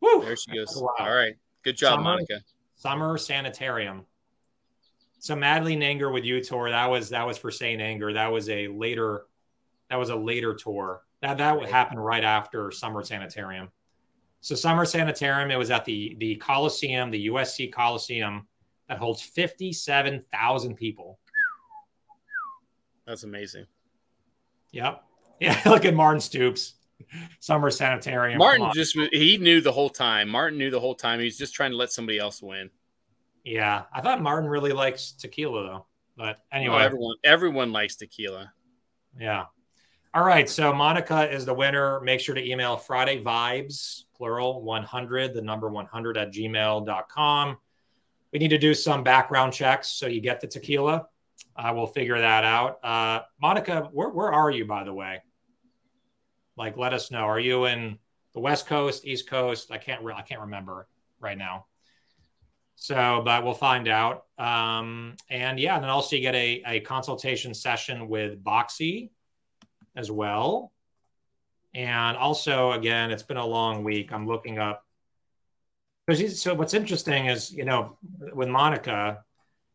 Woo! 0.00 0.22
There 0.22 0.36
she 0.36 0.52
goes. 0.54 0.76
Wow. 0.76 0.92
All 0.98 1.14
right, 1.14 1.34
good 1.62 1.76
job, 1.76 1.92
Summer, 1.92 2.02
Monica. 2.02 2.40
Summer 2.74 3.18
Sanitarium. 3.18 4.04
So 5.18 5.34
Madly 5.34 5.72
in 5.74 5.82
Anger 5.82 6.10
with 6.10 6.24
you 6.24 6.42
tour. 6.42 6.70
That 6.70 6.86
was 6.90 7.08
that 7.10 7.26
was 7.26 7.38
for 7.38 7.50
Saint 7.50 7.80
Anger. 7.80 8.12
That 8.12 8.28
was 8.28 8.48
a 8.50 8.68
later. 8.68 9.22
That 9.88 9.96
was 9.96 10.10
a 10.10 10.16
later 10.16 10.54
tour. 10.54 11.02
That 11.22 11.38
that 11.38 11.58
would 11.58 11.68
happen 11.68 11.98
right 11.98 12.24
after 12.24 12.70
Summer 12.70 13.02
Sanitarium. 13.02 13.70
So 14.40 14.54
Summer 14.54 14.84
Sanitarium. 14.84 15.50
It 15.50 15.56
was 15.56 15.70
at 15.70 15.84
the 15.84 16.16
the 16.18 16.36
Coliseum, 16.36 17.10
the 17.10 17.28
USC 17.28 17.72
Coliseum, 17.72 18.46
that 18.88 18.98
holds 18.98 19.22
fifty 19.22 19.72
seven 19.72 20.22
thousand 20.32 20.76
people. 20.76 21.18
That's 23.06 23.22
amazing. 23.24 23.66
Yep. 24.72 25.02
Yeah. 25.38 25.60
Look 25.66 25.84
at 25.84 25.92
Martin 25.92 26.22
Stoops. 26.22 26.76
Summer 27.40 27.70
Sanitarium. 27.70 28.38
Martin 28.38 28.70
just 28.72 28.96
he 29.12 29.36
knew 29.36 29.60
the 29.60 29.70
whole 29.70 29.90
time. 29.90 30.30
Martin 30.30 30.58
knew 30.58 30.70
the 30.70 30.80
whole 30.80 30.94
time. 30.94 31.20
He's 31.20 31.36
just 31.36 31.54
trying 31.54 31.72
to 31.72 31.76
let 31.76 31.92
somebody 31.92 32.18
else 32.18 32.40
win. 32.40 32.70
Yeah, 33.44 33.82
I 33.92 34.00
thought 34.00 34.22
Martin 34.22 34.48
really 34.48 34.72
likes 34.72 35.12
tequila 35.12 35.62
though. 35.62 35.86
But 36.16 36.38
anyway, 36.50 36.82
everyone 36.82 37.16
everyone 37.22 37.70
likes 37.70 37.96
tequila. 37.96 38.50
Yeah. 39.20 39.44
All 40.16 40.24
right. 40.24 40.48
So 40.48 40.72
Monica 40.72 41.30
is 41.30 41.44
the 41.44 41.52
winner. 41.52 42.00
Make 42.00 42.20
sure 42.20 42.34
to 42.34 42.42
email 42.42 42.78
Friday 42.78 43.22
Vibes, 43.22 44.04
plural 44.16 44.62
100, 44.62 45.34
the 45.34 45.42
number 45.42 45.68
100 45.68 46.16
at 46.16 46.32
gmail.com. 46.32 47.58
We 48.32 48.38
need 48.38 48.48
to 48.48 48.56
do 48.56 48.72
some 48.72 49.04
background 49.04 49.52
checks 49.52 49.88
so 49.88 50.06
you 50.06 50.22
get 50.22 50.40
the 50.40 50.46
tequila. 50.46 51.08
Uh, 51.54 51.72
we'll 51.74 51.86
figure 51.86 52.18
that 52.18 52.44
out. 52.44 52.82
Uh, 52.82 53.24
Monica, 53.42 53.90
where, 53.92 54.08
where 54.08 54.32
are 54.32 54.50
you, 54.50 54.64
by 54.64 54.84
the 54.84 54.94
way? 54.94 55.20
Like, 56.56 56.78
let 56.78 56.94
us 56.94 57.10
know. 57.10 57.26
Are 57.26 57.38
you 57.38 57.66
in 57.66 57.98
the 58.32 58.40
West 58.40 58.66
Coast, 58.66 59.04
East 59.04 59.28
Coast? 59.28 59.70
I 59.70 59.76
can't. 59.76 60.02
Re- 60.02 60.14
I 60.16 60.22
can't 60.22 60.40
remember 60.40 60.88
right 61.20 61.36
now. 61.36 61.66
So, 62.76 63.20
but 63.22 63.44
we'll 63.44 63.52
find 63.52 63.86
out. 63.86 64.24
Um, 64.38 65.16
and 65.28 65.60
yeah, 65.60 65.74
and 65.74 65.84
then 65.84 65.90
also 65.90 66.16
you 66.16 66.22
get 66.22 66.34
a, 66.34 66.62
a 66.66 66.80
consultation 66.80 67.52
session 67.52 68.08
with 68.08 68.42
Boxi 68.42 69.10
as 69.96 70.10
well. 70.10 70.72
And 71.74 72.16
also, 72.16 72.72
again, 72.72 73.10
it's 73.10 73.22
been 73.22 73.36
a 73.36 73.46
long 73.46 73.84
week. 73.84 74.12
I'm 74.12 74.26
looking 74.26 74.58
up. 74.58 74.84
So, 76.14 76.54
what's 76.54 76.74
interesting 76.74 77.26
is, 77.26 77.52
you 77.52 77.64
know, 77.64 77.98
with 78.32 78.48
Monica, 78.48 79.24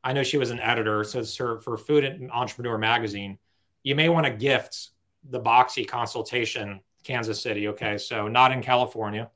I 0.03 0.13
know 0.13 0.23
she 0.23 0.37
was 0.37 0.49
an 0.49 0.59
editor. 0.59 1.03
So, 1.03 1.23
for, 1.23 1.59
for 1.61 1.77
Food 1.77 2.05
and 2.05 2.31
Entrepreneur 2.31 2.77
Magazine, 2.77 3.37
you 3.83 3.95
may 3.95 4.09
want 4.09 4.25
to 4.25 4.31
gift 4.31 4.91
the 5.29 5.39
Boxi 5.39 5.87
consultation, 5.87 6.79
Kansas 7.03 7.41
City. 7.41 7.67
Okay. 7.69 7.97
So, 7.97 8.27
not 8.27 8.51
in 8.51 8.61
California. 8.61 9.29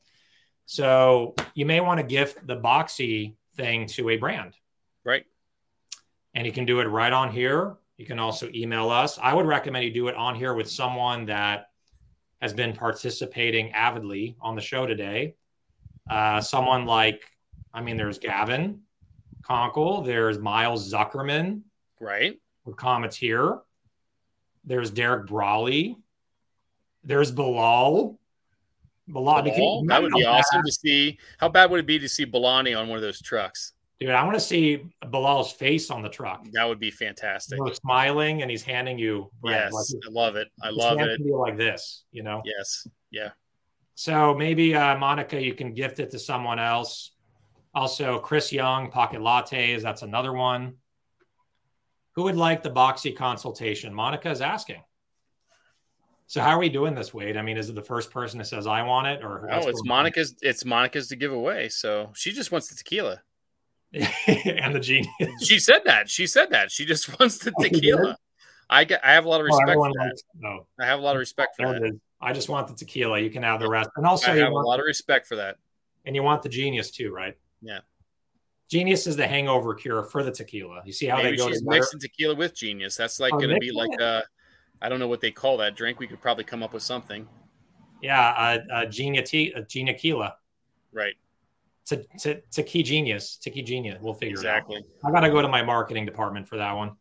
So, 0.66 1.36
you 1.53 1.66
may 1.66 1.82
want 1.82 1.99
to 1.99 2.06
gift 2.06 2.48
the 2.48 2.56
Boxi 2.56 3.36
thing 3.56 3.88
to 3.88 4.10
a 4.10 4.18
brand. 4.18 4.56
Right. 5.03 5.26
And 6.34 6.48
you 6.48 6.52
can 6.52 6.66
do 6.66 6.80
it 6.80 6.86
right 6.86 7.14
on 7.14 7.32
here 7.32 7.76
you 7.97 8.05
can 8.05 8.19
also 8.19 8.49
email 8.53 8.89
us. 8.89 9.17
I 9.22 9.34
would 9.34 9.45
recommend 9.45 9.85
you 9.85 9.91
do 9.91 10.07
it 10.07 10.15
on 10.15 10.35
here 10.35 10.53
with 10.53 10.69
someone 10.69 11.26
that 11.26 11.69
has 12.41 12.53
been 12.53 12.73
participating 12.73 13.72
avidly 13.72 14.35
on 14.41 14.55
the 14.55 14.61
show 14.61 14.85
today. 14.85 15.35
Uh, 16.09 16.41
someone 16.41 16.85
like, 16.85 17.23
I 17.73 17.81
mean, 17.81 17.97
there's 17.97 18.19
Gavin 18.19 18.81
Conkle, 19.41 20.05
there's 20.05 20.39
Miles 20.39 20.91
Zuckerman, 20.91 21.61
right? 21.99 22.39
With 22.65 22.76
comments 22.76 23.15
here. 23.15 23.59
There's 24.65 24.89
Derek 24.89 25.27
Brawley. 25.27 25.97
There's 27.03 27.31
Bilal. 27.31 28.19
Bilal, 29.07 29.43
Bilal? 29.43 29.85
that 29.85 30.01
would 30.01 30.13
be 30.13 30.26
awesome 30.26 30.63
to 30.65 30.72
see. 30.72 31.19
How 31.38 31.47
bad 31.47 31.69
would 31.69 31.80
it 31.80 31.85
be 31.85 31.99
to 31.99 32.09
see 32.09 32.26
Balani 32.26 32.77
on 32.77 32.88
one 32.88 32.97
of 32.97 33.03
those 33.03 33.22
trucks? 33.22 33.74
Dude, 33.99 34.09
I 34.09 34.23
want 34.23 34.35
to 34.35 34.41
see 34.41 34.84
Bilal's 35.09 35.53
face 35.53 35.89
on 35.89 36.01
the 36.01 36.09
truck. 36.09 36.45
That 36.51 36.67
would 36.67 36.80
be 36.80 36.91
fantastic. 36.91 37.57
Know, 37.57 37.72
smiling 37.72 38.41
and 38.41 38.51
he's 38.51 38.63
handing 38.63 38.99
you. 38.99 39.31
Bread. 39.41 39.69
Yes, 39.72 39.73
like, 39.73 40.03
I 40.05 40.11
love 40.11 40.35
it. 40.35 40.49
I 40.61 40.69
love 40.69 40.99
it. 40.99 41.22
like 41.26 41.57
this, 41.57 42.03
you 42.11 42.22
know. 42.22 42.41
Yes. 42.43 42.88
Yeah. 43.11 43.30
So 43.95 44.35
maybe 44.35 44.76
uh, 44.76 44.97
Monica, 44.97 45.41
you 45.41 45.53
can 45.53 45.73
gift 45.73 45.99
it 45.99 46.11
to 46.11 46.19
someone 46.19 46.59
else. 46.59 47.11
Also, 47.73 48.19
Chris 48.19 48.51
Young, 48.51 48.91
Pocket 48.91 49.22
Lattes. 49.22 49.81
That's 49.81 50.01
another 50.01 50.34
one. 50.34 50.76
Who 52.15 52.23
would 52.23 52.35
like 52.35 52.63
the 52.63 52.72
Boxi 52.72 53.15
consultation? 53.15 53.93
Monica 53.93 54.30
is 54.30 54.41
asking. 54.41 54.81
So 56.27 56.41
how 56.41 56.49
are 56.49 56.59
we 56.59 56.69
doing 56.69 56.95
this, 56.95 57.13
Wade? 57.13 57.38
I 57.38 57.41
mean, 57.41 57.55
is 57.55 57.69
it 57.69 57.76
the 57.76 57.81
first 57.81 58.11
person 58.11 58.39
that 58.39 58.45
says 58.45 58.67
I 58.67 58.81
want 58.81 59.07
it, 59.07 59.23
or 59.23 59.47
no? 59.49 59.67
It's 59.67 59.84
Monica's. 59.85 60.35
It's 60.41 60.65
Monica's 60.65 61.07
to 61.09 61.15
give 61.15 61.31
away. 61.31 61.69
So 61.69 62.11
she 62.15 62.31
just 62.31 62.51
wants 62.51 62.67
the 62.67 62.76
tequila. 62.76 63.22
and 64.27 64.76
the 64.76 64.80
genius. 64.80 65.09
She 65.41 65.59
said 65.59 65.81
that. 65.85 66.09
She 66.09 66.27
said 66.27 66.49
that. 66.51 66.72
She 66.72 66.85
just 66.85 67.07
wants 67.19 67.38
the 67.38 67.53
oh, 67.57 67.63
tequila. 67.63 68.17
I 68.69 68.84
get. 68.84 69.03
I 69.05 69.13
have 69.13 69.26
a 69.26 69.30
lot 69.30 69.41
of 69.41 69.47
oh, 69.49 69.55
respect 69.55 69.77
oh, 69.77 69.84
for 69.84 69.91
that. 69.93 70.22
no. 70.39 70.49
Oh. 70.49 70.67
I 70.80 70.85
have 70.85 70.99
a 70.99 71.01
lot 71.01 71.15
of 71.15 71.19
respect 71.19 71.55
for 71.55 71.67
that. 71.67 71.99
I 72.22 72.34
just 72.34 72.49
want 72.49 72.67
the 72.67 72.73
tequila. 72.73 73.19
You 73.19 73.30
can 73.30 73.43
have 73.43 73.59
the 73.59 73.69
rest, 73.69 73.89
and 73.95 74.05
also 74.05 74.31
I 74.31 74.38
have 74.38 74.51
a 74.51 74.55
lot 74.55 74.80
of 74.80 74.85
respect 74.85 75.27
for 75.27 75.35
that. 75.38 75.57
And 76.05 76.15
you 76.15 76.23
want 76.23 76.41
the 76.41 76.49
genius 76.49 76.91
too, 76.91 77.11
right? 77.11 77.38
Yeah. 77.61 77.80
Genius 78.69 79.05
is 79.07 79.15
the 79.15 79.27
hangover 79.27 79.76
cure 79.76 80.03
for 80.03 80.23
the 80.23 80.31
tequila. 80.31 80.81
You 80.85 80.91
see 80.91 81.05
how 81.05 81.17
Maybe 81.17 81.31
they 81.31 81.38
go. 81.38 81.47
She's 81.47 81.59
together? 81.59 81.80
mixing 81.80 81.99
tequila 81.99 82.35
with 82.35 82.55
genius. 82.55 82.95
That's 82.95 83.19
like 83.19 83.34
oh, 83.34 83.38
going 83.38 83.51
to 83.51 83.59
be 83.59 83.72
like 83.72 83.99
a. 83.99 84.23
I 84.81 84.89
don't 84.89 84.99
know 84.99 85.07
what 85.07 85.22
they 85.22 85.31
call 85.31 85.57
that 85.57 85.76
drink. 85.76 85.99
We 85.99 86.07
could 86.07 86.22
probably 86.22 86.43
come 86.43 86.63
up 86.63 86.73
with 86.73 86.84
something. 86.84 87.27
Yeah, 88.01 88.59
a, 88.72 88.81
a 88.81 88.88
genia 88.88 89.23
tea, 89.23 89.53
a 89.53 89.61
genia 89.61 89.93
tequila. 89.93 90.35
Right 90.91 91.15
to, 91.88 92.03
to, 92.20 92.41
to 92.41 92.64
key 92.64 92.84
genius, 92.84 93.38
to 93.38 93.49
key 93.49 93.62
genius. 93.62 93.99
We'll 94.02 94.14
figure 94.14 94.36
exactly. 94.36 94.78
it 94.78 94.86
out. 95.03 95.10
I 95.10 95.12
got 95.12 95.22
to 95.22 95.30
go 95.30 95.41
to 95.41 95.48
my 95.48 95.64
marketing 95.64 96.06
department 96.06 96.48
for 96.48 96.57
that 96.57 96.74
one. 96.74 96.95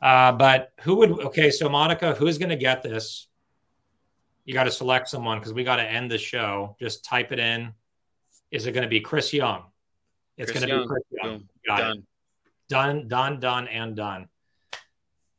Uh, 0.00 0.32
but 0.32 0.72
who 0.80 0.96
would, 0.96 1.10
okay. 1.10 1.50
So 1.50 1.68
Monica, 1.68 2.14
who's 2.14 2.38
going 2.38 2.48
to 2.48 2.56
get 2.56 2.82
this? 2.82 3.28
You 4.44 4.54
got 4.54 4.64
to 4.64 4.70
select 4.70 5.08
someone 5.08 5.38
because 5.38 5.52
we 5.52 5.62
got 5.64 5.76
to 5.76 5.84
end 5.84 6.10
the 6.10 6.18
show. 6.18 6.76
Just 6.80 7.04
type 7.04 7.30
it 7.32 7.38
in. 7.38 7.72
Is 8.50 8.66
it 8.66 8.72
going 8.72 8.82
to 8.82 8.88
be 8.88 9.00
Chris 9.00 9.32
Young? 9.32 9.64
It's 10.36 10.50
going 10.50 10.68
to 10.68 10.80
be 10.80 10.86
Chris 10.86 11.04
Young. 11.10 11.44
Got 11.66 11.78
done. 11.78 11.98
It. 11.98 12.04
Done, 12.68 13.08
done, 13.08 13.40
done, 13.40 13.68
and 13.68 13.94
done. 13.94 14.28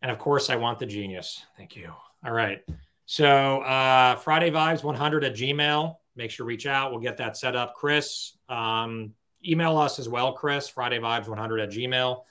And 0.02 0.12
of 0.12 0.20
course, 0.20 0.50
I 0.50 0.56
want 0.56 0.80
the 0.80 0.86
genius. 0.86 1.46
Thank 1.58 1.76
you. 1.76 1.92
All 2.26 2.32
right. 2.32 2.62
So 3.06 3.60
uh, 3.62 4.16
Friday 4.16 4.52
Vibes 4.52 4.84
100 4.84 5.24
at 5.24 5.36
Gmail 5.36 5.96
make 6.16 6.32
sure 6.32 6.46
reach 6.46 6.66
out. 6.66 6.92
We'll 6.92 7.02
get 7.02 7.18
that 7.18 7.38
set 7.38 7.56
up. 7.56 7.76
Chris, 7.76 8.38
um, 8.54 9.14
email 9.46 9.78
us 9.78 10.00
as 10.00 10.08
well, 10.08 10.34
Chris, 10.34 10.68
Friday 10.68 11.00
Vibes 11.00 11.28
100 11.28 11.60
at 11.60 11.70
Gmail. 11.70 12.24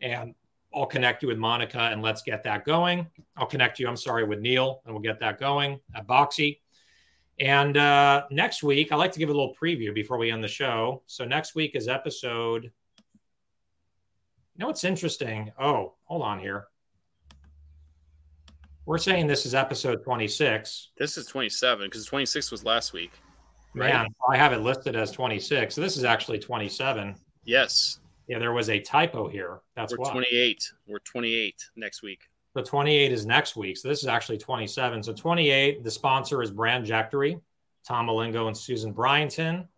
And 0.00 0.34
I'll 0.74 0.86
connect 0.86 1.22
you 1.22 1.28
with 1.28 1.38
Monica 1.38 1.80
and 1.80 2.02
let's 2.02 2.22
get 2.22 2.42
that 2.44 2.64
going. 2.64 3.06
I'll 3.36 3.46
connect 3.46 3.78
you, 3.78 3.88
I'm 3.88 3.96
sorry, 3.96 4.24
with 4.24 4.40
Neal 4.40 4.82
and 4.84 4.94
we'll 4.94 5.02
get 5.02 5.20
that 5.20 5.38
going 5.38 5.80
at 5.94 6.06
Boxi. 6.06 6.58
And 7.38 7.76
uh, 7.76 8.24
next 8.30 8.62
week, 8.62 8.92
I 8.92 8.96
like 8.96 9.12
to 9.12 9.18
give 9.18 9.28
a 9.28 9.32
little 9.32 9.54
preview 9.60 9.94
before 9.94 10.16
we 10.16 10.30
end 10.30 10.42
the 10.42 10.48
show. 10.48 11.02
So 11.06 11.24
next 11.24 11.54
week 11.54 11.74
is 11.74 11.86
episode. 11.86 12.64
You 12.64 12.70
know 14.58 14.66
what's 14.66 14.84
interesting? 14.84 15.52
Oh, 15.60 15.94
hold 16.04 16.22
on 16.22 16.38
here. 16.38 16.66
We're 18.86 18.98
saying 18.98 19.26
this 19.26 19.44
is 19.44 19.54
episode 19.54 20.02
26. 20.02 20.92
This 20.96 21.18
is 21.18 21.26
27 21.26 21.86
because 21.86 22.06
26 22.06 22.50
was 22.50 22.64
last 22.64 22.92
week. 22.92 23.12
Right? 23.76 23.92
Man, 23.92 24.08
I 24.28 24.36
have 24.38 24.52
it 24.52 24.60
listed 24.60 24.96
as 24.96 25.10
26. 25.10 25.74
So 25.74 25.80
this 25.80 25.98
is 25.98 26.04
actually 26.04 26.38
27. 26.38 27.14
Yes. 27.44 28.00
Yeah, 28.26 28.38
there 28.38 28.52
was 28.52 28.70
a 28.70 28.80
typo 28.80 29.28
here. 29.28 29.60
That's 29.76 29.96
We're 29.96 30.10
28. 30.10 30.72
We're 30.86 30.98
28 31.00 31.54
next 31.76 32.02
week. 32.02 32.22
The 32.54 32.62
28 32.62 33.12
is 33.12 33.26
next 33.26 33.54
week. 33.54 33.76
So 33.76 33.88
this 33.88 34.02
is 34.02 34.08
actually 34.08 34.38
27. 34.38 35.02
So 35.02 35.12
28, 35.12 35.84
the 35.84 35.90
sponsor 35.90 36.42
is 36.42 36.50
Brandjectory, 36.50 37.38
Tom 37.86 38.06
Malingo 38.06 38.46
and 38.46 38.56
Susan 38.56 38.94
Bryanton. 38.94 39.68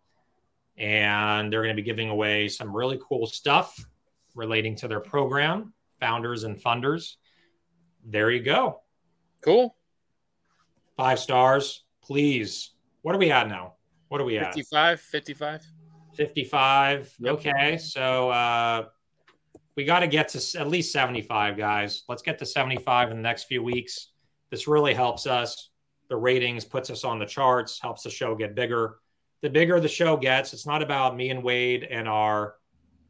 And 0.77 1.51
they're 1.51 1.61
going 1.61 1.75
to 1.75 1.81
be 1.81 1.85
giving 1.85 2.09
away 2.09 2.47
some 2.47 2.73
really 2.73 2.99
cool 3.05 3.27
stuff 3.27 3.85
relating 4.33 4.77
to 4.77 4.87
their 4.87 5.01
program, 5.01 5.73
founders 5.99 6.45
and 6.45 6.55
funders. 6.57 7.17
There 8.05 8.31
you 8.31 8.41
go. 8.41 8.79
Cool. 9.41 9.75
Five 10.95 11.19
stars, 11.19 11.83
please. 12.01 12.71
What 13.01 13.13
are 13.13 13.19
we 13.19 13.31
at 13.31 13.49
now? 13.49 13.73
What 14.09 14.19
are 14.19 14.25
we 14.25 14.39
55, 14.39 14.97
at? 14.97 14.99
55. 14.99 15.65
55. 16.15 17.15
Yep. 17.19 17.33
Okay. 17.35 17.77
So 17.77 18.29
uh, 18.29 18.85
we 19.75 19.85
got 19.85 19.99
to 19.99 20.07
get 20.07 20.29
to 20.29 20.59
at 20.59 20.67
least 20.67 20.91
75, 20.91 21.55
guys. 21.55 22.03
Let's 22.09 22.21
get 22.21 22.39
to 22.39 22.45
75 22.45 23.11
in 23.11 23.17
the 23.17 23.23
next 23.23 23.45
few 23.45 23.63
weeks. 23.63 24.09
This 24.49 24.67
really 24.67 24.93
helps 24.93 25.27
us. 25.27 25.69
The 26.09 26.17
ratings 26.17 26.65
puts 26.65 26.89
us 26.89 27.03
on 27.03 27.19
the 27.19 27.25
charts, 27.25 27.79
helps 27.79 28.03
the 28.03 28.09
show 28.09 28.35
get 28.35 28.55
bigger. 28.55 28.97
The 29.41 29.49
bigger 29.49 29.79
the 29.79 29.87
show 29.87 30.17
gets, 30.17 30.53
it's 30.53 30.65
not 30.65 30.81
about 30.81 31.15
me 31.15 31.29
and 31.29 31.43
Wade 31.43 31.83
and 31.83 32.07
our 32.07 32.55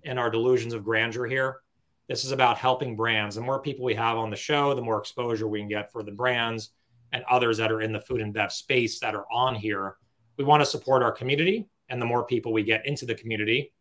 and 0.03 0.19
our 0.19 0.29
delusions 0.29 0.73
of 0.73 0.83
grandeur 0.83 1.25
here. 1.25 1.61
This 2.07 2.25
is 2.25 2.31
about 2.31 2.57
helping 2.57 2.95
brands. 2.95 3.35
The 3.35 3.41
more 3.41 3.61
people 3.61 3.85
we 3.85 3.95
have 3.95 4.17
on 4.17 4.29
the 4.29 4.35
show, 4.35 4.75
the 4.75 4.81
more 4.81 4.99
exposure 4.99 5.47
we 5.47 5.59
can 5.59 5.69
get 5.69 5.91
for 5.91 6.03
the 6.03 6.11
brands 6.11 6.71
and 7.13 7.23
others 7.29 7.57
that 7.57 7.71
are 7.71 7.81
in 7.81 7.93
the 7.93 7.99
food 7.99 8.21
and 8.21 8.33
bev 8.33 8.51
space 8.51 8.99
that 8.99 9.15
are 9.15 9.25
on 9.31 9.55
here 9.55 9.95
we 10.39 10.45
want 10.45 10.61
to 10.61 10.65
support 10.65 11.03
our 11.03 11.11
community. 11.11 11.67
And 11.89 12.01
the 12.01 12.05
more 12.05 12.25
people 12.25 12.53
we 12.53 12.63
get 12.63 12.85
into 12.85 13.05
the 13.05 13.13
community, 13.13 13.73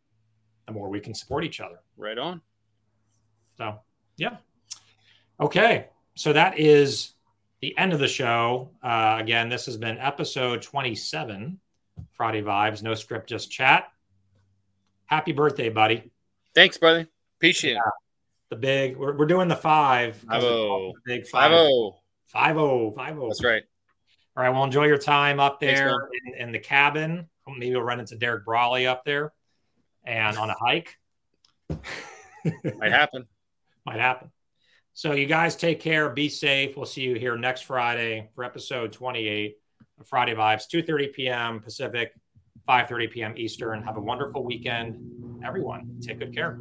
the 0.66 0.72
more 0.72 0.90
we 0.90 1.00
can 1.00 1.14
support 1.14 1.44
each 1.44 1.60
other. 1.60 1.78
Right 1.96 2.18
on. 2.18 2.42
So, 3.56 3.80
yeah. 4.16 4.38
Okay. 5.40 5.86
So 6.16 6.32
that 6.32 6.58
is 6.58 7.12
the 7.60 7.76
end 7.78 7.92
of 7.92 8.00
the 8.00 8.08
show. 8.08 8.70
Uh, 8.82 9.18
again, 9.20 9.48
this 9.48 9.66
has 9.66 9.76
been 9.76 9.98
episode 9.98 10.60
27, 10.62 11.60
Friday 12.12 12.42
Vibes, 12.42 12.82
no 12.82 12.94
script, 12.94 13.28
just 13.28 13.50
chat. 13.50 13.88
Happy 15.06 15.32
birthday, 15.32 15.68
buddy. 15.68 16.10
Thanks, 16.54 16.76
brother. 16.76 17.06
Appreciate 17.38 17.74
yeah. 17.74 17.78
it. 17.78 17.92
The 18.50 18.56
big, 18.56 18.96
we're, 18.96 19.16
we're 19.16 19.26
doing 19.26 19.48
the 19.48 19.56
five. 19.56 20.16
Five 20.16 20.42
oh. 20.42 20.92
Big 21.06 21.26
five. 21.26 21.50
Five 21.50 21.52
oh. 21.52 22.00
Five 22.26 22.56
oh. 22.56 22.90
Five 22.92 23.18
oh. 23.18 23.28
That's 23.28 23.44
right. 23.44 23.62
All 24.38 24.44
right. 24.44 24.50
Well, 24.50 24.62
enjoy 24.62 24.84
your 24.84 24.98
time 24.98 25.40
up 25.40 25.58
there 25.58 26.08
in, 26.24 26.34
in, 26.34 26.52
the 26.52 26.60
cabin. 26.60 27.28
Maybe 27.48 27.74
we'll 27.74 27.82
run 27.82 27.98
into 27.98 28.14
Derek 28.14 28.44
Brawley 28.44 28.86
up 28.86 29.04
there 29.04 29.32
and 30.04 30.38
on 30.38 30.48
a 30.48 30.54
hike. 30.54 30.94
Might 31.68 32.92
happen. 32.92 33.26
Might 33.84 33.98
happen. 33.98 34.30
So 34.94 35.10
you 35.14 35.26
guys 35.26 35.56
take 35.56 35.80
care, 35.80 36.08
be 36.10 36.28
safe. 36.28 36.76
We'll 36.76 36.86
see 36.86 37.00
you 37.02 37.16
here 37.16 37.36
next 37.36 37.62
Friday 37.62 38.28
for 38.36 38.44
episode 38.44 38.92
28 38.92 39.56
of 39.98 40.06
Friday 40.06 40.36
Vibes, 40.36 40.68
2:30 40.72 41.12
p.m. 41.12 41.60
Pacific, 41.60 42.12
5:30 42.68 43.10
p.m. 43.10 43.34
Eastern. 43.36 43.82
Have 43.82 43.96
a 43.96 44.00
wonderful 44.00 44.44
weekend, 44.44 45.00
everyone. 45.44 45.98
Take 46.00 46.20
good 46.20 46.32
care. 46.32 46.60